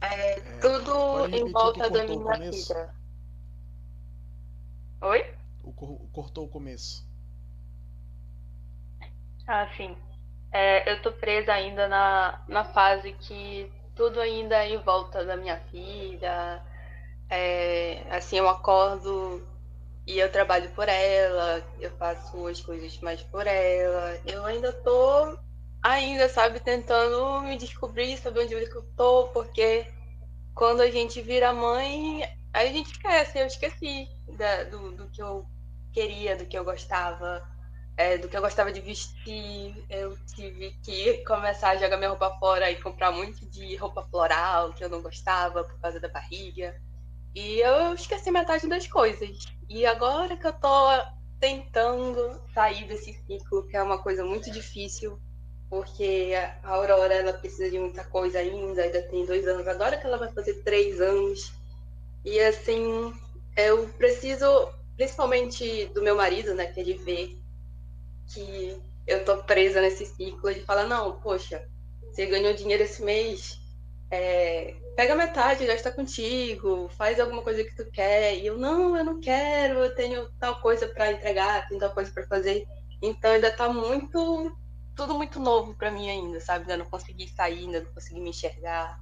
É, 0.01 0.41
tudo 0.61 1.27
em 1.35 1.51
volta 1.53 1.89
da 1.91 2.05
minha 2.05 2.51
vida. 2.51 2.95
Oi? 5.01 5.35
O, 5.63 5.73
cortou 6.13 6.47
o 6.47 6.49
começo. 6.49 7.07
Ah, 9.47 9.69
sim. 9.77 9.97
É, 10.53 10.91
eu 10.93 11.01
tô 11.03 11.13
presa 11.13 11.53
ainda 11.53 11.89
na, 11.89 12.45
na 12.49 12.65
fase 12.65 13.13
que 13.15 13.73
tudo 13.95 14.21
ainda 14.21 14.57
é 14.65 14.71
em 14.71 14.79
volta 14.83 15.25
da 15.25 15.37
minha 15.37 15.59
filha. 15.71 16.63
É, 17.31 18.05
assim, 18.11 18.39
eu 18.39 18.49
acordo 18.49 19.47
E 20.07 20.19
eu 20.19 20.31
trabalho 20.33 20.71
por 20.75 20.89
ela, 20.89 21.65
eu 21.81 21.91
faço 21.99 22.47
as 22.49 22.61
coisas 22.63 22.99
mais 23.01 23.23
por 23.25 23.47
ela. 23.47 24.21
Eu 24.27 24.45
ainda 24.47 24.73
tô, 24.73 25.39
ainda, 25.83 26.29
sabe, 26.29 26.61
tentando 26.61 27.43
me 27.43 27.57
descobrir, 27.59 28.19
saber 28.19 28.45
onde 28.45 28.55
eu 28.55 28.83
tô, 28.97 29.29
porque 29.31 29.87
quando 30.55 30.81
a 30.83 30.91
gente 30.91 31.21
vira 31.23 31.53
mãe, 31.53 32.23
a 32.53 32.67
gente 32.67 32.93
esquece. 32.93 33.39
Eu 33.39 33.47
esqueci 33.47 34.09
da, 34.37 34.65
do, 34.65 34.93
do 34.97 35.11
que 35.11 35.23
eu 35.23 35.47
queria, 35.93 36.37
do 36.37 36.47
que 36.47 36.59
eu 36.59 36.65
gostava, 36.65 37.43
é, 37.97 38.17
do 38.19 38.29
que 38.29 38.37
eu 38.37 38.41
gostava 38.41 38.73
de 38.73 38.81
vestir. 38.81 39.85
Eu 39.89 40.17
tive 40.35 40.71
que 40.83 41.19
começar 41.25 41.71
a 41.71 41.77
jogar 41.77 41.97
minha 41.97 42.11
roupa 42.11 42.31
fora 42.39 42.71
e 42.71 42.81
comprar 42.81 43.13
muito 43.13 43.45
de 43.47 43.77
roupa 43.77 44.03
floral 44.11 44.73
que 44.73 44.85
eu 44.85 44.89
não 44.89 45.03
gostava 45.03 45.65
por 45.65 45.79
causa 45.81 46.01
da 46.01 46.09
barriga. 46.09 46.81
E 47.35 47.61
eu 47.61 47.95
esqueci 47.95 48.31
metade 48.31 48.69
das 48.69 48.87
coisas. 48.87 49.47
E 49.69 49.87
agora 49.87 50.37
que 50.37 50.47
eu 50.47 50.53
tô 50.53 50.89
tentando 51.41 52.41
sair 52.55 52.87
desse 52.87 53.13
ciclo, 53.27 53.67
que 53.67 53.77
é 53.77 53.83
uma 53.83 53.99
coisa 53.99 54.25
muito 54.25 54.51
difícil, 54.51 55.19
porque 55.69 56.33
a 56.63 56.69
Aurora 56.69 57.15
ela 57.15 57.33
precisa 57.33 57.71
de 57.71 57.79
muita 57.79 58.05
coisa 58.05 58.39
ainda, 58.39 58.83
ainda 58.83 59.03
tem 59.03 59.25
dois 59.25 59.49
anos, 59.49 59.67
agora 59.67 59.97
que 59.97 60.07
ela 60.07 60.19
vai 60.19 60.31
fazer 60.33 60.63
três 60.63 61.01
anos. 61.01 61.53
E 62.25 62.39
assim, 62.39 63.13
eu 63.57 63.89
preciso, 63.99 64.47
principalmente 64.97 65.87
do 65.87 66.03
meu 66.03 66.15
marido, 66.15 66.55
né, 66.55 66.67
que 66.67 66.79
ele 66.79 66.95
vê 66.99 67.42
que 68.33 68.81
eu 69.07 69.25
tô 69.25 69.39
presa 69.45 69.81
nesse 69.81 70.07
ciclo, 70.07 70.49
ele 70.49 70.61
fala, 70.61 70.85
não, 70.85 71.21
poxa, 71.21 71.67
você 72.11 72.27
ganhou 72.27 72.55
dinheiro 72.55 72.83
esse 72.83 73.03
mês, 73.03 73.59
é, 74.11 74.75
pega 74.95 75.15
metade, 75.15 75.67
gasta 75.67 75.91
contigo, 75.91 76.89
faz 76.91 77.19
alguma 77.19 77.43
coisa 77.43 77.65
que 77.65 77.75
tu 77.75 77.91
quer. 77.91 78.37
E 78.37 78.47
eu, 78.47 78.59
não, 78.59 78.97
eu 78.97 79.05
não 79.05 79.21
quero, 79.21 79.79
eu 79.79 79.95
tenho 79.95 80.29
tal 80.39 80.61
coisa 80.61 80.87
para 80.87 81.13
entregar, 81.13 81.67
tenho 81.69 81.81
tal 81.81 81.93
coisa 81.95 82.13
para 82.13 82.27
fazer. 82.27 82.65
Então 83.01 83.33
ainda 83.33 83.51
tá 83.51 83.69
muito, 83.69 84.55
tudo 84.95 85.15
muito 85.15 85.41
novo 85.41 85.75
para 85.75 85.91
mim 85.91 86.11
ainda, 86.11 86.41
sabe? 86.41 86.63
Ainda 86.63 86.85
não 86.85 86.91
consegui 86.91 87.29
sair, 87.29 87.61
ainda 87.61 87.81
não 87.81 87.93
consegui 87.93 88.21
me 88.21 88.31
enxergar. 88.31 89.01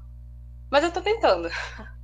Mas 0.71 0.85
eu 0.85 0.93
tô 0.93 1.03
tentando. 1.03 1.51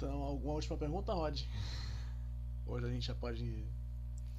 Então, 0.00 0.22
alguma 0.22 0.54
última 0.54 0.78
pergunta, 0.78 1.12
Rod? 1.12 1.42
Hoje 2.66 2.86
a 2.86 2.88
gente 2.88 3.06
já 3.06 3.14
pode 3.14 3.62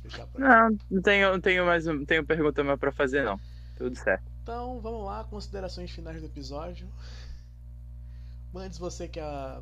fechar 0.01 0.25
por 0.25 0.41
Não, 0.41 0.75
não 0.89 1.01
tenho, 1.03 1.31
não 1.31 1.39
tenho 1.39 1.63
mais 1.63 1.85
não 1.85 2.03
tenho 2.03 2.25
pergunta 2.25 2.63
mais 2.63 2.79
pra 2.79 2.91
fazer, 2.91 3.23
não. 3.23 3.39
Tudo 3.77 3.95
certo. 3.95 4.23
Então, 4.41 4.81
vamos 4.81 5.05
lá, 5.05 5.23
considerações 5.23 5.91
finais 5.91 6.19
do 6.19 6.25
episódio. 6.25 6.87
Mandes, 8.51 8.79
você 8.79 9.07
que 9.07 9.19
a... 9.19 9.61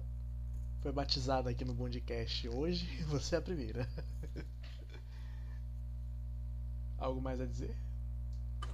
foi 0.81 0.93
batizada 0.93 1.49
aqui 1.49 1.65
no 1.65 1.73
Bondcast 1.73 2.47
hoje, 2.47 2.87
você 3.07 3.35
é 3.35 3.39
a 3.39 3.41
primeira. 3.41 3.85
Algo 6.97 7.19
mais 7.19 7.41
a 7.41 7.45
dizer? 7.45 7.75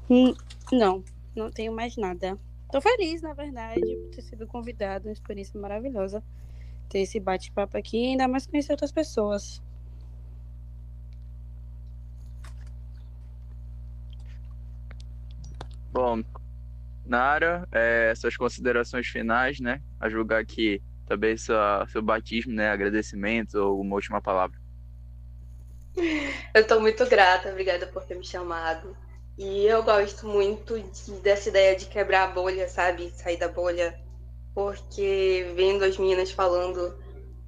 Hum, 0.07 0.35
não, 0.71 1.03
não 1.35 1.49
tenho 1.49 1.73
mais 1.73 1.97
nada. 1.97 2.37
Tô 2.71 2.79
feliz, 2.79 3.23
na 3.23 3.33
verdade, 3.33 3.81
por 3.81 4.11
ter 4.11 4.21
sido 4.21 4.45
convidado, 4.45 5.07
uma 5.07 5.13
experiência 5.13 5.59
maravilhosa. 5.59 6.23
Ter 6.89 6.99
esse 6.99 7.19
bate-papo 7.19 7.77
aqui 7.77 7.97
e 7.97 8.07
ainda 8.07 8.27
mais 8.27 8.45
conhecer 8.45 8.71
outras 8.71 8.91
pessoas. 8.91 9.61
Bom, 15.91 16.21
Nara, 17.05 17.67
é, 17.71 18.13
suas 18.15 18.35
considerações 18.35 19.07
finais, 19.07 19.59
né? 19.59 19.81
A 19.99 20.09
julgar 20.09 20.41
aqui 20.41 20.81
também 21.05 21.37
sua, 21.37 21.87
seu 21.87 22.01
batismo, 22.01 22.53
né? 22.53 22.69
Agradecimento 22.69 23.55
ou 23.55 23.79
uma 23.79 23.95
última 23.95 24.21
palavra. 24.21 24.59
Eu 26.53 26.61
estou 26.61 26.81
muito 26.81 27.05
grata, 27.07 27.49
obrigada 27.49 27.87
por 27.87 28.03
ter 28.03 28.15
me 28.15 28.25
chamado. 28.25 28.95
E 29.37 29.65
eu 29.65 29.83
gosto 29.83 30.27
muito 30.27 30.79
de, 30.79 31.11
dessa 31.21 31.49
ideia 31.49 31.75
de 31.75 31.85
quebrar 31.85 32.23
a 32.23 32.27
bolha, 32.27 32.67
sabe? 32.67 33.09
Sair 33.11 33.37
da 33.37 33.47
bolha. 33.47 33.97
Porque 34.55 35.51
vendo 35.53 35.83
as 35.83 35.97
meninas 35.97 36.31
falando, 36.31 36.97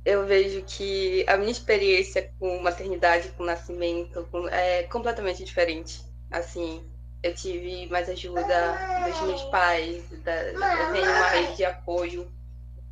eu 0.05 0.25
vejo 0.25 0.61
que 0.63 1.25
a 1.27 1.37
minha 1.37 1.51
experiência 1.51 2.31
com 2.37 2.61
maternidade, 2.61 3.29
com 3.29 3.43
nascimento, 3.43 4.27
com, 4.31 4.47
é 4.49 4.83
completamente 4.83 5.43
diferente. 5.43 6.01
Assim, 6.29 6.85
eu 7.23 7.33
tive 7.33 7.87
mais 7.87 8.09
ajuda 8.09 8.77
dos 9.05 9.21
meus 9.21 9.41
pais, 9.43 10.03
da, 10.23 10.33
eu 10.33 10.91
tenho 10.91 11.09
uma 11.09 11.29
rede 11.29 11.55
de 11.55 11.65
apoio 11.65 12.31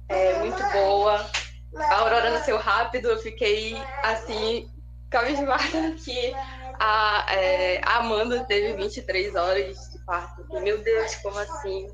é, 0.07 0.39
muito 0.39 0.63
boa. 0.71 1.29
A 1.75 1.95
Aurora 1.99 2.31
nasceu 2.31 2.57
rápido, 2.57 3.09
eu 3.09 3.17
fiquei 3.17 3.77
assim, 4.01 4.69
cabisbada 5.09 5.91
que 6.03 6.33
a, 6.79 7.25
é, 7.33 7.81
a 7.83 7.97
Amanda 7.97 8.45
teve 8.45 8.73
23 8.73 9.35
horas 9.35 9.77
de 9.91 9.99
parto. 10.05 10.45
Meu 10.61 10.81
Deus, 10.81 11.15
como 11.17 11.37
assim? 11.37 11.87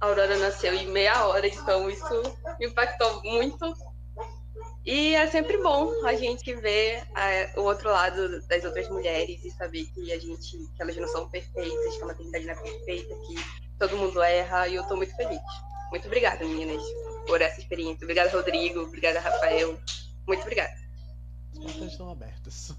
A 0.00 0.06
Aurora 0.06 0.36
nasceu 0.38 0.74
em 0.74 0.86
meia 0.88 1.26
hora, 1.26 1.46
então 1.46 1.88
isso 1.88 2.22
me 2.58 2.66
impactou 2.66 3.22
muito 3.22 3.74
e 4.84 5.14
é 5.14 5.26
sempre 5.28 5.56
bom 5.62 5.90
a 6.04 6.14
gente 6.14 6.54
ver 6.56 7.02
é, 7.16 7.58
o 7.58 7.62
outro 7.62 7.88
lado 7.88 8.46
das 8.46 8.64
outras 8.64 8.86
mulheres 8.90 9.42
e 9.42 9.50
saber 9.50 9.86
que 9.86 10.12
a 10.12 10.18
gente, 10.18 10.58
que 10.58 10.82
elas 10.82 10.94
não 10.96 11.08
são 11.08 11.26
perfeitas, 11.30 11.96
que 11.96 12.02
a 12.02 12.06
maternidade 12.06 12.44
não 12.44 12.52
é 12.52 12.56
perfeita, 12.56 13.14
que 13.26 13.34
todo 13.78 13.96
mundo 13.96 14.22
erra, 14.22 14.68
e 14.68 14.74
eu 14.74 14.84
tô 14.86 14.94
muito 14.94 15.16
feliz. 15.16 15.40
Muito 15.90 16.06
obrigada, 16.06 16.44
meninas, 16.44 16.82
por 17.26 17.40
essa 17.40 17.60
experiência. 17.60 18.04
Obrigada, 18.04 18.30
Rodrigo. 18.30 18.80
Obrigada, 18.80 19.20
Rafael. 19.20 19.78
Muito 20.26 20.42
obrigada. 20.42 20.74
As 21.52 21.58
portas 21.58 21.92
estão 21.92 22.10
abertas. 22.10 22.74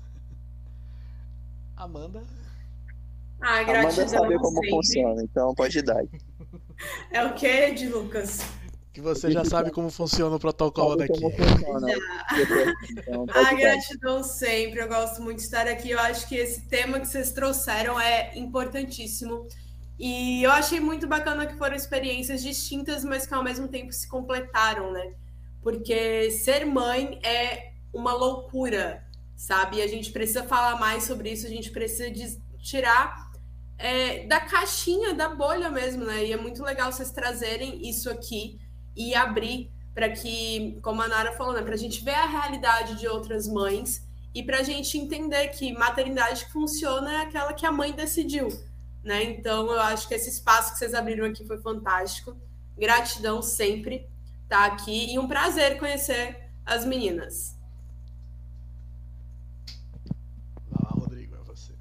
Amanda? 1.76 2.24
Ah, 3.42 3.64
gratidão. 3.64 3.80
Amanda 3.80 4.08
sabe 4.08 4.38
como 4.38 4.56
sempre. 4.56 4.70
funciona, 4.70 5.24
então 5.24 5.56
pode 5.56 5.82
dar. 5.82 6.04
É 7.12 7.24
o 7.26 7.34
que, 7.34 7.72
de 7.72 7.88
Lucas? 7.88 8.40
Que 8.94 9.02
você 9.02 9.30
já 9.32 9.44
sabe 9.44 9.72
como 9.72 9.90
funciona 9.90 10.36
o 10.36 10.40
protocolo 10.40 10.96
daqui. 10.96 11.14
Então, 12.90 13.26
Ah, 13.34 13.44
dar. 13.44 13.56
gratidão 13.56 14.24
sempre. 14.24 14.80
Eu 14.80 14.88
gosto 14.88 15.22
muito 15.22 15.38
de 15.40 15.44
estar 15.44 15.68
aqui. 15.68 15.92
Eu 15.92 16.00
acho 16.00 16.28
que 16.28 16.36
esse 16.36 16.62
tema 16.68 17.00
que 17.00 17.08
vocês 17.08 17.32
trouxeram 17.32 18.00
é 18.00 18.38
importantíssimo. 18.38 19.48
E 20.00 20.44
eu 20.44 20.52
achei 20.52 20.80
muito 20.80 21.08
bacana 21.08 21.46
que 21.46 21.58
foram 21.58 21.76
experiências 21.76 22.42
distintas, 22.44 23.04
mas 23.04 23.26
que 23.26 23.34
ao 23.34 23.44
mesmo 23.44 23.68
tempo 23.68 23.92
se 23.94 24.08
completaram, 24.08 24.92
né? 24.92 25.14
Porque 25.62 26.30
ser 26.32 26.66
mãe 26.66 27.20
é 27.24 27.72
uma 27.94 28.14
loucura, 28.14 29.04
sabe? 29.36 29.78
E 29.78 29.82
a 29.82 29.88
gente 29.88 30.12
precisa 30.12 30.44
falar 30.44 30.78
mais 30.80 31.04
sobre 31.04 31.32
isso, 31.32 31.46
a 31.46 31.50
gente 31.50 31.72
precisa 31.72 32.12
de- 32.12 32.38
tirar 32.60 33.25
é, 33.78 34.26
da 34.28 34.40
caixinha, 34.40 35.14
da 35.14 35.30
bolha 35.30 35.70
mesmo, 35.70 36.06
né? 36.06 36.26
E 36.26 36.34
é 36.34 36.38
muito 36.38 36.64
legal 36.64 36.92
vocês 36.92 37.12
trazerem 37.12 37.88
isso 37.88 38.10
aqui 38.10 38.60
e 38.96 39.14
abrir 39.14 39.72
para 39.94 40.10
que, 40.10 40.78
como 40.82 41.02
a 41.02 41.08
Nara 41.08 41.34
falou, 41.34 41.54
né, 41.54 41.62
para 41.62 41.74
a 41.74 41.78
gente 41.78 42.04
ver 42.04 42.16
a 42.16 42.26
realidade 42.26 42.96
de 42.96 43.08
outras 43.08 43.48
mães 43.48 44.06
e 44.34 44.44
para 44.44 44.60
a 44.60 44.64
gente 44.64 44.98
entender 44.98 45.48
que 45.48 45.72
maternidade 45.74 46.46
que 46.46 46.52
funciona 46.52 47.14
é 47.14 47.22
aquela 47.22 47.54
que 47.54 47.66
a 47.66 47.72
mãe 47.72 47.94
decidiu, 47.94 48.50
né? 49.02 49.24
Então 49.24 49.72
eu 49.72 49.80
acho 49.80 50.08
que 50.08 50.14
esse 50.14 50.30
espaço 50.30 50.74
que 50.74 50.80
vocês 50.80 50.94
abriram 50.94 51.26
aqui 51.26 51.46
foi 51.46 51.58
fantástico. 51.62 52.36
Gratidão 52.78 53.42
sempre 53.42 54.06
estar 54.44 54.66
aqui 54.66 55.14
e 55.14 55.18
um 55.18 55.28
prazer 55.28 55.80
conhecer 55.80 56.52
as 56.66 56.84
meninas. 56.84 57.56
Vai 60.70 60.84
lá, 60.84 60.90
Rodrigo, 60.90 61.36
é 61.36 61.44
você. 61.44 61.74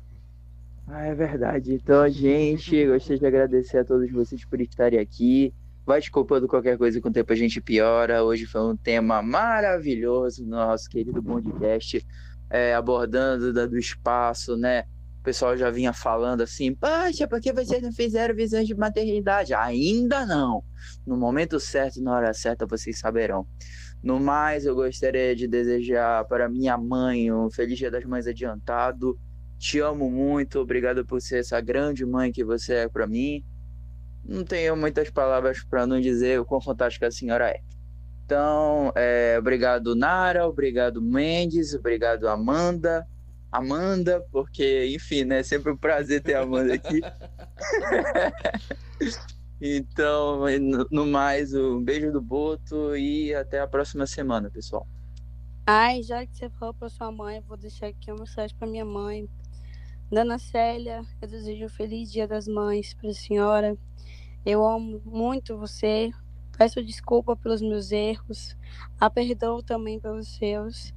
Ah, 0.97 1.07
é 1.07 1.15
verdade. 1.15 1.75
Então, 1.75 2.09
gente, 2.09 2.87
gostaria 2.87 3.19
de 3.19 3.27
agradecer 3.27 3.79
a 3.79 3.85
todos 3.85 4.09
vocês 4.13 4.45
por 4.45 4.61
estarem 4.61 5.01
aqui. 5.01 5.53
Vai 5.85 5.99
desculpando 5.99 6.47
qualquer 6.47 6.79
coisa 6.79 7.01
com 7.01 7.09
o 7.09 7.13
tempo 7.13 7.33
a 7.33 7.37
gente 7.37 7.61
piora. 7.61 8.23
Hoje 8.23 8.47
foi 8.47 8.61
um 8.61 8.77
tema 8.77 9.21
maravilhoso, 9.21 10.47
nosso 10.47 10.89
querido 10.89 11.21
podcast, 11.21 12.01
é, 12.49 12.77
abordando 12.77 13.53
da- 13.53 13.67
do 13.67 13.77
espaço, 13.77 14.57
né? 14.57 14.85
O 15.19 15.25
pessoal 15.25 15.57
já 15.57 15.69
vinha 15.69 15.93
falando 15.93 16.43
assim, 16.43 16.73
poxa, 16.73 17.27
por 17.27 17.41
que 17.41 17.53
vocês 17.53 17.83
não 17.83 17.93
fizeram 17.93 18.33
visões 18.33 18.69
de 18.69 18.75
maternidade? 18.77 19.53
Ainda 19.53 20.25
não. 20.25 20.63
No 21.05 21.17
momento 21.17 21.59
certo, 21.59 22.01
na 22.01 22.13
hora 22.15 22.33
certa, 22.33 22.67
vocês 22.67 23.01
saberão. 23.01 23.45
No 24.01 24.21
mais, 24.21 24.65
eu 24.65 24.77
gostaria 24.77 25.35
de 25.35 25.49
desejar 25.49 26.25
para 26.27 26.49
minha 26.49 26.79
mãe 26.79 27.33
um 27.33 27.51
feliz 27.51 27.79
Dia 27.79 27.91
das 27.91 28.05
Mães 28.05 28.29
adiantado. 28.29 29.19
Te 29.65 29.81
amo 29.81 30.11
muito, 30.11 30.61
obrigado 30.61 31.07
por 31.07 31.23
ser 31.23 31.39
essa 31.39 31.59
grande 31.59 32.05
mãe 32.05 32.31
que 32.31 32.45
você 32.45 32.75
é 32.75 32.89
para 32.89 33.07
mim. 33.07 33.43
Não 34.23 34.45
tenho 34.45 34.77
muitas 34.77 35.09
palavras 35.09 35.65
para 35.65 35.87
não 35.87 35.99
dizer 35.99 36.39
o 36.39 36.45
quão 36.45 36.61
fantástica 36.61 37.07
a 37.07 37.11
senhora 37.11 37.49
é. 37.49 37.63
Então, 38.27 38.93
é, 38.95 39.37
obrigado 39.39 39.95
Nara, 39.95 40.47
obrigado 40.47 41.01
Mendes, 41.01 41.73
obrigado 41.73 42.29
Amanda. 42.29 43.09
Amanda, 43.51 44.23
porque, 44.31 44.85
enfim, 44.95 45.25
né? 45.25 45.43
Sempre 45.43 45.73
um 45.73 45.77
prazer 45.79 46.21
ter 46.21 46.35
a 46.35 46.43
Amanda 46.43 46.75
aqui. 46.75 47.01
Então, 49.67 50.45
no, 50.61 50.87
no 50.91 51.07
mais, 51.07 51.55
um 51.55 51.83
beijo 51.83 52.13
do 52.13 52.21
Boto 52.21 52.95
e 52.95 53.35
até 53.35 53.61
a 53.61 53.67
próxima 53.67 54.07
semana, 54.07 54.51
pessoal. 54.51 54.87
Ai, 55.67 56.03
já 56.03 56.27
que 56.27 56.37
você 56.37 56.51
falou 56.51 56.75
pra 56.75 56.91
sua 56.91 57.11
mãe, 57.11 57.41
vou 57.41 57.57
deixar 57.57 57.87
aqui 57.87 58.11
uma 58.11 58.21
mensagem 58.21 58.55
pra 58.59 58.69
minha 58.69 58.85
mãe. 58.85 59.27
Dona 60.15 60.39
Célia, 60.39 61.05
eu 61.21 61.27
desejo 61.27 61.65
um 61.65 61.69
feliz 61.69 62.13
Dia 62.13 62.29
das 62.29 62.47
Mães 62.47 62.95
para 62.95 63.11
a 63.11 63.13
senhora. 63.13 63.77
Eu 64.47 64.65
amo 64.65 65.03
muito 65.05 65.59
você. 65.59 66.13
Peço 66.57 66.81
desculpa 66.85 67.35
pelos 67.35 67.61
meus 67.61 67.91
erros. 67.91 68.57
A 69.01 69.11
perdoo 69.11 69.61
também 69.61 69.99
pelos 69.99 70.29
seus. 70.29 70.95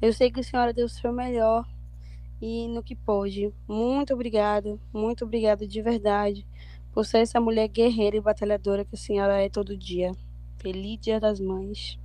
Eu 0.00 0.12
sei 0.12 0.30
que 0.30 0.38
a 0.38 0.42
senhora 0.44 0.72
deu 0.72 0.86
o 0.86 0.88
seu 0.88 1.12
melhor 1.12 1.68
e 2.40 2.68
no 2.68 2.80
que 2.80 2.94
pôde. 2.94 3.52
Muito 3.66 4.14
obrigada, 4.14 4.78
muito 4.92 5.24
obrigada 5.24 5.66
de 5.66 5.82
verdade 5.82 6.46
por 6.92 7.04
ser 7.04 7.18
essa 7.18 7.40
mulher 7.40 7.66
guerreira 7.66 8.18
e 8.18 8.20
batalhadora 8.20 8.84
que 8.84 8.94
a 8.94 8.98
senhora 8.98 9.42
é 9.42 9.48
todo 9.48 9.76
dia. 9.76 10.12
Feliz 10.58 11.00
Dia 11.00 11.18
das 11.18 11.40
Mães. 11.40 11.98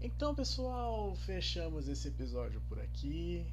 Então, 0.00 0.32
pessoal, 0.32 1.12
fechamos 1.16 1.88
esse 1.88 2.06
episódio 2.06 2.62
por 2.68 2.78
aqui. 2.78 3.44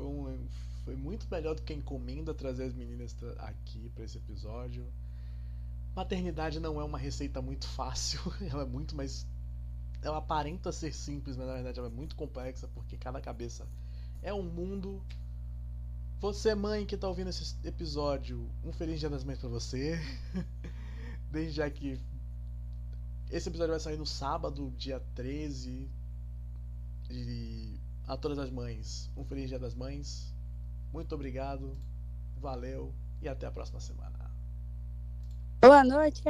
Foi, 0.00 0.06
um, 0.06 0.48
foi 0.82 0.96
muito 0.96 1.26
melhor 1.30 1.54
do 1.54 1.60
que 1.60 1.74
a 1.74 1.76
encomenda 1.76 2.32
trazer 2.32 2.64
as 2.64 2.74
meninas 2.74 3.14
aqui 3.36 3.90
para 3.94 4.04
esse 4.04 4.16
episódio. 4.16 4.90
Maternidade 5.94 6.58
não 6.58 6.80
é 6.80 6.84
uma 6.84 6.96
receita 6.96 7.42
muito 7.42 7.68
fácil, 7.68 8.18
ela 8.50 8.62
é 8.62 8.66
muito 8.66 8.96
mais. 8.96 9.26
Ela 10.00 10.16
aparenta 10.16 10.72
ser 10.72 10.94
simples, 10.94 11.36
mas 11.36 11.46
na 11.46 11.52
verdade 11.52 11.78
ela 11.78 11.88
é 11.88 11.92
muito 11.92 12.16
complexa 12.16 12.66
porque 12.68 12.96
cada 12.96 13.20
cabeça 13.20 13.68
é 14.22 14.32
um 14.32 14.42
mundo. 14.42 15.04
Você, 16.18 16.54
mãe 16.54 16.86
que 16.86 16.94
está 16.94 17.06
ouvindo 17.06 17.28
esse 17.28 17.54
episódio, 17.62 18.48
um 18.64 18.72
Feliz 18.72 19.00
Dia 19.00 19.10
das 19.10 19.22
Mães 19.22 19.38
para 19.38 19.50
você. 19.50 20.00
Desde 21.30 21.52
já 21.52 21.70
que 21.70 22.00
esse 23.30 23.50
episódio 23.50 23.72
vai 23.72 23.80
sair 23.80 23.98
no 23.98 24.06
sábado, 24.06 24.72
dia 24.78 24.98
13. 25.14 25.90
E 27.10 27.79
a 28.10 28.16
todas 28.16 28.40
as 28.40 28.50
mães, 28.50 29.08
um 29.16 29.24
Feliz 29.24 29.48
Dia 29.48 29.58
das 29.58 29.72
Mães. 29.72 30.34
Muito 30.92 31.14
obrigado, 31.14 31.76
valeu 32.40 32.92
e 33.22 33.28
até 33.28 33.46
a 33.46 33.52
próxima 33.52 33.78
semana. 33.78 34.28
Boa 35.60 35.84
noite. 35.84 36.24